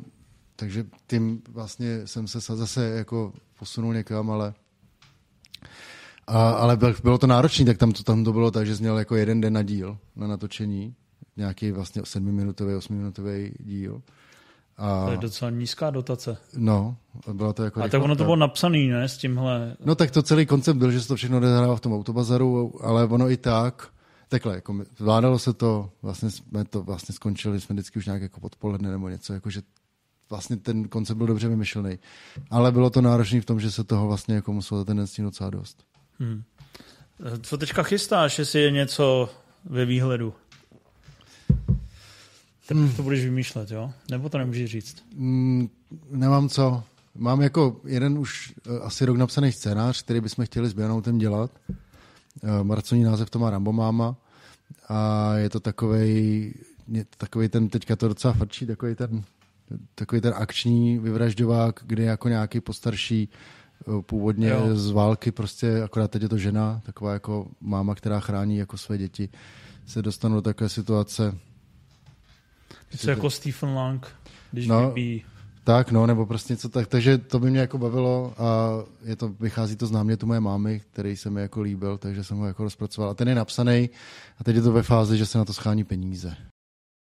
takže 0.55 0.85
tím 1.07 1.41
vlastně 1.49 2.07
jsem 2.07 2.27
se 2.27 2.39
zase 2.39 2.85
jako 2.85 3.33
posunul 3.59 3.93
někam, 3.93 4.31
ale 4.31 4.53
a, 6.27 6.49
ale 6.49 6.77
bylo 7.03 7.17
to 7.17 7.27
náročné, 7.27 7.65
tak 7.65 7.77
tam 7.77 7.91
to, 7.91 8.03
tam 8.03 8.23
to 8.23 8.33
bylo 8.33 8.51
tak, 8.51 8.65
že 8.67 8.75
jsi 8.75 8.81
měl 8.81 8.97
jako 8.97 9.15
jeden 9.15 9.41
den 9.41 9.53
na 9.53 9.63
díl, 9.63 9.97
na 10.15 10.27
natočení, 10.27 10.95
nějaký 11.37 11.71
vlastně 11.71 12.01
sedmiminutový, 12.05 12.73
osmiminutový 12.73 13.51
díl. 13.59 14.01
A... 14.79 15.05
To 15.05 15.11
je 15.11 15.17
docela 15.17 15.51
nízká 15.51 15.89
dotace. 15.89 16.37
No, 16.57 16.97
bylo 17.33 17.53
to 17.53 17.63
jako... 17.63 17.83
A 17.83 17.87
tak 17.87 18.03
ono 18.03 18.15
to 18.15 18.23
bylo 18.23 18.35
napsaný, 18.35 18.87
ne, 18.87 19.09
s 19.09 19.17
tímhle... 19.17 19.75
No 19.85 19.95
tak 19.95 20.11
to 20.11 20.23
celý 20.23 20.45
koncept 20.45 20.77
byl, 20.77 20.91
že 20.91 21.01
se 21.01 21.07
to 21.07 21.15
všechno 21.15 21.37
odehrává 21.37 21.75
v 21.75 21.79
tom 21.79 21.93
autobazaru, 21.93 22.73
ale 22.81 23.05
ono 23.05 23.29
i 23.29 23.37
tak, 23.37 23.87
takhle, 24.29 24.55
jako 24.55 24.75
zvládalo 24.97 25.39
se 25.39 25.53
to, 25.53 25.89
vlastně 26.01 26.31
jsme 26.31 26.65
to 26.65 26.83
vlastně 26.83 27.15
skončili, 27.15 27.61
jsme 27.61 27.73
vždycky 27.73 27.99
už 27.99 28.05
nějak 28.05 28.21
jako 28.21 28.39
podpoledne 28.39 28.91
nebo 28.91 29.09
něco, 29.09 29.33
jako 29.33 29.49
že 29.49 29.61
vlastně 30.29 30.57
ten 30.57 30.87
koncept 30.87 31.17
byl 31.17 31.27
dobře 31.27 31.47
vymyšlený. 31.47 31.99
Ale 32.49 32.71
bylo 32.71 32.89
to 32.89 33.01
náročné 33.01 33.41
v 33.41 33.45
tom, 33.45 33.59
že 33.59 33.71
se 33.71 33.83
toho 33.83 34.07
vlastně 34.07 34.35
jako 34.35 34.53
muselo 34.53 34.85
ten 34.85 34.97
den 34.97 35.07
docela 35.19 35.49
dost. 35.49 35.83
Hmm. 36.19 36.43
Co 37.41 37.57
teďka 37.57 37.83
chystáš, 37.83 38.39
jestli 38.39 38.59
je 38.59 38.71
něco 38.71 39.29
ve 39.65 39.85
výhledu? 39.85 40.33
Hmm. 42.77 42.91
to 42.95 43.03
budeš 43.03 43.23
vymýšlet, 43.23 43.71
jo? 43.71 43.91
Nebo 44.11 44.29
to 44.29 44.37
nemůžeš 44.37 44.71
říct? 44.71 45.03
Mm, 45.15 45.69
nemám 46.11 46.49
co. 46.49 46.83
Mám 47.15 47.41
jako 47.41 47.81
jeden 47.85 48.17
už 48.17 48.53
uh, 48.69 48.85
asi 48.85 49.05
rok 49.05 49.17
napsaný 49.17 49.51
scénář, 49.51 50.03
který 50.03 50.21
bychom 50.21 50.45
chtěli 50.45 50.69
s 50.69 50.73
Běnoutem 50.73 51.17
dělat. 51.17 51.51
Uh, 51.69 52.63
Marconí 52.63 53.03
název 53.03 53.29
to 53.29 53.39
má 53.39 53.49
Rambo 53.49 53.71
Máma. 53.71 54.15
A 54.89 55.33
je 55.35 55.49
to 55.49 55.59
takovej, 55.59 56.53
takový 57.17 57.49
ten, 57.49 57.69
teďka 57.69 57.95
to 57.95 58.07
docela 58.07 58.33
frčí, 58.33 58.65
takový 58.65 58.95
ten, 58.95 59.23
takový 59.95 60.21
ten 60.21 60.33
akční 60.37 60.99
vyvražďovák, 60.99 61.79
kde 61.85 62.03
jako 62.03 62.29
nějaký 62.29 62.61
postarší 62.61 63.29
uh, 63.85 64.01
původně 64.01 64.49
jo. 64.49 64.75
z 64.75 64.91
války, 64.91 65.31
prostě 65.31 65.83
akorát 65.83 66.11
teď 66.11 66.21
je 66.21 66.29
to 66.29 66.37
žena, 66.37 66.81
taková 66.85 67.13
jako 67.13 67.47
máma, 67.61 67.95
která 67.95 68.19
chrání 68.19 68.57
jako 68.57 68.77
své 68.77 68.97
děti, 68.97 69.29
se 69.85 70.01
dostanou 70.01 70.35
do 70.35 70.41
takové 70.41 70.69
situace, 70.69 71.37
Něco 72.91 73.09
jako 73.09 73.29
Stephen 73.29 73.69
Lang, 73.69 74.07
když 74.51 74.67
no, 74.67 74.87
vybíjí. 74.87 75.23
Tak, 75.63 75.91
no, 75.91 76.07
nebo 76.07 76.25
prostě 76.25 76.53
něco 76.53 76.69
tak. 76.69 76.87
Takže 76.87 77.17
to 77.17 77.39
by 77.39 77.49
mě 77.49 77.59
jako 77.59 77.77
bavilo 77.77 78.33
a 78.37 78.69
je 79.05 79.15
to, 79.15 79.29
vychází 79.39 79.75
to 79.75 79.87
z 79.87 79.91
námětu 79.91 80.25
moje 80.25 80.39
mámy, 80.39 80.81
který 80.91 81.17
se 81.17 81.29
mi 81.29 81.41
jako 81.41 81.61
líbil, 81.61 81.97
takže 81.97 82.23
jsem 82.23 82.37
ho 82.37 82.47
jako 82.47 82.63
rozpracoval. 82.63 83.09
A 83.09 83.13
ten 83.13 83.27
je 83.27 83.35
napsaný 83.35 83.89
a 84.37 84.43
teď 84.43 84.55
je 84.55 84.61
to 84.61 84.71
ve 84.71 84.83
fázi, 84.83 85.17
že 85.17 85.25
se 85.25 85.37
na 85.37 85.45
to 85.45 85.53
schání 85.53 85.83
peníze. 85.83 86.35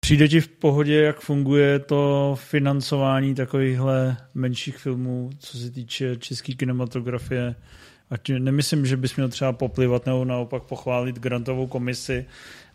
Přijde 0.00 0.28
ti 0.28 0.40
v 0.40 0.48
pohodě, 0.48 0.94
jak 0.94 1.20
funguje 1.20 1.78
to 1.78 2.34
financování 2.40 3.34
takovýchhle 3.34 4.16
menších 4.34 4.78
filmů, 4.78 5.30
co 5.38 5.58
se 5.58 5.70
týče 5.70 6.16
české 6.16 6.54
kinematografie? 6.54 7.54
Ať 8.10 8.30
nemyslím, 8.38 8.86
že 8.86 8.96
bys 8.96 9.16
měl 9.16 9.28
třeba 9.28 9.52
poplivat 9.52 10.06
nebo 10.06 10.24
naopak 10.24 10.62
pochválit 10.62 11.18
grantovou 11.18 11.66
komisi, 11.66 12.26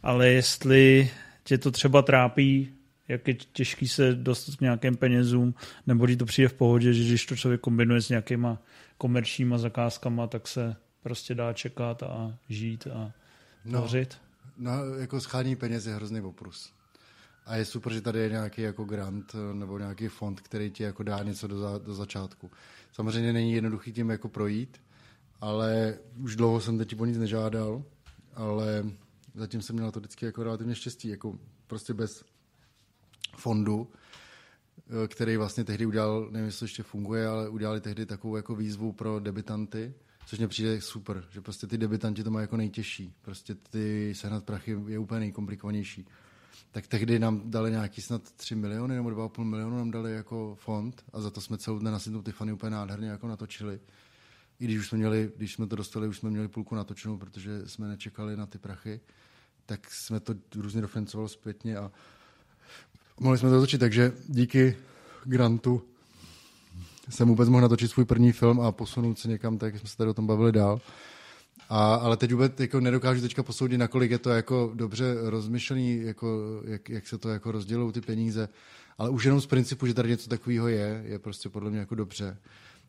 ale 0.03 0.29
jestli 0.29 1.09
tě 1.43 1.57
to 1.57 1.71
třeba 1.71 2.01
trápí 2.01 2.69
jak 3.07 3.27
je 3.27 3.33
těžký 3.33 3.87
se 3.87 4.13
dostat 4.13 4.55
k 4.55 4.61
nějakým 4.61 4.95
penězům, 4.97 5.53
nebo 5.87 6.05
když 6.05 6.17
to 6.17 6.25
přijde 6.25 6.47
v 6.47 6.53
pohodě, 6.53 6.93
že 6.93 7.03
když 7.03 7.25
to 7.25 7.35
člověk 7.35 7.61
kombinuje 7.61 8.01
s 8.01 8.09
nějakýma 8.09 8.61
komerčníma 8.97 9.57
zakázkama, 9.57 10.27
tak 10.27 10.47
se 10.47 10.75
prostě 11.03 11.35
dá 11.35 11.53
čekat 11.53 12.03
a 12.03 12.37
žít 12.49 12.87
a 12.87 13.11
no, 13.65 13.81
No, 14.57 14.71
jako 14.99 15.21
schání 15.21 15.55
peněz 15.55 15.85
je 15.85 15.95
hrozný 15.95 16.21
oprus. 16.21 16.73
A 17.45 17.55
je 17.55 17.65
super, 17.65 17.93
že 17.93 18.01
tady 18.01 18.19
je 18.19 18.29
nějaký 18.29 18.61
jako 18.61 18.83
grant 18.83 19.35
eh, 19.35 19.53
nebo 19.53 19.79
nějaký 19.79 20.07
fond, 20.07 20.41
který 20.41 20.71
ti 20.71 20.83
jako 20.83 21.03
dá 21.03 21.23
něco 21.23 21.47
do, 21.47 21.59
za, 21.59 21.77
do 21.77 21.93
začátku. 21.93 22.51
Samozřejmě 22.91 23.33
není 23.33 23.53
jednoduchý 23.53 23.93
tím 23.93 24.09
jako 24.09 24.29
projít, 24.29 24.81
ale 25.41 25.97
už 26.17 26.35
dlouho 26.35 26.61
jsem 26.61 26.77
teď 26.77 26.95
po 26.95 27.05
nic 27.05 27.17
nežádal, 27.17 27.83
ale 28.33 28.85
zatím 29.35 29.61
jsem 29.61 29.75
měl 29.75 29.91
to 29.91 29.99
vždycky 29.99 30.25
jako 30.25 30.43
relativně 30.43 30.75
štěstí, 30.75 31.07
jako 31.07 31.39
prostě 31.67 31.93
bez 31.93 32.23
fondu, 33.37 33.91
eh, 35.03 35.07
který 35.07 35.37
vlastně 35.37 35.63
tehdy 35.63 35.85
udělal, 35.85 36.27
nevím, 36.31 36.45
jestli 36.45 36.63
ještě 36.63 36.83
funguje, 36.83 37.27
ale 37.27 37.49
udělali 37.49 37.81
tehdy 37.81 38.05
takovou 38.05 38.35
jako 38.35 38.55
výzvu 38.55 38.91
pro 38.91 39.19
debitanty, 39.19 39.93
což 40.25 40.39
mě 40.39 40.47
přijde 40.47 40.81
super, 40.81 41.23
že 41.31 41.41
prostě 41.41 41.67
ty 41.67 41.77
debitanti 41.77 42.23
to 42.23 42.31
mají 42.31 42.43
jako 42.43 42.57
nejtěžší. 42.57 43.13
Prostě 43.21 43.55
ty 43.55 44.13
sehnat 44.15 44.43
prachy 44.43 44.77
je 44.87 44.99
úplně 44.99 45.19
nejkomplikovanější. 45.19 46.07
Tak 46.71 46.87
tehdy 46.87 47.19
nám 47.19 47.41
dali 47.51 47.71
nějaký 47.71 48.01
snad 48.01 48.31
3 48.31 48.55
miliony 48.55 48.95
nebo 48.95 49.09
2,5 49.09 49.43
milionu 49.43 49.77
nám 49.77 49.91
dali 49.91 50.13
jako 50.13 50.55
fond 50.59 51.03
a 51.13 51.21
za 51.21 51.31
to 51.31 51.41
jsme 51.41 51.57
celou 51.57 51.79
dne 51.79 51.91
na 51.91 51.99
Sydney 51.99 52.21
Tiffany 52.21 52.53
úplně 52.53 52.69
nádherně 52.69 53.09
jako 53.09 53.27
natočili. 53.27 53.79
I 54.59 54.65
když 54.65 54.79
už 54.79 54.87
jsme 54.87 54.97
měli, 54.97 55.31
když 55.37 55.53
jsme 55.53 55.67
to 55.67 55.75
dostali, 55.75 56.07
už 56.07 56.17
jsme 56.17 56.29
měli 56.29 56.47
půlku 56.47 56.75
natočenou, 56.75 57.17
protože 57.17 57.67
jsme 57.67 57.87
nečekali 57.87 58.37
na 58.37 58.45
ty 58.45 58.57
prachy, 58.57 59.01
tak 59.65 59.91
jsme 59.91 60.19
to 60.19 60.35
různě 60.55 60.81
dofinancovali 60.81 61.29
zpětně 61.29 61.77
a 61.77 61.91
mohli 63.19 63.37
jsme 63.37 63.49
to 63.49 63.59
točit, 63.59 63.79
takže 63.79 64.11
díky 64.27 64.77
grantu 65.25 65.81
jsem 67.09 67.27
vůbec 67.27 67.49
mohl 67.49 67.61
natočit 67.61 67.91
svůj 67.91 68.05
první 68.05 68.31
film 68.31 68.61
a 68.61 68.71
posunout 68.71 69.19
se 69.19 69.27
někam, 69.27 69.57
tak 69.57 69.77
jsme 69.77 69.89
se 69.89 69.97
tady 69.97 70.09
o 70.09 70.13
tom 70.13 70.27
bavili 70.27 70.51
dál. 70.51 70.81
A, 71.69 71.95
ale 71.95 72.17
teď 72.17 72.31
vůbec 72.31 72.59
jako 72.59 72.79
nedokážu 72.79 73.21
teďka 73.21 73.43
posoudit, 73.43 73.77
nakolik 73.77 74.11
je 74.11 74.17
to 74.17 74.29
jako 74.29 74.71
dobře 74.73 75.15
rozmyšlený, 75.21 76.01
jako, 76.01 76.61
jak, 76.65 76.89
jak, 76.89 77.07
se 77.07 77.17
to 77.17 77.29
jako 77.29 77.51
rozdělují 77.51 77.93
ty 77.93 78.01
peníze. 78.01 78.49
Ale 78.97 79.09
už 79.09 79.23
jenom 79.23 79.41
z 79.41 79.45
principu, 79.45 79.87
že 79.87 79.93
tady 79.93 80.09
něco 80.09 80.29
takového 80.29 80.67
je, 80.67 81.03
je 81.05 81.19
prostě 81.19 81.49
podle 81.49 81.69
mě 81.69 81.79
jako 81.79 81.95
dobře. 81.95 82.37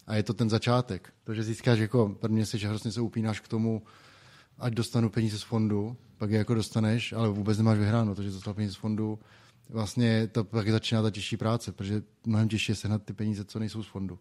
A 0.06 0.14
je 0.14 0.22
to 0.22 0.34
ten 0.34 0.50
začátek. 0.50 1.12
To, 1.24 1.34
že 1.34 1.42
získáš 1.42 1.78
jako 1.78 2.16
první 2.20 2.36
měsíc, 2.36 2.60
že 2.60 2.68
hrozně 2.68 2.92
se 2.92 3.00
upínáš 3.00 3.40
k 3.40 3.48
tomu, 3.48 3.82
ať 4.58 4.72
dostanu 4.72 5.10
peníze 5.10 5.38
z 5.38 5.42
fondu, 5.42 5.96
pak 6.18 6.30
je 6.30 6.38
jako 6.38 6.54
dostaneš, 6.54 7.12
ale 7.12 7.28
vůbec 7.28 7.58
nemáš 7.58 7.78
vyhráno, 7.78 8.14
to, 8.14 8.22
že 8.22 8.30
dostal 8.30 8.54
peníze 8.54 8.72
z 8.72 8.76
fondu, 8.76 9.18
vlastně 9.68 10.26
to 10.26 10.44
pak 10.44 10.70
začíná 10.70 11.02
ta 11.02 11.10
těžší 11.10 11.36
práce, 11.36 11.72
protože 11.72 12.02
mnohem 12.26 12.48
těžší 12.48 12.72
je 12.72 12.76
sehnat 12.76 13.02
ty 13.02 13.12
peníze, 13.12 13.44
co 13.44 13.58
nejsou 13.58 13.82
z 13.82 13.86
fondu. 13.86 14.18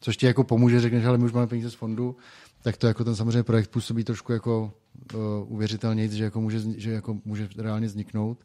Což 0.00 0.16
ti 0.16 0.26
jako 0.26 0.44
pomůže, 0.44 0.80
řekneš, 0.80 1.04
ale 1.04 1.18
my 1.18 1.24
už 1.24 1.32
máme 1.32 1.46
peníze 1.46 1.70
z 1.70 1.74
fondu, 1.74 2.16
tak 2.62 2.76
to 2.76 2.86
jako 2.86 3.04
ten 3.04 3.16
samozřejmě 3.16 3.42
projekt 3.42 3.70
působí 3.70 4.04
trošku 4.04 4.32
jako 4.32 4.72
uh, 5.14 5.20
uvěřitelnějc, 5.52 6.12
že 6.12 6.24
jako 6.24 6.40
může, 6.40 6.60
že 6.76 6.90
jako 6.90 7.18
může 7.24 7.48
reálně 7.58 7.86
vzniknout, 7.86 8.38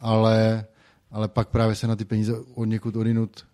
ale, 0.00 0.66
ale 1.10 1.28
pak 1.28 1.48
právě 1.48 1.74
se 1.74 1.86
na 1.86 1.96
ty 1.96 2.04
peníze 2.04 2.38
od 2.54 2.64
někud 2.64 2.96
odinut 2.96 3.46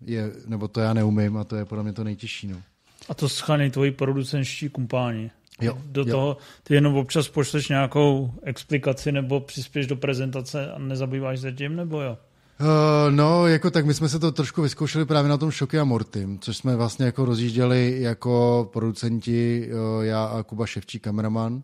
je, 0.00 0.32
nebo 0.46 0.68
to 0.68 0.80
já 0.80 0.94
neumím 0.94 1.36
a 1.36 1.44
to 1.44 1.56
je 1.56 1.64
podle 1.64 1.84
mě 1.84 1.92
to 1.92 2.04
nejtěžší. 2.04 2.46
No. 2.46 2.62
A 3.08 3.14
to 3.14 3.28
schánějí 3.28 3.70
tvoji 3.70 3.90
producenští 3.90 4.68
kumpáni. 4.68 5.30
Jo, 5.60 5.78
do 5.84 6.00
jo. 6.00 6.06
toho 6.06 6.36
ty 6.62 6.74
jenom 6.74 6.96
občas 6.96 7.28
pošleš 7.28 7.68
nějakou 7.68 8.32
explikaci 8.42 9.12
nebo 9.12 9.40
přispěš 9.40 9.86
do 9.86 9.96
prezentace 9.96 10.72
a 10.72 10.78
nezabýváš 10.78 11.40
se 11.40 11.52
tím, 11.52 11.76
nebo 11.76 12.00
jo? 12.00 12.18
Uh, 12.60 12.66
no, 13.10 13.46
jako 13.46 13.70
tak 13.70 13.86
my 13.86 13.94
jsme 13.94 14.08
se 14.08 14.18
to 14.18 14.32
trošku 14.32 14.62
vyzkoušeli 14.62 15.04
právě 15.04 15.28
na 15.28 15.36
tom 15.36 15.50
Šoky 15.50 15.78
a 15.78 15.84
Mortim, 15.84 16.38
což 16.38 16.56
jsme 16.56 16.76
vlastně 16.76 17.06
jako 17.06 17.24
rozjížděli 17.24 17.96
jako 18.00 18.68
producenti, 18.72 19.70
uh, 19.72 20.04
já 20.04 20.24
a 20.24 20.42
Kuba 20.42 20.66
Ševčí, 20.66 20.98
kameraman, 20.98 21.52
uh, 21.54 21.62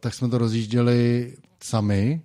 tak 0.00 0.14
jsme 0.14 0.28
to 0.28 0.38
rozjížděli 0.38 1.32
sami 1.62 2.22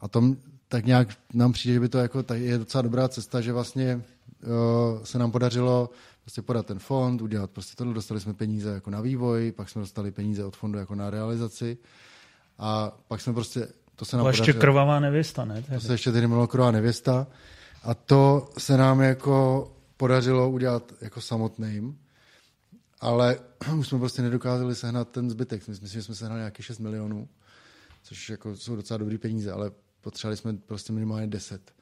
a 0.00 0.08
tom 0.08 0.36
tak 0.68 0.86
nějak 0.86 1.08
nám 1.34 1.52
přijde, 1.52 1.74
že 1.74 1.80
by 1.80 1.88
to 1.88 1.98
jako, 1.98 2.22
tak 2.22 2.38
je 2.38 2.58
docela 2.58 2.82
dobrá 2.82 3.08
cesta, 3.08 3.40
že 3.40 3.52
vlastně 3.52 3.96
uh, 3.96 5.04
se 5.04 5.18
nám 5.18 5.30
podařilo 5.30 5.90
prostě 6.26 6.42
podat 6.42 6.66
ten 6.66 6.78
fond, 6.78 7.22
udělat 7.22 7.50
prostě 7.50 7.76
tohle, 7.76 7.94
dostali 7.94 8.20
jsme 8.20 8.34
peníze 8.34 8.70
jako 8.70 8.90
na 8.90 9.00
vývoj, 9.00 9.52
pak 9.52 9.68
jsme 9.68 9.80
dostali 9.80 10.10
peníze 10.10 10.44
od 10.44 10.56
fondu 10.56 10.78
jako 10.78 10.94
na 10.94 11.10
realizaci 11.10 11.78
a 12.58 12.98
pak 13.08 13.20
jsme 13.20 13.32
prostě, 13.32 13.68
to 13.96 14.04
se 14.04 14.16
nám 14.16 14.24
to 14.24 14.28
ještě 14.28 14.52
krvavá 14.52 15.00
nevěsta, 15.00 15.44
ne? 15.44 15.54
Tehdy. 15.54 15.80
To 15.80 15.86
se 15.86 15.94
ještě 15.94 16.12
tedy 16.12 16.26
mělo 16.26 16.46
krvavá 16.46 16.70
nevěsta 16.70 17.26
a 17.82 17.94
to 17.94 18.48
se 18.58 18.76
nám 18.76 19.00
jako 19.00 19.68
podařilo 19.96 20.50
udělat 20.50 20.92
jako 21.00 21.20
samotným, 21.20 21.98
ale 23.00 23.38
už 23.78 23.88
jsme 23.88 23.98
prostě 23.98 24.22
nedokázali 24.22 24.74
sehnat 24.74 25.08
ten 25.08 25.30
zbytek. 25.30 25.68
Myslím, 25.68 25.88
že 25.88 26.02
jsme 26.02 26.14
sehnali 26.14 26.40
nějakých 26.40 26.66
6 26.66 26.78
milionů, 26.78 27.28
což 28.02 28.30
jako 28.30 28.56
jsou 28.56 28.76
docela 28.76 28.98
dobrý 28.98 29.18
peníze, 29.18 29.52
ale 29.52 29.70
potřebovali 30.00 30.36
jsme 30.36 30.54
prostě 30.54 30.92
minimálně 30.92 31.26
10 31.26 31.75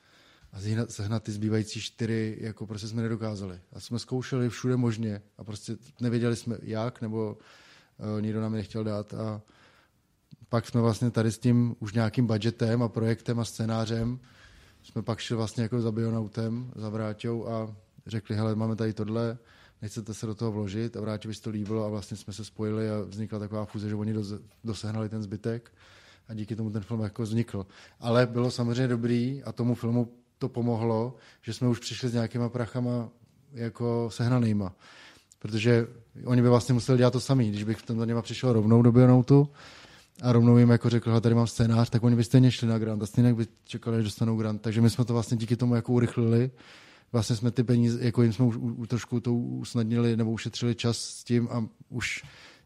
a 0.54 0.86
sehnat 0.88 1.22
ty 1.22 1.32
zbývající 1.32 1.80
čtyři, 1.80 2.38
jako 2.40 2.66
prostě 2.66 2.88
jsme 2.88 3.02
nedokázali. 3.02 3.60
A 3.72 3.80
jsme 3.80 3.98
zkoušeli 3.98 4.48
všude 4.48 4.76
možně 4.76 5.22
a 5.38 5.44
prostě 5.44 5.76
nevěděli 6.00 6.36
jsme 6.36 6.58
jak, 6.62 7.00
nebo 7.00 7.38
uh, 7.98 8.22
nikdo 8.22 8.40
nám 8.40 8.52
je 8.52 8.56
nechtěl 8.56 8.84
dát 8.84 9.14
a 9.14 9.42
pak 10.48 10.66
jsme 10.66 10.80
vlastně 10.80 11.10
tady 11.10 11.32
s 11.32 11.38
tím 11.38 11.76
už 11.80 11.92
nějakým 11.92 12.26
budgetem 12.26 12.82
a 12.82 12.88
projektem 12.88 13.40
a 13.40 13.44
scénářem 13.44 14.20
jsme 14.82 15.02
pak 15.02 15.18
šli 15.18 15.36
vlastně 15.36 15.62
jako 15.62 15.80
za 15.80 15.92
Bionautem, 15.92 16.72
za 16.76 16.88
Vráťou 16.88 17.48
a 17.48 17.76
řekli, 18.06 18.36
hele, 18.36 18.54
máme 18.54 18.76
tady 18.76 18.92
tohle, 18.92 19.38
nechcete 19.82 20.14
se 20.14 20.26
do 20.26 20.34
toho 20.34 20.52
vložit 20.52 20.96
a 20.96 21.00
Vrátě 21.00 21.28
by 21.28 21.34
to 21.34 21.50
líbilo 21.50 21.84
a 21.84 21.88
vlastně 21.88 22.16
jsme 22.16 22.32
se 22.32 22.44
spojili 22.44 22.90
a 22.90 23.00
vznikla 23.00 23.38
taková 23.38 23.64
fúze, 23.64 23.88
že 23.88 23.94
oni 23.94 24.14
dosehnali 24.64 25.08
ten 25.08 25.22
zbytek 25.22 25.72
a 26.28 26.34
díky 26.34 26.56
tomu 26.56 26.70
ten 26.70 26.82
film 26.82 27.00
jako 27.00 27.22
vznikl. 27.22 27.66
Ale 28.00 28.26
bylo 28.26 28.50
samozřejmě 28.50 28.88
dobrý 28.88 29.42
a 29.42 29.52
tomu 29.52 29.74
filmu 29.74 30.23
to 30.44 30.48
pomohlo, 30.48 31.16
že 31.42 31.52
jsme 31.52 31.68
už 31.68 31.78
přišli 31.78 32.08
s 32.08 32.14
nějakýma 32.14 32.48
prachama 32.48 33.08
jako 33.52 34.10
sehnanýma. 34.12 34.74
Protože 35.38 35.86
oni 36.24 36.42
by 36.42 36.48
vlastně 36.48 36.72
museli 36.72 36.98
dělat 36.98 37.12
to 37.12 37.20
samý. 37.20 37.48
Když 37.48 37.64
bych 37.64 37.82
tam 37.82 37.98
za 37.98 38.04
něma 38.04 38.22
přišel 38.22 38.52
rovnou 38.52 38.82
do 38.82 38.92
Bionautu 38.92 39.48
a 40.22 40.32
rovnou 40.32 40.58
jim 40.58 40.70
jako 40.70 40.90
řekl, 40.90 41.20
tady 41.20 41.34
mám 41.34 41.46
scénář, 41.46 41.90
tak 41.90 42.04
oni 42.04 42.16
by 42.16 42.24
stejně 42.24 42.50
šli 42.50 42.68
na 42.68 42.78
grant 42.78 43.02
a 43.02 43.06
stejně 43.06 43.34
by 43.34 43.46
čekali, 43.64 43.96
že 43.96 44.02
dostanou 44.02 44.36
grant. 44.36 44.62
Takže 44.62 44.80
my 44.80 44.90
jsme 44.90 45.04
to 45.04 45.12
vlastně 45.12 45.36
díky 45.36 45.56
tomu 45.56 45.74
jako 45.74 45.92
urychlili. 45.92 46.50
Vlastně 47.12 47.36
jsme 47.36 47.50
ty 47.50 47.64
peníze, 47.64 47.98
jako 48.04 48.22
jim 48.22 48.32
jsme 48.32 48.44
už, 48.44 48.56
už 48.56 48.88
trošku 48.88 49.20
to 49.20 49.34
usnadnili 49.34 50.16
nebo 50.16 50.30
ušetřili 50.30 50.74
čas 50.74 50.98
s 50.98 51.24
tím 51.24 51.48
a 51.50 51.66
už 51.88 52.24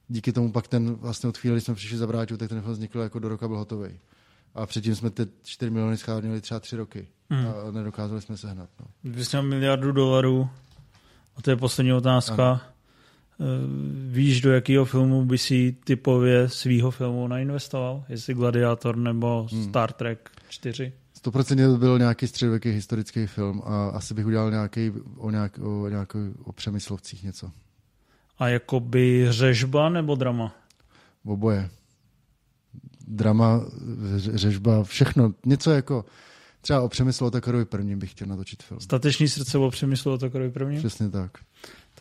díky 0.09 0.33
tomu 0.33 0.53
pak 0.53 0.68
ten 0.68 0.95
vlastně 0.95 1.29
od 1.29 1.39
chvíli, 1.39 1.55
kdy 1.55 1.61
jsme 1.61 1.74
přišli 1.74 1.99
za 1.99 2.07
Vráťu, 2.07 2.37
tak 2.37 2.49
ten 2.49 2.61
film 2.61 2.72
vznikl 2.72 2.99
jako 2.99 3.18
do 3.18 3.29
roka 3.29 3.49
byl 3.49 3.57
hotový. 3.57 4.01
A 4.55 4.67
předtím 4.67 4.95
jsme 4.95 5.11
ty 5.11 5.27
4 5.45 5.71
miliony 5.71 5.97
schánili 5.97 6.41
třeba 6.41 6.61
3 6.61 6.77
roky 6.77 7.09
hmm. 7.31 7.47
a 7.47 7.71
nedokázali 7.71 8.21
jsme 8.21 8.37
se 8.37 8.51
hnat. 8.51 8.71
No. 8.81 8.87
Vy 9.05 9.25
jste 9.25 9.43
miliardu 9.43 9.93
dolarů, 9.93 10.51
a 11.37 11.43
to 11.43 11.51
je 11.51 11.57
poslední 11.57 11.93
otázka. 11.93 12.51
Ano. 12.51 12.61
Eh, 13.41 13.45
víš, 14.13 14.41
do 14.41 14.53
jakého 14.53 14.85
filmu 14.85 15.25
by 15.25 15.39
si 15.39 15.77
typově 15.85 16.49
svýho 16.49 16.91
filmu 16.91 17.29
nainvestoval? 17.29 18.05
Jestli 18.09 18.35
Gladiátor 18.35 18.97
nebo 18.97 19.47
hmm. 19.53 19.65
Star 19.65 19.93
Trek 19.93 20.31
4? 20.49 20.93
Stoprocentně 21.15 21.67
to 21.67 21.77
byl 21.77 21.99
nějaký 21.99 22.27
středověký 22.27 22.71
historický 22.71 23.27
film 23.27 23.63
a 23.65 23.89
asi 23.89 24.15
bych 24.15 24.27
udělal 24.27 24.51
nějaký 24.51 24.93
o, 25.17 25.31
nějak, 25.31 25.59
o, 25.59 25.89
nějaký, 25.89 26.19
o 26.45 26.53
přemyslovcích 26.53 27.23
něco. 27.25 27.51
A 28.39 28.49
jakoby 28.49 29.27
řežba 29.31 29.89
nebo 29.89 30.15
drama? 30.15 30.55
Oboje. 31.25 31.71
Drama, 33.11 33.65
řežba, 34.17 34.85
všechno. 34.85 35.33
Něco 35.47 35.71
jako 35.71 36.05
třeba 36.61 36.81
o 36.81 36.89
přemyslu 36.89 37.27
Otakorovi 37.27 37.65
první 37.65 37.97
bych 37.97 38.11
chtěl 38.11 38.27
natočit 38.27 38.63
film. 38.63 38.81
Statečný 38.81 39.29
srdce 39.29 39.59
o 39.59 39.71
přemyslu 39.71 40.13
Otakorovi 40.13 40.51
první? 40.51 40.79
Přesně 40.79 41.11
tak. 41.11 41.39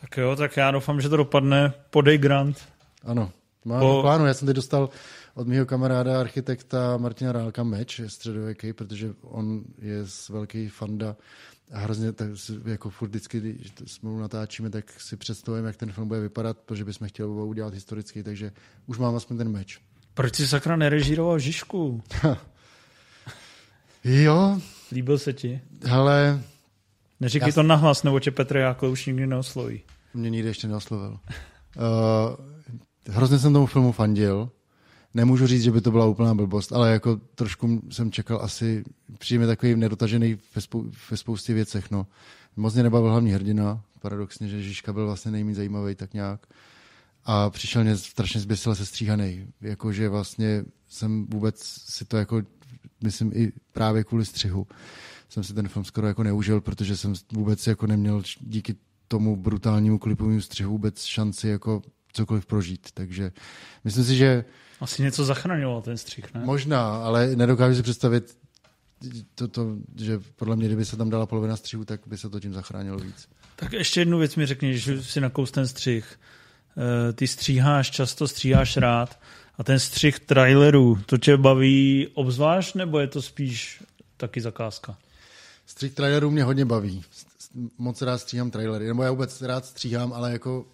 Tak 0.00 0.16
jo, 0.16 0.36
tak 0.36 0.56
já 0.56 0.70
doufám, 0.70 1.00
že 1.00 1.08
to 1.08 1.16
dopadne. 1.16 1.72
Podej 1.90 2.18
grant. 2.18 2.58
Ano, 3.04 3.32
má 3.64 3.80
po... 3.80 3.98
plánu. 4.02 4.26
Já 4.26 4.34
jsem 4.34 4.46
teď 4.46 4.56
dostal 4.56 4.88
od 5.34 5.48
mého 5.48 5.66
kamaráda, 5.66 6.20
architekta 6.20 6.96
Martina 6.96 7.32
Rálka 7.32 7.62
meč, 7.62 8.00
středověký, 8.06 8.72
protože 8.72 9.14
on 9.22 9.64
je 9.78 10.06
z 10.06 10.28
velký 10.28 10.68
fanda 10.68 11.16
a 11.72 11.78
hrozně 11.78 12.12
tak 12.12 12.28
jako 12.64 12.90
furt 12.90 13.08
vždycky, 13.08 13.40
když 13.40 13.72
spolu 13.86 14.18
natáčíme, 14.18 14.70
tak 14.70 15.00
si 15.00 15.16
představujeme, 15.16 15.68
jak 15.68 15.76
ten 15.76 15.92
film 15.92 16.08
bude 16.08 16.20
vypadat, 16.20 16.58
protože 16.58 16.84
bychom 16.84 17.08
chtěli 17.08 17.28
udělat 17.28 17.74
historicky, 17.74 18.22
takže 18.22 18.52
už 18.86 18.98
mám 18.98 19.16
aspoň 19.16 19.36
ten 19.38 19.48
meč. 19.48 19.80
Proč 20.18 20.36
jsi 20.36 20.48
sakra 20.48 20.76
nerežíroval 20.76 21.38
Žižku? 21.38 22.02
jo. 24.04 24.60
Líbil 24.92 25.18
se 25.18 25.32
ti? 25.32 25.60
Hele. 25.84 26.42
Neříkej 27.20 27.48
já... 27.48 27.52
to 27.52 27.62
nahlas, 27.62 28.02
nebo 28.02 28.20
tě 28.20 28.30
Petr 28.30 28.56
jako 28.56 28.90
už 28.90 29.06
nikdy 29.06 29.26
neosloví. 29.26 29.80
Mě 30.14 30.30
nikdy 30.30 30.48
ještě 30.48 30.68
neoslovil. 30.68 31.10
uh, 31.10 31.16
hrozně 33.14 33.38
jsem 33.38 33.52
tomu 33.52 33.66
filmu 33.66 33.92
fandil 33.92 34.50
nemůžu 35.14 35.46
říct, 35.46 35.62
že 35.62 35.70
by 35.70 35.80
to 35.80 35.90
byla 35.90 36.06
úplná 36.06 36.34
blbost, 36.34 36.72
ale 36.72 36.92
jako 36.92 37.20
trošku 37.34 37.82
jsem 37.90 38.12
čekal 38.12 38.40
asi, 38.42 38.84
přijme 39.18 39.46
takový 39.46 39.76
nedotažený 39.76 40.38
ve, 40.54 40.62
spou- 40.62 40.90
ve 41.10 41.16
spoustě 41.16 41.54
věcech. 41.54 41.90
No. 41.90 42.06
Moc 42.56 42.74
mě 42.74 42.82
nebavil 42.82 43.10
hlavní 43.10 43.30
hrdina, 43.30 43.80
paradoxně, 44.00 44.48
že 44.48 44.62
Žižka 44.62 44.92
byl 44.92 45.06
vlastně 45.06 45.30
nejméně 45.30 45.54
zajímavý 45.54 45.94
tak 45.94 46.14
nějak. 46.14 46.46
A 47.30 47.50
přišel 47.50 47.84
mě 47.84 47.96
strašně 47.96 48.40
zběsile 48.40 48.76
sestříhaný. 48.76 49.46
Jakože 49.60 50.08
vlastně 50.08 50.64
jsem 50.88 51.26
vůbec 51.26 51.62
si 51.64 52.04
to 52.04 52.16
jako, 52.16 52.42
myslím 53.02 53.32
i 53.34 53.52
právě 53.72 54.04
kvůli 54.04 54.24
střihu, 54.24 54.66
jsem 55.28 55.44
si 55.44 55.54
ten 55.54 55.68
film 55.68 55.84
skoro 55.84 56.06
jako 56.06 56.22
neužil, 56.22 56.60
protože 56.60 56.96
jsem 56.96 57.14
vůbec 57.32 57.66
jako 57.66 57.86
neměl 57.86 58.22
díky 58.40 58.76
tomu 59.08 59.36
brutálnímu 59.36 59.98
klipovému 59.98 60.40
střihu 60.40 60.70
vůbec 60.70 61.04
šanci 61.04 61.48
jako 61.48 61.82
cokoliv 62.12 62.46
prožít. 62.46 62.88
Takže 62.94 63.32
myslím 63.84 64.04
si, 64.04 64.16
že 64.16 64.44
asi 64.80 65.02
něco 65.02 65.24
zachraňoval 65.24 65.82
ten 65.82 65.96
střih, 65.96 66.34
ne? 66.34 66.42
Možná, 66.44 66.96
ale 66.96 67.36
nedokážu 67.36 67.76
si 67.76 67.82
představit, 67.82 68.38
to, 69.34 69.48
to, 69.48 69.76
že 69.96 70.20
podle 70.36 70.56
mě, 70.56 70.66
kdyby 70.66 70.84
se 70.84 70.96
tam 70.96 71.10
dala 71.10 71.26
polovina 71.26 71.56
střihu, 71.56 71.84
tak 71.84 72.00
by 72.06 72.18
se 72.18 72.30
to 72.30 72.40
tím 72.40 72.54
zachránilo 72.54 72.98
víc. 72.98 73.28
Tak 73.56 73.72
ještě 73.72 74.00
jednu 74.00 74.18
věc 74.18 74.36
mi 74.36 74.46
řekni, 74.46 74.78
že 74.78 75.02
si 75.02 75.20
nakous 75.20 75.50
ten 75.50 75.68
střih. 75.68 76.18
Eh, 76.78 77.12
ty 77.12 77.26
stříháš, 77.26 77.90
často 77.90 78.28
stříháš 78.28 78.76
rád 78.76 79.20
a 79.58 79.64
ten 79.64 79.78
střih 79.78 80.20
trailerů, 80.20 80.98
to 81.06 81.18
tě 81.18 81.36
baví 81.36 82.08
obzvlášť, 82.14 82.74
nebo 82.74 82.98
je 82.98 83.06
to 83.06 83.22
spíš 83.22 83.82
taky 84.16 84.40
zakázka? 84.40 84.98
Střih 85.66 85.94
trailerů 85.94 86.30
mě 86.30 86.44
hodně 86.44 86.64
baví. 86.64 87.04
Moc 87.78 88.02
rád 88.02 88.18
stříhám 88.18 88.50
trailery, 88.50 88.86
nebo 88.86 89.02
já 89.02 89.10
vůbec 89.10 89.42
rád 89.42 89.66
stříhám, 89.66 90.12
ale 90.12 90.32
jako 90.32 90.66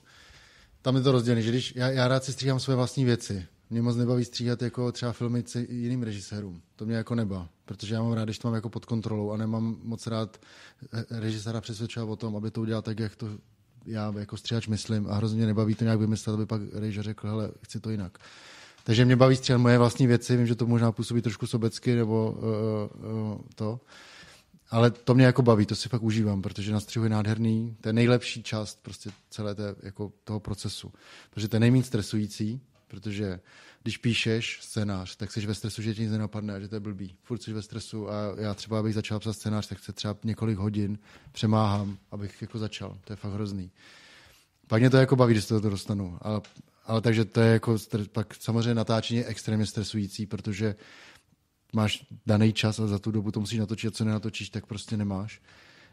tam 0.83 0.97
je 0.97 1.03
to 1.03 1.13
rozdělené, 1.13 1.43
že 1.43 1.51
když 1.51 1.73
já, 1.77 1.91
já 1.91 2.09
rád 2.09 2.25
si 2.25 2.33
stříhám 2.33 2.61
své 2.61 2.75
vlastní 2.75 3.05
věci, 3.05 3.47
mě 3.71 3.83
moc 3.83 3.97
nebaví 3.97 4.25
stříhat 4.25 4.63
jako 4.63 4.93
třeba 4.93 5.13
filmy 5.13 5.45
jiným 5.69 6.03
režisérům. 6.03 6.63
To 6.77 6.87
mě 6.87 6.97
jako 6.97 7.15
neba, 7.15 7.49
protože 7.65 7.95
já 7.95 8.03
mám 8.03 8.13
rád, 8.13 8.25
když 8.25 8.39
to 8.39 8.49
mám 8.49 8.55
jako 8.55 8.69
pod 8.69 8.85
kontrolou 8.85 9.31
a 9.31 9.37
nemám 9.37 9.77
moc 9.83 10.07
rád 10.07 10.41
eh, 10.93 11.21
režiséra 11.21 11.61
přesvědčovat 11.61 12.09
o 12.09 12.17
tom, 12.17 12.37
aby 12.37 12.51
to 12.51 12.61
udělal 12.61 12.83
tak, 12.83 12.99
jak 12.99 13.17
to 13.17 13.29
já 13.87 14.15
jako 14.19 14.37
stříhač 14.37 14.67
myslím 14.67 15.07
a 15.11 15.15
hrozně 15.15 15.37
mě 15.37 15.47
nebaví 15.47 15.75
to 15.75 15.85
nějak 15.85 15.99
vymyslet, 15.99 16.35
aby 16.35 16.47
pak 16.47 16.63
režisér 16.73 17.05
řekl, 17.05 17.29
hele, 17.29 17.51
chci 17.63 17.81
to 17.81 17.91
jinak. 17.91 18.19
Takže 18.85 19.05
mě 19.05 19.17
baví 19.17 19.37
stříhat 19.37 19.61
moje 19.61 19.79
vlastní 19.79 20.07
věci, 20.07 20.37
vím, 20.37 20.47
že 20.47 20.55
to 20.55 20.67
možná 20.67 20.93
působí 20.93 21.23
trošku 21.23 21.47
sobecky 21.47 21.95
nebo 21.95 22.37
uh, 22.39 23.33
uh, 23.33 23.39
to, 23.55 23.81
ale 24.71 24.91
to 24.91 25.15
mě 25.15 25.25
jako 25.25 25.43
baví, 25.43 25.67
to 25.67 25.77
si 25.77 25.89
fakt 25.89 26.03
užívám, 26.03 26.43
protože 26.43 26.73
na 26.73 26.81
střihu 26.81 27.05
je 27.05 27.11
nádherný, 27.11 27.77
to 27.81 27.89
je 27.89 27.93
nejlepší 27.93 28.43
část 28.43 28.79
prostě 28.83 29.11
celé 29.31 29.55
té, 29.55 29.75
jako 29.83 30.13
toho 30.25 30.41
procesu, 30.41 30.93
protože 31.31 31.49
to 31.49 31.57
je 31.57 31.61
nejméně 31.61 31.85
stresující, 31.85 32.61
protože 32.89 33.41
když 33.85 33.97
píšeš 33.97 34.59
scénář, 34.63 35.17
tak 35.17 35.33
jsi 35.33 35.47
ve 35.47 35.55
stresu, 35.55 35.83
že 35.83 35.95
ti 35.95 36.03
nic 36.03 36.11
nenapadne 36.11 36.55
a 36.55 36.61
že 36.61 36.69
to 36.69 36.77
je 36.77 36.81
blbý. 36.81 37.17
Furt 37.23 37.43
jsi 37.43 37.53
ve 37.53 37.63
stresu 37.63 38.11
a 38.11 38.15
já 38.39 38.55
třeba, 38.55 38.79
abych 38.79 38.95
začal 38.95 39.21
psát 39.21 39.33
scénář, 39.33 39.67
tak 39.67 39.79
se 39.79 39.93
třeba 39.93 40.17
několik 40.25 40.59
hodin 40.59 40.99
přemáhám, 41.33 41.99
abych 42.11 42.43
jako 42.43 42.59
začal. 42.59 42.99
To 43.05 43.13
je 43.13 43.17
fakt 43.17 43.33
hrozný. 43.33 43.71
Pak 44.67 44.81
mě 44.81 44.91
to 44.91 44.97
jako 44.97 45.17
baví, 45.17 45.35
když 45.35 45.45
se 45.45 45.61
to 45.61 45.71
dostanu. 45.71 46.19
Ale, 46.21 46.41
ale 46.85 47.01
takže 47.01 47.25
to 47.25 47.41
je 47.41 47.53
jako, 47.53 47.77
pak 48.13 48.35
samozřejmě 48.35 48.75
natáčení 48.75 49.19
je 49.19 49.27
extrémně 49.27 49.67
stresující, 49.67 50.27
protože 50.27 50.75
máš 51.73 52.07
daný 52.27 52.53
čas 52.53 52.81
a 52.81 52.87
za 52.87 52.99
tu 52.99 53.11
dobu 53.11 53.31
to 53.31 53.41
musíš 53.41 53.59
natočit, 53.59 53.89
a 53.89 53.97
co 53.97 54.05
nenatočíš, 54.05 54.51
tak 54.51 54.67
prostě 54.67 54.97
nemáš. 54.97 55.41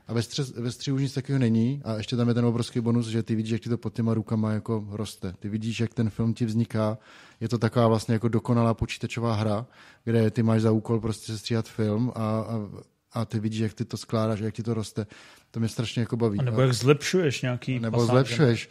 A 0.07 0.13
ve, 0.13 0.21
stře- 0.21 0.61
ve 0.61 0.71
střihu 0.71 0.95
už 0.95 1.01
nic 1.01 1.13
takového 1.13 1.39
není 1.39 1.81
a 1.85 1.93
ještě 1.97 2.15
tam 2.15 2.27
je 2.27 2.33
ten 2.33 2.45
obrovský 2.45 2.79
bonus, 2.79 3.07
že 3.07 3.23
ty 3.23 3.35
vidíš, 3.35 3.51
jak 3.51 3.61
ti 3.61 3.69
to 3.69 3.77
pod 3.77 3.93
těma 3.93 4.13
rukama 4.13 4.51
jako 4.51 4.87
roste. 4.91 5.33
Ty 5.39 5.49
vidíš, 5.49 5.79
jak 5.79 5.93
ten 5.93 6.09
film 6.09 6.33
ti 6.33 6.45
vzniká. 6.45 6.97
Je 7.39 7.49
to 7.49 7.57
taková 7.57 7.87
vlastně 7.87 8.13
jako 8.13 8.27
dokonalá 8.27 8.73
počítačová 8.73 9.35
hra, 9.35 9.65
kde 10.03 10.31
ty 10.31 10.43
máš 10.43 10.61
za 10.61 10.71
úkol 10.71 10.99
prostě 10.99 11.37
stříhat 11.37 11.67
film 11.69 12.11
a, 12.15 12.21
a, 12.21 12.69
a 13.13 13.25
ty 13.25 13.39
vidíš, 13.39 13.59
jak 13.59 13.73
ty 13.73 13.85
to 13.85 13.97
skládáš, 13.97 14.39
jak 14.39 14.53
ti 14.53 14.63
to 14.63 14.73
roste. 14.73 15.07
To 15.51 15.59
mě 15.59 15.69
strašně 15.69 15.99
jako 15.99 16.17
baví. 16.17 16.39
A 16.39 16.43
nebo 16.43 16.61
jak 16.61 16.73
zlepšuješ 16.73 17.41
nějaký 17.41 17.79
Nebo 17.79 17.97
pasáže. 17.97 18.11
zlepšuješ, 18.11 18.69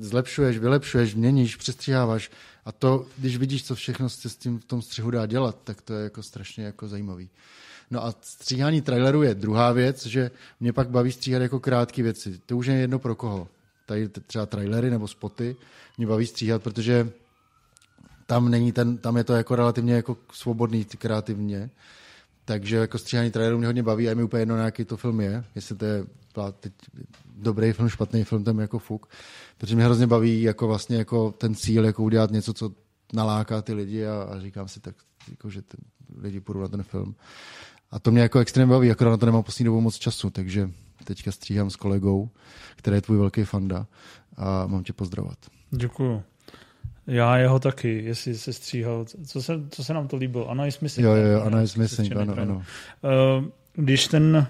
zlepšuješ, 0.00 0.58
vylepšuješ, 0.58 1.14
měníš, 1.14 1.56
přestříháváš. 1.56 2.30
A 2.64 2.72
to, 2.72 3.06
když 3.18 3.36
vidíš, 3.36 3.64
co 3.64 3.74
všechno 3.74 4.08
se 4.08 4.28
s 4.28 4.36
tím 4.36 4.58
v 4.58 4.64
tom 4.64 4.82
střihu 4.82 5.10
dá 5.10 5.26
dělat, 5.26 5.58
tak 5.64 5.82
to 5.82 5.94
je 5.94 6.04
jako 6.04 6.22
strašně 6.22 6.64
jako 6.64 6.88
zajímavý. 6.88 7.30
No 7.90 8.04
a 8.04 8.14
stříhání 8.20 8.82
traileru 8.82 9.22
je 9.22 9.34
druhá 9.34 9.72
věc, 9.72 10.06
že 10.06 10.30
mě 10.60 10.72
pak 10.72 10.90
baví 10.90 11.12
stříhat 11.12 11.42
jako 11.42 11.60
krátké 11.60 12.02
věci. 12.02 12.40
To 12.46 12.56
už 12.56 12.66
je 12.66 12.74
jedno 12.74 12.98
pro 12.98 13.14
koho. 13.14 13.48
Tady 13.86 14.08
třeba 14.08 14.46
trailery 14.46 14.90
nebo 14.90 15.08
spoty 15.08 15.56
mě 15.98 16.06
baví 16.06 16.26
stříhat, 16.26 16.62
protože 16.62 17.10
tam, 18.26 18.50
není 18.50 18.72
ten, 18.72 18.98
tam 18.98 19.16
je 19.16 19.24
to 19.24 19.32
jako 19.32 19.56
relativně 19.56 19.94
jako 19.94 20.16
svobodný 20.32 20.84
kreativně. 20.84 21.70
Takže 22.44 22.76
jako 22.76 22.98
stříhání 22.98 23.30
trailerů 23.30 23.58
mě 23.58 23.66
hodně 23.66 23.82
baví 23.82 24.06
a 24.06 24.10
je 24.10 24.14
mi 24.14 24.22
úplně 24.22 24.40
jedno, 24.40 24.56
jaký 24.56 24.84
to 24.84 24.96
film 24.96 25.20
je. 25.20 25.44
Jestli 25.54 25.76
to 25.76 25.84
je 25.84 26.04
teď 26.60 26.72
dobrý 27.36 27.72
film, 27.72 27.88
špatný 27.88 28.24
film, 28.24 28.44
tam 28.44 28.58
jako 28.58 28.78
fuk. 28.78 29.06
Protože 29.58 29.74
mě 29.74 29.84
hrozně 29.84 30.06
baví 30.06 30.42
jako 30.42 30.66
vlastně 30.66 30.96
jako 30.96 31.32
ten 31.32 31.54
cíl, 31.54 31.84
jako 31.84 32.02
udělat 32.02 32.30
něco, 32.30 32.54
co 32.54 32.72
naláká 33.12 33.62
ty 33.62 33.72
lidi 33.74 34.06
a, 34.06 34.22
a 34.22 34.40
říkám 34.40 34.68
si 34.68 34.80
tak, 34.80 34.94
jako, 35.30 35.50
že 35.50 35.62
ten, 35.62 35.80
lidi 36.22 36.40
půjdou 36.40 36.60
na 36.60 36.68
ten 36.68 36.82
film. 36.82 37.14
A 37.94 37.98
to 37.98 38.10
mě 38.10 38.22
jako 38.22 38.38
extrémně 38.38 38.72
baví, 38.72 38.90
akorát 38.90 39.10
na 39.10 39.16
to 39.16 39.26
nemám 39.26 39.42
poslední 39.42 39.64
dobou 39.64 39.80
moc 39.80 39.98
času, 39.98 40.30
takže 40.30 40.70
teďka 41.04 41.32
stříhám 41.32 41.70
s 41.70 41.76
kolegou, 41.76 42.30
který 42.76 42.96
je 42.96 43.00
tvůj 43.00 43.18
velký 43.18 43.44
fanda 43.44 43.86
a 44.36 44.66
mám 44.66 44.84
tě 44.84 44.92
pozdravovat. 44.92 45.38
Děkuju. 45.70 46.22
Já 47.06 47.38
jeho 47.38 47.58
taky, 47.58 48.04
jestli 48.04 48.34
se 48.34 48.52
stříhal. 48.52 49.04
Co 49.26 49.42
se, 49.42 49.60
co 49.70 49.84
se 49.84 49.94
nám 49.94 50.08
to 50.08 50.16
líbilo? 50.16 50.50
Anna 50.50 50.66
is 50.66 50.80
missing. 50.80 51.04
Jo, 51.04 51.14
jo, 51.14 51.26
jo 51.26 51.42
Anna 51.42 51.62
is 51.62 51.76
missing, 51.76 52.16
ano, 52.16 52.34
ano. 52.38 52.54
Uh, 52.54 53.44
když 53.74 54.08
ten 54.08 54.46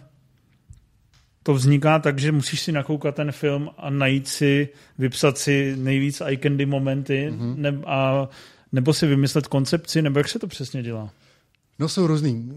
to 1.42 1.54
vzniká 1.54 1.98
tak, 1.98 2.18
že 2.18 2.32
musíš 2.32 2.60
si 2.60 2.72
nakoukat 2.72 3.14
ten 3.14 3.32
film 3.32 3.70
a 3.78 3.90
najít 3.90 4.28
si, 4.28 4.68
vypsat 4.98 5.38
si 5.38 5.76
nejvíc 5.76 6.20
eye 6.20 6.36
candy 6.36 6.66
momenty 6.66 7.30
mm-hmm. 7.30 7.56
ne, 7.56 7.78
a, 7.86 8.28
nebo 8.72 8.94
si 8.94 9.06
vymyslet 9.06 9.46
koncepci, 9.46 10.02
nebo 10.02 10.18
jak 10.18 10.28
se 10.28 10.38
to 10.38 10.46
přesně 10.46 10.82
dělá? 10.82 11.10
No 11.78 11.88
jsou 11.88 12.06
různý 12.06 12.52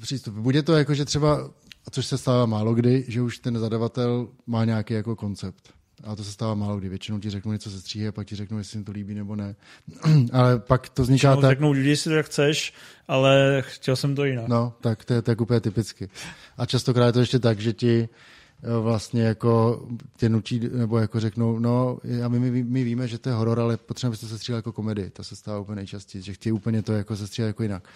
přístupy. 0.00 0.40
Bude 0.40 0.62
to 0.62 0.72
jako, 0.72 0.94
že 0.94 1.04
třeba, 1.04 1.50
což 1.90 2.06
se 2.06 2.18
stává 2.18 2.46
málo 2.46 2.74
kdy, 2.74 3.04
že 3.08 3.22
už 3.22 3.38
ten 3.38 3.58
zadavatel 3.58 4.28
má 4.46 4.64
nějaký 4.64 4.94
jako 4.94 5.16
koncept. 5.16 5.74
A 6.04 6.16
to 6.16 6.24
se 6.24 6.32
stává 6.32 6.54
málo 6.54 6.76
kdy. 6.76 6.88
Většinou 6.88 7.18
ti 7.18 7.30
řeknu 7.30 7.52
něco 7.52 7.70
se 7.70 7.80
stříhy 7.80 8.08
a 8.08 8.12
pak 8.12 8.26
ti 8.26 8.36
řeknu, 8.36 8.58
jestli 8.58 8.76
jim 8.76 8.84
to 8.84 8.92
líbí 8.92 9.14
nebo 9.14 9.36
ne. 9.36 9.54
ale 10.32 10.58
pak 10.58 10.88
to 10.88 11.02
vzniká 11.02 11.28
Většinou 11.28 11.42
tak... 11.42 11.50
Řeknou, 11.50 11.70
udělej 11.70 11.96
si 11.96 12.08
to, 12.08 12.14
jak 12.14 12.26
chceš, 12.26 12.74
ale 13.08 13.62
chtěl 13.66 13.96
jsem 13.96 14.14
to 14.14 14.24
jinak. 14.24 14.48
No, 14.48 14.72
tak 14.80 15.04
to 15.04 15.14
je 15.14 15.22
tak 15.22 15.40
úplně 15.40 15.60
typicky. 15.60 16.08
A 16.56 16.66
častokrát 16.66 17.06
je 17.06 17.12
to 17.12 17.20
ještě 17.20 17.38
tak, 17.38 17.60
že 17.60 17.72
ti 17.72 18.08
eh, 18.08 18.80
vlastně 18.80 19.22
jako 19.22 19.82
tě 20.16 20.28
nutí, 20.28 20.60
nebo 20.72 20.98
jako 20.98 21.20
řeknou, 21.20 21.58
no 21.58 21.98
a 22.24 22.28
my, 22.28 22.38
my, 22.38 22.64
my 22.64 22.84
víme, 22.84 23.08
že 23.08 23.18
to 23.18 23.28
je 23.28 23.34
horor, 23.34 23.60
ale 23.60 23.76
potřebujeme, 23.76 24.10
abyste 24.10 24.26
se 24.26 24.38
stříhali 24.38 24.58
jako 24.58 24.72
komedii. 24.72 25.10
To 25.10 25.24
se 25.24 25.36
stává 25.36 25.58
úplně 25.58 25.76
nejčastěji, 25.76 26.22
že 26.22 26.32
chtějí 26.32 26.52
úplně 26.52 26.82
to 26.82 26.92
jako 26.92 27.16
se 27.16 27.26
stříhat 27.26 27.46
jako 27.46 27.62
jinak 27.62 27.88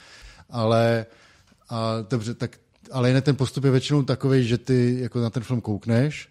ale 0.51 1.07
a 1.69 1.95
dobře, 2.11 2.35
tak, 2.35 2.59
ale 2.93 3.09
jinak 3.09 3.25
ten 3.25 3.37
postup 3.37 3.65
je 3.65 3.71
většinou 3.71 4.03
takový, 4.03 4.49
že 4.49 4.59
ty 4.59 4.97
jako 5.01 5.21
na 5.21 5.31
ten 5.31 5.43
film 5.43 5.61
koukneš 5.61 6.29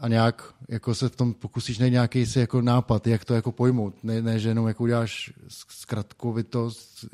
a 0.00 0.08
nějak 0.08 0.54
jako 0.68 0.94
se 0.94 1.08
v 1.08 1.16
tom 1.16 1.34
pokusíš 1.34 1.78
najít 1.78 1.92
nějaký 1.92 2.26
si 2.26 2.38
jako 2.38 2.62
nápad, 2.62 3.06
jak 3.06 3.24
to 3.24 3.34
jako 3.34 3.52
pojmout. 3.52 4.04
Ne, 4.04 4.22
ne 4.22 4.38
že 4.38 4.48
jenom 4.48 4.68
jako 4.68 4.82
uděláš 4.82 5.32
zkratkovitost, 5.48 7.04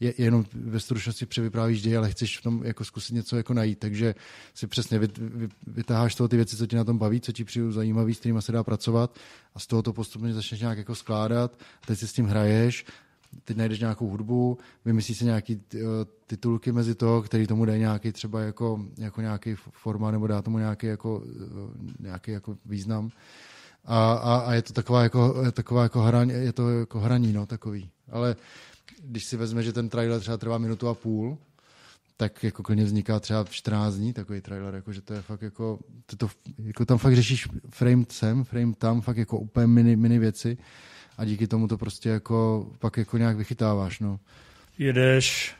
je, 0.00 0.14
jenom 0.18 0.44
ve 0.54 0.80
stručnosti 0.80 1.26
převyprávíš 1.26 1.82
děj, 1.82 1.96
ale 1.96 2.10
chceš 2.10 2.38
v 2.38 2.42
tom 2.42 2.64
jako 2.64 2.84
zkusit 2.84 3.14
něco 3.14 3.36
jako 3.36 3.54
najít. 3.54 3.78
Takže 3.78 4.14
si 4.54 4.66
přesně 4.66 4.98
vy, 4.98 5.08
vy, 5.18 5.48
vytáháš 5.66 6.14
toho 6.14 6.28
ty 6.28 6.36
věci, 6.36 6.56
co 6.56 6.66
ti 6.66 6.76
na 6.76 6.84
tom 6.84 6.98
baví, 6.98 7.20
co 7.20 7.32
ti 7.32 7.44
přijde 7.44 7.72
zajímavý, 7.72 8.14
s 8.14 8.18
kterými 8.18 8.42
se 8.42 8.52
dá 8.52 8.64
pracovat 8.64 9.18
a 9.54 9.58
z 9.58 9.66
toho 9.66 9.82
to 9.82 9.92
postupně 9.92 10.34
začneš 10.34 10.60
nějak 10.60 10.78
jako 10.78 10.94
skládat, 10.94 11.58
teď 11.86 11.98
si 11.98 12.08
s 12.08 12.12
tím 12.12 12.26
hraješ 12.26 12.84
teď 13.44 13.56
najdeš 13.56 13.80
nějakou 13.80 14.08
hudbu, 14.08 14.58
vymyslíš 14.84 15.18
si 15.18 15.24
nějaký 15.24 15.56
uh, 15.56 15.80
titulky 16.26 16.72
mezi 16.72 16.94
to, 16.94 17.22
který 17.22 17.46
tomu 17.46 17.64
dají 17.64 17.80
nějaký 17.80 18.12
třeba 18.12 18.40
jako, 18.40 18.86
jako 18.98 19.20
nějaký 19.20 19.54
forma 19.54 20.10
nebo 20.10 20.26
dá 20.26 20.42
tomu 20.42 20.58
nějaký 20.58 20.86
jako, 20.86 21.18
uh, 21.18 21.70
nějaký 22.00 22.30
jako 22.30 22.56
význam. 22.64 23.10
A, 23.84 24.12
a, 24.12 24.36
a, 24.36 24.54
je 24.54 24.62
to 24.62 24.72
taková 24.72 25.02
jako, 25.02 25.52
taková 25.52 25.82
jako 25.82 26.00
hraní, 26.00 26.32
je 26.32 26.52
to 26.52 26.70
jako 26.70 27.00
hraní, 27.00 27.32
no, 27.32 27.46
takový. 27.46 27.90
Ale 28.10 28.36
když 29.02 29.24
si 29.24 29.36
vezme, 29.36 29.62
že 29.62 29.72
ten 29.72 29.88
trailer 29.88 30.20
třeba 30.20 30.36
trvá 30.36 30.58
minutu 30.58 30.88
a 30.88 30.94
půl, 30.94 31.38
tak 32.16 32.44
jako 32.44 32.62
klidně 32.62 32.84
vzniká 32.84 33.20
třeba 33.20 33.44
v 33.44 33.50
14 33.50 33.94
dní 33.94 34.12
takový 34.12 34.40
trailer, 34.40 34.74
jako, 34.74 34.92
že 34.92 35.02
to 35.02 35.14
je 35.14 35.22
fakt 35.22 35.42
jako, 35.42 35.78
to, 36.06 36.16
to, 36.16 36.28
jako 36.58 36.84
tam 36.84 36.98
fakt 36.98 37.14
řešíš 37.14 37.48
frame 37.70 38.04
sem, 38.08 38.44
frame 38.44 38.72
tam, 38.78 39.00
fakt 39.00 39.16
jako 39.16 39.38
úplně 39.38 39.66
mini, 39.66 39.96
mini 39.96 40.18
věci 40.18 40.58
a 41.16 41.24
díky 41.24 41.46
tomu 41.46 41.68
to 41.68 41.78
prostě 41.78 42.08
jako 42.08 42.66
pak 42.78 42.96
jako 42.96 43.18
nějak 43.18 43.36
vychytáváš, 43.36 44.00
no. 44.00 44.20
Jedeš, 44.78 45.54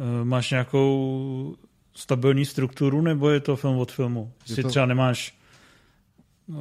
eh, 0.00 0.24
máš 0.24 0.50
nějakou 0.50 1.56
stabilní 1.94 2.44
strukturu, 2.44 3.00
nebo 3.00 3.30
je 3.30 3.40
to 3.40 3.56
film 3.56 3.78
od 3.78 3.92
filmu? 3.92 4.32
Jestli 4.48 4.62
to... 4.62 4.68
třeba 4.68 4.86
nemáš 4.86 5.38
uh, 6.46 6.56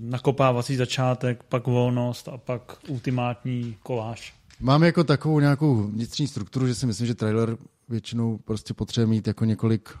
nakopávací 0.00 0.76
začátek, 0.76 1.42
pak 1.42 1.66
volnost 1.66 2.28
a 2.28 2.38
pak 2.38 2.78
ultimátní 2.88 3.76
koláž. 3.82 4.34
Mám 4.60 4.82
jako 4.82 5.04
takovou 5.04 5.40
nějakou 5.40 5.82
vnitřní 5.82 6.26
strukturu, 6.26 6.66
že 6.66 6.74
si 6.74 6.86
myslím, 6.86 7.06
že 7.06 7.14
trailer 7.14 7.56
většinou 7.88 8.38
prostě 8.38 8.74
potřebuje 8.74 9.06
mít 9.06 9.26
jako 9.26 9.44
několik 9.44 9.98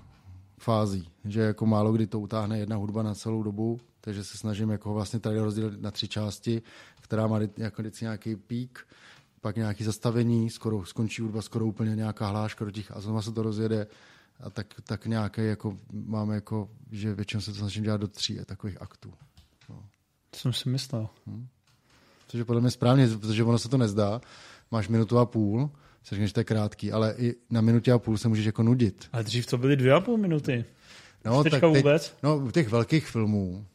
fází, 0.58 1.08
že 1.24 1.40
jako 1.40 1.66
málo 1.66 1.92
kdy 1.92 2.06
to 2.06 2.20
utáhne 2.20 2.58
jedna 2.58 2.76
hudba 2.76 3.02
na 3.02 3.14
celou 3.14 3.42
dobu, 3.42 3.80
takže 4.00 4.24
se 4.24 4.38
snažím 4.38 4.70
jako 4.70 4.94
vlastně 4.94 5.20
tady 5.20 5.38
rozdělit 5.38 5.82
na 5.82 5.90
tři 5.90 6.08
části, 6.08 6.62
která 7.10 7.26
má 7.26 7.40
jako 7.56 7.82
vždycky 7.82 8.04
nějaký 8.04 8.36
pík, 8.36 8.86
pak 9.40 9.56
nějaký 9.56 9.84
zastavení, 9.84 10.50
skoro 10.50 10.84
skončí 10.84 11.22
hudba, 11.22 11.42
skoro 11.42 11.66
úplně 11.66 11.96
nějaká 11.96 12.26
hláška 12.26 12.64
do 12.64 12.70
těch 12.70 12.96
a 12.96 13.00
znovu 13.00 13.22
se 13.22 13.32
to 13.32 13.42
rozjede 13.42 13.86
a 14.40 14.50
tak, 14.50 14.66
tak 14.84 15.06
nějaké 15.06 15.42
jako 15.42 15.76
máme 15.92 16.34
jako, 16.34 16.70
že 16.90 17.14
většinou 17.14 17.40
se 17.40 17.52
to 17.52 17.58
snažím 17.58 17.82
dělat 17.82 18.00
do 18.00 18.08
tří 18.08 18.38
takových 18.46 18.82
aktů. 18.82 19.12
No. 19.68 19.84
To 20.30 20.38
jsem 20.38 20.52
si 20.52 20.68
myslel. 20.68 21.08
Hmm. 21.26 21.46
Což 22.28 22.38
je 22.38 22.44
podle 22.44 22.60
mě 22.60 22.70
správně, 22.70 23.08
protože 23.08 23.44
ono 23.44 23.58
se 23.58 23.68
to 23.68 23.76
nezdá. 23.76 24.20
Máš 24.70 24.88
minutu 24.88 25.18
a 25.18 25.26
půl, 25.26 25.70
si 26.02 26.14
řekneš, 26.14 26.30
že 26.30 26.34
to 26.34 26.40
je 26.40 26.44
krátký, 26.44 26.92
ale 26.92 27.14
i 27.18 27.34
na 27.50 27.60
minutě 27.60 27.92
a 27.92 27.98
půl 27.98 28.18
se 28.18 28.28
můžeš 28.28 28.46
jako 28.46 28.62
nudit. 28.62 29.08
Ale 29.12 29.24
dřív 29.24 29.46
to 29.46 29.58
byly 29.58 29.76
dvě 29.76 29.92
a 29.92 30.00
půl 30.00 30.18
minuty. 30.18 30.64
No, 31.24 31.44
tak 31.44 31.52
teď, 31.52 31.62
vůbec? 31.62 32.16
No, 32.22 32.38
u 32.38 32.50
těch 32.50 32.68
velkých 32.68 33.06
filmů, 33.06 33.66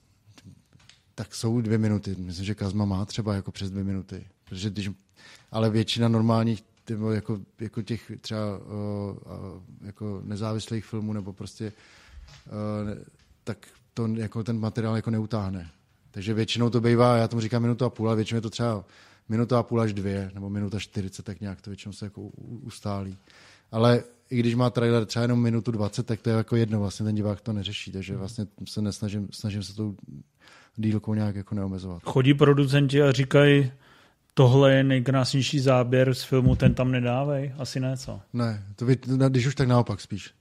tak 1.15 1.35
jsou 1.35 1.61
dvě 1.61 1.77
minuty. 1.77 2.15
Myslím, 2.19 2.45
že 2.45 2.55
Kazma 2.55 2.85
má 2.85 3.05
třeba 3.05 3.33
jako 3.33 3.51
přes 3.51 3.71
dvě 3.71 3.83
minuty. 3.83 4.27
Protože 4.43 4.69
když, 4.69 4.89
ale 5.51 5.69
většina 5.69 6.07
normálních 6.07 6.63
jako, 7.13 7.39
jako 7.59 7.81
těch 7.81 8.11
třeba 8.21 8.57
uh, 8.57 9.61
jako 9.81 10.21
nezávislých 10.23 10.85
filmů 10.85 11.13
nebo 11.13 11.33
prostě 11.33 11.73
uh, 12.45 13.03
tak 13.43 13.67
to 13.93 14.07
jako 14.07 14.43
ten 14.43 14.59
materiál 14.59 14.95
jako 14.95 15.11
neutáhne. 15.11 15.69
Takže 16.11 16.33
většinou 16.33 16.69
to 16.69 16.81
bývá, 16.81 17.17
já 17.17 17.27
tomu 17.27 17.41
říkám 17.41 17.61
minutu 17.61 17.85
a 17.85 17.89
půl, 17.89 18.07
ale 18.07 18.15
většinou 18.15 18.37
je 18.37 18.41
to 18.41 18.49
třeba 18.49 18.85
minuta 19.29 19.59
a 19.59 19.63
půl 19.63 19.81
až 19.81 19.93
dvě, 19.93 20.31
nebo 20.33 20.49
minuta 20.49 20.79
čtyřicet, 20.79 21.25
tak 21.25 21.41
nějak 21.41 21.61
to 21.61 21.69
většinou 21.69 21.93
se 21.93 22.05
jako 22.05 22.21
ustálí. 22.21 23.17
Ale 23.71 24.03
i 24.29 24.37
když 24.39 24.55
má 24.55 24.69
trailer 24.69 25.05
třeba 25.05 25.23
jenom 25.23 25.41
minutu 25.41 25.71
20, 25.71 26.05
tak 26.05 26.21
to 26.21 26.29
je 26.29 26.35
jako 26.35 26.55
jedno, 26.55 26.79
vlastně 26.79 27.03
ten 27.03 27.15
divák 27.15 27.41
to 27.41 27.53
neřeší, 27.53 27.91
takže 27.91 28.17
vlastně 28.17 28.47
se 28.67 28.81
nesnažím, 28.81 29.27
snažím 29.31 29.63
se 29.63 29.75
tou 29.75 29.95
dílkou 30.75 31.13
nějak 31.13 31.35
jako 31.35 31.55
neomezovat. 31.55 32.01
Chodí 32.03 32.33
producenti 32.33 33.01
a 33.01 33.11
říkají, 33.11 33.71
tohle 34.33 34.73
je 34.73 34.83
nejkrásnější 34.83 35.59
záběr 35.59 36.13
z 36.13 36.23
filmu, 36.23 36.55
ten 36.55 36.73
tam 36.73 36.91
nedávej? 36.91 37.53
Asi 37.57 37.79
ne, 37.79 37.97
co? 37.97 38.19
Ne, 38.33 38.63
to 38.75 38.85
by, 38.85 38.97
když 39.29 39.45
už 39.47 39.55
tak 39.55 39.67
naopak 39.67 40.01
spíš. 40.01 40.31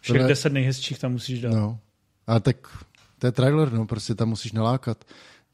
Všech 0.00 0.16
Tohle... 0.16 0.28
deset 0.28 0.52
nejhezčích 0.52 0.98
tam 0.98 1.12
musíš 1.12 1.40
dát. 1.40 1.52
No, 1.52 1.78
a 2.26 2.40
tak 2.40 2.56
to 3.18 3.26
je 3.26 3.32
trailer, 3.32 3.72
no, 3.72 3.86
prostě 3.86 4.14
tam 4.14 4.28
musíš 4.28 4.52
nalákat. 4.52 5.04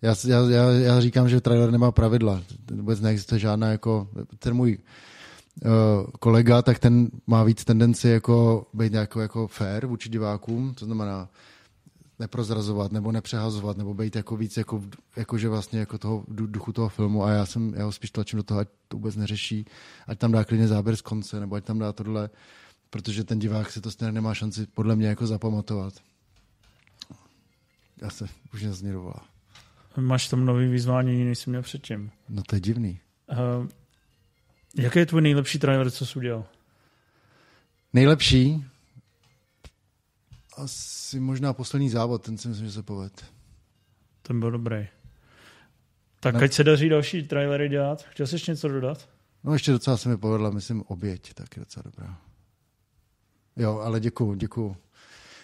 Já, 0.02 0.14
já, 0.26 0.50
já, 0.50 0.70
já 0.70 1.00
říkám, 1.00 1.28
že 1.28 1.40
trailer 1.40 1.70
nemá 1.70 1.92
pravidla. 1.92 2.42
Vůbec 2.70 3.00
neexistuje 3.00 3.38
žádná 3.38 3.68
jako, 3.68 4.08
ten 4.38 4.54
můj 4.54 4.78
uh, 4.78 5.70
kolega, 6.20 6.62
tak 6.62 6.78
ten 6.78 7.08
má 7.26 7.44
víc 7.44 7.64
tendenci 7.64 8.08
jako 8.08 8.66
být 8.74 8.92
jako, 8.92 9.20
jako 9.20 9.46
fair 9.48 9.86
vůči 9.86 10.08
divákům, 10.08 10.74
to 10.74 10.84
znamená 10.84 11.28
neprozrazovat 12.20 12.92
nebo 12.92 13.12
nepřehazovat, 13.12 13.76
nebo 13.76 13.94
být 13.94 14.16
jako 14.16 14.36
víc 14.36 14.56
jako, 14.56 14.82
jako 15.16 15.38
že 15.38 15.48
vlastně 15.48 15.78
jako 15.78 15.98
toho 15.98 16.24
duchu 16.28 16.72
toho 16.72 16.88
filmu 16.88 17.24
a 17.24 17.30
já 17.30 17.46
jsem, 17.46 17.74
já 17.74 17.84
ho 17.84 17.92
spíš 17.92 18.10
tlačím 18.10 18.36
do 18.36 18.42
toho, 18.42 18.60
ať 18.60 18.68
to 18.88 18.96
vůbec 18.96 19.16
neřeší, 19.16 19.66
ať 20.06 20.18
tam 20.18 20.32
dá 20.32 20.44
klidně 20.44 20.68
záběr 20.68 20.96
z 20.96 21.00
konce, 21.00 21.40
nebo 21.40 21.54
ať 21.54 21.64
tam 21.64 21.78
dá 21.78 21.92
tohle, 21.92 22.30
protože 22.90 23.24
ten 23.24 23.38
divák 23.38 23.70
si 23.70 23.80
to 23.80 23.90
stejně 23.90 24.12
nemá 24.12 24.34
šanci 24.34 24.66
podle 24.66 24.96
mě 24.96 25.06
jako 25.08 25.26
zapamatovat. 25.26 25.94
Já 28.02 28.10
se 28.10 28.26
už 28.54 28.62
nezněrovala. 28.62 29.24
Máš 29.96 30.28
tam 30.28 30.44
nový 30.44 30.68
vyzvání, 30.68 31.24
než 31.24 31.38
jsem 31.38 31.50
měl 31.50 31.62
předtím. 31.62 32.10
No 32.28 32.42
to 32.42 32.56
je 32.56 32.60
divný. 32.60 33.00
Uh, 33.30 33.68
jaký 34.76 34.98
je 34.98 35.06
tvůj 35.06 35.22
nejlepší 35.22 35.58
trailer, 35.58 35.90
co 35.90 36.06
jsi 36.06 36.18
udělal? 36.18 36.44
Nejlepší? 37.92 38.64
Asi 40.56 41.20
možná 41.20 41.52
poslední 41.52 41.90
závod, 41.90 42.22
ten 42.22 42.38
si 42.38 42.48
myslím, 42.48 42.66
že 42.66 42.72
se 42.72 42.82
poved. 42.82 43.24
Ten 44.22 44.40
byl 44.40 44.50
dobrý. 44.50 44.88
Tak 46.20 46.34
ne. 46.34 46.40
ať 46.40 46.52
se 46.52 46.64
daří 46.64 46.88
další 46.88 47.22
trailery 47.22 47.68
dělat. 47.68 48.04
Chtěl 48.10 48.26
jsi 48.26 48.34
ještě 48.34 48.50
něco 48.50 48.68
dodat? 48.68 49.08
No 49.44 49.52
ještě 49.52 49.72
docela 49.72 49.96
se 49.96 50.08
mi 50.08 50.16
povedla, 50.16 50.50
myslím, 50.50 50.82
oběť, 50.86 51.34
tak 51.34 51.56
je 51.56 51.60
docela 51.60 51.82
dobrá. 51.82 52.18
Jo, 53.56 53.78
ale 53.78 54.00
děkuju, 54.00 54.34
děkuju. 54.34 54.76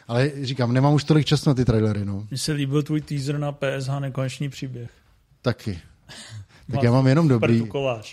Ale 0.09 0.33
říkám, 0.43 0.73
nemám 0.73 0.95
už 0.95 1.05
tolik 1.05 1.27
času 1.27 1.51
na 1.51 1.55
ty 1.55 1.65
trailery. 1.65 2.05
No. 2.05 2.27
Mně 2.31 2.39
se 2.39 2.53
líbil 2.53 2.83
tvůj 2.83 3.01
teaser 3.01 3.39
na 3.39 3.53
PSH 3.53 4.01
Nekonečný 4.01 4.49
příběh. 4.49 4.91
Taky. 5.43 5.81
tak 6.73 6.83
já 6.83 6.93
mám 6.93 7.07
jenom 7.07 7.29
dobrý... 7.29 7.69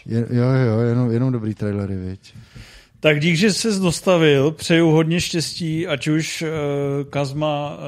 Je, 0.05 0.27
jo, 0.29 0.45
jo, 0.45 0.79
jenom, 0.79 1.11
jenom 1.11 1.31
dobrý 1.31 1.55
trailery, 1.55 1.95
viď. 1.95 2.35
Tak 3.03 3.19
dík, 3.19 3.35
že 3.35 3.53
jsi 3.53 3.79
dostavil, 3.79 4.51
přeju 4.51 4.89
hodně 4.89 5.21
štěstí, 5.21 5.87
ať 5.87 6.07
už 6.07 6.41
uh, 6.41 6.49
Kazma 7.09 7.77
uh, 7.77 7.79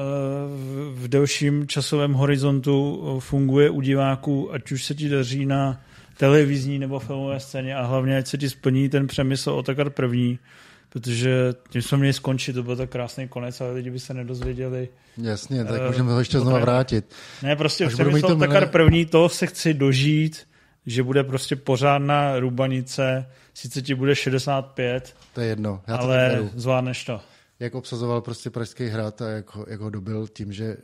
v 0.98 1.08
delším 1.08 1.66
časovém 1.66 2.12
horizontu 2.12 2.96
uh, 2.96 3.20
funguje 3.20 3.70
u 3.70 3.80
diváků, 3.80 4.52
ať 4.52 4.72
už 4.72 4.84
se 4.84 4.94
ti 4.94 5.08
daří 5.08 5.46
na 5.46 5.80
televizní 6.16 6.78
nebo 6.78 6.98
filmové 6.98 7.40
scéně 7.40 7.76
a 7.76 7.82
hlavně, 7.82 8.18
ať 8.18 8.26
se 8.26 8.38
ti 8.38 8.50
splní 8.50 8.88
ten 8.88 9.06
přemysl 9.06 9.50
o 9.50 9.62
takar 9.62 9.90
první, 9.90 10.38
protože 10.88 11.54
tím 11.70 11.82
jsme 11.82 11.98
měli 11.98 12.12
skončit, 12.12 12.52
to 12.52 12.62
byl 12.62 12.76
tak 12.76 12.90
krásný 12.90 13.28
konec, 13.28 13.60
ale 13.60 13.72
lidi 13.72 13.90
by 13.90 14.00
se 14.00 14.14
nedozvěděli. 14.14 14.88
Jasně, 15.22 15.64
tak 15.64 15.80
uh, 15.80 15.86
můžeme 15.86 16.12
to 16.12 16.18
ještě 16.18 16.40
znovu 16.40 16.60
vrátit. 16.60 17.14
Ne, 17.42 17.56
prostě 17.56 17.86
přemysl 17.86 18.26
o 18.26 18.36
takar 18.36 18.68
první, 18.68 19.06
to 19.06 19.28
se 19.28 19.46
chci 19.46 19.74
dožít, 19.74 20.46
že 20.86 21.02
bude 21.02 21.24
prostě 21.24 21.56
pořádná 21.56 22.38
rubanice, 22.38 23.30
sice 23.54 23.82
ti 23.82 23.94
bude 23.94 24.14
65, 24.14 25.16
to 25.34 25.40
je 25.40 25.46
jedno, 25.46 25.82
já 25.86 25.96
to 25.96 26.02
ale 26.02 26.50
zvládneš 26.54 27.04
to. 27.04 27.20
Jak 27.60 27.74
obsazoval 27.74 28.20
prostě 28.20 28.50
Pražský 28.50 28.86
hrad 28.86 29.22
a 29.22 29.28
jak 29.28 29.54
ho, 29.54 29.66
jak 29.68 29.80
ho 29.80 29.90
dobil 29.90 30.28
tím, 30.28 30.52
že 30.52 30.76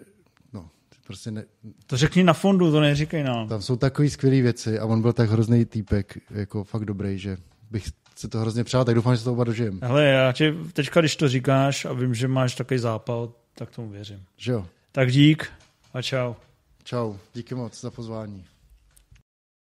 no, 0.52 0.68
prostě 1.06 1.30
ne... 1.30 1.44
To 1.86 1.96
řekni 1.96 2.24
na 2.24 2.32
fondu, 2.32 2.70
to 2.70 2.80
neříkej 2.80 3.22
nám. 3.22 3.48
Tam 3.48 3.62
jsou 3.62 3.76
takové 3.76 4.10
skvělé 4.10 4.42
věci 4.42 4.78
a 4.78 4.84
on 4.84 5.02
byl 5.02 5.12
tak 5.12 5.30
hrozný 5.30 5.64
týpek, 5.64 6.18
jako 6.30 6.64
fakt 6.64 6.84
dobrý, 6.84 7.18
že 7.18 7.36
bych 7.70 7.84
si 8.16 8.28
to 8.28 8.38
hrozně 8.38 8.64
přál, 8.64 8.84
tak 8.84 8.94
doufám, 8.94 9.14
že 9.14 9.18
se 9.18 9.24
to 9.24 9.32
oba 9.32 9.44
dožijem. 9.44 9.80
Hele, 9.82 10.04
já 10.04 10.32
tě 10.32 10.54
teďka, 10.72 11.00
když 11.00 11.16
to 11.16 11.28
říkáš 11.28 11.84
a 11.84 11.92
vím, 11.92 12.14
že 12.14 12.28
máš 12.28 12.54
takový 12.54 12.78
zápal, 12.78 13.32
tak 13.54 13.70
tomu 13.70 13.88
věřím. 13.88 14.24
Že 14.36 14.52
jo. 14.52 14.66
Tak 14.92 15.12
dík 15.12 15.52
a 15.94 16.02
čau. 16.02 16.34
Čau, 16.84 17.14
díky 17.34 17.54
moc 17.54 17.80
za 17.80 17.90
pozvání. 17.90 18.44